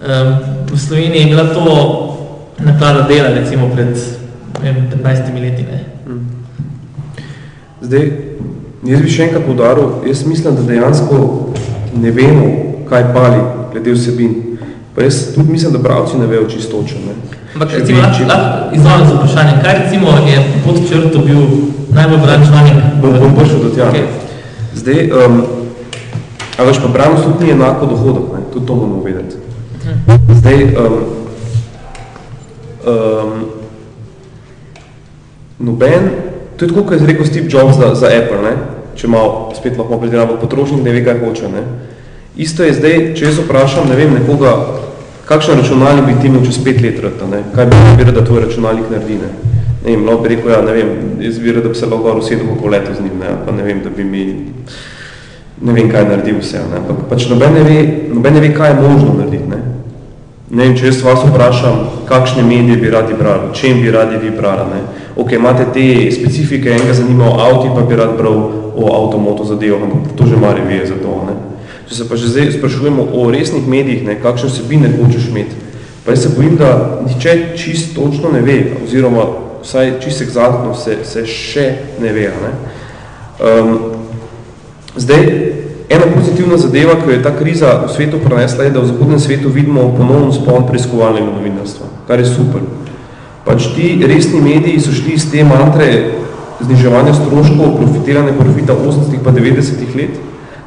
Um, 0.03 0.35
v 0.71 0.79
Sloveniji 0.79 1.21
je 1.21 1.27
bila 1.27 1.43
to 1.43 1.63
naklada 2.59 3.01
dela, 3.07 3.29
recimo 3.29 3.69
pred 3.75 3.95
vem, 4.61 4.75
15 4.91 5.41
leti. 5.41 5.63
Ne. 5.63 5.79
Hmm. 6.05 6.27
Zdaj, 7.81 8.11
jaz 8.83 9.01
bi 9.01 9.09
še 9.09 9.29
enkrat 9.29 9.45
podaril, 9.47 10.03
jaz 10.07 10.25
mislim, 10.27 10.55
da 10.55 10.67
dejansko 10.67 11.19
ne 11.95 12.11
vemo, 12.11 12.49
kaj 12.89 13.13
pali 13.15 13.39
glede 13.71 13.95
vsebin. 13.95 14.57
Pa 14.95 15.07
jaz 15.07 15.33
tudi 15.35 15.51
mislim, 15.51 15.73
da 15.73 15.79
pravci 15.79 16.19
ne 16.19 16.27
vejo 16.27 16.49
čistočo. 16.51 16.99
Ne. 17.07 17.15
Ampak 17.53 17.79
recimo, 17.79 18.01
lahko 18.01 18.27
lah, 18.27 18.73
izvajam 18.75 19.07
za 19.07 19.15
vprašanje, 19.15 19.55
kaj 19.63 19.79
recimo 19.83 20.17
je 20.27 20.37
pod 20.65 20.83
črto 20.89 21.23
bil 21.25 21.41
najbolj 21.93 22.19
bran 22.25 22.45
članek? 22.47 22.83
Bom, 23.01 23.17
bom 23.19 23.35
prišel 23.39 23.63
do 23.63 23.69
tja. 23.69 23.89
Okay. 23.89 24.22
Zdaj, 24.75 25.09
um, 25.11 25.43
a 26.57 26.63
veš, 26.63 26.81
pa 26.81 26.87
branost 26.87 27.23
tudi 27.23 27.45
ni 27.45 27.51
enako 27.51 27.85
dohodek, 27.85 28.23
ne? 28.33 28.39
tudi 28.53 28.65
to 28.65 28.75
moramo 28.75 29.03
vedeti. 29.03 29.35
Zdaj, 30.39 30.63
um, 30.63 30.93
um, 32.87 33.45
noben, 35.59 36.09
to 36.57 36.65
je 36.65 36.69
tako, 36.69 36.83
kot 36.83 37.01
je 37.01 37.07
rekel 37.07 37.25
Steve 37.25 37.49
Jobs 37.49 37.77
za, 37.77 37.95
za 37.95 38.07
Apple, 38.07 38.41
ne? 38.41 38.55
če 38.95 39.07
malo 39.07 39.53
spet 39.57 39.77
lahko 39.77 39.97
prediramo 39.97 40.37
potrošnik, 40.41 40.83
ne 40.85 40.91
ve, 40.93 41.05
kaj 41.05 41.19
hoče. 41.23 41.49
Ne? 41.49 41.63
Isto 42.37 42.65
je 42.65 42.73
zdaj, 42.73 42.99
če 43.17 43.25
jaz 43.25 43.39
vprašam, 43.41 43.89
ne 43.89 43.97
vem, 43.97 44.13
nekoga, 44.13 44.53
kakšen 45.29 45.61
računalnik 45.61 46.05
bi 46.05 46.19
ti 46.21 46.29
imel 46.29 46.45
čez 46.45 46.59
pet 46.65 46.81
let 46.81 47.01
rata, 47.01 47.29
ne? 47.29 47.43
kaj 47.55 47.69
bi 47.69 48.03
bi 48.03 48.11
da 48.11 48.25
tvoj 48.25 48.45
računalnik 48.47 48.89
naredi, 48.93 49.21
ne? 49.21 49.52
Ne 49.85 49.91
vem, 49.91 50.05
lahko 50.05 50.23
bi 50.23 50.29
rekel, 50.29 50.51
ja, 50.51 50.61
ne 50.61 50.73
vem, 50.73 50.91
jaz 51.19 51.39
bi 51.39 51.53
da 51.53 51.69
bi 51.69 51.75
se 51.75 51.85
lahko 51.85 52.17
usedel 52.17 52.55
po 52.61 52.67
letu 52.67 52.93
z 52.97 53.03
njim, 53.03 53.19
ne, 53.19 53.35
pa 53.45 53.51
ne 53.51 53.63
vem, 53.63 53.81
da 53.83 53.89
bi 53.89 54.03
mi, 54.03 54.23
ne 55.61 55.73
vem, 55.73 55.89
kaj 55.91 56.07
naredil 56.07 56.39
vse, 56.39 56.61
ne, 56.71 56.79
ampak 56.79 57.05
pač 57.09 57.27
noben 57.29 57.53
ne 57.53 57.63
ve, 57.67 57.79
noben 58.13 58.33
ne 58.33 58.41
ve, 58.41 58.53
kaj 58.55 58.71
je 58.71 58.81
možno 58.81 59.17
narediti, 59.17 59.49
ne. 59.49 59.61
Ne 60.53 60.67
vem, 60.67 60.75
če 60.77 60.85
jaz 60.85 61.01
vas 61.03 61.23
vprašam, 61.25 61.79
kakšne 62.07 62.43
medije 62.47 62.77
bi 62.77 62.91
radi 62.93 63.15
brali, 63.19 63.51
čem 63.57 63.81
bi 63.81 63.91
radi 63.91 64.19
vi 64.21 64.31
brali, 64.31 64.69
ne. 64.71 64.81
Ok, 65.19 65.35
imate 65.35 65.65
te 65.73 66.11
specifike, 66.11 66.71
enega 66.71 66.93
zanima 66.93 67.27
o 67.27 67.39
avti, 67.41 67.71
pa 67.75 67.83
bi 67.87 67.97
rad 67.99 68.15
bral 68.17 68.39
o 68.75 68.89
avtomoto 68.93 69.45
zadevo, 69.45 69.81
ampak 69.83 70.15
to 70.17 70.27
že 70.29 70.39
mari 70.39 70.61
ve 70.67 70.85
za 70.85 70.95
to, 71.01 71.19
ne. 71.27 71.35
Če 71.89 71.95
se 71.95 72.09
pa 72.09 72.15
že 72.15 72.31
zdaj 72.31 72.51
sprašujemo 72.59 73.09
o 73.13 73.27
resnih 73.31 73.67
medijih, 73.67 74.05
ne, 74.07 74.15
kakšne 74.21 74.49
vsebine 74.49 74.93
hočeš 74.95 75.27
imeti, 75.33 75.57
pa 76.05 76.15
jaz 76.15 76.23
se 76.23 76.35
bojim, 76.37 76.55
da 76.55 77.01
niče 77.05 77.57
čist 77.57 77.95
točno 77.95 78.31
ne 78.31 78.41
ve, 78.41 78.77
oziroma 78.83 79.25
vsaj 79.63 79.99
čist 80.03 80.21
egzaktno 80.21 80.75
se, 80.75 80.97
se 81.03 81.25
še 81.25 81.65
ne 82.01 82.13
ve. 82.13 82.29
Ne. 82.43 82.51
Um, 83.43 83.77
zdaj, 84.95 85.23
ena 85.89 86.09
pozitivna 86.15 86.57
zadeva, 86.57 86.97
ki 86.99 87.11
je 87.11 87.21
ta 87.23 87.31
kriza 87.37 87.77
v 87.85 87.91
svetu 87.95 88.19
prenesla, 88.23 88.67
je, 88.67 88.75
da 88.75 88.83
v 88.83 88.91
zahodnem 88.91 89.19
svetu 89.19 89.49
vidimo 89.49 89.93
ponovno 89.97 90.33
spon 90.35 90.67
preiskovalnega 90.67 91.31
novinarstva, 91.31 91.87
kar 92.07 92.19
je 92.19 92.27
super. 92.33 92.65
Pač 93.43 93.71
ti 93.75 93.95
resni 94.07 94.41
mediji 94.41 94.83
so 94.83 94.93
šli 94.95 95.17
iz 95.17 95.25
te 95.31 95.43
mantre 95.43 95.89
zniževanja 96.63 97.15
stroškov, 97.17 97.75
profitirane 97.79 98.35
profita 98.37 98.75
80 98.75 99.23
pa 99.23 99.31
90 99.35 99.95
let, 99.99 100.19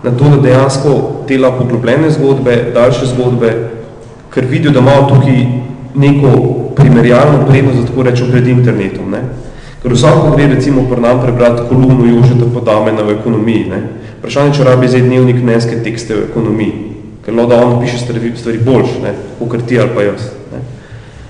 na 0.05 0.13
to, 0.13 0.29
da 0.29 0.43
dejansko 0.43 1.25
dela 1.29 1.53
poglobljene 1.57 2.11
zgodbe, 2.11 2.57
daljše 2.75 3.07
zgodbe, 3.15 3.53
ker 4.35 4.45
vidijo, 4.45 4.73
da 4.73 4.85
imajo 4.85 5.09
tukaj 5.09 5.41
neko 5.95 6.33
primerjalno 6.77 7.47
prednost, 7.49 7.79
da 7.79 7.87
tako 7.87 8.03
rečem, 8.03 8.31
pred 8.31 8.49
internetom. 8.49 9.11
Ne? 9.11 9.23
Ker 9.83 9.93
vsako 9.93 10.35
gre 10.37 10.49
recimo 10.55 10.87
pri 10.91 11.01
nam 11.01 11.23
prebrati 11.23 11.63
kolumno 11.69 12.07
Jožeta 12.07 12.47
Podamena 12.55 13.03
v 13.03 13.19
ekonomiji. 13.19 13.65
Ne? 13.71 13.83
Vprašanje, 14.19 14.55
če 14.59 14.65
rabi 14.67 14.89
zdaj 14.89 15.05
dnevnik 15.07 15.43
neske 15.45 15.81
tekste 15.85 16.17
v 16.17 16.29
ekonomiji, 16.31 16.73
ker 17.25 17.37
lo, 17.37 17.47
da 17.47 17.61
on 17.63 17.79
piše 17.83 18.01
stvari, 18.01 18.33
stvari 18.37 18.63
boljš, 18.65 18.99
ne? 19.03 19.15
kot 19.39 19.67
ti 19.69 19.79
ali 19.81 19.95
pa 19.95 20.07
jaz. 20.07 20.31
Ne? 20.53 20.63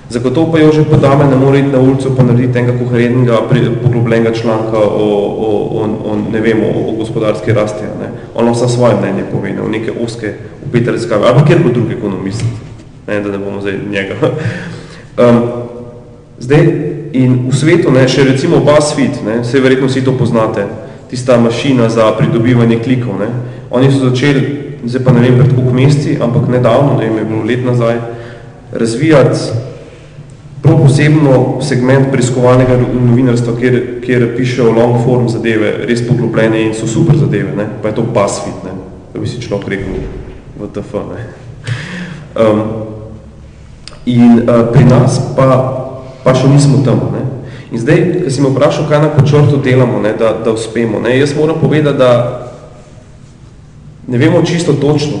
Zagotovo 0.09 0.51
pa 0.51 0.61
Jožet 0.63 0.87
Podamen 0.89 1.29
ne 1.29 1.39
more 1.39 1.59
iti 1.59 1.73
na 1.73 1.81
ulico 1.83 2.15
pa 2.15 2.23
narediti 2.23 2.59
enega 2.59 2.77
koherentnega, 2.79 3.41
poglobljenega 3.83 4.33
članka 4.33 4.79
o, 4.79 5.09
o, 5.47 5.49
o, 5.81 5.89
o, 6.11 6.15
ne 6.31 6.41
vem, 6.41 6.63
o, 6.63 6.71
o 6.91 6.95
gospodarski 7.01 7.53
rasti. 7.53 7.83
Ne? 7.99 8.13
On 8.35 8.49
vsa 8.51 8.67
svoje 8.67 8.95
mnenje 9.01 9.27
pove, 9.31 9.51
ne? 9.51 9.61
v 9.61 9.75
neke 9.75 9.91
oske, 10.03 10.33
v 10.63 10.71
Peter 10.71 10.99
Skave, 10.99 11.27
ali 11.27 11.39
pa 11.39 11.45
kjer 11.45 11.61
bo 11.63 11.75
drugi 11.75 11.99
ekonomist 11.99 12.45
ne, 13.07 13.21
da 13.21 13.31
ne 13.31 13.37
bomo 13.37 13.61
zdaj 13.61 13.79
njega. 13.91 14.15
Um, 15.17 15.41
zdaj, 16.39 16.67
in 17.13 17.49
v 17.49 17.55
svetu, 17.55 17.91
ne, 17.91 18.05
še 18.05 18.27
recimo 18.27 18.61
BuzzFeed, 18.61 19.21
ne, 19.25 19.39
vse 19.41 19.61
verjetno 19.63 19.89
vsi 19.89 20.03
to 20.05 20.13
poznate, 20.17 20.67
tista 21.09 21.39
mašina 21.41 21.89
za 21.89 22.11
pridobivanje 22.17 22.77
klikov, 22.83 23.17
ne, 23.17 23.29
oni 23.73 23.89
so 23.91 24.09
začeli, 24.09 24.43
zdaj 24.85 25.03
pa 25.03 25.15
ne 25.15 25.23
vem 25.23 25.39
pred 25.39 25.55
koliko 25.55 25.73
meseci, 25.73 26.17
ampak 26.21 26.45
nedavno, 26.51 26.99
ne 26.99 27.09
je 27.09 27.25
bilo 27.25 27.41
let 27.47 27.65
nazaj, 27.65 27.97
razvijati 28.71 29.65
prav 30.61 30.81
posebno 30.83 31.61
segment 31.63 32.11
preiskovalnega 32.11 32.77
novinarstva, 32.77 33.55
kjer, 33.57 33.77
kjer 34.03 34.27
pišejo 34.37 34.73
long 34.75 34.99
form 35.05 35.29
zadeve, 35.31 35.71
res 35.87 36.03
poglobljene 36.05 36.61
in 36.67 36.75
so 36.77 36.89
super 36.89 37.17
zadeve, 37.17 37.55
ne, 37.57 37.65
pa 37.81 37.89
je 37.89 37.97
to 37.97 38.05
BuzzFeed, 38.05 38.61
ne, 38.67 38.75
da 39.13 39.23
bi 39.23 39.29
si 39.29 39.41
človek 39.41 39.73
rekel 39.73 39.97
VTF, 40.59 40.93
ne. 41.09 41.25
Um, 42.37 42.86
In 44.07 44.47
uh, 44.47 44.71
pri 44.71 44.87
nas 44.87 45.19
pa, 45.35 45.47
pa 46.23 46.31
še 46.31 46.47
nismo 46.47 46.79
tam. 46.87 47.11
Ne? 47.11 47.23
In 47.75 47.79
zdaj, 47.81 48.23
ko 48.23 48.31
si 48.31 48.39
me 48.39 48.51
vprašal, 48.55 48.87
kaj 48.87 49.01
na 49.03 49.09
počrtu 49.11 49.59
delamo, 49.59 49.99
ne, 49.99 50.15
da, 50.15 50.31
da 50.39 50.55
uspemo, 50.55 51.03
ne, 51.03 51.17
jaz 51.19 51.35
moram 51.35 51.59
povedati, 51.59 51.99
da 51.99 52.11
ne 54.07 54.17
vemo 54.17 54.39
čisto 54.47 54.73
točno. 54.79 55.19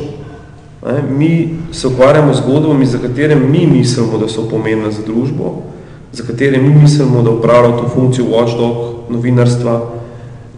Ne? 0.87 1.03
Mi 1.11 1.59
se 1.71 1.87
ukvarjamo 1.87 2.33
z 2.33 2.37
zgodbami, 2.37 2.85
za 2.85 2.97
katere 3.03 3.35
mi 3.35 3.67
mislimo, 3.67 4.17
da 4.17 4.31
so 4.31 4.47
pomembne 4.47 4.91
za 4.91 5.03
družbo, 5.03 5.67
za 6.15 6.23
katere 6.23 6.57
mi 6.57 6.71
mislimo, 6.71 7.21
da 7.21 7.35
upravljajo 7.35 7.77
to 7.81 7.91
funkcijo 7.91 8.25
watchdog 8.31 9.11
novinarstva, 9.11 9.81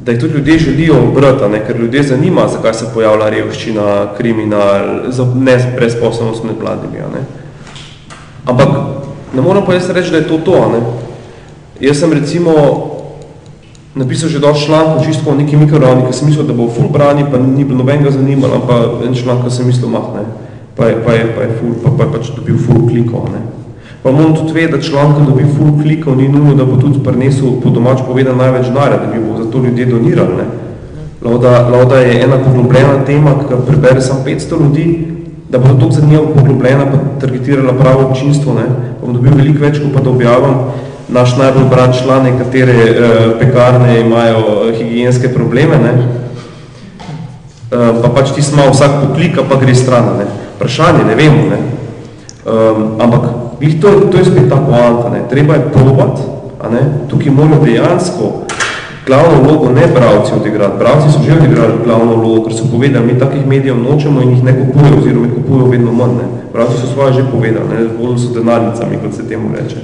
da 0.05 0.11
jih 0.11 0.21
tudi 0.21 0.33
ljudje 0.33 0.59
želijo 0.59 1.01
obrati, 1.09 1.49
ne? 1.49 1.65
ker 1.65 1.79
ljudje 1.79 2.03
zanima, 2.03 2.47
zakaj 2.47 2.73
se 2.73 2.93
pojavlja 2.93 3.29
revščina, 3.29 4.13
kriminal, 4.17 5.09
ne 5.35 5.57
brezposobnost 5.75 6.43
med 6.43 6.61
mladimi. 6.61 7.01
Ne? 7.13 7.25
Ampak 8.45 8.69
ne 9.35 9.41
moram 9.41 9.65
pa 9.65 9.73
jaz 9.73 9.89
reči, 9.89 10.11
da 10.11 10.17
je 10.17 10.27
to 10.27 10.37
to. 10.37 10.59
Ne? 10.71 10.79
Jaz 11.79 11.99
sem 11.99 12.13
recimo 12.13 12.51
napisal 13.95 14.29
že 14.29 14.39
dosti 14.39 14.65
člankov 14.65 15.05
čisto 15.05 15.31
o 15.31 15.35
neki 15.35 15.57
mikroravni, 15.57 16.07
ki 16.07 16.13
sem 16.13 16.27
mislil, 16.27 16.45
da 16.47 16.53
bo 16.53 16.69
ful 16.69 16.89
brani, 16.89 17.25
pa 17.31 17.37
ni 17.37 17.65
bilo 17.65 17.83
nobenega 17.83 18.11
zanimala, 18.11 18.61
pa 18.67 19.03
en 19.05 19.15
članek, 19.15 19.43
ki 19.47 19.51
sem 19.51 19.67
mislil, 19.67 19.89
mah, 19.89 20.13
ne? 20.15 20.23
Pa, 20.75 20.85
je, 20.85 20.95
pa, 21.05 21.13
je, 21.13 21.25
pa 21.35 21.41
je 21.41 21.49
ful, 21.59 21.73
pa, 21.83 21.91
pa 21.97 22.03
je 22.03 22.11
pač 22.13 22.29
dobil 22.35 22.57
ful 22.57 22.87
klikov. 22.87 23.27
Ne? 23.33 23.41
Pa 24.03 24.11
moram 24.11 24.35
tudi 24.35 24.53
vedeti, 24.53 24.77
da 24.77 24.81
članek 24.81 25.27
dobi 25.27 25.43
ful 25.57 25.75
klikov, 25.81 26.15
ni 26.15 26.29
nujno, 26.29 26.55
da 26.55 26.65
bo 26.65 26.77
tudi 26.79 27.03
prinesel 27.03 27.59
po 27.59 27.69
domač 27.69 27.99
povedal 28.07 28.37
največ 28.39 28.69
denarja, 28.71 29.01
da 29.03 29.11
bi 29.11 29.19
bo 29.19 29.43
za 29.43 29.51
to 29.51 29.59
ljudje 29.59 29.85
donirali. 29.85 30.37
Ne? 30.37 30.45
Lauda, 31.21 31.67
lauda 31.67 31.99
je 31.99 32.23
ena 32.23 32.37
poglobljena 32.39 33.03
tema, 33.05 33.35
ki 33.41 33.59
prebere 33.67 34.01
samo 34.01 34.23
500 34.25 34.61
ljudi, 34.61 34.85
da 35.49 35.57
bodo 35.57 35.73
toliko 35.73 35.95
zanimivo 35.95 36.27
poglobljena 36.35 36.85
pa 36.85 37.19
targetirala 37.19 37.73
pravo 37.73 38.09
občinstvo, 38.09 38.53
ne, 38.53 38.65
bom 39.01 39.13
dobil 39.13 39.33
veliko 39.35 39.63
več, 39.65 39.79
ko 39.81 39.89
pa 39.93 40.03
da 40.05 40.09
objavim. 40.09 40.55
Naš 41.09 41.37
najbolj 41.37 41.63
bran 41.71 41.93
člane, 41.93 42.35
katere 42.37 42.73
eh, 42.73 43.05
pekarne 43.39 43.99
imajo 43.99 44.37
eh, 44.37 44.75
higijenske 44.77 45.31
probleme, 45.33 45.79
ne, 45.81 45.93
eh, 47.71 47.93
pa 48.01 48.11
pač 48.13 48.35
ti 48.35 48.45
smo 48.45 48.69
vsak 48.69 48.99
poklika, 49.07 49.43
pa 49.49 49.57
gre 49.57 49.75
stran, 49.75 50.11
ne, 50.19 50.27
vprašanje, 50.57 51.07
ne 51.07 51.15
vemo, 51.17 51.47
ne, 51.49 51.57
um, 52.45 52.85
ampak 53.01 53.25
to, 53.81 53.95
to 54.11 54.17
je 54.17 54.25
spet 54.25 54.49
ta 54.49 54.61
poanta, 54.61 55.09
ne, 55.09 55.23
treba 55.29 55.57
je 55.57 55.71
probati, 55.73 56.29
a 56.61 56.69
ne, 56.69 56.85
tukaj 57.09 57.33
morajo 57.33 57.63
dejansko 57.65 58.48
glavno 59.09 59.43
vlogo 59.43 59.69
ne 59.69 59.87
bravci 59.93 60.31
odigrati. 60.33 60.77
Bravci 60.79 61.11
so 61.11 61.19
že 61.25 61.33
odigrali 61.33 61.73
glavno 61.83 62.15
vlogo, 62.15 62.43
ker 62.43 62.53
so 62.53 62.65
povedali, 62.71 63.05
mi 63.05 63.19
takih 63.19 63.47
medijev 63.47 63.77
nočemo 63.77 64.21
in 64.21 64.29
jih 64.29 64.43
ne 64.43 64.53
kupujejo, 64.59 64.97
oziroma 64.97 65.25
jih 65.25 65.35
kupujejo 65.35 65.65
vedno 65.65 65.91
manj. 65.91 66.13
Ne. 66.21 66.25
Bravci 66.53 66.77
so 66.81 66.87
svoje 66.93 67.13
že 67.13 67.23
povedali, 67.31 67.67
ne, 67.69 67.87
bolj 67.97 68.17
so 68.17 68.33
denarnicami, 68.33 69.01
kot 69.01 69.13
se 69.15 69.27
temu 69.27 69.49
reče. 69.55 69.79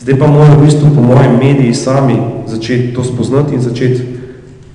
Zdaj 0.00 0.18
pa 0.18 0.26
morajo 0.26 0.56
v 0.56 0.64
bistvu 0.64 0.88
po 0.94 1.02
mojem 1.02 1.36
mediji 1.38 1.74
sami 1.74 2.16
začeti 2.46 2.94
to 2.94 3.04
spoznati 3.04 3.54
in 3.54 3.60
začeti 3.60 4.02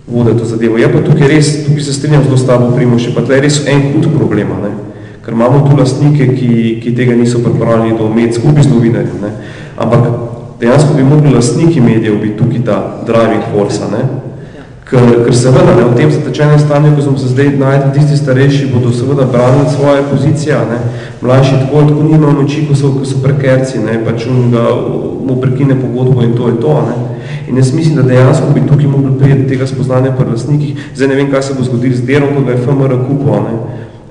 voditi 0.08 0.40
to 0.40 0.46
zadevo. 0.46 0.78
Je 0.78 0.94
pa 0.94 1.02
tukaj 1.02 1.28
res, 1.28 1.66
tukaj 1.66 1.84
se 1.84 1.94
strinjam 1.94 2.24
z 2.24 2.30
dostavo 2.30 2.72
Primoše, 2.76 3.16
pa 3.16 3.22
tle 3.22 3.36
je 3.36 3.42
res 3.42 3.66
en 3.68 3.82
hud 3.94 4.06
problema, 4.18 4.56
ne. 4.62 4.70
ker 5.26 5.34
imamo 5.34 5.66
tu 5.70 5.78
lastnike, 5.78 6.36
ki, 6.36 6.80
ki 6.84 6.96
tega 6.96 7.16
niso 7.16 7.40
pripravljeni 7.40 7.98
do 7.98 8.10
med 8.10 8.36
skupaj 8.36 8.64
z 8.64 8.70
novinarjem. 8.70 9.18
Ampak 9.78 10.23
dejansko 10.60 10.94
bi 10.94 11.04
mogli 11.04 11.34
lastniki 11.34 11.82
medijev 11.82 12.20
biti 12.22 12.38
tukaj 12.38 12.66
ta 12.66 12.78
driving 13.06 13.44
force, 13.54 13.82
ne? 13.92 14.04
Ker, 14.94 15.24
ker 15.26 15.34
seveda 15.34 15.74
ne, 15.74 15.88
v 15.90 15.96
tem 15.96 16.12
zatečenem 16.12 16.60
stanju, 16.60 16.92
ko 16.96 17.02
smo 17.02 17.18
se 17.18 17.32
zdaj 17.32 17.56
najti, 17.58 17.94
tisti 17.96 18.18
starejši 18.20 18.68
bodo 18.74 18.92
seveda 18.92 19.26
branili 19.26 19.72
svoje 19.72 20.04
pozicije, 20.12 20.58
ne? 20.70 20.78
mlajši 21.22 21.56
tako, 21.64 21.82
tako 21.88 22.04
nima 22.04 22.32
moči, 22.32 22.66
ko 22.68 22.76
so, 22.76 22.92
ko 22.94 23.08
so 23.08 23.22
prekerci, 23.24 23.80
ne? 23.80 23.98
pač 24.06 24.28
on 24.28 24.52
ga 24.52 24.68
mu 25.24 25.40
prekine 25.42 25.80
pogodbo 25.80 26.22
in 26.22 26.36
to 26.38 26.52
je 26.52 26.60
to. 26.62 26.76
Ne? 26.90 26.96
In 27.48 27.58
jaz 27.58 27.74
mislim, 27.74 27.96
da 27.96 28.02
dejansko 28.02 28.52
bi 28.54 28.68
tukaj 28.68 28.88
mogli 28.88 29.18
prijeti 29.20 29.48
tega 29.48 29.68
spoznanja 29.68 30.12
pri 30.18 30.30
lastnikih. 30.36 30.86
Zdaj 30.96 31.08
ne 31.08 31.16
vem, 31.16 31.32
kaj 31.32 31.42
se 31.42 31.58
bo 31.58 31.64
zgodilo 31.64 31.96
z 31.96 32.06
delom, 32.06 32.36
ko 32.36 32.44
ga 32.44 32.52
je 32.52 32.64
FMR 32.68 32.98
kupil. 33.08 33.34
Ne? 33.48 33.56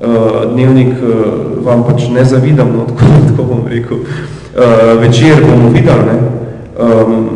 Uh, 0.02 0.52
dnevnik 0.54 0.98
uh, 0.98 1.24
vam 1.62 1.84
pač 1.86 2.08
ne 2.10 2.24
zavidam, 2.24 2.72
no, 2.74 2.86
tako, 2.90 3.12
tako 3.28 3.44
bom 3.44 3.66
rekel. 3.68 4.02
Uh, 4.02 5.00
večer 5.00 5.44
bomo 5.44 5.68
videli, 5.70 6.08
ne? 6.10 6.31
Um, 6.82 7.28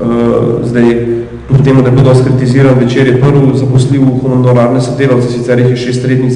uh, 0.00 0.66
zdaj, 0.68 1.06
kljub 1.48 1.64
temu, 1.64 1.82
da 1.82 1.88
je 1.88 1.94
bil 1.96 2.04
dosti 2.04 2.24
kritiziran, 2.24 2.74
večer 2.78 3.06
je 3.06 3.20
prvi 3.20 3.58
zaposlil 3.58 4.02
honorarne 4.22 4.80
sodelavce, 4.80 5.28
sicer 5.28 5.58
jih 5.58 5.70
je 5.70 5.76
šest 5.76 6.04
rednih 6.04 6.32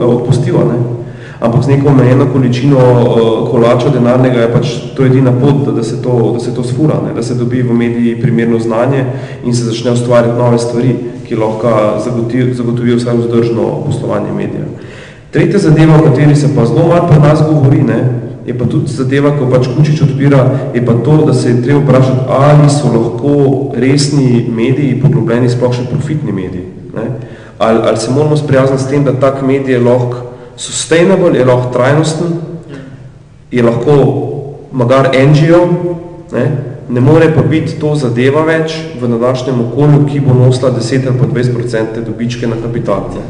odpustila, 0.00 0.64
ne? 0.64 0.78
ampak 1.40 1.62
z 1.64 1.68
neko 1.68 1.88
omejeno 1.88 2.26
količino 2.32 2.78
uh, 2.78 3.50
kolača 3.50 3.88
denarnega 3.88 4.40
je 4.40 4.52
pač 4.52 4.72
to 4.96 5.04
edina 5.04 5.32
pot, 5.32 5.64
da, 5.66 5.72
da, 5.72 5.82
se 5.82 6.02
to, 6.02 6.32
da 6.32 6.40
se 6.40 6.54
to 6.54 6.64
sfura, 6.64 7.00
ne? 7.06 7.14
da 7.14 7.22
se 7.22 7.34
dobi 7.34 7.62
v 7.62 7.72
mediji 7.72 8.20
primerno 8.20 8.58
znanje 8.58 9.04
in 9.44 9.54
se 9.54 9.64
začne 9.64 9.90
ustvarjati 9.90 10.38
nove 10.38 10.58
stvari, 10.58 10.96
ki 11.28 11.36
lahko 11.36 12.00
zagotovijo, 12.04 12.54
zagotovijo 12.54 12.96
vsaj 12.96 13.16
vzdržno 13.16 13.82
poslovanje 13.86 14.32
medija. 14.32 14.64
Tretja 15.30 15.58
zadeva, 15.58 15.98
o 15.98 16.02
kateri 16.02 16.36
se 16.36 16.54
pa 16.56 16.66
zelo 16.66 16.88
malo 16.88 17.08
pri 17.08 17.20
nas 17.20 17.42
govori, 17.52 17.82
ne? 17.82 18.29
Je 18.50 18.58
pa 18.58 18.66
tudi 18.66 18.90
zadeva, 18.90 19.30
ko 19.38 19.46
pač 19.46 19.68
Kučič 19.70 20.02
odpira, 20.02 20.72
je 20.74 20.82
pa 20.82 20.98
to, 21.04 21.22
da 21.26 21.34
se 21.34 21.48
je 21.50 21.62
treba 21.62 21.80
vprašati, 21.84 22.26
ali 22.28 22.70
so 22.70 22.90
lahko 22.90 23.34
resni 23.78 24.46
mediji 24.50 24.98
poglobljeni 24.98 25.50
sploh 25.50 25.70
še 25.70 25.86
profitni 25.86 26.34
mediji. 26.34 26.66
Ne? 26.96 27.04
Ali, 27.62 27.78
ali 27.86 27.96
se 27.96 28.10
moramo 28.10 28.36
sprijazniti 28.36 28.82
s 28.82 28.90
tem, 28.90 29.04
da 29.06 29.14
tak 29.14 29.44
medij 29.46 29.78
je 29.78 29.84
lahko 29.84 30.34
sustainable, 30.56 31.30
je 31.38 31.44
lahko 31.46 31.70
trajnosten, 31.72 32.32
je 33.54 33.62
lahko 33.62 33.94
magar 34.72 35.12
NGO, 35.14 35.62
ne? 36.34 36.44
ne 36.90 37.00
more 37.00 37.30
pa 37.30 37.46
biti 37.46 37.78
to 37.78 37.94
zadeva 37.94 38.42
več 38.42 38.74
v 38.98 39.12
nadašnjem 39.14 39.62
okolju, 39.68 40.02
ki 40.10 40.24
bo 40.26 40.34
nosila 40.34 40.74
10 40.74 41.06
ali 41.06 41.22
pa 41.22 41.30
20% 41.30 42.02
dobičke 42.02 42.50
na 42.50 42.58
kapital. 42.58 43.14
Ne? 43.14 43.22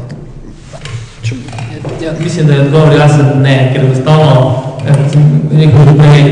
Ja, 2.01 2.17
mislim, 2.17 2.47
da 2.47 2.53
je 2.57 2.69
dobro 2.73 2.97
jasen 2.97 3.41
ne, 3.45 3.69
ker 3.73 3.85
enostavno 3.85 4.70
rekel 4.85 5.93
prej, 5.97 6.25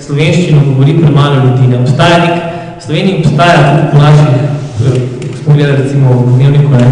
slovenščino 0.00 0.60
govori 0.68 0.98
premalo 0.98 1.40
ljudi. 1.44 1.70
Ne 1.70 1.80
obstaja 1.80 2.18
nek, 2.24 2.42
v 2.78 2.84
Sloveniji 2.84 3.18
obstaja 3.22 3.64
tudi 3.64 3.90
po 3.92 3.98
naših, 4.02 4.28
ko 5.30 5.36
smo 5.42 5.54
gledali 5.54 5.82
recimo 5.82 6.12
v 6.12 6.36
dnevniku, 6.36 6.70
ne, 6.74 6.86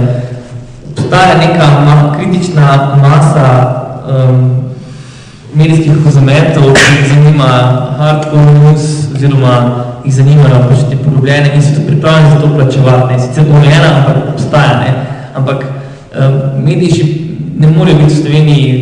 obstaja 0.93 1.39
neka 1.41 1.71
ma, 1.85 1.97
kritična 2.17 2.97
masa 3.03 3.49
um, 4.09 4.51
medijskih 5.55 6.01
kozometov, 6.05 6.73
ki 6.73 6.97
jih 6.97 7.09
zanima 7.13 7.51
hardcore 7.99 8.55
news, 8.57 8.89
oziroma 9.15 9.57
jih 10.05 10.15
zanimajo 10.15 10.65
pač 10.71 10.87
te 10.91 10.97
poglobljene 10.97 11.53
in 11.55 11.63
so 11.63 11.85
pripravljeni 11.87 12.31
za 12.31 12.41
to 12.41 12.55
plačevati. 12.55 13.13
Ne. 13.13 13.21
Sicer 13.21 13.45
omejena, 13.51 13.91
ampak 14.01 14.33
obstaja. 14.35 14.81
Ne. 14.81 14.95
Ampak 15.35 15.65
um, 15.65 16.41
mediji 16.65 16.97
še 16.97 17.09
ne 17.61 17.69
morejo 17.77 18.01
biti 18.01 18.15
v 18.15 18.23
Sloveniji, 18.23 18.73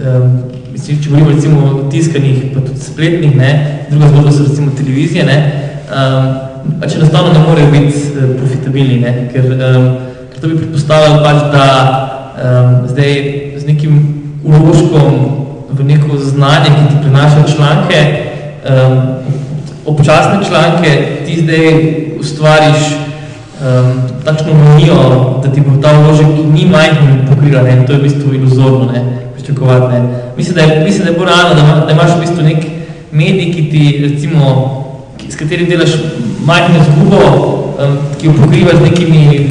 um, 0.00 0.47
mislim, 0.78 1.00
če 1.02 1.10
govorimo 1.10 1.30
recimo 1.30 1.60
o 1.68 1.90
tiskanih, 1.90 2.42
pa 2.54 2.60
tudi 2.60 2.80
spletnih, 2.80 3.36
ne. 3.36 3.50
druga 3.90 4.08
zgodba 4.08 4.32
so 4.32 4.44
recimo 4.44 4.70
televizije, 4.76 5.24
ne. 5.24 5.38
Um, 5.88 6.78
pač 6.80 6.94
enostavno 6.94 7.32
ne 7.32 7.42
morejo 7.42 7.70
biti 7.72 8.04
uh, 8.14 8.36
profitabilni, 8.38 9.00
ne. 9.02 9.14
Ker, 9.32 9.50
um, 9.56 9.88
ker 10.30 10.40
to 10.40 10.52
bi 10.52 10.60
predpostavljalo 10.62 11.22
pač, 11.24 11.42
da 11.52 11.66
um, 12.38 12.88
zdaj 12.92 13.12
z 13.58 13.66
nekim 13.66 13.98
uložkom 14.44 15.18
v 15.74 15.84
neko 15.84 16.18
znanje, 16.22 16.70
ki 16.76 16.86
ti 16.92 17.02
prinaša 17.02 17.44
članke, 17.56 18.00
um, 18.62 18.98
občasne 19.86 20.40
članke, 20.46 20.94
ti 21.26 21.40
zdaj 21.42 21.66
ustvariš 22.20 22.90
um, 22.94 24.02
takšno 24.24 24.54
monijo, 24.54 25.00
da 25.42 25.52
ti 25.52 25.60
bo 25.60 25.80
ta 25.82 25.96
vložek 25.98 26.44
ni 26.52 26.68
majhen 26.70 27.26
pokrila, 27.28 27.62
ne, 27.62 27.82
to 27.86 27.92
je 27.92 27.98
v 27.98 28.02
bistvu 28.02 28.34
iluzorno, 28.34 28.92
ne, 28.92 29.27
pričakovati, 29.48 29.94
ne. 29.94 30.08
Mislim, 30.36 30.54
da 30.54 30.60
je, 30.60 30.84
mislim, 30.84 31.04
da 31.04 31.10
je 31.10 31.18
bolj 31.18 31.26
realno, 31.26 31.54
da, 31.54 31.86
da 31.86 31.92
imaš 31.92 32.10
v 32.16 32.20
bistvu 32.20 32.42
nek 32.42 32.64
medij, 33.12 33.52
ki 33.52 33.70
ti, 33.70 34.08
recimo, 34.08 34.44
ki, 35.16 35.32
s 35.32 35.36
katerim 35.36 35.68
delaš 35.68 35.90
majhno 36.44 36.84
zgubo, 36.84 37.22
um, 37.78 37.96
ki 38.20 38.26
jo 38.26 38.32
pokriva 38.40 38.70
z 38.78 38.90
nekimi 38.90 39.50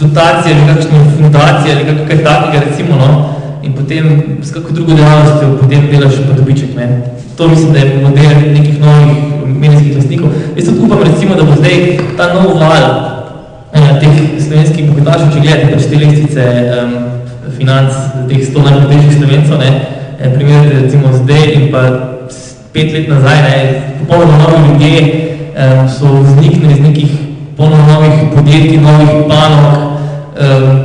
dotacijami, 0.00 0.68
kakšne 0.68 0.98
fundacije 1.16 1.74
ali 1.74 2.06
kaj 2.08 2.24
takega, 2.24 2.64
recimo, 2.70 2.96
no, 2.96 3.34
in 3.62 3.72
potem 3.72 4.22
s 4.42 4.52
kako 4.52 4.72
drugo 4.72 4.94
dejavnostjo 4.94 5.58
potem 5.60 5.88
delaš 5.90 6.14
pa 6.28 6.32
dobiček, 6.32 6.76
ne. 6.76 6.88
To 7.36 7.48
mislim, 7.48 7.72
da 7.72 7.78
je 7.78 8.02
model 8.02 8.52
nekih 8.52 8.80
novih 8.80 9.16
medijskih 9.46 9.96
lastnikov. 9.96 10.30
Jaz 10.56 10.66
tudi 10.66 10.80
upam, 10.80 11.02
recimo, 11.02 11.34
da 11.34 11.42
bo 11.42 11.54
zdaj 11.56 11.98
ta 12.16 12.34
nov 12.34 12.58
val, 12.58 13.18
Eh, 13.68 14.00
teh 14.00 14.40
slovenskih 14.40 14.86
bogatašov, 14.88 15.34
če 15.34 15.40
gledate 15.44 15.66
pač 15.74 15.82
te 15.90 15.98
lestvice 16.00 16.44
um, 16.72 16.92
financ, 17.58 17.92
teh 18.28 18.40
100 18.42 18.64
najbogatejših 18.64 19.18
slovencev, 19.18 19.58
ne, 19.58 19.70
primerjate 20.34 20.82
recimo 20.82 21.12
zdaj 21.12 21.52
in 21.54 21.72
pa 21.72 21.82
pet 22.72 22.92
let 22.92 23.08
nazaj, 23.08 23.42
ne, 23.42 23.82
popolnoma 24.00 24.38
novi 24.38 24.72
ljudje 24.72 25.00
um, 25.02 25.88
so 25.88 26.06
vzniknili 26.22 26.72
iz 26.72 26.80
nekih 26.80 27.10
popolnoma 27.56 27.92
novih 27.92 28.12
podjetij, 28.34 28.80
novih 28.80 29.08
panog, 29.28 29.98
um, 30.38 30.80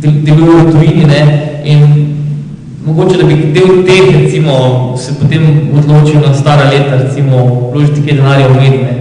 delujo 0.00 0.64
v 0.64 0.72
tujini, 0.72 1.04
ne, 1.04 1.22
in 1.64 2.06
mogoče, 2.86 3.16
da 3.16 3.26
bi 3.26 3.34
del 3.34 3.84
teh, 3.86 4.22
recimo, 4.22 4.96
se 4.96 5.12
potem 5.20 5.70
odločil 5.78 6.20
na 6.20 6.34
stara 6.34 6.70
leta, 6.70 6.96
recimo, 6.96 7.70
vložiti 7.72 8.02
kaj 8.06 8.16
denarja 8.16 8.48
v 8.48 8.54
medij, 8.54 8.82
ne, 8.82 8.99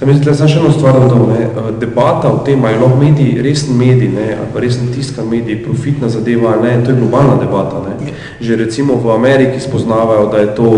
Sam 0.00 0.08
mislim, 0.08 0.24
da 0.24 0.32
sem 0.32 0.48
še 0.48 0.60
eno 0.62 0.70
stvar 0.72 0.96
dodal, 0.96 1.26
ne, 1.28 1.42
eh, 1.44 1.66
debata 1.76 2.30
o 2.32 2.38
tem, 2.44 2.62
ali 2.64 2.78
lahko 2.80 2.96
mediji, 2.96 3.42
resen 3.44 3.74
medij, 3.76 4.08
ne, 4.08 4.30
ali 4.32 4.46
pa 4.52 4.60
resen 4.64 4.86
tiskan 4.94 5.26
medij, 5.28 5.58
profitna 5.60 6.08
zadeva, 6.08 6.54
ne, 6.62 6.70
to 6.84 6.94
je 6.94 6.96
globalna 6.96 7.34
debata, 7.36 7.82
ne. 7.84 8.12
Že 8.40 8.56
recimo 8.56 8.94
v 8.96 9.10
Ameriki 9.12 9.60
spoznavajo, 9.60 10.30
da 10.32 10.38
je 10.38 10.54
to, 10.56 10.70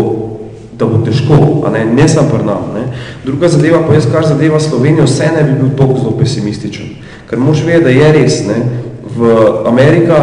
da 0.75 0.85
bo 0.85 0.99
težko, 1.05 1.37
a 1.63 1.71
ne, 1.71 1.85
ne 1.85 2.07
sam 2.11 2.27
pri 2.27 2.43
nam, 2.43 2.65
ne. 2.75 2.81
Druga 3.23 3.47
zadeva 3.47 3.79
pa 3.87 3.93
jaz, 3.95 4.09
kar 4.11 4.27
zadeva 4.27 4.59
Slovenijo, 4.59 5.05
vse 5.07 5.29
ne 5.31 5.45
bi 5.47 5.55
bil 5.61 5.71
toliko 5.77 5.99
zelo 6.01 6.11
pesimističen. 6.19 6.89
Ker 7.29 7.39
moš 7.39 7.63
vedeti, 7.63 7.83
da 7.85 7.95
je 7.95 8.11
res, 8.17 8.41
ne, 8.49 8.59
v 9.07 9.31
Amerika 9.71 10.19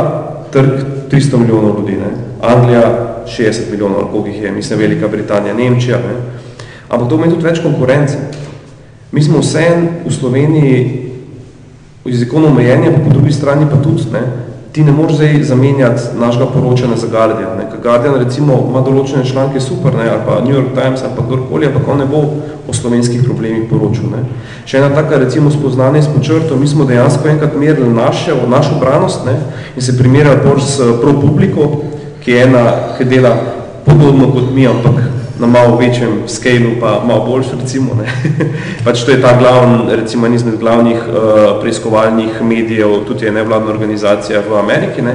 trg 0.53 1.09
300 1.09 1.41
milijonov 1.41 1.81
ljudi, 1.81 1.97
ne, 2.03 2.13
Anglija 2.43 2.85
60 3.25 3.73
milijonov, 3.73 4.13
koliko 4.13 4.29
jih 4.29 4.43
je, 4.43 4.53
mislim, 4.53 4.79
Velika 4.85 5.09
Britanija, 5.09 5.57
Nemčija, 5.57 6.05
ne. 6.05 6.21
Ampak 6.91 7.09
to 7.09 7.17
ima 7.17 7.33
tudi 7.33 7.49
več 7.49 7.65
konkurence. 7.65 8.40
Mi 9.13 9.23
smo 9.23 9.39
vse 9.39 9.67
v 10.07 10.13
Sloveniji 10.13 11.11
jezikovno 12.05 12.49
omejeni, 12.49 12.93
pa 12.95 13.01
po 13.05 13.11
drugi 13.11 13.33
strani 13.33 13.67
pa 13.71 13.83
tudi, 13.83 14.03
ne, 14.13 14.21
ti 14.73 14.85
ne 14.85 14.93
moreš 14.93 15.17
zdaj 15.17 15.43
zamenjati 15.43 16.03
našega 16.21 16.47
poročanja 16.47 16.97
za 16.97 17.07
Guardian. 17.07 17.59
Ne. 17.59 17.67
Guardian 17.83 18.15
recimo 18.15 18.67
ima 18.71 18.81
določene 18.87 19.27
članke 19.27 19.61
super, 19.61 19.95
ne, 19.95 20.07
ali 20.09 20.23
pa 20.27 20.39
New 20.45 20.55
York 20.55 20.75
Times, 20.79 21.03
ali 21.03 21.17
pa 21.17 21.27
kdorkoli, 21.27 21.67
ampak 21.67 21.89
on 21.89 21.99
ne 21.99 22.07
bo 22.07 22.23
o 22.69 22.75
slovenskih 22.75 23.25
problemih 23.27 23.67
poročil. 23.71 24.07
Ne. 24.15 24.23
Še 24.65 24.79
ena 24.79 24.93
taka 24.95 25.19
recimo 25.19 25.51
spoznanje 25.51 26.05
s 26.07 26.13
počrto, 26.15 26.57
mi 26.57 26.71
smo 26.71 26.87
dejansko 26.87 27.29
enkrat 27.29 27.57
merili 27.59 27.91
naše, 27.91 28.37
našo 28.49 28.79
branost 28.81 29.27
ne, 29.27 29.41
in 29.75 29.83
se 29.83 29.99
primerjali 29.99 30.61
s 30.63 30.79
ProPublico, 31.03 31.71
ki 32.23 32.31
je 32.31 32.45
ena, 32.47 32.65
ki 32.99 33.11
dela 33.11 33.35
podobno 33.85 34.31
kot 34.31 34.55
mi, 34.55 34.69
ampak 34.71 35.20
na 35.41 35.47
malo 35.47 35.77
večjem 35.77 36.23
scale 36.27 36.77
pa 36.81 37.03
malo 37.07 37.25
boljš, 37.25 37.47
recimo. 37.61 37.95
Ne. 37.95 38.13
pač 38.85 39.05
to 39.05 39.11
je 39.11 39.23
ta 39.23 39.33
glavn, 39.39 39.89
recimo, 39.89 40.27
en 40.27 40.35
izmed 40.35 40.59
glavnih 40.61 40.97
uh, 41.09 41.61
preiskovalnih 41.61 42.43
medijev, 42.43 43.05
tudi 43.09 43.25
je 43.25 43.33
nevladna 43.33 43.73
organizacija 43.73 44.43
v 44.51 44.59
Ameriki. 44.59 45.03
Ne. 45.03 45.15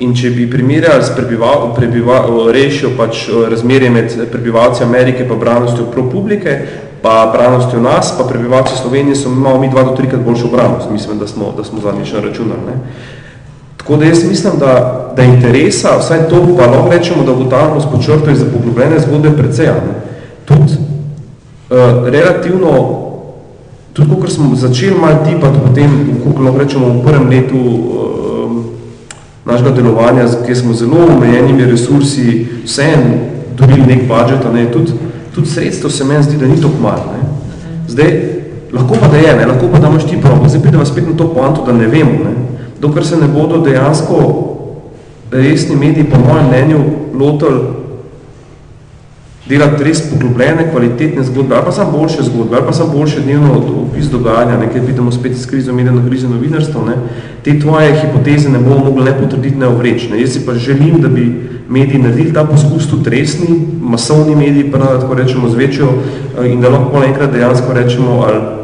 In 0.00 0.14
če 0.16 0.30
bi 0.34 0.48
primerjali 0.50 1.14
prebival, 1.16 1.70
prebival, 1.76 2.48
rešil 2.54 2.94
pač 2.96 3.26
eh, 3.28 3.48
razmerje 3.52 3.90
med 3.92 4.14
prebivalci 4.32 4.82
Amerike 4.82 5.26
pa 5.28 5.36
branostjo 5.36 5.90
ProPublike, 5.92 6.54
pa 7.02 7.28
branostjo 7.34 7.82
nas, 7.84 8.14
pa 8.16 8.24
prebivalci 8.24 8.78
Slovenije 8.80 9.16
so 9.16 9.28
imamo 9.28 9.60
mi 9.60 9.68
dva 9.68 9.84
do 9.84 9.96
trikrat 9.96 10.24
boljšo 10.24 10.48
branost. 10.48 10.88
Mislim, 10.90 11.18
da 11.18 11.26
smo, 11.28 11.52
da 11.56 11.64
smo 11.64 11.84
zadnjič 11.84 12.14
računali. 12.24 12.64
Ne. 12.66 12.78
Tako 13.80 13.96
da 13.96 14.04
jaz 14.04 14.24
mislim, 14.28 14.52
da, 14.58 15.00
da 15.16 15.22
interesa, 15.22 15.88
vsaj 15.98 16.28
to 16.28 16.56
pa 16.56 16.66
lahko 16.66 16.90
rečemo, 16.90 17.24
da 17.24 17.32
ugotavljamo 17.32 17.80
s 17.80 17.84
počrto 17.92 18.34
za 18.34 18.44
poglobljene 18.44 19.00
zgodbe 19.00 19.30
precej, 19.36 19.68
tudi 20.44 20.72
uh, 21.70 22.08
relativno, 22.08 23.00
tudi 23.92 24.10
kot 24.20 24.32
smo 24.32 24.56
začeli 24.56 25.00
malo 25.00 25.16
tipati 25.24 25.58
potem, 25.68 25.90
kako 26.26 26.42
lahko 26.42 26.58
rečemo 26.58 26.88
v 26.88 27.02
prvem 27.04 27.28
letu 27.28 27.56
uh, 27.56 28.52
našega 29.44 29.70
delovanja, 29.70 30.28
kjer 30.46 30.56
smo 30.56 30.74
zelo 30.74 30.96
omejenimi 31.16 31.64
resursi 31.64 32.46
vsem 32.64 33.00
dobili 33.58 33.86
nek 33.86 34.08
budžet, 34.08 34.52
ne? 34.52 34.72
tudi, 34.72 34.92
tudi 35.34 35.48
sredstvo 35.48 35.90
se 35.90 36.04
meni 36.04 36.22
zdi, 36.22 36.36
da 36.36 36.46
ni 36.46 36.60
tako 36.60 36.82
malo. 36.82 37.16
Ne? 37.16 37.28
Zdaj, 37.88 38.20
lahko 38.72 38.94
pa 39.00 39.08
da 39.08 39.16
je, 39.16 39.36
ne? 39.36 39.46
lahko 39.46 39.72
pa 39.72 39.78
da 39.78 39.88
imaš 39.88 40.04
ti 40.04 40.20
prav, 40.22 40.48
zdaj 40.48 40.62
pridemo 40.62 40.84
spet 40.84 41.08
na 41.08 41.16
to 41.16 41.34
poanto, 41.34 41.64
da 41.66 41.72
ne 41.72 41.86
vemo. 41.86 42.24
Ne? 42.24 42.49
Dokler 42.80 43.06
se 43.06 43.16
ne 43.16 43.28
bodo 43.28 43.60
dejansko 43.60 44.46
resni 45.30 45.76
mediji, 45.76 46.04
po 46.04 46.18
mojem 46.18 46.46
mnenju, 46.48 46.78
lotili 47.14 47.60
delati 49.50 49.84
res 49.84 50.02
poglobljene, 50.10 50.68
kvalitetne 50.70 51.24
zgodbe, 51.26 51.56
ali 51.56 51.64
pa 51.66 51.72
sam 51.72 51.90
boljše 51.92 52.22
zgodbe, 52.22 52.56
ali 52.56 52.66
pa 52.66 52.72
sam 52.72 52.92
boljše 52.94 53.20
dnevno 53.20 53.56
opis 53.82 54.06
dogajanja, 54.10 54.58
nekaj 54.58 54.80
vidimo 54.86 55.12
spet 55.12 55.36
s 55.36 55.46
krizo 55.46 55.72
medijno 55.74 56.02
krizo 56.08 56.28
novinarstvo, 56.28 56.84
ne, 56.86 56.94
te 57.44 57.58
tvoje 57.60 57.96
hipoteze 58.00 58.48
ne 58.48 58.58
bomo 58.58 58.84
mogli 58.84 59.04
ne 59.04 59.16
potrditi, 59.18 59.56
ne 59.56 59.66
ovreči. 59.66 60.10
Ne. 60.12 60.20
Jaz 60.20 60.36
si 60.36 60.46
pa 60.46 60.54
želim, 60.54 61.00
da 61.00 61.08
bi 61.08 61.26
mediji 61.68 62.02
naredili 62.02 62.34
ta 62.34 62.44
poskus 62.44 62.86
tudi 62.90 63.10
resni, 63.10 63.58
masovni 63.80 64.36
mediji, 64.36 64.70
pa 64.72 64.78
tako 64.78 65.14
rečemo, 65.14 65.48
z 65.48 65.54
večjo 65.54 65.88
eh, 65.88 66.52
in 66.52 66.60
da 66.60 66.68
lahko 66.68 67.04
enkrat 67.04 67.32
dejansko 67.32 67.72
rečemo, 67.72 68.22
ali 68.26 68.59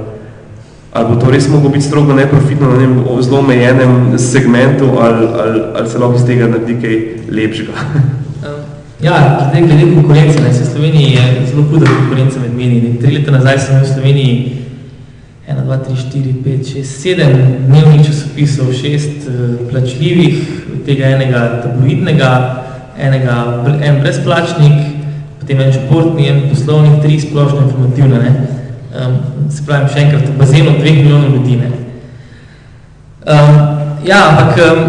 ali 0.97 1.09
bo 1.09 1.20
to 1.20 1.30
res 1.30 1.49
moglo 1.49 1.68
biti 1.68 1.84
strogo 1.84 2.14
neprofitno 2.14 2.68
na 2.72 2.78
nem 2.78 3.05
zelo 3.22 3.38
omejenem 3.38 4.18
segmentu, 4.18 4.84
ali, 5.01 5.26
ali, 5.40 5.61
ali 5.76 5.88
se 5.88 5.99
lahko 5.99 6.16
iz 6.16 6.24
tega 6.24 6.49
naredi 6.49 6.76
kaj 6.80 6.97
lepšega. 7.30 7.72
Ja, 9.05 9.16
zdaj 9.51 9.66
glede 9.66 9.90
konkurence, 9.94 10.40
ne, 10.40 10.53
se 10.55 10.64
v 10.64 10.70
Sloveniji 10.72 11.11
je 11.12 11.47
zelo 11.51 11.66
huda 11.68 11.86
konkurenca 11.86 12.40
med 12.40 12.55
mediji. 12.57 12.94
Tri 13.01 13.18
leta 13.18 13.34
nazaj 13.34 13.59
sem 13.59 13.82
v 13.82 13.90
Sloveniji 13.92 14.32
1, 15.49 15.61
2, 15.66 15.78
3, 15.84 15.97
4, 16.14 16.32
5, 16.44 16.64
6, 16.80 16.94
7 17.05 17.36
dnevnih 17.68 18.07
časopisov, 18.07 18.72
6 18.72 19.28
uh, 19.28 19.68
plačljivih, 19.70 20.40
tega 20.88 21.12
enega 21.12 21.44
tabloidnega, 21.66 22.32
enega, 22.97 23.36
en 23.84 24.01
brezplačnik, 24.01 24.80
potem 25.42 25.61
en 25.61 25.76
športni, 25.76 26.30
en 26.32 26.42
poslovnik, 26.49 27.03
tri 27.05 27.20
splošno 27.20 27.68
informativne. 27.68 28.24
Ne 28.24 28.57
um, 28.97 29.36
se 29.51 29.64
pravi, 29.66 29.90
še 29.92 30.05
enkrat, 30.07 30.28
v 30.28 30.38
bazenu 30.38 30.76
dveh 30.78 30.97
milijonov 31.01 31.34
ljudi. 31.34 31.57
Ne. 31.61 31.70
Um, 33.26 33.59
ja, 34.07 34.20
ampak 34.30 34.59
um, 34.62 34.80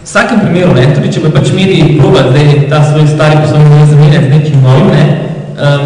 v 0.00 0.04
vsakem 0.04 0.40
primeru, 0.40 0.74
ne, 0.76 0.86
tudi 0.94 1.12
če 1.12 1.22
bi 1.24 1.32
pač 1.34 1.52
mediji 1.56 1.98
probali 1.98 2.32
zdaj 2.32 2.68
ta 2.72 2.80
svoj 2.84 3.06
stari 3.08 3.40
poslovni 3.42 3.70
model 3.72 3.90
zamenjati 3.92 4.26
z 4.26 4.32
nečim 4.32 4.62
novim, 4.64 4.90
ne, 4.92 5.04
um, 5.56 5.84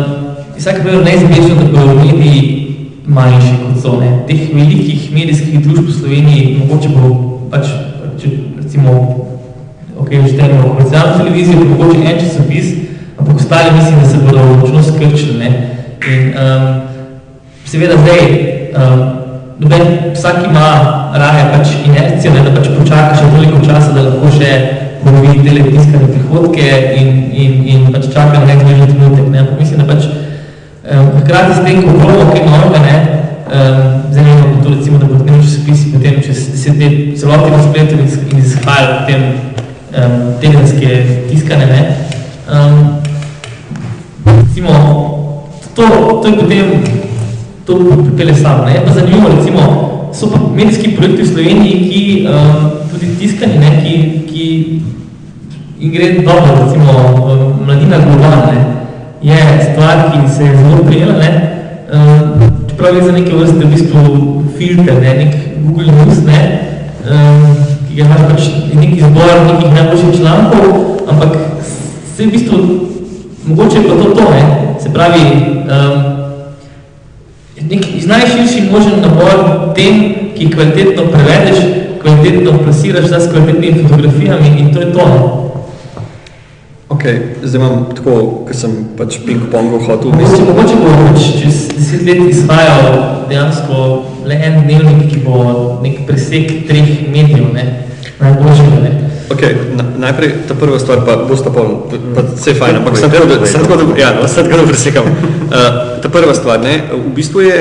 v 0.54 0.58
vsakem 0.58 0.86
primeru 0.86 1.04
neizbežno, 1.06 1.58
da 1.58 1.66
bodo 1.72 1.96
mediji 1.98 2.42
manjši 3.06 3.54
kot 3.62 3.80
so. 3.82 3.96
Ne. 4.02 4.12
Teh 4.28 4.50
velikih 4.54 5.08
medijskih 5.14 5.62
družb 5.64 5.88
v 5.88 5.96
Sloveniji 5.96 6.58
mogoče 6.60 6.92
bo 6.92 7.14
pač, 7.52 7.70
če 8.20 8.34
recimo, 8.58 8.94
ok, 9.96 10.12
štejemo 10.12 10.68
komercialno 10.68 11.22
televizijo, 11.22 11.64
mogoče 11.72 12.04
en 12.04 12.20
časopis, 12.20 12.74
ampak 13.16 13.42
ostali 13.42 13.74
mislim, 13.78 14.02
da 14.02 14.10
se 14.10 14.22
bodo 14.26 14.44
močno 14.60 14.82
skrčili. 14.82 15.50
In, 16.08 16.30
um, 16.38 16.97
Seveda 17.68 17.96
zdaj, 18.00 18.20
um, 18.80 19.00
noben, 19.58 19.82
vsak 20.14 20.36
ima 20.50 20.68
raje 21.14 21.42
pač 21.52 21.68
inercijo, 21.84 22.32
ne, 22.32 22.40
da 22.46 22.54
pač 22.54 22.70
počaka 22.72 23.18
še 23.18 23.26
toliko 23.34 23.60
časa, 23.60 23.90
da 23.92 24.06
lahko 24.06 24.30
še 24.32 24.52
ponovi 25.02 25.34
te 25.44 25.52
tiskane 25.66 26.08
prihodke 26.08 26.70
in, 26.96 27.10
in, 27.28 27.58
in 27.68 27.82
pač 27.92 28.08
čaka 28.14 28.40
na 28.40 28.48
nek 28.48 28.64
zmežen 28.64 28.94
trenutek. 28.94 29.28
Ne. 29.34 29.44
Mislim, 29.60 29.82
da 29.82 29.88
pač 29.90 30.08
um, 30.08 31.10
hkrati 31.18 31.58
s 31.58 31.64
tem, 31.66 31.84
ko 31.84 31.98
probamo 31.98 32.32
kaj 32.32 32.48
novega, 32.48 32.80
ne, 32.86 32.96
um, 33.52 33.82
ne 34.16 34.24
vem, 34.30 34.58
to 34.64 34.72
recimo, 34.72 35.02
da 35.02 35.12
bodo 35.12 35.28
nekaj 35.28 35.44
časopisi 35.44 35.92
potem 35.92 36.20
čez 36.24 36.44
deset 36.54 36.80
let 36.80 37.18
celoti 37.20 37.52
na 37.52 37.62
spletu 37.66 38.00
in 38.00 38.40
izhajali 38.40 38.94
potem 39.02 39.26
um, 39.28 40.16
tedenske 40.40 41.02
tiskane, 41.28 41.68
ne. 41.68 41.84
Um, 42.48 42.80
recimo, 44.24 44.72
to, 45.76 45.84
to 46.24 46.32
je 46.32 46.40
potem 46.40 46.97
to 47.68 47.76
pripele 47.76 48.34
sam. 48.34 48.64
Ne? 48.64 48.80
Pa 48.80 48.92
zanimivo, 48.92 49.28
recimo, 49.28 49.60
so 50.12 50.30
pa 50.32 50.40
medijski 50.56 50.96
projekti 50.96 51.22
v 51.22 51.28
Sloveniji, 51.28 51.74
ki 51.90 52.02
um, 52.24 52.70
tudi 52.88 53.12
tiskani, 53.20 53.60
ne? 53.60 53.70
Ki, 53.84 53.94
ki 54.24 54.44
in 55.80 55.92
gre 55.92 56.24
dobro, 56.24 56.64
recimo, 56.64 56.92
Mladina 57.66 58.00
Global, 58.00 58.48
ne? 58.48 58.58
je 59.22 59.36
stvar, 59.72 60.12
ki 60.12 60.28
se 60.32 60.44
je 60.44 60.56
zelo 60.56 60.84
prijela, 60.86 61.18
ne? 61.20 61.30
Um, 61.92 62.40
čeprav 62.70 62.96
je 62.96 63.04
za 63.04 63.12
neke 63.12 63.36
vrste 63.36 63.64
v 63.64 63.70
bistvu 63.70 64.44
filter, 64.58 65.00
ne? 65.02 65.14
nek 65.14 65.34
Google 65.60 65.92
News, 65.92 66.24
ne? 66.24 66.40
Um, 67.04 67.56
ki 67.88 68.00
ga 68.00 68.04
imaš 68.04 68.24
pač 68.30 68.48
nek 68.74 68.96
izbor 68.96 69.44
nekih 69.44 69.72
najboljših 69.74 70.20
člankov, 70.20 70.64
ampak 71.08 71.36
se 72.16 72.26
v 72.26 72.30
bistvu, 72.32 72.58
mogoče 73.44 73.76
je 73.76 73.88
pa 73.88 73.94
to 74.02 74.14
to, 74.16 74.30
ne? 74.32 74.42
se 74.80 74.92
pravi, 74.92 75.24
um, 75.68 76.17
nek 77.70 77.84
najširši 78.06 78.68
možen 78.70 79.00
nabor 79.02 79.72
tem, 79.74 80.14
ki 80.36 80.50
kvalitetno 80.50 81.10
prevedeš, 81.12 81.58
kvalitetno 82.02 82.58
plasiraš 82.64 83.10
z 83.10 83.30
kvalitetnimi 83.30 83.88
fotografijami 83.88 84.54
in 84.58 84.74
to 84.74 84.80
je 84.80 84.92
to. 84.92 85.04
Ok, 86.88 87.04
zdaj 87.42 87.60
imam 87.60 87.86
tako, 87.94 88.44
ker 88.46 88.56
sem 88.56 88.72
pač 88.96 89.18
ping-pongov 89.26 89.84
hotel. 89.86 90.14
Mogoče, 90.14 90.44
mogoče 90.48 90.78
bo 90.80 90.94
pač 91.10 91.26
čez 91.42 91.58
deset 91.74 92.06
let 92.08 92.22
izhajal 92.30 92.86
dejansko 93.28 93.82
le 94.24 94.38
en 94.46 94.62
dnevnik, 94.64 95.10
ki 95.10 95.20
bo 95.26 95.42
nek 95.82 96.06
presek 96.08 96.64
treh 96.70 96.88
medijev, 97.12 97.52
ne? 97.52 97.66
najboljšega. 98.20 98.80
Ne? 98.82 98.92
Ok, 99.28 99.42
na, 99.76 99.84
najprej 100.08 100.48
ta 100.48 100.54
prva 100.56 100.78
stvar, 100.80 101.04
pa 101.04 101.16
bosta 101.28 101.52
pol, 101.52 101.84
pa 102.16 102.24
vse 102.24 102.54
fajn, 102.56 102.80
ampak 102.80 102.96
sem 102.96 103.10
tako, 103.12 103.26
da, 103.28 103.36
sem 103.44 103.60
tako, 103.60 103.76
da, 103.76 103.96
ja, 104.00 104.12
no, 104.16 104.24
sem 104.24 104.48
tako, 104.48 104.62
da 104.62 104.68
presekam. 104.70 105.04
Uh, 105.04 105.68
ta 106.02 106.08
prva 106.08 106.32
stvar, 106.32 106.62
ne, 106.64 106.80
v 106.88 107.12
bistvu 107.12 107.44
je, 107.44 107.58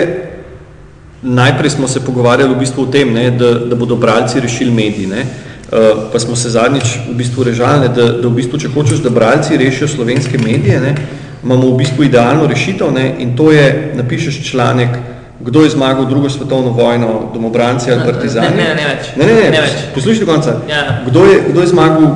najprej 1.28 1.76
smo 1.76 1.91
se 1.91 1.99
pogovarjali 1.99 2.55
v 2.55 2.61
bistvu 2.63 2.88
o 2.88 2.91
tem, 2.91 3.11
ne, 3.11 3.32
da, 3.36 3.51
da 3.68 3.76
bodo 3.76 3.99
bralci 3.99 4.39
rešili 4.39 4.72
mediji, 4.72 5.11
ne, 5.11 5.26
uh, 5.28 6.07
pa 6.13 6.24
smo 6.24 6.39
se 6.39 6.53
zadnjič 6.55 7.09
v 7.09 7.18
bistvu 7.20 7.43
režali, 7.51 7.84
ne, 7.84 7.91
da, 7.91 8.13
da 8.15 8.32
v 8.32 8.36
bistvu, 8.39 8.63
če 8.63 8.72
hočeš, 8.72 9.03
da 9.03 9.11
bralci 9.11 9.59
rešijo 9.59 9.91
slovenske 9.91 10.39
medije, 10.39 10.80
ne, 10.80 10.95
imamo 11.43 11.74
v 11.74 11.84
bistvu 11.84 12.07
idealno 12.07 12.47
rešitev, 12.47 12.95
ne, 12.95 13.11
in 13.20 13.36
to 13.36 13.51
je, 13.51 13.68
napišeš 13.99 14.39
članek, 14.51 14.95
kdo 15.39 15.63
je 15.63 15.69
zmagal 15.69 16.05
drugo 16.05 16.29
svetovno 16.29 16.69
vojno, 16.69 17.29
domobranci 17.33 17.91
ali 17.91 18.01
partizani? 18.05 18.55
Ne, 18.57 18.63
ne, 18.63 18.75
ne 18.75 18.85
več. 18.88 19.11
Ne, 19.17 19.25
ne, 19.25 19.33
ne, 19.33 19.49
ne 19.51 19.61
več. 19.61 19.75
Poslušaj 19.93 20.25
do 20.25 20.31
konca. 20.31 20.55
Ja. 20.69 20.83
Kdo, 21.05 21.25
je, 21.25 21.43
kdo 21.49 21.61
je 21.61 21.67
zmagal 21.67 22.07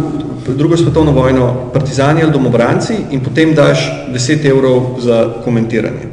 drugo 0.47 0.77
svetovno 0.77 1.11
vojno, 1.11 1.53
partizani 1.73 2.23
ali 2.23 2.31
domobranci 2.31 2.95
in 3.11 3.21
potem 3.21 3.53
daš 3.53 3.85
10 4.13 4.49
evrov 4.49 4.97
za 4.99 5.27
komentiranje. 5.45 6.09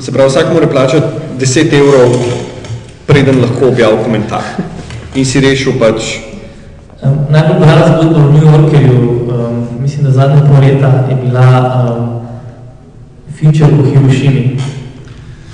Se 0.00 0.12
pravi, 0.12 0.30
vsak 0.30 0.52
mora 0.52 0.66
plačati 0.66 1.06
10 1.40 1.72
evrov, 1.72 2.14
preden 3.06 3.40
lahko 3.40 3.68
objavil 3.68 4.04
komentar. 4.04 4.42
In 5.14 5.24
si 5.24 5.40
rešil 5.40 5.78
pač... 5.80 6.18
Um, 7.02 7.26
najbolj 7.30 7.58
brala 7.60 7.86
zgodba 7.96 8.22
v 8.22 8.32
New 8.32 8.44
Yorkerju, 8.44 9.00
um, 9.00 9.68
mislim, 9.80 10.04
da 10.04 10.10
zadnja 10.10 10.46
pol 10.46 10.60
leta 10.60 11.06
je 11.10 11.16
bila 11.16 11.46
um, 11.82 12.20
feature 13.34 13.72
o 13.72 13.84
Hirošimi. 13.84 14.75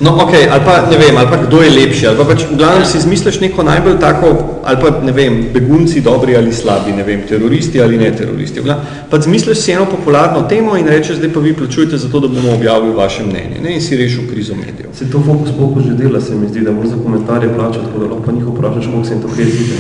No, 0.03 0.15
ok, 0.19 0.35
ali 0.51 0.61
pa 0.65 0.83
ne 0.91 0.97
vem, 0.99 1.17
ali 1.17 1.29
pa 1.31 1.37
kdo 1.37 1.63
je 1.63 1.71
lepši, 1.71 2.07
ali 2.11 2.17
pa 2.19 2.25
pač 2.27 2.43
v 2.51 2.57
glavnem 2.59 2.83
si 2.83 2.99
izmisliš 2.99 3.37
neko 3.41 3.63
najbolj 3.63 4.01
tako, 4.03 4.31
ali 4.67 4.81
pa 4.83 4.91
ne 4.99 5.13
vem, 5.15 5.37
begunci 5.55 6.03
dobri 6.03 6.35
ali 6.35 6.51
slabi, 6.51 6.91
ne 6.91 7.05
vem, 7.07 7.23
teroristi 7.23 7.79
ali 7.79 8.01
ne 8.01 8.11
teroristi. 8.11 8.59
V 8.61 8.67
glavnem, 8.67 9.07
pa 9.11 9.21
izmisliš 9.23 9.63
si 9.63 9.77
eno 9.77 9.87
popularno 9.87 10.43
temo 10.51 10.75
in 10.75 10.91
rečeš, 10.91 11.21
zdaj 11.23 11.31
pa 11.31 11.41
vi 11.41 11.55
plačujete 11.55 12.03
za 12.03 12.11
to, 12.11 12.21
da 12.21 12.29
bomo 12.29 12.51
objavili 12.51 12.97
vaše 12.99 13.23
mnenje 13.23 13.63
ne, 13.63 13.77
in 13.77 13.81
si 13.81 13.97
rešil 13.97 14.27
krizo 14.27 14.59
medijev. 14.59 14.91
Se 14.91 15.07
to 15.11 15.23
fokus 15.23 15.55
pokus 15.59 15.87
že 15.87 15.95
dela, 15.95 16.21
se 16.21 16.35
mi 16.35 16.49
zdi, 16.49 16.67
da 16.67 16.75
moraš 16.75 16.91
za 16.91 16.99
komentarje 17.03 17.55
plačati, 17.55 17.87
tako 17.87 17.99
da 17.99 18.11
lahko 18.11 18.27
pa 18.27 18.33
njih 18.33 18.51
vprašaš, 18.51 18.91
koliko 18.91 19.05
se 19.05 19.15
jim 19.15 19.23
to 19.23 19.29
krezite. 19.37 19.75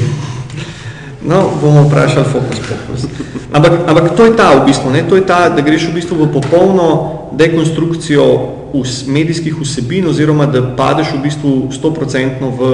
No, 1.26 1.50
bomo 1.60 1.82
vprašali 1.90 2.26
fokus 2.32 2.62
pokus. 2.70 3.10
Ampak, 3.52 3.72
ampak 3.86 4.16
to 4.16 4.24
je 4.24 4.36
ta 4.36 4.54
v 4.54 4.66
bistvu, 4.70 4.90
ne, 4.90 5.02
to 5.08 5.16
je 5.16 5.26
ta, 5.26 5.48
da 5.48 5.66
greš 5.66 5.90
v 5.90 5.98
bistvu 5.98 6.24
v 6.24 6.32
popolno 6.32 6.88
dekonstrukcijo 7.34 8.61
vs, 8.74 9.06
medijskih 9.06 9.56
vsebin 9.60 10.06
oziroma 10.08 10.46
da 10.46 10.62
padeš 10.76 11.12
v 11.16 11.22
bistvu 11.22 11.52
100% 11.72 12.50
v, 12.58 12.70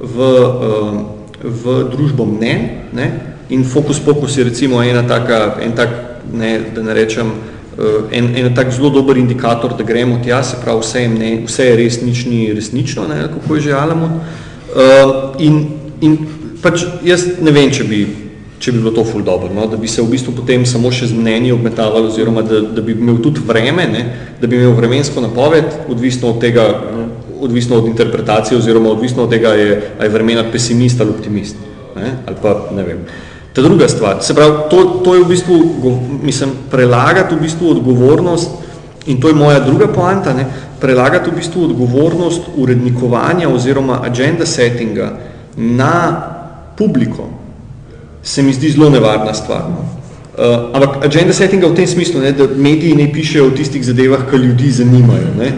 v, 0.00 0.16
um, 0.18 1.04
v 1.42 1.76
družbo 1.92 2.26
mnen 2.26 2.68
ne? 2.92 3.10
in 3.50 3.64
fokus 3.64 4.00
pokus 4.00 4.38
je 4.38 4.44
recimo 4.44 4.82
ena 4.82 5.02
taka, 5.02 5.56
en 5.62 5.72
tak, 5.72 5.88
ne, 6.32 6.60
da 6.74 6.82
ne 6.82 6.94
rečem, 6.94 7.26
uh, 7.26 8.06
en, 8.12 8.30
en 8.36 8.54
tak 8.54 8.70
zelo 8.72 8.90
dober 8.90 9.18
indikator, 9.18 9.74
da 9.76 9.84
gremo 9.84 10.20
tja, 10.24 10.42
se 10.42 10.60
pravi 10.62 10.80
vse 10.80 11.02
je, 11.02 11.08
mne, 11.08 11.30
vse 11.46 11.66
je 11.66 11.76
res 11.76 12.00
nič 12.02 12.24
ni 12.30 12.52
resnično, 12.54 13.08
ne, 13.10 13.26
kako 13.26 13.58
je 13.58 13.60
že 13.60 13.74
Alamut. 13.74 14.22
Uh, 14.70 15.34
in, 15.42 15.66
in 16.00 16.18
pač 16.62 16.86
jaz 17.02 17.26
ne 17.42 17.50
vem, 17.50 17.72
če 17.74 17.84
bi 17.90 18.29
če 18.60 18.74
bi 18.74 18.82
bilo 18.82 18.92
to 18.92 19.04
ful 19.08 19.22
dobro, 19.24 19.48
no? 19.56 19.64
da 19.66 19.78
bi 19.80 19.88
se 19.88 20.02
v 20.02 20.10
bistvu 20.12 20.34
potem 20.36 20.66
samo 20.68 20.90
še 20.92 21.08
z 21.08 21.16
mnenji 21.16 21.54
obmetavali 21.54 22.10
oziroma 22.10 22.42
da, 22.44 22.60
da 22.76 22.84
bi 22.84 22.92
imel 22.92 23.16
tudi 23.24 23.40
vreme, 23.46 23.86
ne? 23.88 24.02
da 24.40 24.50
bi 24.50 24.58
imel 24.60 24.74
vremensko 24.76 25.24
napoved, 25.24 25.88
odvisno 25.88 26.34
od 26.34 26.42
tega, 26.44 26.66
odvisno 27.40 27.78
od 27.80 27.88
interpretacije 27.88 28.58
oziroma 28.58 28.92
odvisno 28.92 29.24
od 29.24 29.32
tega, 29.32 29.54
je, 29.56 29.80
a 29.96 30.04
je 30.04 30.12
vremena 30.12 30.44
pesimist 30.52 31.00
ali 31.00 31.16
optimist. 31.16 31.56
Ne? 31.96 32.12
Ali 32.28 32.36
pa, 32.42 32.54
ne 32.76 32.84
vem. 32.84 33.00
Ta 33.56 33.64
druga 33.64 33.88
stvar, 33.88 34.20
se 34.22 34.36
pravi, 34.36 34.68
to, 34.70 34.84
to 35.04 35.16
je 35.16 35.24
v 35.24 35.30
bistvu, 35.32 35.56
mislim, 36.22 36.52
prelagati 36.70 37.34
v 37.34 37.40
bistvu 37.48 37.72
odgovornost 37.72 38.68
in 39.08 39.20
to 39.24 39.32
je 39.32 39.40
moja 39.40 39.64
druga 39.64 39.88
poanta, 39.88 40.36
ne? 40.36 40.44
prelagati 40.80 41.32
v 41.32 41.40
bistvu 41.40 41.64
odgovornost 41.64 42.52
urednikovanja 42.60 43.48
oziroma 43.48 44.02
agenda 44.04 44.46
settinga 44.46 45.14
na 45.56 45.96
publiko, 46.76 47.29
se 48.22 48.42
mi 48.42 48.52
zdi 48.52 48.70
zelo 48.70 48.90
nevarna 48.90 49.34
stvar. 49.34 49.62
No. 49.70 50.00
Uh, 50.38 50.70
ampak 50.72 51.04
agenda 51.04 51.32
settinga 51.32 51.68
v 51.68 51.74
tem 51.74 51.86
smislu, 51.86 52.20
ne, 52.20 52.32
da 52.32 52.46
mediji 52.56 52.94
ne 52.96 53.10
pišejo 53.12 53.46
o 53.46 53.50
tistih 53.50 53.84
zadevah, 53.84 54.22
ki 54.30 54.36
ljudi 54.36 54.70
zanimajo, 54.70 55.34
ne, 55.36 55.50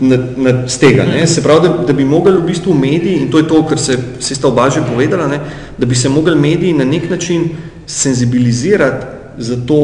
na, 0.00 0.18
na, 0.36 0.52
z 0.68 0.78
tega. 0.78 1.06
Ne. 1.06 1.26
Se 1.26 1.42
pravi, 1.42 1.68
da, 1.68 1.86
da 1.86 1.92
bi 1.96 2.04
mogli 2.04 2.34
v 2.36 2.44
bistvu 2.46 2.74
mediji, 2.74 3.22
in 3.22 3.30
to 3.30 3.38
je 3.38 3.48
to, 3.48 3.62
kar 3.68 3.78
se, 3.78 3.96
se 4.20 4.34
sta 4.34 4.48
oba 4.48 4.68
že 4.70 4.82
povedala, 4.84 5.28
ne, 5.30 5.40
da 5.78 5.86
bi 5.86 5.94
se 5.94 6.08
mogli 6.08 6.36
mediji 6.36 6.72
na 6.72 6.84
nek 6.84 7.10
način 7.10 7.48
senzibilizirati 7.86 9.06
za 9.38 9.56
to, 9.66 9.80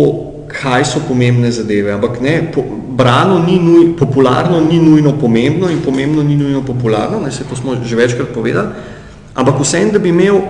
kaj 0.48 0.84
so 0.84 1.00
pomembne 1.09 1.50
zadeve. 1.52 1.92
Ampak 1.92 2.20
ne, 2.20 2.42
po, 2.52 2.64
brano 2.98 3.38
ni 3.46 3.59
nuj, 3.62 3.96
popularno 3.96 4.61
ni 4.61 4.80
nujno 4.82 5.12
pomembno 5.20 5.70
in 5.70 5.80
pomembno 5.84 6.22
ni 6.22 6.36
nujno 6.36 6.62
popularno, 6.66 7.20
ne, 7.20 7.30
se 7.30 7.44
to 7.48 7.56
smo 7.56 7.76
že 7.84 7.96
večkrat 7.96 8.28
povedali, 8.34 8.68
ampak 9.34 9.61
vsem, 9.61 9.92
da 9.92 9.98
bi 9.98 10.09
imel 10.09 10.40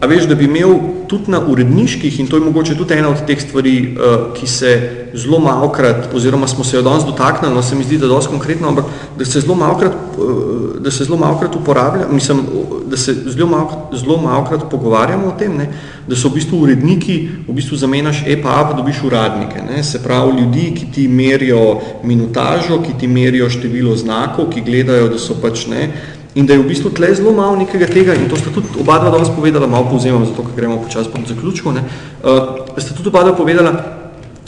A 0.00 0.06
veš, 0.06 0.26
da 0.28 0.34
bi 0.34 0.44
imel 0.44 0.74
tudi 1.08 1.30
na 1.30 1.40
uredniških, 1.40 2.20
in 2.20 2.26
to 2.26 2.36
je 2.36 2.44
mogoče 2.44 2.74
tudi 2.76 2.94
ena 2.94 3.08
od 3.08 3.22
teh 3.26 3.40
stvari, 3.40 3.74
uh, 3.94 4.32
ki 4.34 4.46
se 4.46 4.72
zelo 5.14 5.38
malokrat, 5.38 6.08
oziroma 6.14 6.48
smo 6.48 6.64
se 6.64 6.76
jo 6.76 6.82
danes 6.82 7.04
dotaknili, 7.04 7.54
no 7.54 7.62
se 7.62 7.76
mi 7.76 7.84
zdi, 7.84 7.98
da 7.98 8.10
dosti 8.10 8.30
konkretno, 8.30 8.68
ampak 8.68 8.84
da 9.18 9.24
se 9.24 9.40
zelo 9.40 9.54
malokrat, 9.54 9.94
uh, 10.18 10.80
da 10.80 10.90
se 10.90 11.04
zelo 11.04 11.16
malokrat 11.18 11.56
uporablja, 11.56 12.08
mislim, 12.12 12.42
da 12.90 12.96
se 12.96 13.14
zelo, 13.26 13.48
malo, 13.48 13.90
zelo 13.92 14.16
malokrat 14.20 14.66
pogovarjamo 14.70 15.28
o 15.28 15.38
tem, 15.38 15.56
ne, 15.56 15.68
da 16.08 16.16
so 16.16 16.28
v 16.28 16.40
bistvu 16.40 16.60
uredniki, 16.66 17.16
v 17.48 17.54
bistvu 17.54 17.76
zamenjaš 17.76 18.24
pa 18.42 18.74
dobiš 18.76 19.02
uradnike, 19.04 19.62
ne, 19.62 19.82
se 19.84 20.02
pravi 20.02 20.40
ljudi, 20.40 20.74
ki 20.74 20.86
ti 20.94 21.08
merijo 21.08 21.80
minutažo, 22.02 22.82
ki 22.82 22.98
ti 23.00 23.08
merijo 23.08 23.50
število 23.50 23.96
znakov, 23.96 24.50
ki 24.50 24.60
gledajo, 24.60 25.08
da 25.08 25.18
so 25.18 25.38
pač 25.40 25.66
ne, 25.66 25.88
In 26.34 26.46
da 26.46 26.52
je 26.52 26.58
v 26.58 26.66
bistvu 26.66 26.90
tle 26.90 27.14
zelo 27.14 27.32
malo 27.32 27.56
nekega 27.56 27.86
tega, 27.86 28.14
in 28.14 28.26
to 28.28 28.36
sta 28.36 28.50
tudi 28.50 28.66
oba 28.80 28.98
dva 28.98 29.10
danes 29.10 29.30
povedala, 29.30 29.66
malo 29.70 29.86
povzemam, 29.90 30.24
zato 30.26 30.42
ker 30.42 30.56
gremo 30.56 30.80
počas 30.82 31.06
po 31.06 31.20
zaključku, 31.22 31.72
ne, 31.72 31.84
uh, 32.24 32.64
sta 32.78 32.94
tudi 32.94 33.08
oba 33.08 33.22
dva 33.22 33.36
povedala, 33.38 33.74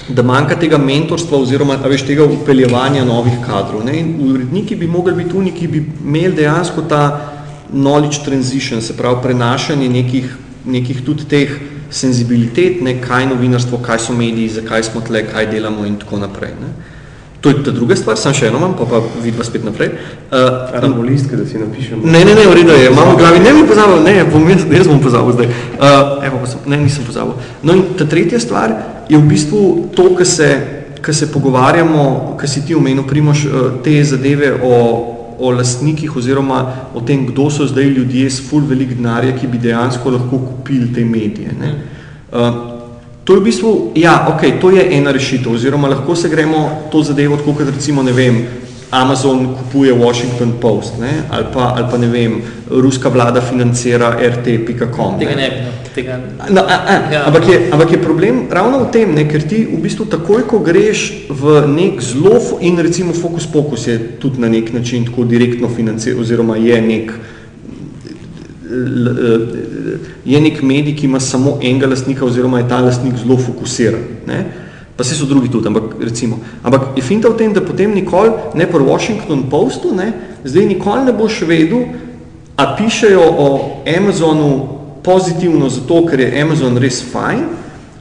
da 0.09 0.23
manjka 0.23 0.57
tega 0.59 0.79
mentorstva 0.79 1.39
oziroma 1.39 1.79
a 1.83 1.89
veš, 1.89 2.05
tega 2.07 2.25
upeljevanja 2.25 3.05
novih 3.05 3.39
kadrov. 3.47 3.85
Ne. 3.87 3.99
In 4.01 4.19
uredniki 4.31 4.77
bi 4.77 4.87
mogli 4.87 5.15
biti 5.15 5.37
oni, 5.37 5.53
ki 5.55 5.69
bi 5.69 5.85
imeli 6.05 6.35
dejansko 6.35 6.83
ta 6.89 7.03
knowledge 7.73 8.25
transition, 8.25 8.83
se 8.83 8.97
pravi 8.97 9.23
prenašanje 9.23 9.89
nekih, 9.89 10.37
nekih 10.67 11.03
tudi 11.07 11.27
teh 11.31 11.55
senzibilitet, 11.91 12.83
ne, 12.83 12.99
kaj 13.03 13.27
novinarstvo, 13.31 13.79
kaj 13.83 13.99
so 14.09 14.15
mediji, 14.15 14.59
zakaj 14.59 14.83
smo 14.91 15.01
tle, 15.07 15.23
kaj 15.27 15.51
delamo 15.51 15.87
in 15.87 15.99
tako 16.03 16.19
naprej. 16.23 16.55
Ne. 16.61 16.75
To 17.41 17.49
je 17.49 17.63
ta 17.65 17.71
druga 17.71 17.97
stvar, 17.97 18.17
sem 18.19 18.35
še 18.35 18.49
eno 18.49 18.59
imam, 18.59 18.73
pa 18.79 18.87
pa 18.89 19.01
vidva 19.23 19.45
spet 19.45 19.65
naprej. 19.65 19.93
Uh, 20.33 20.73
Ramo 20.73 21.05
listke, 21.05 21.37
da 21.37 21.45
si 21.47 21.61
napišemo. 21.61 22.03
Ne, 22.03 22.25
ne, 22.25 22.35
ne, 22.35 22.47
v 22.49 22.55
redu 22.57 22.73
je, 22.75 22.89
imamo 22.91 23.15
v 23.15 23.21
glavi, 23.21 23.43
ne 23.45 23.53
bom 23.55 23.69
pozabil, 23.69 24.01
ne, 24.07 24.15
bom 24.31 24.49
jaz, 24.51 24.65
jaz 24.79 24.89
bom 24.91 25.03
pozabil 25.05 25.37
zdaj. 25.37 25.51
Uh, 25.77 26.25
evo, 26.27 26.41
pa 26.43 26.51
sem, 26.51 26.65
ne, 26.73 26.81
nisem 26.81 27.05
pozabil. 27.07 27.37
No 27.63 27.77
in 27.77 27.85
ta 27.99 28.09
tretja 28.09 28.41
stvar 28.43 28.73
je 29.13 29.21
v 29.21 29.29
bistvu 29.29 29.61
to, 29.95 30.09
kar 30.17 30.27
se, 30.27 30.49
kar 31.05 31.15
se 31.15 31.29
pogovarjamo, 31.31 32.37
kar 32.41 32.51
si 32.51 32.65
ti 32.67 32.75
omenil, 32.75 33.05
Primož, 33.07 33.45
uh, 33.47 33.67
te 33.85 33.95
zadeve 34.03 34.55
o, 34.57 34.73
o 35.37 35.53
lastnikih 35.53 36.17
oziroma 36.17 36.63
o 36.97 37.05
tem, 37.05 37.29
kdo 37.29 37.51
so 37.53 37.69
zdaj 37.69 37.93
ljudje 37.93 38.31
s 38.33 38.49
ful 38.49 38.65
velik 38.65 38.97
denarja, 38.97 39.37
ki 39.37 39.53
bi 39.53 39.61
dejansko 39.61 40.17
lahko 40.17 40.41
kupili 40.41 40.89
te 40.97 41.05
medije. 41.05 41.53
Ne. 41.61 41.77
Uh, 42.33 42.76
To 43.27 43.35
je 43.35 43.41
v 43.41 43.43
bistvu, 43.43 43.91
ja, 43.99 44.23
ok, 44.31 44.61
to 44.63 44.71
je 44.71 44.87
ena 44.95 45.11
rešitev, 45.11 45.51
oziroma 45.53 45.89
lahko 45.91 46.15
se 46.17 46.29
gremo 46.29 46.87
to 46.93 47.03
zadevo, 47.03 47.37
tako 47.37 47.59
kot 47.59 47.75
recimo, 47.75 48.03
ne 48.03 48.13
vem, 48.15 48.47
Amazon 48.91 49.57
kupuje 49.59 49.93
Washington 49.93 50.53
Post, 50.61 51.01
ne, 51.01 51.27
ali 51.31 51.45
pa, 51.53 51.75
ali 51.75 51.87
pa 51.91 51.99
ne 51.99 52.07
vem, 52.07 52.37
ruska 52.71 53.09
vlada 53.09 53.41
financira 53.41 54.15
rt.com. 54.15 55.19
Tega 55.19 55.35
ne 55.35 55.49
bi, 55.51 55.59
no, 55.67 55.73
tega 55.95 56.21
No, 56.51 56.63
a, 56.63 56.79
a, 56.87 57.13
Ja. 57.13 57.25
ampak, 57.27 57.49
je, 57.49 57.69
ampak 57.73 57.93
je 57.93 58.03
problem 58.03 58.47
ravno 58.51 58.85
v 58.85 58.91
tem, 58.95 59.15
ne, 59.15 59.27
ker 59.27 59.43
ti 59.43 59.65
v 59.67 59.83
bistvu 59.83 60.07
takoj, 60.07 60.47
ko 60.47 60.63
greš 60.63 61.27
v 61.27 61.67
nek 61.67 61.99
zelo, 61.99 62.39
in 62.61 62.79
recimo 62.79 63.11
Focus 63.13 63.51
Pocus 63.51 63.89
je 63.91 63.99
tudi 64.23 64.39
na 64.39 64.49
nek 64.49 64.71
način 64.73 65.05
tako 65.05 65.25
direktno 65.27 65.69
financiran, 65.69 66.23
oziroma 66.23 66.57
je 66.57 66.79
nek 66.81 67.11
eh, 67.11 67.36
je 70.25 70.41
nek 70.41 70.63
medij, 70.63 70.95
ki 70.97 71.07
ima 71.07 71.21
samo 71.21 71.59
enega 71.63 71.87
lastnika 71.87 72.25
oziroma 72.25 72.59
je 72.59 72.69
ta 72.69 72.81
lastnik 72.81 73.17
zelo 73.17 73.37
fokusiran. 73.37 74.01
Ne? 74.27 74.47
Pa 74.97 75.05
se 75.05 75.15
so 75.15 75.27
drugi 75.27 75.51
tudi, 75.51 75.69
ampak 75.69 76.01
recimo. 76.01 76.39
Ampak 76.63 76.97
je 76.97 77.03
finta 77.03 77.29
v 77.29 77.37
tem, 77.37 77.53
da 77.53 77.61
potem 77.61 77.95
nikoli, 77.95 78.33
ne 78.55 78.67
pri 78.67 78.83
Washington 78.83 79.45
Postu, 79.51 79.95
ne, 79.95 80.13
zdaj 80.45 80.67
nikoli 80.67 81.05
ne 81.05 81.13
boš 81.13 81.43
vedel, 81.45 81.85
a 82.57 82.77
pišejo 82.77 83.21
o 83.21 83.49
Amazonu 83.85 84.69
pozitivno 85.05 85.69
zato, 85.69 86.07
ker 86.07 86.21
je 86.21 86.43
Amazon 86.43 86.79
res 86.81 87.05
fajn, 87.13 87.45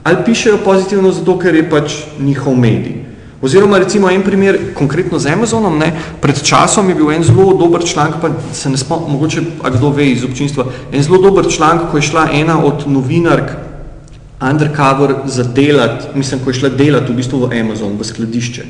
ali 0.03 0.23
pišejo 0.25 0.63
pozitivno 0.63 1.11
zato, 1.11 1.37
ker 1.39 1.55
je 1.55 1.69
pač 1.69 1.99
njihov 2.19 2.55
medij. 2.55 3.04
Oziroma 3.45 3.77
recimo 3.77 4.09
en 4.09 4.23
primer, 4.23 4.73
konkretno 4.73 5.19
z 5.19 5.29
Amazonom, 5.29 5.77
ne, 5.77 5.91
pred 6.21 6.41
časom 6.41 6.89
je 6.89 6.95
bil 6.95 7.11
en 7.13 7.23
zelo 7.23 7.53
dober 7.53 7.83
članek, 7.85 8.15
pa 8.21 8.31
se 8.53 8.69
ne 8.69 8.77
spomnim, 8.77 9.11
mogoče 9.13 9.41
a 9.61 9.69
kdo 9.69 9.91
ve 9.93 10.07
iz 10.09 10.23
občinstva, 10.25 10.65
en 10.91 11.03
zelo 11.03 11.21
dober 11.21 11.45
članek, 11.45 11.91
ko 11.91 12.01
je 12.01 12.07
šla 12.09 12.25
ena 12.33 12.57
od 12.65 12.87
novinark 12.87 13.51
undercover 14.41 15.13
za 15.25 15.43
delat, 15.43 16.15
mislim, 16.15 16.41
ko 16.41 16.49
je 16.49 16.53
šla 16.53 16.69
delat 16.69 17.09
v 17.09 17.13
bistvu 17.21 17.45
v 17.45 17.59
Amazon, 17.59 17.93
v 17.99 18.03
skladišče. 18.03 18.65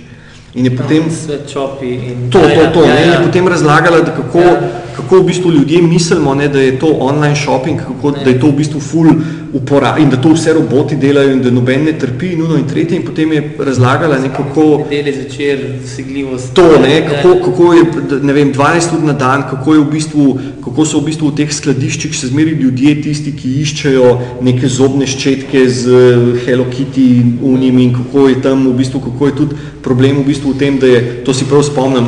In 0.56 0.68
je 0.68 0.76
potem 0.78 1.08
svetšopi 1.12 1.94
in... 1.96 2.28
to, 2.32 2.40
to, 2.40 2.50
Ja, 2.50 2.72
to, 2.74 2.84
ja, 2.84 2.94
ne, 2.94 3.04
in 3.04 3.10
ja. 3.10 3.20
je 3.20 3.26
potem 3.28 3.48
razlagala, 3.48 4.04
da 4.04 4.12
kako, 4.12 4.40
Ja. 4.40 4.85
Kako 4.96 5.20
v 5.20 5.24
bistvu 5.24 5.52
ljudje 5.52 5.82
mislimo, 5.82 6.36
ne, 6.36 6.48
da 6.48 6.60
je 6.60 6.80
to 6.80 6.88
online 7.00 7.36
shopping, 7.36 7.80
kako, 7.80 8.12
Ne. 8.12 8.24
da 8.24 8.30
je 8.30 8.40
to 8.40 8.48
v 8.48 8.52
bistvu 8.52 8.80
full 8.80 9.10
upora 9.54 9.96
in 9.98 10.10
da 10.10 10.18
to 10.22 10.30
vse 10.34 10.54
roboti 10.54 10.96
delajo 10.96 11.32
in 11.32 11.42
da 11.42 11.52
noben 11.52 11.84
ne 11.84 11.94
trpi 12.00 12.34
in 12.34 12.42
uno 12.44 12.58
in 12.58 12.68
tretje 12.68 12.98
in 12.98 13.06
potem 13.06 13.32
je 13.34 13.56
razlagala 13.60 14.18
ne, 14.20 14.30
kako, 14.30 14.86
Nedeli 14.90 15.14
zvečer, 15.14 15.60
vsigljivost. 15.84 16.54
To, 16.54 16.80
ne, 16.82 17.08
kako, 17.08 17.36
kako 17.46 17.74
je, 17.74 17.84
ne 18.22 18.34
vem, 18.34 18.54
12 18.54 18.98
ur 18.98 19.04
na 19.04 19.14
dan, 19.14 19.44
kako, 19.50 19.74
je 19.74 19.80
v 19.80 19.92
bistvu, 19.92 20.40
kako 20.64 20.86
so 20.86 21.00
v 21.00 21.06
bistvu 21.06 21.32
v 21.32 21.36
teh 21.36 21.54
skladiščih 21.54 22.14
še 22.14 22.28
zmeri 22.28 22.58
ljudje 22.60 22.96
tisti, 23.02 23.32
ki 23.32 23.56
iščejo 23.62 24.10
neke 24.42 24.68
zobne 24.68 25.08
ščetke 25.08 25.64
z 25.70 26.04
Hello 26.46 26.68
Kitty 26.72 27.24
unimi 27.42 27.84
in 27.84 27.94
kako 27.96 28.28
je 28.28 28.42
tam 28.42 28.68
v 28.68 28.76
bistvu, 28.78 29.00
kako 29.08 29.32
je 29.32 29.36
tudi 29.36 29.56
problem 29.82 30.24
v 30.24 30.28
bistvu 30.34 30.54
v 30.54 30.60
tem, 30.60 30.80
da 30.80 30.88
je, 30.88 31.02
to 31.26 31.34
si 31.34 31.48
prav 31.48 31.64
spomnim, 31.64 32.08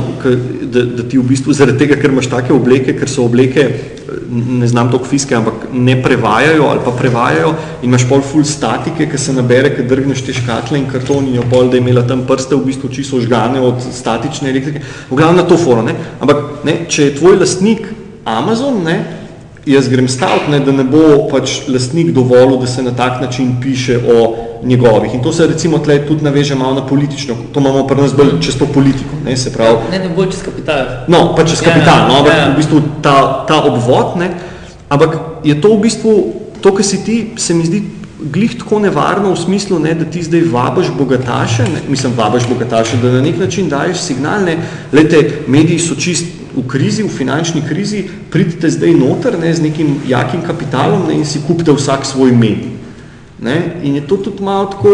da, 0.77 0.85
da 1.01 1.05
ti 1.09 1.17
v 1.17 1.25
bistvu 1.27 1.53
zaradi 1.57 1.81
tega, 1.81 1.97
ker 1.99 2.13
imaš 2.13 2.29
take 2.31 2.53
obleke, 2.53 2.93
ker 2.97 3.09
so 3.09 3.25
obleke, 3.25 3.65
ne 4.29 4.67
znam 4.67 4.91
toliko 4.91 5.09
fiske, 5.09 5.35
ampak 5.35 5.67
ne 5.73 5.97
prevajajo 6.03 6.69
ali 6.69 6.83
pa 6.85 6.93
prevajajo 6.99 7.53
in 7.81 7.89
imaš 7.89 8.07
pol 8.09 8.21
full 8.21 8.45
statike, 8.45 9.09
ki 9.09 9.19
se 9.21 9.35
nabere, 9.35 9.73
ker 9.75 9.87
drgneš 9.89 10.23
te 10.27 10.35
škatle 10.37 10.79
in 10.79 10.87
karton 10.91 11.27
in 11.27 11.39
jo 11.39 11.45
pol, 11.49 11.71
da 11.71 11.79
je 11.79 11.83
imela 11.83 12.05
tam 12.07 12.25
prste 12.29 12.55
v 12.55 12.69
bistvu 12.69 12.91
čisto 12.93 13.21
žgane 13.23 13.61
od 13.63 13.81
statične 13.83 14.51
elektrike. 14.53 14.83
V 15.09 15.15
glavnem 15.15 15.41
na 15.41 15.47
to 15.49 15.57
foro, 15.57 15.85
ne? 15.85 15.95
Ampak 16.19 16.65
ne, 16.67 16.79
če 16.89 17.09
je 17.09 17.15
tvoj 17.19 17.39
lastnik 17.41 17.87
Amazon, 18.27 18.83
ne, 18.83 18.97
jaz 19.67 19.89
grem 19.89 20.07
staviti, 20.07 20.51
ne, 20.51 20.59
da 20.59 20.71
ne 20.71 20.83
bo 20.83 21.27
pač 21.31 21.67
lastnik 21.67 22.11
dovolil, 22.15 22.57
da 22.61 22.67
se 22.67 22.83
na 22.83 22.91
tak 22.95 23.21
način 23.21 23.55
piše 23.61 23.97
o 23.97 24.35
njegovih. 24.63 25.13
In 25.13 25.23
to 25.23 25.33
se 25.33 25.47
recimo 25.47 25.79
tle 25.79 25.99
tudi 26.07 26.23
naveže 26.23 26.55
malo 26.55 26.73
na 26.73 26.85
politično, 26.87 27.35
to 27.53 27.59
imamo 27.59 27.87
pri 27.87 28.01
nas 28.01 28.15
bolj 28.15 28.39
čez 28.41 28.57
to 28.57 28.65
politiko, 28.65 29.19
ne, 29.25 29.37
se 29.37 29.53
pravi, 29.53 29.77
Ne, 29.91 29.99
ne 29.99 30.09
bolj 30.15 30.31
čez 30.31 30.43
kapital. 30.43 30.85
No, 31.07 31.35
pa 31.35 31.45
čez 31.45 31.61
Ja, 31.61 31.73
kapital, 31.73 32.07
no, 32.07 32.19
ampak 32.19 32.33
ja. 32.33 32.49
v 32.53 32.57
bistvu 32.57 32.81
ta, 33.01 33.45
ta 33.47 33.61
obvod, 33.63 34.17
ne, 34.17 34.31
ampak 34.89 35.19
je 35.43 35.61
to 35.61 35.75
v 35.75 35.81
bistvu, 35.81 36.33
to, 36.61 36.73
kar 36.73 36.85
si 36.85 37.03
ti, 37.03 37.17
se 37.37 37.53
mi 37.53 37.65
zdi 37.65 37.83
glih 38.17 38.57
tako 38.57 38.79
nevarno 38.79 39.33
v 39.33 39.37
smislu, 39.37 39.79
ne, 39.79 39.93
da 39.93 40.05
ti 40.05 40.23
zdaj 40.23 40.41
vabaš 40.51 40.89
bogataše, 40.97 41.63
ne, 41.63 41.85
mislim, 41.89 42.13
vabaš 42.17 42.47
bogataše, 42.49 42.97
da 42.97 43.11
na 43.11 43.21
nek 43.21 43.37
način 43.37 43.69
daješ 43.69 43.97
signal, 43.97 44.45
ne, 44.45 44.57
lejte, 44.93 45.43
mediji 45.47 45.79
so 45.79 45.95
čist 45.95 46.36
v 46.57 46.65
krizi, 46.67 47.03
v 47.05 47.13
finančni 47.13 47.61
krizi, 47.61 48.03
pridite 48.31 48.69
zdaj 48.69 48.95
noter, 48.97 49.37
ne, 49.39 49.53
z 49.53 49.61
nekim 49.61 50.01
jakim 50.09 50.41
kapitalom, 50.41 51.05
ne, 51.07 51.21
in 51.21 51.25
si 51.25 51.43
kupite 51.45 51.71
vsak 51.71 52.05
svoj 52.05 52.33
medij. 52.33 52.73
Ne? 53.41 53.77
In 53.83 53.95
je 53.95 54.07
to 54.07 54.17
tudi 54.17 54.43
malo 54.43 54.65
tako, 54.65 54.89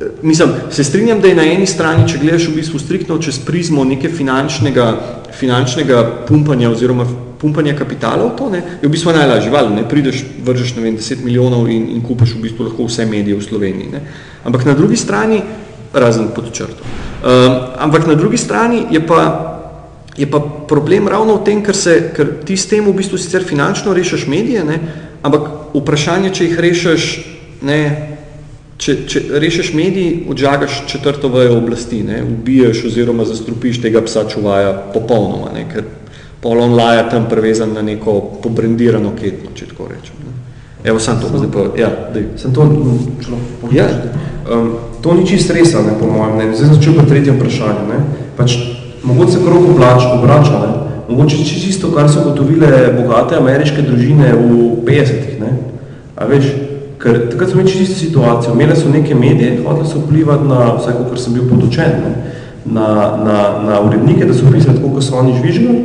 eh, 0.00 0.06
mislim, 0.22 0.54
se 0.70 0.84
strinjam, 0.84 1.20
da 1.20 1.28
je 1.28 1.34
na 1.34 1.42
eni 1.42 1.66
strani, 1.66 2.06
če 2.08 2.22
gledaš 2.22 2.46
v 2.48 2.54
bistvu 2.54 2.78
striktno 2.78 3.18
čez 3.18 3.40
prizmo 3.42 3.84
neke 3.84 4.08
finančnega, 4.08 4.94
finančnega 5.34 6.26
pumpanja 6.28 6.70
oziroma 6.70 7.06
pumpanja 7.42 7.74
kapitala 7.74 8.30
v 8.30 8.36
to, 8.38 8.50
ne, 8.54 8.62
je 8.82 8.86
v 8.86 8.92
bistvu 8.94 9.10
najlažje, 9.10 9.50
valjda, 9.50 9.74
ne, 9.74 9.88
prideš, 9.88 10.22
vržeš, 10.46 10.76
ne 10.78 10.86
vem, 10.86 10.96
10 10.96 11.24
milijonov 11.26 11.66
in, 11.66 11.88
in 11.90 12.02
kupiš 12.06 12.36
v 12.38 12.46
bistvu 12.46 12.68
lahko 12.68 12.86
vse 12.86 13.06
medije 13.10 13.34
v 13.34 13.42
Sloveniji, 13.42 13.90
ne. 13.90 14.02
Ampak 14.46 14.62
na 14.70 14.78
drugi 14.78 14.96
strani, 14.96 15.42
razen 15.92 16.30
pod 16.30 16.52
črto, 16.54 16.78
um, 16.78 17.58
ampak 17.82 18.06
na 18.06 18.14
drugi 18.14 18.38
strani 18.38 18.86
je 18.94 19.02
pa 19.02 19.51
je 20.16 20.30
pa 20.30 20.40
problem 20.68 21.08
ravno 21.08 21.36
v 21.36 21.44
tem, 21.44 21.62
ker, 21.64 21.76
se, 21.76 22.12
ker 22.16 22.44
ti 22.44 22.56
s 22.56 22.68
tem 22.68 22.84
v 22.84 22.92
bistvu 22.96 23.18
sicer 23.18 23.44
finančno 23.48 23.94
rešiš 23.94 24.26
medije, 24.28 24.64
ne, 24.64 24.78
ampak 25.22 25.72
vprašanje, 25.74 26.32
če 26.36 26.44
jih 26.44 26.58
rešiš, 26.60 27.06
ne, 27.64 27.80
če, 28.76 28.96
če 29.08 29.22
rešiš 29.40 29.72
mediji, 29.78 30.26
odžagaš 30.28 30.82
četrto 30.90 31.30
vejo 31.32 31.56
oblasti, 31.62 32.02
ne, 32.04 32.20
ubiješ 32.24 32.84
oziroma 32.90 33.24
zastrupiš 33.24 33.80
tega 33.82 34.02
psa 34.04 34.26
čuvaja 34.28 34.74
popolnoma, 34.92 35.52
ne, 35.54 35.64
ker 35.72 35.88
pol 36.42 36.60
on 36.60 36.74
laja 36.74 37.06
tam 37.08 37.28
prevezan 37.30 37.72
na 37.72 37.82
neko 37.86 38.18
pobrendirano 38.42 39.14
ketno, 39.16 39.54
če 39.54 39.70
tako 39.72 39.88
rečem. 39.94 40.18
Ne. 40.26 40.32
Evo, 40.90 40.98
sam 40.98 41.20
to, 41.22 41.30
zdaj 41.30 41.50
pa, 41.54 41.66
ja, 41.78 41.88
daj. 42.12 42.24
Sem 42.42 42.52
to, 42.52 42.66
če 43.22 43.30
lahko 43.30 43.70
Ja. 43.72 43.86
um, 44.50 44.72
to 45.00 45.14
ni 45.14 45.26
čist 45.26 45.50
resa, 45.54 45.80
ne, 45.86 45.94
po 46.00 46.10
mojem 46.10 46.34
mnenju. 46.36 46.58
Zdaj 46.58 46.74
začel 46.74 46.96
pa 46.98 47.06
tretje 47.06 47.36
vprašanje. 47.36 47.84
Ne. 47.88 48.00
Pač, 48.36 48.56
mogoče 49.04 49.32
se 49.32 49.38
krog 49.44 49.70
obrača, 49.70 50.12
obrača 50.12 50.52
ne. 50.52 50.72
mogoče 51.08 51.36
čisto 51.36 51.68
isto, 51.68 51.90
kar 51.96 52.10
so 52.10 52.24
gotovile 52.24 52.92
bogate 53.02 53.36
ameriške 53.36 53.82
družine 53.82 54.32
v 54.32 54.76
50-ih. 54.86 55.40
ne. 55.40 55.50
A 56.16 56.24
veš, 56.24 56.44
ker 57.02 57.28
takrat 57.30 57.50
so 57.50 57.54
imeli 57.54 57.70
čisto 57.70 57.82
isto 57.82 57.98
situacijo. 57.98 58.54
Imele 58.54 58.76
so 58.76 58.88
neke 58.88 59.14
medije, 59.14 59.58
hotele 59.66 59.88
so 59.88 59.98
vplivati 59.98 60.48
na, 60.48 60.76
vsaj 60.78 60.94
kar 61.08 61.18
sem 61.18 61.34
bil 61.34 61.48
podučen, 61.48 61.98
ne, 62.04 62.12
na, 62.64 62.86
na, 63.24 63.36
na 63.66 63.80
urednike, 63.80 64.24
da 64.24 64.34
so 64.34 64.50
pisali 64.52 64.76
tako, 64.76 64.94
kot 64.94 65.04
so 65.04 65.16
oni 65.18 65.34
žvižgali 65.38 65.82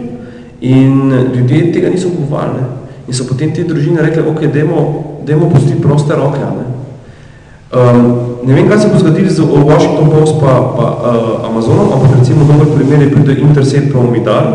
in 0.61 1.11
ljudje 1.35 1.71
tega 1.73 1.89
niso 1.89 2.09
kupovali. 2.09 2.61
Ne. 2.61 2.67
In 3.07 3.13
so 3.13 3.25
potem 3.27 3.53
te 3.55 3.63
družine 3.63 4.01
rekli, 4.01 4.23
ok, 4.27 4.45
dajmo, 4.53 4.81
dajmo 5.25 5.49
pustiti 5.49 5.81
proste 5.81 6.15
roke. 6.15 6.39
Ne. 6.39 6.76
Um, 7.67 8.39
ne 8.47 8.53
vem, 8.53 8.69
kaj 8.69 8.79
se 8.79 8.87
bo 8.87 8.99
zgodilo 8.99 9.29
z 9.29 9.43
Washington 9.43 10.07
Post 10.07 10.39
pa, 10.39 10.71
pa 10.77 10.85
uh, 10.87 11.49
Amazonom, 11.49 11.91
ampak 11.91 12.15
recimo 12.19 12.47
dober 12.47 12.67
primer 12.71 13.01
je 13.01 13.09
da 13.11 13.31
Intercept 13.35 13.91
pa 13.91 13.99
Umidar. 13.99 14.45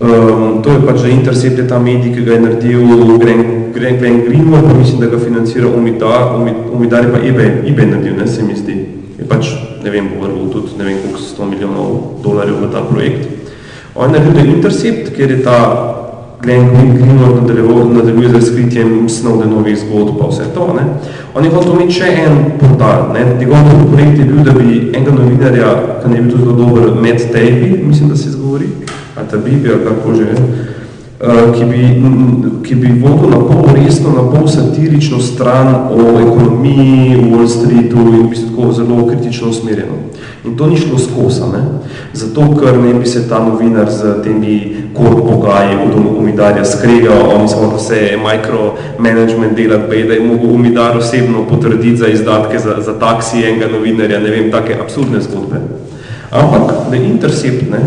Um, 0.00 0.60
to 0.60 0.68
je 0.70 0.84
pač, 0.84 1.00
da 1.00 1.08
Intercept 1.08 1.58
je 1.58 1.64
ta 1.68 1.78
medij, 1.78 2.12
ki 2.12 2.24
ga 2.24 2.32
je 2.32 2.40
naredil 2.40 2.80
Glenn, 3.16 3.72
Glenn, 3.72 3.96
Glenn 3.96 4.20
Greenwald, 4.28 4.68
pa 4.68 4.74
mislim, 4.76 5.00
da 5.00 5.06
ga 5.06 5.18
financira 5.18 5.66
Umidar, 5.66 6.36
Umid- 6.36 6.68
Umidar 6.72 7.04
je 7.04 7.12
pa 7.12 7.18
eBay, 7.24 7.64
eBay 7.64 7.86
naredil, 7.86 8.20
ne, 8.20 8.26
se 8.26 8.42
mi 8.42 8.52
zdi. 8.56 8.76
Je 9.16 9.24
pač, 9.24 9.54
ne 9.84 9.90
vem, 9.90 10.12
povrgal 10.12 10.52
tudi, 10.52 10.76
ne 10.76 10.84
vem, 10.84 11.00
koliko 11.00 11.24
100 11.24 11.50
milijonov 11.50 12.20
dolarjev 12.20 12.60
v 12.60 12.72
ta 12.72 12.84
projekt. 12.84 13.28
On 13.94 14.12
je 14.12 14.20
naredil 14.20 14.56
Intercept, 14.58 15.16
kjer 15.16 15.30
je 15.30 15.40
ta 15.40 15.58
Glenn 16.42 16.68
Greenwald 16.98 17.36
nadaljeval- 17.42 17.92
nadaljuje 17.94 18.28
z 18.28 18.34
razkritjem 18.34 19.08
Snowdenovih 19.08 19.76
zgodb 19.78 20.18
pa 20.18 20.26
vse 20.26 20.44
to. 20.54 20.74
Ne. 20.76 20.82
On 21.34 21.44
je 21.44 21.50
hotel 21.50 21.72
imeti 21.72 21.92
še 21.92 22.08
en 22.24 22.34
portal. 22.60 23.12
Ne. 23.14 23.36
Njegov 23.38 23.56
projekt 23.92 24.18
je 24.18 24.24
bil, 24.24 24.42
da 24.44 24.52
bi 24.52 24.90
enega 24.94 25.12
novinarja, 25.12 25.70
ki 26.02 26.08
bi 26.10 26.20
bil 26.20 26.38
zelo 26.38 26.52
dober, 26.52 26.90
Matt 27.02 27.32
Taibbi, 27.32 27.84
mislim, 27.86 28.08
da 28.08 28.16
se 28.16 28.28
izgovori, 28.28 28.66
ali 29.16 29.26
ta 29.30 29.36
Bibi, 29.36 29.68
ali 29.70 29.84
kako 29.84 30.14
že, 30.14 30.26
ki, 31.22 31.64
bi, 31.64 31.82
ki 32.66 32.74
bi 32.74 32.88
vodil 32.98 33.30
na 33.30 33.38
pol 33.46 33.68
resno, 33.76 34.10
na 34.10 34.24
pol 34.26 34.48
satirično 34.48 35.20
stran 35.22 35.74
o 35.94 36.18
ekonomiji, 36.18 37.20
Wall 37.30 37.48
Streetu 37.48 38.02
in 38.20 38.28
bi 38.30 38.36
se 38.36 38.48
tako 38.50 38.72
zelo 38.72 39.06
kritično 39.06 39.48
usmerjeno. 39.48 40.02
In 40.44 40.56
to 40.56 40.66
ni 40.66 40.76
šlo 40.76 40.98
skosa, 40.98 41.46
ne? 41.46 41.62
zato 42.12 42.56
ker 42.58 42.78
ne 42.78 42.94
bi 42.94 43.06
se 43.06 43.28
ta 43.28 43.38
novinar 43.38 43.90
z 43.90 44.22
temi 44.24 44.76
kod 44.94 45.22
pogaji 45.28 45.76
od 45.86 46.18
umidarja 46.18 46.64
skregal, 46.64 47.30
oni 47.36 47.48
smo 47.48 47.70
da 47.72 47.78
se 47.78 48.18
micromanagement 48.18 49.56
delati, 49.56 49.88
bej, 49.90 50.04
da 50.04 50.14
je 50.14 50.26
mogel 50.26 50.50
umidar 50.50 50.98
osebno 50.98 51.46
potrditi 51.48 51.96
za 51.96 52.08
izdatke 52.08 52.58
za, 52.58 52.80
za 52.80 52.98
taksi 52.98 53.44
enega 53.44 53.68
novinarja, 53.72 54.20
ne 54.20 54.30
vem, 54.30 54.50
take 54.50 54.76
absurdne 54.82 55.20
zgodbe. 55.20 55.56
Ampak, 56.30 56.90
da 56.90 56.96
Intercept 56.96 57.70
ne, 57.70 57.80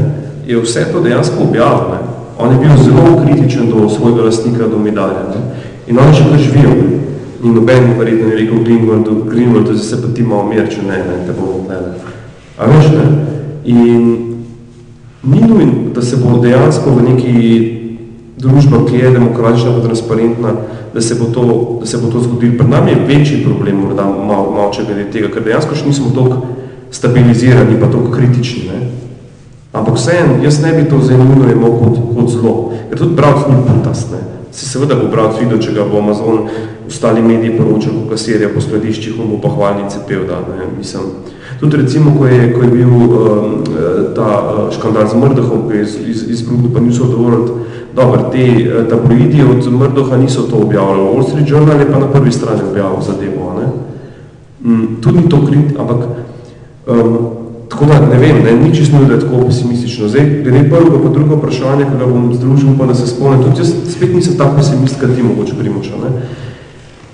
je 0.48 0.62
vse 0.62 0.88
to 0.92 1.02
dejansko 1.02 1.44
objavil. 1.44 1.95
On 2.38 2.52
je 2.52 2.60
bil 2.60 2.78
zelo 2.84 3.22
kritičen 3.26 3.70
do 3.70 3.90
svojega 3.90 4.24
lastnika, 4.24 4.68
do 4.68 4.76
umidarja. 4.78 5.30
Ne. 5.30 5.42
In 5.88 6.00
oni 6.00 6.16
še 6.16 6.30
kar 6.30 6.40
živijo. 6.40 6.70
Ne. 6.70 6.96
In 7.46 7.54
noben 7.54 7.92
verjetno 8.00 8.32
je 8.32 8.36
rekel 8.36 8.64
Greenwaldu, 8.64 9.24
Greenwaldu, 9.30 9.74
da 9.74 9.80
se 9.80 10.02
pa 10.02 10.08
ti 10.16 10.24
malo 10.24 10.48
mir, 10.50 10.66
če 10.70 10.82
ne, 10.82 10.98
ne, 10.98 11.18
te 11.28 11.34
bomo 11.36 11.62
gledali. 11.68 12.14
A 12.58 12.70
veš, 12.72 12.88
ne? 12.96 13.04
In 13.66 14.08
ni 15.24 15.42
nujno, 15.42 15.92
da 15.94 16.02
se 16.02 16.18
bo 16.18 16.40
dejansko 16.42 16.96
v 16.96 17.04
neki 17.10 17.36
družba, 18.42 18.82
ki 18.90 18.98
je 18.98 19.12
demokratična 19.12 19.76
pa 19.76 19.84
transparentna, 19.86 20.56
da 20.94 21.02
se 21.02 21.20
bo 21.20 21.30
to, 21.34 21.46
da 21.80 21.86
se 21.86 21.98
bo 22.02 22.10
to 22.12 22.24
zgodilo. 22.24 22.58
Pred 22.58 22.70
nami 22.70 22.92
je 22.92 23.06
večji 23.08 23.44
problem, 23.44 23.84
morda 23.84 24.06
malo, 24.06 24.52
malo 24.52 24.72
če 24.74 24.88
glede 24.88 25.10
tega, 25.12 25.30
ker 25.34 25.46
dejansko 25.46 25.76
še 25.76 25.88
nismo 25.92 26.12
toliko 26.16 26.42
stabilizirani 26.92 27.80
pa 27.80 27.92
toliko 27.92 28.12
kritični. 28.16 28.70
Ne? 28.72 28.85
Ampak 29.76 29.98
vseeno, 30.00 30.40
jaz 30.44 30.62
ne 30.64 30.72
bi 30.74 30.88
to 30.90 30.98
nujno 30.98 31.52
imel 31.52 31.76
kot, 31.82 32.00
kot 32.16 32.32
zlo, 32.32 32.56
ker 32.90 32.98
tudi 32.98 33.16
bravc 33.16 33.50
ni 33.50 33.60
putast. 33.68 34.12
Ne? 34.12 34.24
Se 34.56 34.70
seveda 34.70 34.96
bo 34.96 35.10
bravc 35.12 35.42
videl, 35.42 35.60
če 35.60 35.76
ga 35.76 35.84
bo 35.84 36.00
Amazon 36.00 36.48
ostali 36.88 37.22
mediji 37.22 37.58
poročal, 37.58 37.98
ko 38.00 38.14
kasirja 38.14 38.54
po 38.54 38.64
skladiščih, 38.64 39.20
on 39.20 39.34
bo 39.36 39.42
pa 39.44 39.52
hvalnice 39.52 40.06
pel, 40.08 40.24
da 40.30 40.40
ne, 40.48 40.70
mislim, 40.78 41.12
Tudi 41.60 41.78
recimo, 41.78 42.12
ko 42.20 42.28
je, 42.28 42.54
ko 42.54 42.64
je 42.64 42.68
bil 42.68 42.90
um, 42.92 43.64
ta 44.16 44.28
uh, 44.44 44.74
škandal 44.76 45.08
z 45.08 45.16
Mrdohom, 45.16 45.70
ki 45.70 45.78
je 45.78 45.84
iz, 45.84 45.94
iz, 46.08 46.24
izbruhnil, 46.30 46.74
pa 46.74 46.80
niso 46.84 47.08
dovolili, 47.08 47.64
dobro, 47.96 48.28
te 48.32 48.44
uh, 48.44 48.84
tabloidi 48.90 49.44
od 49.44 49.64
Mrdoha 49.72 50.18
niso 50.18 50.42
to 50.52 50.58
objavljali, 50.58 51.00
Wall 51.00 51.30
Street 51.30 51.50
Journal 51.50 51.80
je 51.80 51.92
pa 51.92 52.00
na 52.00 52.12
prvi 52.12 52.32
strani 52.32 52.62
objavil 52.70 53.02
zadevo, 53.02 53.54
ne? 53.60 53.68
Mm, 54.66 55.02
tudi 55.02 55.30
to 55.30 55.46
krit, 55.48 55.80
ampak 55.80 55.98
um, 56.88 57.45
tako 57.70 57.86
da 57.86 58.00
ne 58.00 58.18
vem, 58.18 58.44
ne, 58.44 58.52
ni 58.52 58.76
čisto 58.76 58.98
da 59.08 59.14
je 59.14 59.20
tako 59.20 59.46
pesimistično. 59.46 60.08
Zdaj, 60.08 60.26
glede 60.44 60.70
prvega 60.70 61.04
pa 61.04 61.10
drugo 61.10 61.36
vprašanje, 61.36 61.86
ko 61.86 61.98
ga 62.00 62.06
bom 62.06 62.34
združil, 62.34 62.70
pa 62.80 62.86
da 62.86 62.96
se 62.96 63.08
spomnim, 63.08 63.44
tudi 63.44 63.60
jaz 63.60 63.74
spet 63.96 64.14
nisem 64.14 64.38
tak 64.38 64.56
pesimist, 64.58 65.00
kot 65.00 65.16
ti 65.16 65.24
mogoče 65.24 65.54
primoča, 65.60 65.98
ne? 66.04 66.12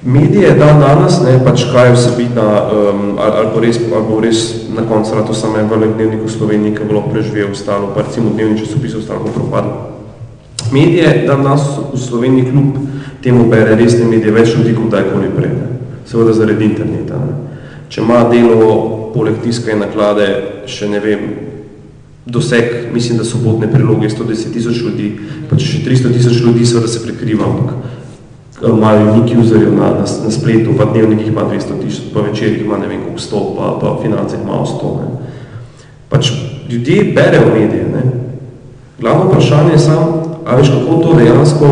Medije 0.04 0.56
dan 0.58 0.80
danes, 0.82 1.20
ne, 1.22 1.38
pač 1.46 1.68
kaj 1.74 1.88
je 1.88 1.94
vsebina, 1.96 2.42
um, 2.42 3.02
ali, 3.22 3.34
ali, 3.38 3.48
bo 3.54 3.60
res, 3.62 3.78
ali 3.96 4.06
bo 4.10 4.20
res 4.20 4.40
na 4.76 4.82
koncu 4.90 5.16
rado 5.16 5.34
samo 5.34 5.60
en 5.62 5.70
velik 5.70 5.94
dnevnik 5.96 6.24
v 6.26 6.32
Sloveniji, 6.32 6.76
ki 6.76 6.88
bo 6.90 7.04
preživel 7.12 7.52
ostalo, 7.52 7.92
pa 7.96 8.02
recimo 8.02 8.34
dnevni 8.34 8.58
časopis 8.60 8.96
ostalo 8.98 9.30
propadlo. 9.30 9.92
Medije 10.72 11.26
dan 11.28 11.44
danes 11.44 11.62
v 11.94 12.00
Sloveniji 12.00 12.50
kljub 12.50 12.82
temu 13.22 13.46
bere 13.46 13.76
resne 13.76 14.06
medije 14.10 14.34
več 14.34 14.56
ljudi 14.58 14.74
kot 14.74 14.90
dajkoli 14.90 15.30
prej, 15.36 15.54
ne. 15.54 15.68
seveda 16.06 16.34
zaradi 16.34 16.66
interneta. 16.66 17.20
Ne. 17.22 17.38
Če 17.90 18.02
ima 18.02 18.24
delo 18.32 19.01
poleg 19.14 19.42
tiska 19.44 19.72
in 19.72 19.82
naklade 19.84 20.28
še 20.70 20.90
ne 20.90 21.00
vem, 21.00 21.26
doseg, 22.26 22.92
mislim, 22.94 23.18
da 23.18 23.26
sobotne 23.26 23.72
priloge 23.72 24.10
110 24.10 24.54
tisoč 24.54 24.82
ljudi, 24.86 25.12
pa 25.50 25.58
če 25.58 25.66
še 25.66 25.82
300 25.88 26.14
tisoč 26.14 26.42
ljudi, 26.46 26.66
seveda 26.66 26.92
se 26.92 27.02
prekriva, 27.06 27.48
ampak 27.50 28.70
imajo 28.70 29.16
neki 29.16 29.38
userjev 29.42 29.74
na, 29.74 29.90
na, 29.98 30.06
na 30.06 30.32
spletu, 30.32 30.76
pa 30.78 30.86
dnevnikih 30.86 31.32
ima 31.32 31.48
200 31.50 31.80
tisoč, 31.82 32.12
pa 32.14 32.22
večerih 32.22 32.62
ima 32.62 32.78
ne 32.78 32.88
vem 32.88 33.02
koliko 33.02 33.24
100, 33.26 33.42
pa, 33.58 33.72
pa 33.82 33.96
financih 34.04 34.40
ima 34.44 34.62
100. 34.66 34.92
Ne. 35.02 35.08
Pač 36.10 36.32
ljudje 36.70 37.14
berejo 37.16 37.54
medije. 37.54 37.88
Ne. 37.94 38.04
Glavno 39.00 39.30
vprašanje 39.30 39.72
je 39.72 39.80
samo, 39.80 40.38
a 40.46 40.56
veš 40.56 40.70
kako 40.70 41.02
to 41.04 41.14
dejansko 41.18 41.68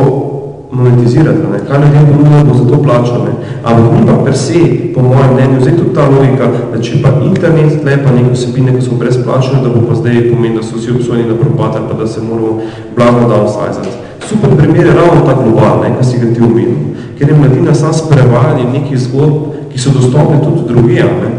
monetizirati, 0.72 1.47
ne. 1.51 1.59
kaj 1.67 1.80
ljudem 1.82 2.09
ponujajo, 2.13 2.45
bo 2.45 2.57
za 2.57 2.65
to 2.70 2.82
plačal. 2.84 3.24
Ne. 3.26 3.34
Ampak 3.63 3.93
ni 3.93 4.07
pa 4.07 4.17
per 4.26 4.38
se, 4.38 4.59
po 4.95 5.01
mojem 5.01 5.34
mnenju, 5.34 5.61
zdaj 5.61 5.78
tudi 5.78 5.95
ta 5.95 6.09
logika, 6.09 6.51
da 6.74 6.82
če 6.82 7.01
pa 7.03 7.13
internet 7.26 7.82
tle 7.82 7.97
pa 8.03 8.11
neke 8.11 8.32
osebine, 8.32 8.76
ki 8.76 8.86
so 8.86 8.99
brezplačene, 8.99 9.63
da 9.63 9.70
bo 9.70 9.88
pa 9.88 9.95
zdaj 9.95 10.30
pomeni, 10.30 10.55
da 10.57 10.63
so 10.63 10.78
vsi 10.78 10.91
obsojeni 10.91 11.30
na 11.30 11.39
propad, 11.41 11.82
pa 11.89 11.97
da 11.97 12.07
se 12.07 12.22
moramo 12.22 12.61
blagno 12.95 13.28
downsizati 13.30 13.99
super 14.30 14.49
primer 14.57 14.86
je 14.86 14.93
ravno 14.93 15.26
ta 15.26 15.43
global, 15.43 15.82
ne, 15.82 15.97
ki 15.97 16.05
si 16.05 16.20
ga 16.20 16.34
ti 16.34 16.41
umenil, 16.41 16.93
ker 17.17 17.30
je 17.30 17.36
mladina 17.36 17.74
sam 17.74 17.93
s 17.93 18.05
prevajanjem 18.09 18.72
nekih 18.74 18.99
zgodb, 18.99 19.36
ki 19.72 19.80
so 19.80 19.89
dostopne 19.89 20.38
tudi 20.43 20.67
druge, 20.67 21.03
ne, 21.03 21.30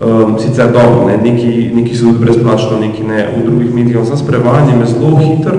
um, 0.00 0.38
sicer 0.40 0.72
dobro, 0.72 1.04
ne, 1.08 1.18
neki, 1.20 1.70
neki 1.74 1.96
so 1.96 2.08
tudi 2.08 2.24
brezplačno, 2.24 2.80
neki 2.80 3.04
ne, 3.04 3.26
v 3.36 3.44
drugih 3.44 3.74
medijih, 3.74 4.06
sam 4.08 4.16
s 4.16 4.26
prevajanjem 4.26 4.80
je 4.80 4.86
zelo 4.86 5.16
hiter 5.18 5.58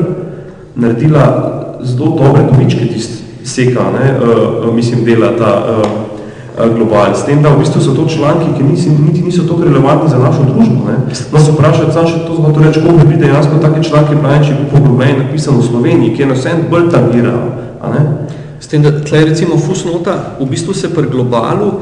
naredila 0.76 1.26
zelo 1.86 2.16
dobre 2.18 2.44
dobičke 2.52 2.88
tist 2.94 3.24
seka, 3.46 3.92
ne, 3.94 4.16
uh, 4.18 4.74
mislim, 4.76 5.06
dela 5.06 5.32
ta 5.38 5.52
uh, 5.70 6.76
global. 6.76 7.16
S 7.16 7.26
tem, 7.26 7.42
da 7.44 7.50
v 7.50 7.60
bistvu 7.60 7.82
so 7.82 7.96
to 7.96 8.08
članki, 8.10 8.54
ki 8.58 8.64
nisi, 8.64 8.90
niti 8.90 9.22
niso 9.22 9.44
tako 9.44 9.64
relevantni 9.64 10.10
za 10.10 10.18
našo 10.18 10.44
družbo. 10.44 10.88
Ne. 10.88 11.16
Se 11.16 11.52
vprašati, 11.52 11.94
sam 11.94 12.08
še 12.08 12.24
to 12.28 12.36
zelo 12.36 12.54
reči, 12.64 12.82
koliko 12.82 13.08
bi 13.08 13.20
dejansko 13.20 13.60
take 13.62 13.84
članke 13.84 14.16
pravi, 14.20 14.46
če 14.48 14.58
bi 14.60 14.70
poglobljeni 14.72 15.20
napisano 15.24 15.60
v 15.60 15.68
Sloveniji, 15.68 16.14
ki 16.16 16.24
je 16.24 16.30
na 16.32 16.38
vsem 16.40 16.66
bolj 16.72 16.90
tangira. 16.92 17.36
S 18.60 18.68
tem, 18.72 18.82
da 18.82 18.92
tle 19.04 19.26
recimo 19.30 19.60
fusnota, 19.62 20.38
v 20.40 20.48
bistvu 20.50 20.74
se 20.74 20.90
pri 20.90 21.10
globalu, 21.12 21.74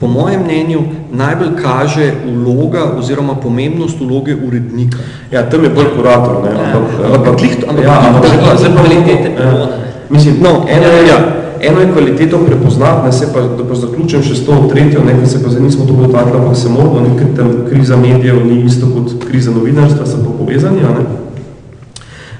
po 0.00 0.06
mojem 0.06 0.42
mnenju, 0.44 0.80
najbolj 1.12 1.50
kaže 1.62 2.12
vloga 2.24 2.84
oziroma 2.98 3.34
pomembnost 3.34 4.00
vloge 4.00 4.36
urednika. 4.46 4.98
Ja, 5.32 5.44
tam 5.50 5.64
je 5.64 5.70
bolj 5.70 5.92
kurator, 5.96 6.42
ne. 6.44 6.50
Ja, 6.50 6.76
ampak, 6.76 7.04
ampak, 7.04 7.28
ampak, 7.68 7.84
ja, 7.84 8.00
ampak, 8.08 8.24
ampak, 8.24 8.64
ampak, 8.64 8.90
ampak, 8.96 9.36
ampak, 9.38 9.80
Mislim, 10.10 10.34
no, 10.42 10.66
eno 10.68 10.86
je, 10.86 11.06
ja, 11.08 11.18
eno 11.60 11.80
je 11.80 11.92
kvaliteto 11.92 12.38
prepoznati, 12.38 13.06
ne 13.06 13.12
se 13.12 13.32
pa, 13.34 13.40
da 13.40 13.64
pa 13.68 13.74
zaključim 13.74 14.22
še 14.22 14.34
s 14.34 14.46
to 14.46 14.56
tretjo, 14.70 15.04
nekaj 15.06 15.26
se 15.26 15.42
pa 15.42 15.50
zdaj 15.50 15.62
nismo 15.62 15.86
to 15.86 15.94
dotakli, 15.94 16.34
ampak 16.38 16.56
se 16.56 16.68
moramo, 16.68 17.00
nekaj 17.00 17.28
tam 17.36 17.52
kriza 17.68 17.96
medijev 17.96 18.42
ni 18.46 18.64
isto 18.66 18.88
kot 18.90 19.28
kriza 19.28 19.54
novinarstva, 19.54 20.06
so 20.06 20.18
pa 20.24 20.34
povezani, 20.38 20.82
ne? 20.82 21.06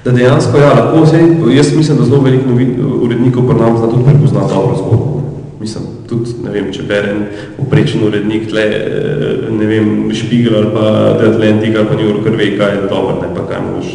da 0.03 0.11
dejansko, 0.11 0.57
ja, 0.57 0.73
lahko 0.73 1.05
se, 1.05 1.21
jaz 1.55 1.71
mislim, 1.77 1.97
da 1.97 2.05
zelo 2.05 2.21
veliko 2.21 2.59
urednikov 3.05 3.47
pa 3.47 3.53
nam 3.53 3.77
zna 3.77 3.87
tudi 3.87 4.03
prepoznati 4.03 4.53
dobro 4.53 4.75
zgodbo. 4.77 5.20
Mislim, 5.61 5.83
tudi, 6.09 6.33
ne 6.41 6.49
vem, 6.49 6.71
če 6.73 6.83
berem 6.89 7.19
oprečen 7.61 8.01
urednik 8.07 8.47
tle, 8.49 8.63
eh, 8.65 9.43
ne 9.53 9.67
vem, 9.69 9.91
Špigel 10.17 10.57
ali 10.57 10.71
pa 10.73 10.85
The 11.19 11.35
Atlantic 11.35 11.77
ali 11.77 11.87
pa 11.91 11.99
New 11.99 12.09
Yorker 12.09 12.39
ve, 12.39 12.55
kaj 12.57 12.73
je 12.75 12.87
dobro, 12.89 13.19
ne 13.21 13.29
pa 13.35 13.45
kaj 13.51 13.61
moš. 13.67 13.93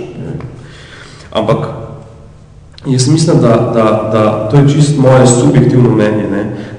Ampak, 1.36 1.66
Jaz 2.86 3.08
mislim, 3.08 3.40
da, 3.42 3.48
da, 3.48 3.84
da 4.12 4.48
to 4.50 4.56
je 4.56 4.68
čisto 4.74 5.00
moje 5.00 5.26
subjektivno 5.26 5.90
mnenje, 5.90 6.30
ne? 6.30 6.35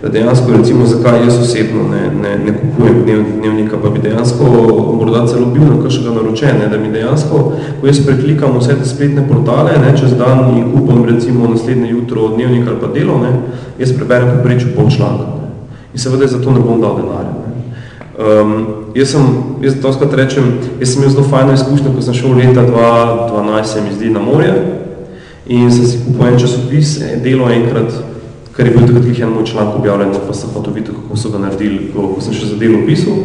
Da 0.08 0.14
dejansko, 0.14 0.52
recimo, 0.58 0.86
zakaj 0.86 1.24
jaz 1.24 1.40
osebno 1.42 1.84
ne, 1.92 2.02
ne, 2.22 2.38
ne 2.46 2.54
kupujem 2.60 3.02
dnev, 3.04 3.24
dnevnika, 3.40 3.78
pa 3.84 3.90
bi 3.90 4.00
dejansko 4.00 4.44
morda 5.00 5.26
celo 5.28 5.46
bil 5.46 5.64
na 5.64 5.82
kakšnega 5.84 6.14
naročene, 6.16 6.70
da 6.72 6.78
mi 6.78 6.92
dejansko, 6.92 7.42
ko 7.82 7.88
jaz 7.88 8.00
preklikam 8.06 8.56
vse 8.60 8.78
te 8.80 8.88
spletne 8.88 9.26
portale, 9.28 9.76
ne, 9.84 9.92
čez 9.98 10.16
dan 10.18 10.56
in 10.58 10.72
kupam 10.72 11.04
recimo 11.06 11.48
naslednje 11.48 11.90
jutro 11.90 12.30
dnevnik 12.36 12.68
ali 12.68 12.80
pa 12.82 12.88
delo, 12.94 13.20
ne, 13.20 13.34
jaz 13.80 13.92
preberem 13.98 14.38
poprečju 14.38 14.72
pol 14.76 14.90
članka. 14.96 15.28
Ne? 15.28 15.52
In 15.94 16.00
seveda 16.00 16.28
za 16.28 16.42
to 16.42 16.52
ne 16.52 16.64
bom 16.64 16.82
dal 16.82 16.96
denarja. 17.02 17.36
Ne? 17.44 17.54
Um, 18.18 18.66
jaz 18.96 19.12
sem, 19.12 19.28
jaz 19.62 19.76
to 19.82 19.94
skrat 19.94 20.14
rečem, 20.14 20.54
jaz 20.80 20.94
sem 20.94 21.04
imel 21.04 21.16
zelo 21.16 21.28
fajno 21.28 21.54
izkušnjo, 21.54 21.96
ko 21.96 22.02
sem 22.02 22.14
šel 22.14 22.38
leta 22.40 22.64
2012, 22.64 23.74
se 23.74 23.82
mi 23.82 23.96
zdi, 23.96 24.10
na 24.10 24.24
morje, 24.24 24.56
In 25.48 25.72
sem 25.72 25.86
si 25.88 25.98
kupil 26.04 26.28
en 26.28 26.40
časopis, 26.40 26.98
delo 27.24 27.48
enkrat, 27.48 27.94
kar 28.58 28.66
je 28.66 28.74
bil 28.74 28.88
takrat 28.88 29.20
en 29.20 29.34
moj 29.34 29.46
članek 29.46 29.76
objavljen, 29.76 30.16
pa 30.28 30.34
sem 30.34 30.50
pa 30.54 30.60
to 30.66 30.72
videl, 30.74 30.96
kako 30.96 31.18
so 31.18 31.30
ga 31.30 31.38
naredili, 31.38 31.92
ko, 31.94 32.08
ko 32.16 32.22
sem 32.22 32.34
še 32.34 32.50
za 32.50 32.58
delo 32.58 32.82
pisal. 32.88 33.20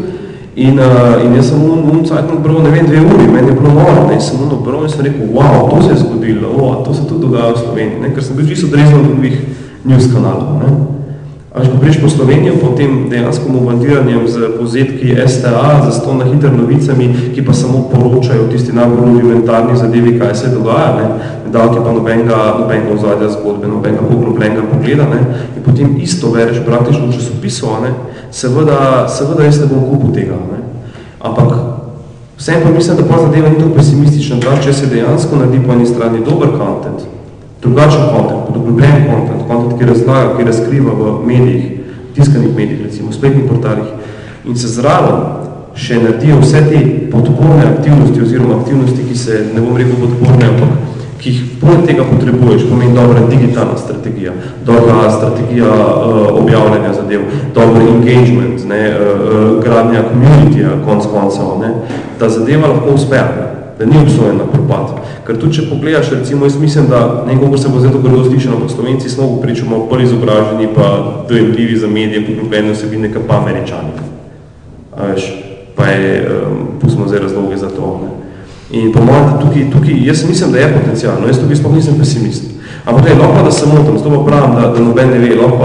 In, 0.56 0.76
uh, 0.76 1.24
in 1.24 1.32
jaz 1.38 1.48
sem 1.48 1.62
un 1.64 2.04
cajtno 2.04 2.36
bral, 2.44 2.60
ne 2.60 2.70
vem, 2.74 2.84
dve 2.86 3.00
uri, 3.00 3.24
meni 3.32 3.48
je 3.48 3.56
bilo 3.56 3.72
noro, 3.72 4.04
ne, 4.10 4.20
sem 4.20 4.36
un 4.44 4.52
bral 4.60 4.84
in 4.84 4.92
sem 4.92 5.06
rekel, 5.06 5.30
wow, 5.32 5.70
to 5.70 5.80
se 5.82 5.94
je 5.94 6.02
zgodilo, 6.04 6.52
o, 6.52 6.74
to 6.84 6.94
se 6.94 7.06
tudi 7.08 7.24
dogaja 7.24 7.54
v 7.54 7.62
Sloveniji, 7.64 8.00
ne, 8.04 8.12
ker 8.12 8.24
sem 8.24 8.36
bil 8.36 8.50
čisto 8.50 8.68
odrezan 8.68 9.00
od 9.00 9.08
drugih 9.08 9.38
news 9.88 10.12
kanalov. 10.12 10.58
Ne. 10.60 10.91
Ali 11.52 11.68
ko 11.68 11.76
priš 11.76 12.00
po 12.00 12.08
Slovenijo, 12.08 12.54
potem 12.64 13.12
dejansko 13.12 13.52
bombardiranjem 13.52 14.24
z 14.24 14.56
povzetki 14.56 15.12
STA, 15.28 15.84
za 15.84 15.92
sto 15.92 16.14
na 16.16 16.24
hitr 16.24 16.48
novicami, 16.48 17.36
ki 17.36 17.44
pa 17.44 17.52
samo 17.52 17.92
poročajo 17.92 18.48
tisti 18.48 18.72
najbolj 18.72 19.20
rudimentarni 19.20 19.76
zadevi, 19.76 20.16
kaj 20.18 20.34
se 20.34 20.48
dogaja, 20.48 20.96
ne, 20.96 21.04
davke 21.52 21.84
pa 21.84 21.92
nobenega, 21.92 22.56
nobenega 22.56 22.96
ozadja 22.96 23.28
zgodbe, 23.36 23.68
nobenega 23.68 24.08
poglobljenega 24.08 24.64
pogleda, 24.72 25.04
ne, 25.12 25.20
in 25.56 25.62
potem 25.62 26.00
isto 26.00 26.32
vereš 26.32 26.64
praktično 26.64 27.12
v 27.12 27.20
časopisu, 27.20 27.68
ne, 27.84 27.92
seveda, 28.32 29.04
seveda 29.12 29.44
jaz 29.44 29.60
ne 29.60 29.68
bom 29.68 29.84
kupil 29.92 30.16
tega, 30.16 30.40
ne, 30.40 30.64
ampak 31.20 31.52
vsem 32.40 32.64
pa 32.64 32.72
mislim, 32.72 32.96
da 32.96 33.04
pa 33.04 33.20
zadeva 33.28 33.52
ni 33.52 33.60
tako 33.60 33.76
pesimistična, 33.76 34.40
da 34.40 34.56
če 34.56 34.72
se 34.72 34.88
dejansko 34.88 35.36
naredi 35.36 35.60
po 35.66 35.76
eni 35.76 35.84
strani 35.86 36.24
dober 36.24 36.56
content, 36.56 37.04
drugačen 37.62 38.08
kontent, 38.12 38.46
podoglobljen 38.46 39.06
kontent, 39.10 39.46
kontent, 39.48 39.78
ki 39.78 39.86
razlaga, 39.86 40.36
ki 40.36 40.44
razkriva 40.44 40.92
v 40.98 41.12
medijih, 41.26 41.64
tiskanih 42.14 42.56
medijih, 42.56 42.84
recimo, 42.84 43.12
spletnih 43.12 43.44
portalih 43.48 43.92
in 44.44 44.56
se 44.58 44.68
zraven 44.68 45.20
še 45.78 46.00
naredijo 46.02 46.40
vse 46.42 46.60
te 46.68 46.80
podporne 47.12 47.64
aktivnosti 47.68 48.22
oziroma 48.22 48.58
aktivnosti, 48.60 49.04
ki 49.08 49.18
se, 49.18 49.44
ne 49.54 49.62
bom 49.62 49.76
rekel 49.78 50.02
podporne, 50.02 50.48
ampak 50.50 50.90
ki 51.22 51.30
jih 51.30 51.42
poleg 51.60 51.84
tega 51.86 52.04
potrebuješ, 52.08 52.64
pomeni 52.66 52.96
dobra 52.96 53.22
digitalna 53.30 53.78
strategija, 53.78 54.32
dobra 54.66 55.06
strategija 55.10 55.70
uh, 55.70 56.40
objavljanja 56.42 56.92
zadev, 56.96 57.22
dober 57.54 57.86
engagement, 57.86 58.66
ne, 58.68 58.82
uh, 58.90 59.62
gradnja 59.62 60.02
communityja, 60.10 60.80
konc 60.84 61.06
koncev, 61.14 61.54
ne, 61.62 61.70
da 62.18 62.28
zadeva 62.28 62.74
lahko 62.74 62.96
uspe, 62.98 63.22
da 63.82 63.90
ni 63.90 63.98
obsojen 64.02 64.36
na 64.38 64.46
propad. 64.46 64.94
Ker 65.26 65.38
tudi, 65.38 65.56
če 65.58 65.68
pogledaš, 65.70 66.10
recimo, 66.14 66.46
jaz 66.46 66.56
mislim, 66.60 66.86
da 66.90 67.24
nekoga 67.26 67.58
se 67.58 67.68
bo 67.68 67.80
zdaj 67.82 67.92
to 67.92 68.02
grdo 68.02 68.24
slišeno, 68.24 68.56
ampak 68.56 68.70
Slovenci 68.70 69.10
smo 69.10 69.26
v 69.26 69.40
priču 69.42 69.66
malo 69.66 69.86
bolj 69.90 70.04
izobraženi, 70.04 70.68
pa 70.74 70.88
dojemljivi 71.28 71.78
za 71.78 71.88
medije, 71.90 72.26
poglobljeni 72.26 72.72
vsebine, 72.72 73.10
pa 73.28 73.42
američani. 73.42 73.94
A 74.96 75.10
veš, 75.10 75.28
pa 75.76 75.86
je, 75.90 76.28
um, 76.86 77.06
zdaj 77.08 77.20
razloge 77.26 77.56
za 77.56 77.70
to. 77.70 78.00
Ne. 78.02 78.10
In 78.78 78.92
po 78.92 79.02
mojem, 79.04 79.24
da 79.24 79.40
tukaj, 79.40 79.70
tukaj, 79.72 79.98
jaz 80.06 80.24
mislim, 80.28 80.52
da 80.52 80.58
je 80.58 80.72
potencijalno, 80.78 81.26
jaz 81.26 81.40
tukaj 81.40 81.56
sploh 81.56 81.74
nisem 81.74 81.98
pesimist. 81.98 82.44
Ampak 82.84 83.04
gledaj, 83.04 83.26
lahko 83.26 83.44
da 83.44 83.50
se 83.50 83.66
motim, 83.66 83.98
zato 83.98 84.10
pa 84.10 84.24
pravim, 84.26 84.54
da, 84.54 84.68
da 84.74 84.80
noben 84.80 85.10
ne 85.10 85.18
ve, 85.18 85.34
lahko 85.36 85.58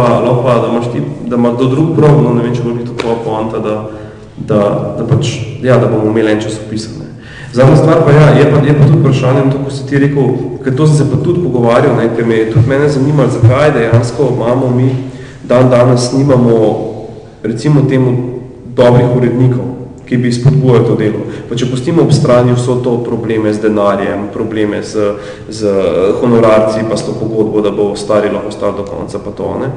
pa, 0.44 0.60
da 0.62 0.68
imaš 0.72 0.92
ti, 0.94 1.02
da 1.26 1.36
ima 1.36 1.54
kdo 1.54 1.66
drug 1.66 1.96
prav, 1.96 2.22
no 2.24 2.34
ne 2.34 2.44
vem, 2.44 2.56
če 2.56 2.62
bo 2.64 2.74
biti 2.74 2.98
to 2.98 3.16
poanta, 3.26 3.60
da, 3.60 3.76
da, 4.38 4.62
da 5.00 5.08
pač, 5.10 5.34
ja, 5.64 5.78
da 5.78 5.88
bomo 5.88 6.12
imeli 6.12 6.32
en 6.32 6.42
časopis. 6.42 6.90
Ne. 7.00 7.07
Zadnja 7.58 7.78
stvar 7.80 8.04
pa 8.06 8.12
ja, 8.14 8.28
je 8.38 8.46
pa, 8.52 8.60
je 8.62 8.74
pa 8.78 8.86
tudi 8.86 9.00
vprašanje, 9.02 9.48
to, 9.52 9.62
ko 9.66 9.72
si 9.74 9.86
ti 9.90 9.98
rekel, 9.98 10.28
ker 10.64 10.76
to 10.78 10.86
sem 10.88 11.00
se 11.00 11.08
pa 11.10 11.18
tudi 11.24 11.42
pogovarjal, 11.42 11.96
ne, 11.98 12.12
ker 12.14 12.26
me 12.26 12.38
je 12.38 12.52
tudi 12.52 12.70
mene 12.70 12.90
zanimalo, 12.90 13.34
zakaj 13.34 13.72
dejansko 13.74 14.30
imamo 14.36 14.70
mi 14.76 14.92
dan 15.48 15.70
danes 15.70 16.10
snimamo 16.10 16.54
recimo 17.44 17.82
temu 17.90 18.14
dobrih 18.76 19.16
urednikov 19.18 19.78
ki 20.08 20.18
bi 20.18 20.32
spodbujali 20.32 20.86
to 20.88 20.96
delo. 20.96 21.26
Pa 21.50 21.56
če 21.60 21.68
pustimo 21.68 22.06
ob 22.06 22.14
strani 22.16 22.56
vso 22.56 22.78
to 22.84 22.98
probleme 23.04 23.52
z 23.54 23.66
denarjem, 23.68 24.30
probleme 24.34 24.80
z, 24.84 25.18
z 25.52 25.74
honorarci, 26.22 26.86
pa 26.88 26.98
s 26.98 27.08
to 27.08 27.16
pogodbo, 27.20 27.62
da 27.62 27.74
bo 27.76 27.92
stari 28.00 28.32
lahko 28.32 28.54
star 28.56 28.76
do 28.78 28.88
konca, 28.88 29.20
pa 29.20 29.36
to, 29.36 29.52
ne? 29.60 29.72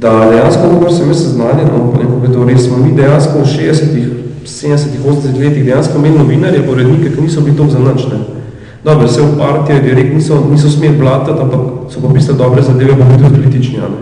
Da 0.00 0.12
dejansko, 0.30 0.70
kako 0.70 0.92
sem 0.94 1.10
jaz 1.10 1.24
seznanjen, 1.24 1.72
no, 1.74 1.90
po 1.90 1.98
nekoga 1.98 2.30
teorije, 2.30 2.62
smo 2.62 2.78
mi 2.78 2.94
dejansko 2.96 3.42
v 3.42 3.50
60-ih, 3.50 4.06
70-ih, 4.50 5.00
80 5.06 5.38
letih 5.38 5.64
dejansko 5.64 5.98
imeli 5.98 6.18
novinarje, 6.18 6.66
urednike, 6.70 7.14
ki 7.14 7.22
niso 7.22 7.40
bili 7.40 7.56
to 7.56 7.68
za 7.70 7.78
nič, 7.78 8.06
ne? 8.10 8.18
Dobro, 8.84 9.06
vse 9.06 9.22
v 9.22 9.36
partije, 9.38 9.80
direkt 9.80 10.14
niso, 10.14 10.40
niso 10.50 10.70
smeli 10.70 10.98
blatati, 10.98 11.40
ampak 11.40 11.92
so 11.92 12.00
pa 12.00 12.12
pisali 12.14 12.38
dobre 12.38 12.62
zadeve, 12.62 12.96
pa 12.96 13.04
tudi 13.16 13.42
kritični, 13.42 13.78
ne? 13.78 14.00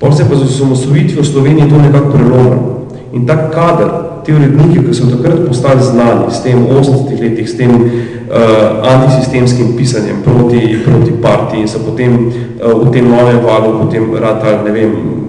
Pol 0.00 0.12
se 0.12 0.24
pa 0.28 0.36
z 0.36 0.42
osamosvojitvijo 0.42 1.22
v 1.22 1.26
Sloveniji 1.26 1.70
to 1.70 1.78
nekako 1.78 2.10
prelomilo. 2.10 2.80
In 3.12 3.26
tak 3.26 3.50
kader, 3.54 3.88
ti 4.24 4.32
uredniki, 4.32 4.86
ki 4.86 4.94
so 4.94 5.10
takrat 5.10 5.46
postali 5.46 5.82
znani 5.82 6.30
s 6.30 6.42
tem 6.42 6.66
80 6.66 7.20
letih, 7.20 7.48
s 7.48 7.56
tem 7.56 7.70
uh, 7.70 8.86
antisistemskim 8.86 9.76
pisanjem 9.76 10.22
proti, 10.24 10.78
proti 10.84 11.12
partiji 11.22 11.60
in 11.60 11.68
so 11.68 11.82
potem 11.84 12.30
uh, 12.30 12.86
v 12.86 12.90
tem 12.94 13.08
novem 13.10 13.42
valu 13.44 13.78
potem 13.84 14.14
ratali, 14.14 14.64
ne 14.64 14.70
vem, 14.72 15.19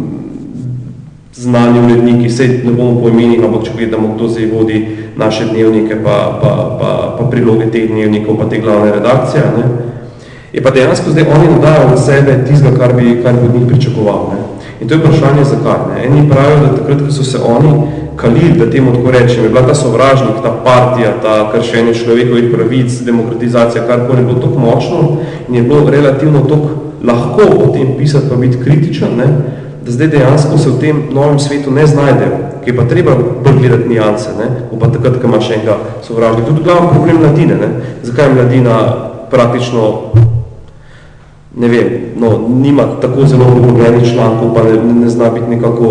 znani 1.41 1.79
uredniki, 1.79 2.27
vse 2.27 2.47
ne 2.63 2.71
bomo 2.71 3.01
po 3.01 3.09
imenih, 3.09 3.41
ampak 3.43 3.63
če 3.65 3.71
gledamo, 3.77 4.13
kdo 4.15 4.27
zdaj 4.29 4.49
vodi 4.53 4.81
naše 5.17 5.47
dnevnike, 5.49 5.97
pa, 6.03 6.17
pa, 6.41 6.51
pa, 6.79 6.89
pa 7.17 7.29
priloge 7.33 7.71
teh 7.73 7.87
dnevnikov, 7.89 8.37
pa 8.37 8.45
te 8.49 8.61
glavne 8.61 8.91
redakcije, 8.93 9.43
ne? 9.57 9.65
je 10.53 10.61
pa 10.61 10.69
dejansko 10.75 11.15
zdaj 11.15 11.25
oni 11.31 11.47
nadajo 11.55 11.93
od 11.93 11.99
sebe 12.05 12.43
tizga, 12.47 12.75
kar 12.77 12.93
bi, 12.93 13.21
kar 13.23 13.33
bi 13.33 13.47
od 13.47 13.55
njih 13.55 13.67
pričakoval. 13.67 14.29
Ne? 14.33 14.39
In 14.81 14.87
to 14.87 14.93
je 14.93 14.99
vprašanje 14.99 15.43
zakaj. 15.43 15.81
Ne? 15.89 16.05
Eni 16.05 16.29
pravijo, 16.29 16.59
da 16.59 16.75
takrat, 16.77 17.01
ko 17.05 17.11
so 17.11 17.23
se 17.23 17.37
oni 17.37 17.71
kalili, 18.15 18.59
da 18.59 18.69
temu 18.69 18.93
tako 18.95 19.11
rečem, 19.11 19.43
je 19.43 19.49
bila 19.49 19.65
ta 19.67 19.75
sovražnik, 19.75 20.43
ta 20.43 20.51
partija, 20.63 21.13
ta 21.21 21.51
kršenje 21.51 21.93
človekovih 21.93 22.51
pravic, 22.53 22.99
demokratizacija, 23.01 23.87
kar 23.87 23.99
je 24.19 24.25
bilo 24.25 24.39
tako 24.39 24.59
močno 24.59 25.17
in 25.49 25.55
je 25.55 25.63
bilo 25.63 25.89
relativno 25.89 26.39
tako 26.39 26.69
lahko 27.03 27.41
o 27.63 27.73
tem 27.73 27.97
pisati, 27.97 28.29
pa 28.29 28.35
biti 28.35 28.61
kritičen, 28.63 29.17
ne? 29.17 29.27
Da 29.85 29.91
zdaj 29.91 30.07
dejansko 30.07 30.57
se 30.57 30.69
v 30.69 30.79
tem 30.79 31.03
novem 31.13 31.39
svetu 31.39 31.71
ne 31.71 31.87
znajdejo, 31.87 32.37
ki 32.63 32.69
je 32.69 32.75
pa 32.77 32.83
treba 32.85 33.15
bolj 33.15 33.57
gledati 33.59 33.89
nijanse, 33.89 34.29
ne? 34.37 34.49
pa 34.79 34.89
takrat, 34.89 35.17
ko 35.21 35.27
ima 35.27 35.41
še 35.41 35.57
enega 35.57 35.77
sovražnika. 36.05 36.47
Tudi 36.47 36.63
glavno 36.63 36.91
problem 36.93 37.21
mladine, 37.21 37.57
ne? 37.57 37.69
zakaj 38.03 38.33
mladina 38.33 38.77
praktično 39.31 40.11
ne 41.55 41.67
vem, 41.67 41.89
no, 42.15 42.47
nima 42.47 42.85
tako 43.01 43.25
zelo 43.27 43.45
poglobljenih 43.45 44.13
člankov, 44.13 44.53
pa 44.55 44.63
ne, 44.63 44.93
ne 44.93 45.09
zna 45.09 45.29
biti 45.29 45.49
nekako 45.49 45.87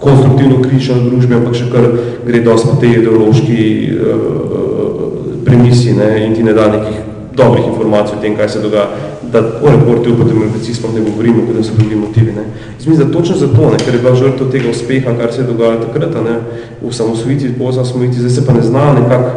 konstruktivno 0.00 0.62
kritična 0.62 0.96
družbe, 1.04 1.36
ampak 1.38 1.54
še 1.54 1.68
kar 1.70 1.86
gre 2.26 2.40
dosti 2.42 2.68
po 2.72 2.80
tej 2.80 2.96
ideološki 2.98 3.58
uh, 3.92 5.44
premisi 5.46 5.94
ne, 5.94 6.10
in 6.26 6.34
ti 6.34 6.42
ne 6.42 6.56
da 6.58 6.66
nekih 6.72 7.11
dobrih 7.36 7.66
informacij 7.66 8.18
o 8.18 8.20
tem, 8.20 8.36
kaj 8.36 8.48
se 8.48 8.60
dogaja, 8.60 8.88
da 9.32 9.38
o 9.62 9.70
reporti 9.70 10.10
v 10.10 10.24
demokraciji 10.24 10.74
sploh 10.74 10.94
ne 10.94 11.00
govorimo, 11.00 11.46
kada 11.46 11.62
so 11.62 11.72
drugi 11.78 11.96
motivi. 11.96 12.32
Ne. 12.32 12.44
Mislim, 12.76 12.96
da 12.96 13.12
točno 13.12 13.36
zato, 13.36 13.70
ne, 13.70 13.78
ker 13.84 13.94
je 13.94 14.00
bila 14.00 14.14
žrtev 14.14 14.50
tega 14.50 14.70
uspeha, 14.70 15.16
kar 15.18 15.32
se 15.32 15.40
je 15.40 15.46
dogajalo 15.46 15.84
takrat, 15.86 16.14
ne, 16.24 16.36
v 16.82 16.92
samosvojitvi, 16.92 17.54
po 17.58 17.72
samosvojitvi, 17.72 18.18
zdaj 18.18 18.30
se 18.30 18.46
pa 18.46 18.52
ne 18.52 18.62
zna 18.62 18.92
nekako 19.00 19.30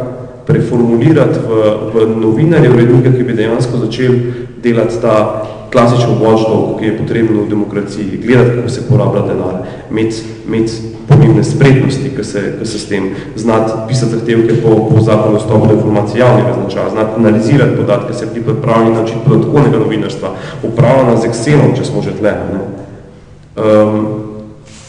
preformulirati 0.46 1.38
v, 1.48 1.62
v 1.94 2.08
novinarje, 2.20 2.70
urednika, 2.70 3.12
ki 3.16 3.24
bi 3.24 3.34
dejansko 3.34 3.78
začeli 3.78 4.32
delati 4.62 5.00
ta 5.02 5.46
klasičen 5.72 6.18
watchdog, 6.20 6.78
ki 6.78 6.84
je 6.84 6.98
potrebno 6.98 7.42
v 7.42 7.48
demokraciji, 7.48 8.20
gledati, 8.24 8.56
kako 8.56 8.68
se 8.68 8.88
porablja 8.88 9.22
denar, 9.22 9.54
imeti, 9.90 10.22
imeti 10.46 10.72
pomembne 11.08 11.44
spretnosti, 11.44 12.10
ki 12.16 12.24
se, 12.24 12.42
ki 12.58 12.66
se 12.66 12.78
s 12.78 12.88
tem 12.88 13.10
znati 13.36 13.72
pisati 13.88 14.12
zahtevke 14.12 14.62
po, 14.62 14.88
po 14.90 15.00
zakonu 15.00 15.38
stopu 15.38 15.66
do 15.66 15.74
informacije 15.74 16.20
javnega 16.20 16.54
značaja, 16.60 16.90
znati 16.90 17.10
analizirati 17.16 17.76
podatke, 17.76 18.14
se 18.14 18.26
pripravljeni 18.34 18.94
naučiti 18.94 19.18
podatkovnega 19.24 19.78
novinarstva, 19.78 20.28
upravljena 20.62 21.16
z 21.16 21.28
Excelom, 21.28 21.76
če 21.76 21.84
smo 21.84 22.02
že 22.02 22.16
tle. 22.18 22.32
Ne? 22.52 22.60
Um, 23.56 24.06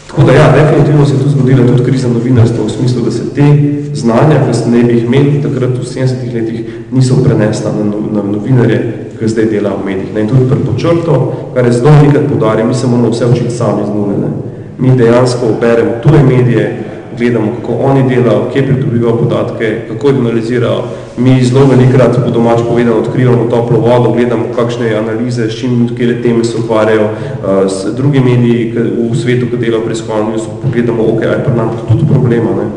tako 0.08 0.24
da 0.24 0.32
ja, 0.34 0.52
definitivno 0.52 1.06
se 1.06 1.14
je 1.14 1.20
tu 1.24 1.30
zgodila 1.30 1.68
tudi 1.68 1.84
kriza 1.84 2.08
novinarstva 2.08 2.66
v 2.66 2.70
smislu, 2.70 3.02
da 3.02 3.12
se 3.12 3.30
te 3.36 3.48
znanja, 3.94 4.40
ki 4.46 4.70
ne 4.70 4.84
bi 4.84 4.94
jih 4.94 5.04
imeli 5.04 5.42
takrat 5.44 5.70
v 5.70 5.86
70 5.86 6.34
letih, 6.34 6.62
niso 6.92 7.24
prenesla 7.24 7.72
na, 7.72 7.84
na 8.12 8.24
novinarje, 8.32 9.07
ki 9.20 9.28
zdaj 9.28 9.46
dela 9.46 9.76
v 9.76 9.86
medijih. 9.86 10.14
Ne? 10.14 10.22
In 10.22 10.28
tudi 10.28 10.50
pred 10.50 10.66
počrto, 10.66 11.34
kar 11.54 11.66
je 11.66 11.72
zelo 11.72 11.92
nekaj 12.04 12.28
podarja, 12.30 12.66
mi 12.66 12.74
se 12.74 12.88
moramo 12.88 13.10
vse 13.10 13.26
učiti 13.26 13.56
sami 13.56 13.86
z 13.86 13.90
nule. 13.96 14.18
Ne? 14.18 14.30
Mi 14.78 14.98
dejansko 14.98 15.58
beremo 15.62 15.92
tuje 16.04 16.24
medije, 16.24 16.88
gledamo, 17.18 17.52
kako 17.56 17.74
oni 17.74 18.04
delajo, 18.10 18.50
kje 18.54 18.64
pridobivajo 18.64 19.18
podatke, 19.18 19.82
kako 19.88 20.08
jih 20.08 20.18
analizirajo. 20.20 20.84
Mi 21.18 21.44
zelo 21.44 21.66
velikrat, 21.66 22.18
po 22.26 22.32
domač 22.32 22.60
povedano, 22.70 23.00
odkrivamo 23.00 23.50
toplo 23.50 23.80
vodo, 23.80 24.12
gledamo, 24.14 24.44
kakšne 24.56 24.94
analize, 24.96 25.50
s 25.50 25.60
čim 25.60 25.90
kjere 25.98 26.22
teme 26.22 26.44
se 26.44 26.58
ukvarjajo, 26.58 27.04
uh, 27.04 27.72
s 27.72 27.96
drugi 27.96 28.20
mediji 28.20 28.74
v 29.12 29.18
svetu, 29.18 29.50
ki 29.50 29.58
delajo 29.58 29.86
preiskovalno, 29.86 30.38
pogledamo, 30.62 31.04
ok, 31.04 31.22
aj 31.24 31.44
pri 31.44 31.58
nam 31.58 31.74
tudi 31.90 32.06
problema. 32.12 32.54
Ne? 32.62 32.70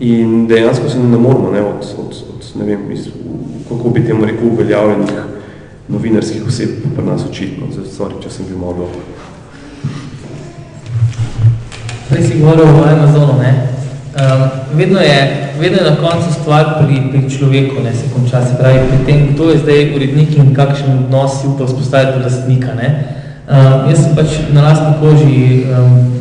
In 0.00 0.46
dejansko 0.46 0.88
se 0.88 0.98
ne 0.98 1.18
moramo 1.18 1.50
ne, 1.50 1.60
od, 1.60 1.86
od, 1.98 2.16
od, 2.34 2.52
ne 2.60 2.64
vem, 2.64 2.90
iz, 2.92 3.08
kako 3.68 3.88
bi 3.88 4.04
temu 4.06 4.24
rekel, 4.24 4.52
uveljavljenih 4.52 5.31
novinarskih 5.88 6.46
oseb 6.46 6.68
pri 6.94 7.04
nas 7.06 7.24
očitno. 7.26 7.66
Sorry, 7.72 8.20
če 8.22 8.30
sem 8.30 8.46
bil 8.46 8.58
malo 8.60 8.88
Prej 12.12 12.26
si 12.28 12.40
govoril 12.40 12.68
o 12.68 12.84
Amazonu, 12.84 13.38
ne? 13.40 13.52
Um, 14.12 14.42
vedno, 14.76 15.00
je, 15.00 15.52
vedno 15.60 15.78
je 15.78 15.90
na 15.90 15.96
koncu 15.96 16.32
stvar 16.32 16.66
pri, 16.82 16.98
pri 17.08 17.30
človeku, 17.30 17.80
ne, 17.80 17.94
se 17.96 18.10
konča, 18.12 18.42
se 18.44 18.58
pravi, 18.58 18.82
pri 18.90 18.98
tem, 19.06 19.22
kdo 19.32 19.48
je 19.50 19.62
zdaj 19.62 19.94
urednik 19.96 20.36
in 20.36 20.52
kakšen 20.54 20.92
odnos 20.98 21.40
si 21.40 21.48
upa 21.48 21.64
vzpostaviti 21.64 22.18
do 22.18 22.24
lastnika, 22.26 22.74
ne? 22.76 22.90
Um, 23.48 23.88
jaz 23.88 24.04
sem 24.04 24.12
pač 24.16 24.36
na 24.52 24.66
lastni 24.66 24.92
koži 25.00 25.64
um, 25.72 26.20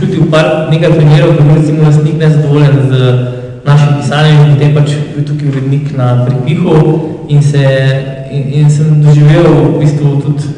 čutil 0.00 0.30
par 0.32 0.70
nekaj 0.72 0.96
primerov, 0.96 1.36
ko 1.36 1.44
je 1.44 1.58
recimo 1.60 1.84
lastnik 1.84 2.16
nezadovoljen 2.16 2.80
z 2.88 2.96
našim 3.68 4.00
pisanjem 4.00 4.40
in 4.40 4.56
potem 4.56 4.74
pač 4.80 4.96
bil 5.12 5.28
tukaj 5.28 5.52
urednik 5.52 5.92
na 5.96 6.24
pripihu 6.24 6.76
in 7.28 7.44
se 7.44 7.64
in, 8.30 8.52
in 8.52 8.70
sem 8.70 9.02
doživel 9.02 9.44
v 9.44 9.78
bistvu 9.80 10.20
tudi, 10.22 10.54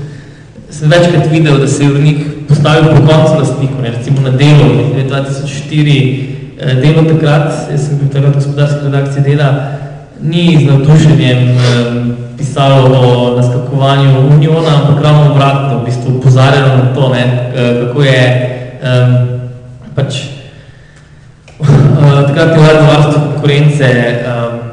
sem 0.70 0.90
večkrat 0.90 1.30
videl, 1.30 1.58
da 1.58 1.68
se 1.68 1.84
je 1.84 1.90
urednik 1.90 2.20
postavil 2.48 2.90
po 2.94 3.06
koncu 3.06 3.38
lastniku, 3.38 3.82
ne, 3.82 3.90
recimo 3.90 4.20
na 4.20 4.30
delo, 4.30 4.68
je 4.96 5.04
2004 5.08 6.28
eh, 6.58 6.74
delo 6.82 7.04
takrat, 7.08 7.70
jaz 7.72 7.88
sem 7.88 7.98
bil 7.98 8.08
takrat 8.12 8.34
gospodarski 8.34 8.84
redakcije 8.84 9.24
dela, 9.24 9.48
ni 10.20 10.58
z 10.60 10.66
navdušenjem 10.70 11.42
eh, 11.48 11.58
pisalo 12.38 13.00
o 13.00 13.36
naskakovanju 13.36 14.28
Uniona, 14.34 14.76
ampak 14.82 15.04
ravno 15.04 15.32
obratno, 15.32 15.80
v 15.80 15.84
bistvu 15.84 16.16
upozarjalo 16.18 16.76
na 16.76 16.94
to, 16.94 17.08
ne, 17.08 17.24
eh, 17.54 17.86
kako 17.86 18.02
je 18.02 18.22
eh, 18.82 19.38
pač 19.94 20.14
eh, 21.62 22.22
takrat 22.26 22.56
je 22.56 22.82
varstvo 22.86 23.20
konkurence 23.32 23.84
eh, 23.84 24.67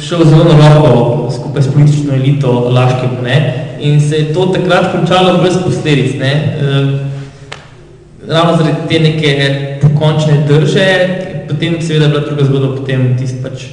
šel 0.00 0.24
zelo 0.24 0.44
na 0.44 0.74
roko 0.74 1.30
skupaj 1.34 1.62
s 1.62 1.72
politično 1.72 2.14
elito 2.14 2.52
Laškem. 2.70 3.10
Ne? 3.24 3.36
In 3.80 4.00
se 4.00 4.16
je 4.16 4.34
to 4.34 4.46
takrat 4.46 4.92
končalo 4.92 5.38
brez 5.38 5.56
posledic. 5.64 6.14
Ne? 6.20 6.32
E, 6.32 7.14
ravno 8.28 8.56
zaradi 8.56 8.88
te 8.88 9.00
neke 9.00 9.78
pokončne 9.82 10.44
drže, 10.48 10.86
potem 11.48 11.82
seveda 11.82 12.04
je 12.04 12.10
bila 12.10 12.20
druga 12.26 12.44
zgodba, 12.44 12.76
potem 12.76 13.16
tisti 13.18 13.42
pač 13.42 13.64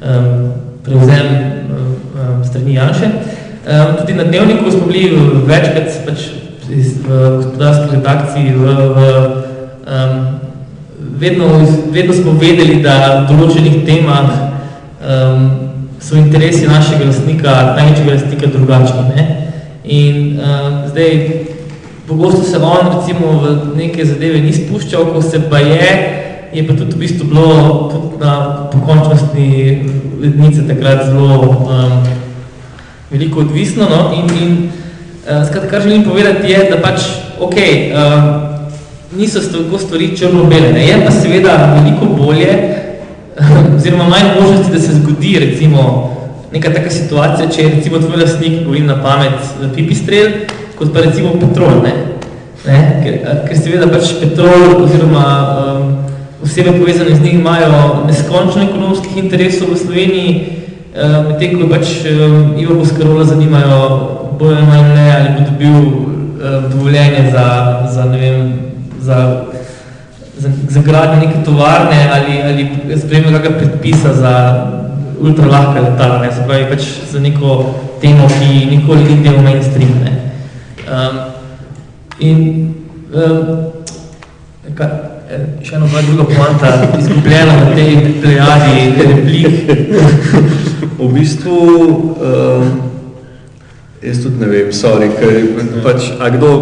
um, 0.00 0.52
prevzem 0.84 1.26
um, 1.68 2.44
strani 2.44 2.74
Janše. 2.74 3.06
Um, 3.06 3.96
tudi 4.00 4.14
na 4.14 4.24
dnevniku 4.24 4.70
smo 4.70 4.86
bili 4.86 5.16
večkrat 5.46 6.06
pač 6.06 6.28
v 6.70 7.36
gospodarski 7.36 7.96
redakciji 7.96 8.54
v, 8.54 8.64
v 8.94 8.98
um, 9.84 10.40
vedno, 11.20 11.46
vedno 11.92 12.14
smo 12.14 12.32
vedeli, 12.32 12.80
da 12.82 13.26
v 13.26 13.34
določenih 13.34 13.82
temah 13.84 14.49
um, 15.00 15.50
so 16.00 16.16
interesi 16.16 16.66
našega 16.66 17.04
lastnika, 17.04 17.74
največjega 17.76 18.12
lastnika 18.12 18.46
drugačni. 18.46 19.02
Ne? 19.16 19.52
In 19.84 20.40
um, 20.40 20.88
zdaj, 20.88 21.44
pogosto 22.08 22.42
se 22.42 22.56
on 22.56 22.98
recimo 22.98 23.40
v 23.40 23.76
neke 23.76 24.04
zadeve 24.04 24.40
ni 24.40 24.52
spuščal, 24.52 25.12
ko 25.12 25.22
se 25.22 25.40
pa 25.50 25.58
je, 25.58 25.90
je 26.52 26.66
pa 26.66 26.74
tudi 26.74 26.96
v 26.96 26.98
bistvu 27.04 27.28
bilo 27.30 27.48
tudi 27.92 28.24
na 28.24 28.66
pokončnostni 28.72 29.48
lednice 30.20 30.66
takrat 30.68 31.06
zelo 31.06 31.48
um, 31.48 32.02
veliko 33.10 33.40
odvisno. 33.40 33.88
No? 33.88 34.12
In, 34.16 34.28
in 34.42 34.52
uh, 34.68 35.46
skratka, 35.46 35.68
kar 35.70 35.82
želim 35.82 36.04
povedati 36.04 36.52
je, 36.52 36.64
da 36.70 36.80
pač, 36.82 37.08
ok, 37.40 37.56
um, 37.56 38.30
niso 39.16 39.40
tako 39.40 39.78
stvari 39.78 40.16
črno-bele. 40.16 40.80
Je 40.80 41.04
pa 41.04 41.10
seveda 41.10 41.56
veliko 41.76 42.06
bolje, 42.14 42.52
oziroma 43.76 44.08
manj 44.08 44.34
možnosti, 44.40 44.72
da 44.72 44.80
se 44.80 44.94
zgodi 44.94 45.38
recimo 45.38 46.10
neka 46.52 46.72
taka 46.74 46.90
situacija, 46.90 47.48
če 47.50 47.62
je 47.62 47.74
recimo 47.74 47.98
tvoj 47.98 48.22
lastnik, 48.24 48.62
govorim 48.64 48.86
na 48.86 48.96
pamet, 49.02 49.38
pipistrel, 49.74 50.32
kot 50.78 50.92
pa 50.94 51.04
recimo 51.04 51.36
petrol. 51.38 51.82
Ne? 51.84 51.92
Ne? 52.66 52.78
Ker, 53.04 53.18
ker 53.48 53.58
seveda 53.58 53.88
pač 53.88 54.14
petrol 54.20 54.82
oziroma 54.82 55.26
um, 55.40 55.92
osebe 56.44 56.74
povezane 56.76 57.14
z 57.16 57.22
njih 57.22 57.38
imajo 57.38 58.06
neskončno 58.08 58.66
ekonomskih 58.66 59.16
interesov 59.22 59.70
v 59.72 59.78
Sloveniji, 59.84 60.32
um, 60.92 61.30
medtem 61.30 61.56
ko 61.60 61.70
pač 61.70 62.00
um, 62.10 62.56
Ivo 62.60 62.80
Boskarola 62.82 63.28
zanimajo 63.28 63.78
bolj 64.40 64.60
manj 64.66 64.90
ne, 64.96 65.06
ali 65.14 65.32
bo 65.36 65.46
dobil 65.46 65.78
um, 65.78 66.68
dovoljenje 66.72 67.30
za, 67.32 67.46
za 67.94 68.04
ne 68.10 68.18
vem, 68.18 68.52
za, 69.00 69.22
za, 70.40 70.50
za 70.68 70.80
gradnjo 70.80 71.20
neke 71.20 71.44
tovarne 71.44 72.10
ali, 72.12 72.42
ali 72.42 72.98
spremljajo 73.00 73.38
kakega 73.38 73.58
predpisa 73.58 74.14
za 74.14 74.34
ultra 75.20 75.46
lahka 75.46 75.80
letala, 75.80 76.18
ne, 76.18 76.32
se 76.32 76.44
pravi 76.46 76.64
pač 76.70 76.82
za 77.12 77.20
neko 77.20 77.74
temo, 78.00 78.28
ki 78.28 78.66
nikoli 78.70 79.04
ni 79.04 79.22
del 79.22 79.42
mainstream. 79.42 79.92
Ne. 80.04 80.12
Um, 80.88 81.18
in 82.18 82.38
um, 83.12 83.68
ka, 84.74 84.88
e, 85.28 85.40
še 85.64 85.76
eno 85.76 85.90
dva 85.92 86.02
druga 86.08 86.24
poanta, 86.32 86.72
izgubljena 86.98 87.58
na 87.60 87.74
tej 87.76 87.90
plejadi 88.22 88.78
replik. 88.96 89.74
v 91.00 91.08
bistvu, 91.12 91.58
um, 92.16 92.72
jaz 94.02 94.22
tudi 94.24 94.40
ne 94.40 94.48
vem, 94.48 94.72
sorry, 94.72 95.12
ker 95.20 95.36
pač, 95.84 96.12
a 96.20 96.32
kdo 96.32 96.54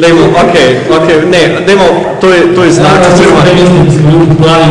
Dajmo, 0.00 0.20
ok, 0.20 0.54
ok, 0.90 1.08
ne, 1.30 1.66
dajmo, 1.66 1.84
to 2.20 2.32
je, 2.32 2.54
to 2.54 2.64
je 2.64 2.72
znak, 2.72 3.02
ja, 3.02 3.14
oziroma, 3.14 3.40
da 3.44 3.50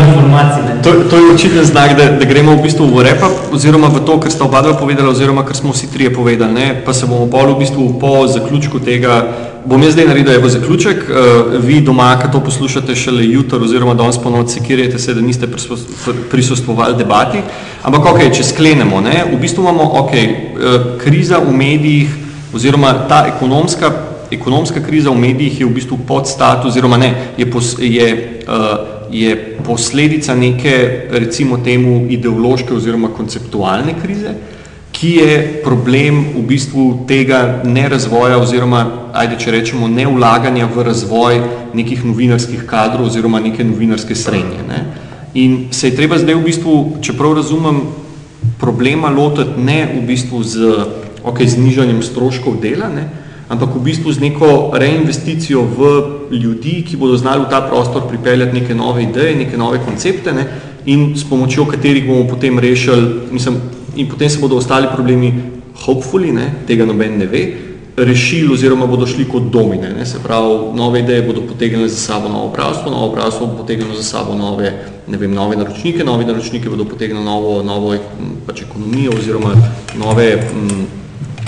informacije. 0.08 0.64
To, 0.84 0.92
to 1.10 1.18
je 1.18 1.34
očiten 1.34 1.66
znak, 1.66 1.98
da, 1.98 2.06
da 2.06 2.26
gremo 2.26 2.56
v 2.56 2.62
bistvu 2.62 2.86
v 2.86 3.04
repa, 3.04 3.30
oziroma 3.52 3.88
v 3.88 4.06
to, 4.06 4.20
kar 4.20 4.32
sta 4.32 4.46
oba 4.46 4.62
dva 4.62 4.74
povedala, 4.80 5.10
oziroma 5.10 5.46
kar 5.46 5.56
smo 5.56 5.72
vsi 5.72 5.92
trije 5.94 6.14
povedali, 6.14 6.54
ne, 6.54 6.68
pa 6.86 6.94
se 6.94 7.06
bomo 7.06 7.28
pol 7.30 7.54
v 7.54 7.60
bistvu 7.60 8.00
po 8.00 8.28
zaključku 8.28 8.80
tega, 8.80 9.26
bom 9.66 9.84
jaz 9.84 9.94
zdaj 9.94 10.08
naredil 10.08 10.34
evo 10.34 10.50
zaključek, 10.50 11.06
uh, 11.06 11.54
vi 11.62 11.82
doma, 11.82 12.16
ki 12.22 12.32
to 12.32 12.40
poslušate 12.40 12.96
šele 12.96 13.26
jutro, 13.26 13.60
oziroma 13.60 13.94
danes 13.94 14.18
po 14.18 14.30
noci, 14.30 14.60
sekirajte 14.60 15.00
se, 15.00 15.14
da 15.14 15.22
niste 15.22 15.48
prisostvovali 16.32 16.98
debati, 16.98 17.44
ampak 17.84 18.06
ok, 18.06 18.22
če 18.34 18.44
sklenemo, 18.44 19.02
ne, 19.02 19.26
v 19.34 19.42
bistvu 19.42 19.68
imamo, 19.68 19.92
ok, 20.06 20.14
uh, 20.14 20.78
kriza 21.04 21.44
v 21.44 21.54
medijih, 21.54 22.16
oziroma 22.56 22.94
ta 23.10 23.26
ekonomska 23.28 23.92
ekonomska 24.32 24.84
kriza 24.84 25.10
v 25.10 25.20
medijih 25.20 25.60
je 25.60 25.66
v 25.66 25.74
bistvu 25.74 25.98
podstat 26.08 26.66
oziroma 26.66 26.98
ne, 26.98 27.14
je, 27.38 27.46
pos, 27.52 27.76
je, 27.80 28.08
uh, 28.48 28.78
je 29.12 29.36
posledica 29.66 30.36
neke, 30.36 31.08
recimo 31.12 31.58
temu, 31.58 32.06
ideološke 32.10 32.74
oziroma 32.74 33.10
konceptualne 33.16 33.96
krize, 34.02 34.36
ki 34.92 35.12
je 35.16 35.62
problem 35.64 36.24
v 36.36 36.42
bistvu 36.48 37.06
tega 37.08 37.62
nerazvoja 37.66 38.40
oziroma, 38.42 39.12
ajde, 39.14 39.38
če 39.40 39.52
rečemo, 39.54 39.88
neulaganja 39.88 40.66
v 40.74 40.86
razvoj 40.88 41.42
nekih 41.78 42.06
novinarskih 42.06 42.66
kadrov 42.66 43.12
oziroma 43.12 43.40
neke 43.40 43.64
novinarske 43.64 44.16
srednje. 44.16 44.64
Ne. 44.68 44.80
In 45.38 45.68
se 45.72 45.92
je 45.92 45.96
treba 45.96 46.18
zdaj 46.18 46.40
v 46.40 46.46
bistvu, 46.50 46.76
čeprav 47.02 47.36
razumem, 47.38 47.84
problema 48.58 49.12
lotiti 49.14 49.62
ne 49.62 49.84
v 49.94 50.02
bistvu 50.08 50.42
z 50.44 50.74
okay, 51.22 51.46
znižanjem 51.46 52.02
stroškov 52.02 52.58
dela, 52.62 52.90
ne, 52.90 53.06
ampak 53.50 53.76
v 53.76 53.84
bistvu 53.84 54.12
z 54.12 54.20
neko 54.20 54.72
reinvesticijo 54.74 55.64
v 55.64 55.80
ljudi, 56.32 56.84
ki 56.84 56.98
bodo 56.98 57.18
znali 57.18 57.46
v 57.46 57.50
ta 57.50 57.62
prostor 57.62 58.08
pripeljati 58.08 58.60
neke 58.60 58.76
nove 58.76 59.04
ideje, 59.04 59.36
neke 59.36 59.58
nove 59.58 59.80
koncepte 59.86 60.34
ne, 60.34 60.48
in 60.86 61.16
s 61.16 61.24
pomočjo 61.24 61.66
katerih 61.66 62.08
bomo 62.08 62.28
potem 62.28 62.60
rešili, 62.60 63.32
mislim, 63.32 63.62
in 63.96 64.10
potem 64.10 64.30
se 64.30 64.40
bodo 64.40 64.56
ostali 64.56 64.88
problemi, 64.94 65.34
hopefully, 65.86 66.32
ne, 66.32 66.54
tega 66.68 66.86
noben 66.86 67.18
ne 67.18 67.26
ve, 67.26 67.44
rešili 67.98 68.54
oziroma 68.54 68.86
bodo 68.86 69.08
šli 69.08 69.26
kot 69.26 69.44
domine. 69.52 69.90
Ne, 69.90 70.06
se 70.06 70.20
pravi, 70.24 70.76
nove 70.76 71.00
ideje 71.00 71.22
bodo 71.22 71.42
potegnili 71.42 71.90
za 71.90 71.96
sabo 71.96 72.30
novo 72.30 72.52
pravstvo, 72.54 72.92
novo 72.92 73.14
pravstvo 73.14 73.48
bo 73.48 73.58
potegnilo 73.58 73.96
za 73.96 74.04
sabo 74.04 74.36
nove, 74.36 74.74
ne 75.08 75.18
vem, 75.18 75.34
nove 75.34 75.56
naročnike, 75.56 76.04
nove 76.04 76.26
naročnike 76.26 76.70
bodo 76.70 76.86
potegnili 76.86 77.26
novo, 77.26 77.64
novo 77.64 77.96
pač 78.46 78.62
ekonomijo 78.62 79.12
oziroma 79.18 79.56
nove 80.00 80.32
m, 80.34 80.86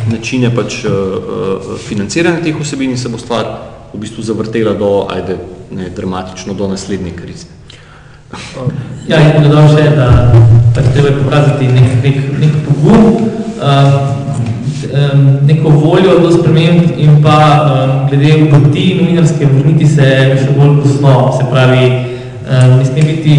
načine 0.10 0.52
pač 0.56 0.84
uh, 0.86 1.78
financiranja 1.88 2.44
teh 2.44 2.56
vsebin 2.60 2.92
in 2.92 2.98
se 2.98 3.10
bo 3.10 3.18
stvar 3.18 3.46
v 3.94 4.02
bistvu 4.02 4.24
zavrtela 4.24 4.74
do, 4.74 5.08
ajde, 5.10 5.38
ne, 5.72 5.90
dramatično 5.96 6.54
do 6.54 6.68
naslednje 6.68 7.12
krize. 7.18 7.46
Ja, 9.10 9.18
in 9.26 9.48
dodal 9.48 9.72
še, 9.74 9.88
da 9.98 10.10
pač 10.76 10.92
treba 10.94 11.16
pokazati 11.24 11.70
nek, 11.74 11.96
nek, 12.04 12.20
nek 12.44 12.60
pogum, 12.68 13.30
um, 13.58 15.24
neko 15.50 15.74
voljo 15.74 16.20
do 16.22 16.30
sprememb 16.36 16.94
in 17.02 17.18
pa 17.26 17.40
um, 17.64 17.98
glede 18.12 18.52
poti 18.54 18.86
novinarske 19.02 19.50
vrniti 19.50 19.90
se 19.90 20.14
še 20.44 20.54
bolj 20.54 20.78
posno, 20.84 21.18
se 21.40 21.50
pravi, 21.50 21.90
um, 22.46 22.78
ne 22.78 22.86
sme 22.86 23.10
biti 23.10 23.38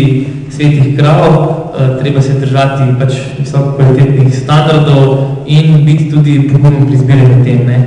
svetih 0.50 0.96
krav, 0.98 1.59
Eh, 1.59 1.59
treba 2.00 2.22
se 2.22 2.32
držati 2.32 2.82
pač 3.00 3.12
visoko 3.38 3.72
kvalitetnih 3.76 4.34
standardov 4.34 5.36
in 5.46 5.84
biti 5.84 6.10
tudi 6.10 6.48
pogumno 6.52 6.86
pri 6.86 6.96
zbiranju 6.96 7.44
tem. 7.44 7.66
Ne. 7.66 7.78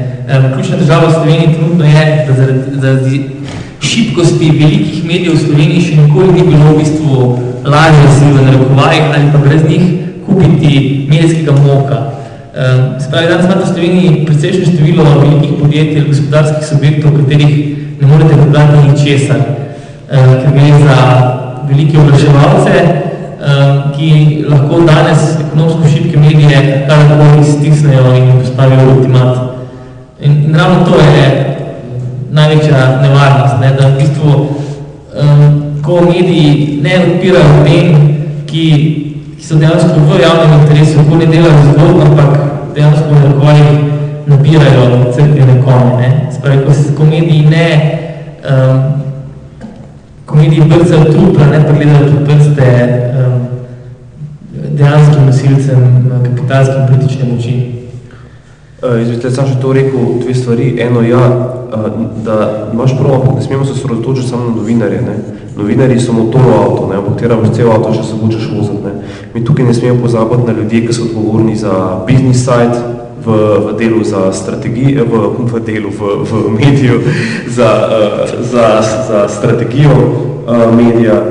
Ključna 0.53 0.77
država 0.77 1.07
v 1.07 1.13
Sloveniji 1.13 1.53
trenutno 1.53 1.85
je, 1.85 2.25
da 2.27 2.33
zaradi, 2.33 2.59
zaradi 2.81 3.21
šibkosti 3.81 4.49
velikih 4.49 5.05
medijev 5.05 5.35
v 5.35 5.43
Sloveniji 5.45 5.81
še 5.81 6.01
nikoli 6.01 6.33
ni 6.33 6.47
bilo 6.47 6.71
v 6.71 6.77
bistvu 6.79 7.27
lažje 7.65 8.09
si 8.17 8.31
v 8.31 8.45
narekovajih 8.47 9.13
ali 9.15 9.31
pa 9.33 9.43
brez 9.43 9.63
njih 9.69 9.85
kupiti 10.25 10.73
medijskega 11.09 11.51
moka. 11.51 12.01
Se 12.99 13.09
pravi, 13.11 13.27
danes 13.27 13.45
imate 13.45 13.63
v 13.63 13.71
Sloveniji 13.73 14.25
precejšnje 14.25 14.65
število 14.65 15.05
velikih 15.21 15.55
podjetij 15.61 16.01
ali 16.01 16.09
gospodarskih 16.09 16.67
subjektov, 16.67 17.15
v 17.15 17.23
katerih 17.23 17.55
ne 18.01 18.07
morete 18.07 18.37
prodati 18.41 18.83
ničesar, 18.89 19.41
ker 20.09 20.51
gre 20.53 20.69
za 20.83 20.99
velike 21.69 21.97
oglaševalce, 21.99 22.77
Um, 22.83 23.12
ki 23.95 24.45
lahko 24.49 24.81
danes 24.87 25.39
ekonomsko 25.47 25.87
šibke 25.87 26.19
medije 26.19 26.85
kar 26.87 26.97
tako 27.09 27.41
iztisnejo 27.41 28.15
in 28.15 28.39
postavijo 28.39 28.95
ultimat. 28.95 29.37
In, 30.21 30.31
in 30.45 30.55
ravno 30.55 30.85
to 30.85 30.95
je 30.99 31.57
največja 32.31 33.01
nevarnost, 33.01 33.59
ne, 33.61 33.73
da 33.79 33.87
v 33.87 33.97
bistvu, 33.99 34.31
um, 35.21 35.63
ko 35.83 36.01
mediji 36.01 36.79
ne 36.83 36.95
odpirajo 36.99 37.65
tem, 37.65 37.95
ki, 38.47 38.65
ki 39.37 39.43
so 39.43 39.59
dejansko 39.59 39.99
v 40.07 40.21
javnem 40.21 40.61
interesu, 40.61 41.03
ko 41.09 41.19
ne 41.19 41.25
delajo 41.25 41.67
zgodb, 41.73 42.01
ampak 42.07 42.39
dejansko 42.75 43.09
v 43.11 43.27
nekoji 43.27 43.67
nabirajo 44.27 45.11
crkvene 45.15 45.61
kone. 45.65 45.95
Ne. 45.99 46.09
Spravi, 46.31 46.65
ko, 46.65 46.73
se, 46.73 46.95
ko 46.95 47.05
mediji 47.05 47.45
ne 47.51 47.67
um, 48.49 49.03
ko 50.25 50.35
mediji 50.35 50.61
brcajo 50.61 51.11
trupla, 51.11 51.51
ne 51.51 51.65
pa 51.67 51.73
gledajo 51.73 52.05
tudi 52.09 52.25
prste 52.25 52.69
dejanskim 54.77 55.25
nosilcem 55.25 56.11
kapitalske 56.23 56.75
in 56.79 56.87
politične 56.87 57.29
moči. 57.33 57.55
Uh, 58.83 59.01
Izvedite, 59.01 59.31
sam 59.31 59.47
še 59.47 59.59
to 59.61 59.73
rekel 59.73 60.17
dve 60.23 60.33
stvari. 60.35 60.73
Eno, 60.83 61.03
ja, 61.07 61.21
uh, 61.23 61.85
da 62.25 62.39
imaš 62.73 62.97
prav, 62.99 63.29
da 63.35 63.41
smemo 63.41 63.65
se 63.65 63.77
sredotočiti 63.79 64.27
samo 64.29 64.49
na 64.49 64.55
novinarje. 64.55 65.01
Ne? 65.01 65.15
Novinari 65.57 65.99
so 65.99 66.13
motor 66.13 66.49
avto, 66.49 66.89
ne, 66.89 66.97
ampak 66.97 67.21
tera 67.21 67.37
boš 67.39 67.53
cel 67.55 67.71
avto, 67.71 67.93
če 67.93 68.03
se 68.03 68.17
hočeš 68.19 68.49
voziti. 68.55 68.81
Ne. 68.83 69.13
Mi 69.35 69.45
tukaj 69.45 69.69
ne 69.69 69.77
smemo 69.77 70.01
pozabiti 70.01 70.49
na 70.49 70.57
ljudi, 70.57 70.83
ki 70.87 70.97
so 70.97 71.07
odgovorni 71.07 71.55
za 71.55 71.77
business 72.09 72.43
side, 72.43 72.81
v, 73.23 73.37
v 73.67 73.77
delu 73.79 74.03
za 74.03 74.33
strategijo, 74.35 75.05
v, 75.07 75.47
v 75.47 75.63
delu 75.63 75.89
v, 75.89 76.27
v 76.27 76.51
mediju 76.51 76.99
za, 77.47 77.69
za, 78.43 78.67
za 78.83 79.19
strategijo 79.31 79.95
medija, 80.75 81.23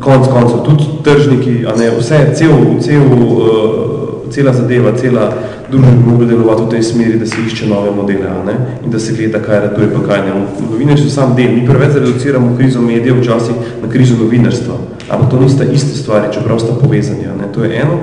konc 0.00 0.28
koncev 0.32 0.64
tudi 0.64 0.84
tržniki, 1.04 1.64
a 1.66 1.76
ne 1.78 1.90
vse, 1.98 2.18
cel, 2.34 2.54
cel, 2.80 3.04
uh, 3.04 4.30
cela 4.30 4.52
zadeva, 4.52 4.92
cela 4.96 5.30
družba 5.70 5.90
bi 5.90 6.10
mogla 6.10 6.26
delovati 6.26 6.62
v 6.62 6.70
tej 6.70 6.82
smeri, 6.82 7.18
da 7.18 7.26
se 7.26 7.36
išče 7.46 7.68
nove 7.68 7.90
modele 7.94 8.26
a 8.26 8.44
ne? 8.46 8.54
in 8.84 8.90
da 8.90 8.98
se 8.98 9.12
gleda, 9.12 9.38
kaj 9.42 9.60
ratuje 9.60 9.90
pa 9.92 10.02
kaj 10.06 10.24
ne. 10.26 10.32
Novinarji 10.70 11.04
so 11.04 11.14
sam 11.14 11.34
del, 11.36 11.52
mi 11.54 11.66
preveč 11.66 11.94
reduciramo 11.94 12.56
krizo 12.56 12.82
medijev 12.82 13.20
včasih 13.20 13.54
na 13.82 13.88
krizo 13.88 14.16
novinarstva, 14.18 14.74
ampak 15.10 15.30
to 15.30 15.40
nista 15.40 15.64
iste 15.64 15.96
stvari, 15.98 16.32
čeprav 16.34 16.58
sta 16.58 16.74
povezani. 16.82 17.26
A 17.26 17.36
ne? 17.36 17.52
To 17.54 17.64
je 17.64 17.80
eno. 17.82 17.98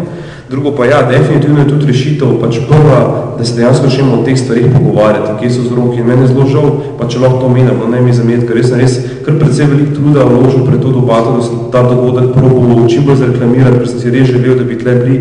Drugo 0.49 0.72
pa 0.72 0.86
ja, 0.86 1.02
definitivno 1.03 1.60
je 1.60 1.68
tudi 1.68 1.86
rešitev, 1.86 2.38
pač 2.40 2.60
prva, 2.69 2.99
da 3.38 3.44
se 3.44 3.56
dejansko 3.56 3.90
začnemo 3.90 4.22
o 4.22 4.24
teh 4.24 4.38
stvarih 4.40 4.69
pogovarjati, 4.72 5.34
kje 5.40 5.49
so 5.52 5.61
vzroki. 5.65 5.99
In 5.99 6.07
meni 6.07 6.24
je 6.24 6.28
zelo 6.28 6.45
žal, 6.48 6.69
pa 6.99 7.07
če 7.07 7.19
lahko 7.19 7.41
to 7.41 7.49
omenim, 7.52 7.76
no 7.76 7.90
ne 7.91 7.99
mi 8.02 8.15
zameti, 8.15 8.48
ker 8.48 8.56
res 8.56 8.72
res 8.72 8.95
kar 9.28 9.36
predvsej 9.36 9.66
veliko 9.68 9.91
truda 9.91 10.24
vložil 10.24 10.64
pred 10.64 10.80
to 10.80 10.88
debato, 10.95 11.36
da 11.36 11.44
sem 11.44 11.56
ta 11.72 11.84
dogodek 11.84 12.32
probil 12.32 12.88
čim 12.88 13.04
bolj 13.04 13.18
zreklamirati, 13.20 13.82
ker 13.82 13.88
sem 13.91 13.99
si 13.99 14.12
res 14.14 14.30
želel, 14.32 14.56
da 14.56 14.64
bi 14.64 14.78
tle 14.80 14.94
bili 15.04 15.18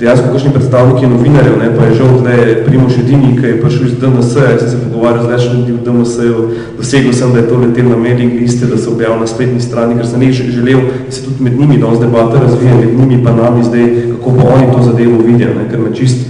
dejansko 0.00 0.30
kakšni 0.32 0.52
predstavniki 0.54 1.10
novinarjev, 1.12 1.58
ne, 1.60 1.68
pa 1.76 1.90
je 1.90 1.98
žal 1.98 2.14
tle 2.22 2.36
Primoš 2.64 2.96
Edini, 3.02 3.34
ki 3.36 3.50
je 3.50 3.58
prišel 3.60 3.84
iz 3.90 3.98
DMS, 4.00 4.32
jaz 4.32 4.64
sem 4.64 4.70
se 4.70 4.80
pogovarjal 4.86 5.26
z 5.26 5.32
več 5.34 5.44
ljudi 5.52 5.76
v 5.76 5.84
DMS-ju, 5.84 6.46
dosegel 6.78 7.12
sem, 7.12 7.36
da 7.36 7.42
je 7.42 7.48
to 7.50 7.60
letel 7.60 7.92
na 7.92 8.00
mailing 8.00 8.40
liste, 8.40 8.64
da 8.64 8.80
se 8.80 8.88
objavil 8.88 9.20
na 9.20 9.28
spletni 9.28 9.60
strani, 9.60 10.00
ker 10.00 10.08
sem 10.08 10.24
nekaj 10.24 10.56
želel, 10.56 10.80
da 11.04 11.12
se 11.12 11.26
tudi 11.28 11.44
med 11.44 11.60
njimi 11.60 11.76
danes 11.84 12.00
debata 12.00 12.40
razvija, 12.40 12.80
med 12.80 12.96
njimi 12.96 13.20
pa 13.26 13.36
nami 13.36 13.68
zdaj, 13.68 13.88
kako 14.14 14.36
pa 14.40 14.54
oni 14.56 14.72
to 14.72 14.88
zadevo 14.88 15.20
vidijo, 15.20 15.52
ne, 15.58 15.68
ker 15.68 15.84
me 15.84 15.92
čist 15.92 16.29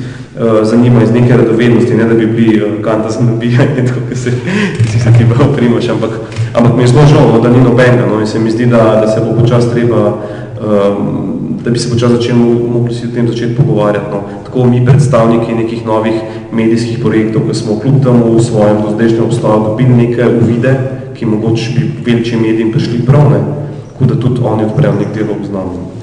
zanima 0.63 1.03
iz 1.03 1.11
neke 1.11 1.37
radovednosti, 1.37 1.95
ne 1.95 2.05
da 2.05 2.15
bi 2.15 2.27
bili 2.27 2.63
uh, 2.63 2.85
kanta 2.85 3.11
za 3.11 3.21
nabijanje, 3.21 3.85
to, 3.89 3.95
kar 4.09 4.17
se, 4.17 4.31
se 5.03 5.13
ti 5.19 5.25
bo 5.29 5.53
Primoš, 5.57 5.89
ampak, 5.89 6.11
ampak 6.55 6.77
mi 6.77 6.83
je 6.83 6.89
zelo 6.89 7.07
žal, 7.07 7.43
da 7.43 7.49
ni 7.49 7.65
nobenega, 7.65 8.07
no, 8.07 8.21
in 8.21 8.27
se 8.27 8.39
mi 8.39 8.51
zdi, 8.51 8.67
da, 8.67 9.03
da 9.05 9.09
se 9.09 9.21
bo 9.21 9.41
počas 9.41 9.71
treba 9.71 10.17
um, 10.61 11.31
da 11.65 11.71
bi 11.71 11.79
se 11.79 11.91
počas 11.91 12.13
začeli 12.13 12.39
mogli 12.73 12.95
si 12.95 13.07
o 13.07 13.15
tem 13.15 13.29
začeti 13.29 13.55
pogovarjati. 13.55 14.07
No. 14.11 14.21
Tako 14.45 14.65
mi 14.65 14.85
predstavniki 14.87 15.55
nekih 15.55 15.87
novih 15.87 16.13
medijskih 16.53 16.99
projektov, 16.99 17.43
ki 17.49 17.55
smo 17.55 17.81
kljub 17.81 18.03
temu 18.03 18.35
v 18.37 18.43
svojem 18.43 18.83
dozdajšnjem 18.83 19.25
obstoju 19.25 19.65
dobili 19.65 19.89
neke 19.89 20.25
uvide, 20.43 20.75
ki 21.15 21.27
mogoče 21.27 21.71
bi 21.77 21.91
veliči 22.07 22.37
medijem 22.37 22.73
prišli 22.73 23.03
prav, 23.07 23.31
ne. 23.31 23.41
tako 23.93 24.05
da 24.05 24.21
tudi 24.21 24.41
oni 24.45 24.65
odprejo 24.65 24.93
nek 24.93 25.15
delov 25.15 25.45
znamo. 25.51 26.00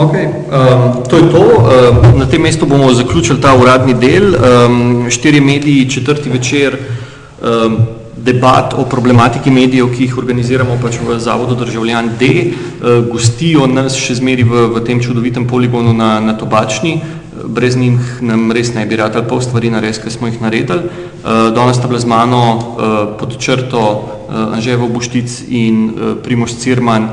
Ok, 0.00 0.14
um, 0.16 1.02
to 1.08 1.16
je 1.16 1.22
to. 1.28 1.44
Um, 1.44 2.18
na 2.18 2.26
tem 2.26 2.40
mestu 2.40 2.66
bomo 2.66 2.88
zaključili 2.94 3.40
ta 3.40 3.52
uradni 3.54 3.94
del. 3.94 4.32
Um, 4.32 5.10
štiri 5.10 5.40
mediji, 5.40 5.90
četrti 5.90 6.30
večer, 6.30 6.76
um, 7.42 7.76
debat 8.16 8.74
o 8.74 8.84
problematiki 8.88 9.50
medijev, 9.50 9.90
ki 9.92 10.06
jih 10.06 10.16
organiziramo 10.18 10.78
pač 10.80 10.96
v 11.04 11.18
Zavodu 11.20 11.54
državljan 11.54 12.08
D, 12.18 12.26
eh, 12.26 12.52
gostijo 13.12 13.66
nas 13.66 13.96
še 13.96 14.16
zmeri 14.20 14.44
v, 14.44 14.66
v 14.74 14.84
tem 14.84 15.00
čudovitem 15.00 15.44
poligonu 15.48 15.92
na, 15.92 16.16
na 16.20 16.32
Tobačni, 16.32 17.00
brez 17.44 17.76
njih 17.76 18.22
nam 18.24 18.52
res 18.52 18.72
ne 18.74 18.86
bi 18.86 18.96
rad 18.96 19.16
ali 19.16 19.28
pol 19.28 19.40
stvari 19.40 19.70
naredili, 19.72 20.02
ker 20.04 20.12
smo 20.12 20.28
jih 20.28 20.40
naredili. 20.40 20.88
Eh, 20.88 21.50
danes 21.56 21.76
sta 21.76 21.88
bila 21.88 22.00
z 22.00 22.08
mano 22.08 22.40
pod 23.20 23.36
črto 23.36 23.84
Anževo 24.30 24.88
Buštic 24.88 25.42
in 25.48 25.92
Primoš 26.22 26.54
Cirman, 26.62 27.08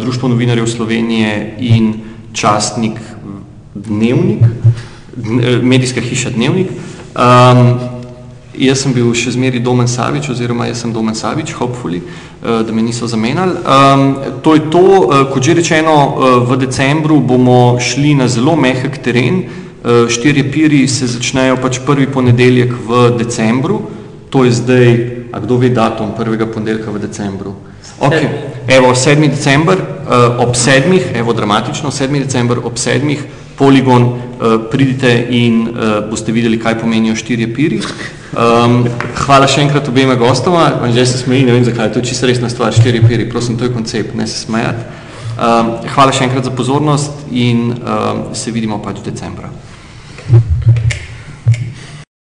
Društvo 0.00 0.28
novinarjev 0.28 0.66
Slovenije 0.66 1.54
in 1.60 2.15
častnik 2.36 3.00
Dnevnik, 3.74 4.44
medijska 5.62 6.00
hiša 6.00 6.30
Dnevnik. 6.30 6.68
Um, 7.16 7.96
Jaz 8.56 8.80
sem 8.80 8.92
bil 8.96 9.10
še 9.12 9.34
zmeri 9.34 9.60
Domen 9.60 9.88
Savič, 9.88 10.30
oziroma 10.32 10.64
jaz 10.70 10.80
sem 10.80 10.92
Domen 10.92 11.14
Savič, 11.14 11.52
hopefully, 11.58 12.00
eh, 12.00 12.62
da 12.64 12.72
me 12.72 12.82
niso 12.82 13.04
zamenjali. 13.04 13.52
Um, 13.52 14.04
to 14.42 14.54
je 14.54 14.62
to, 14.72 14.84
eh, 15.12 15.24
kot 15.32 15.42
že 15.42 15.54
rečeno, 15.54 15.92
eh, 15.92 16.40
v 16.48 16.56
decembru 16.56 17.20
bomo 17.20 17.76
šli 17.78 18.14
na 18.14 18.28
zelo 18.28 18.56
mehek 18.56 18.98
teren. 19.02 19.44
Štirje 19.86 20.50
piri 20.50 20.88
se 20.88 21.06
začnejo 21.06 21.60
pač 21.62 21.78
prvi 21.86 22.06
ponedeljek 22.06 22.72
v 22.88 23.18
decembru, 23.18 23.82
to 24.30 24.42
je 24.44 24.50
zdaj, 24.50 24.88
a 25.32 25.38
kdo 25.38 25.56
ve 25.56 25.68
datum 25.68 26.10
prvega 26.16 26.46
ponedeljka 26.46 26.90
v 26.90 26.98
decembru? 26.98 27.54
Ok, 28.00 28.14
evo, 28.66 28.94
7. 28.94 29.28
december 29.30 29.95
ob 30.38 30.54
sedmih, 30.54 31.10
evo 31.14 31.32
dramatično, 31.32 31.90
7. 31.90 32.22
december 32.24 32.58
ob 32.64 32.78
sedmih, 32.78 33.24
poligon, 33.58 34.12
pridite 34.70 35.26
in 35.30 35.64
boste 36.10 36.32
videli, 36.32 36.60
kaj 36.60 36.78
pomenijo 36.78 37.16
štirje 37.16 37.48
piri. 37.54 37.80
Um, 38.36 38.82
hvala 39.24 39.46
še 39.48 39.62
enkrat 39.64 39.86
obema 39.88 40.12
gostoma, 40.20 40.66
že 40.92 41.06
se 41.08 41.22
smeji, 41.22 41.46
ne 41.48 41.54
vem 41.54 41.64
zakaj, 41.64 41.88
to 41.94 42.02
je 42.02 42.10
čisto 42.10 42.28
resna 42.28 42.50
stvar, 42.52 42.74
štiri 42.74 43.00
piri, 43.00 43.24
prosim, 43.30 43.56
to 43.56 43.64
je 43.64 43.72
koncept, 43.72 44.12
ne 44.14 44.26
se 44.28 44.42
smejati. 44.42 44.84
Um, 45.36 45.70
hvala 45.94 46.12
še 46.12 46.26
enkrat 46.28 46.44
za 46.44 46.52
pozornost 46.52 47.24
in 47.32 47.70
um, 47.72 48.26
se 48.36 48.52
vidimo 48.52 48.82
pač 48.84 49.00
decembra. 49.06 49.48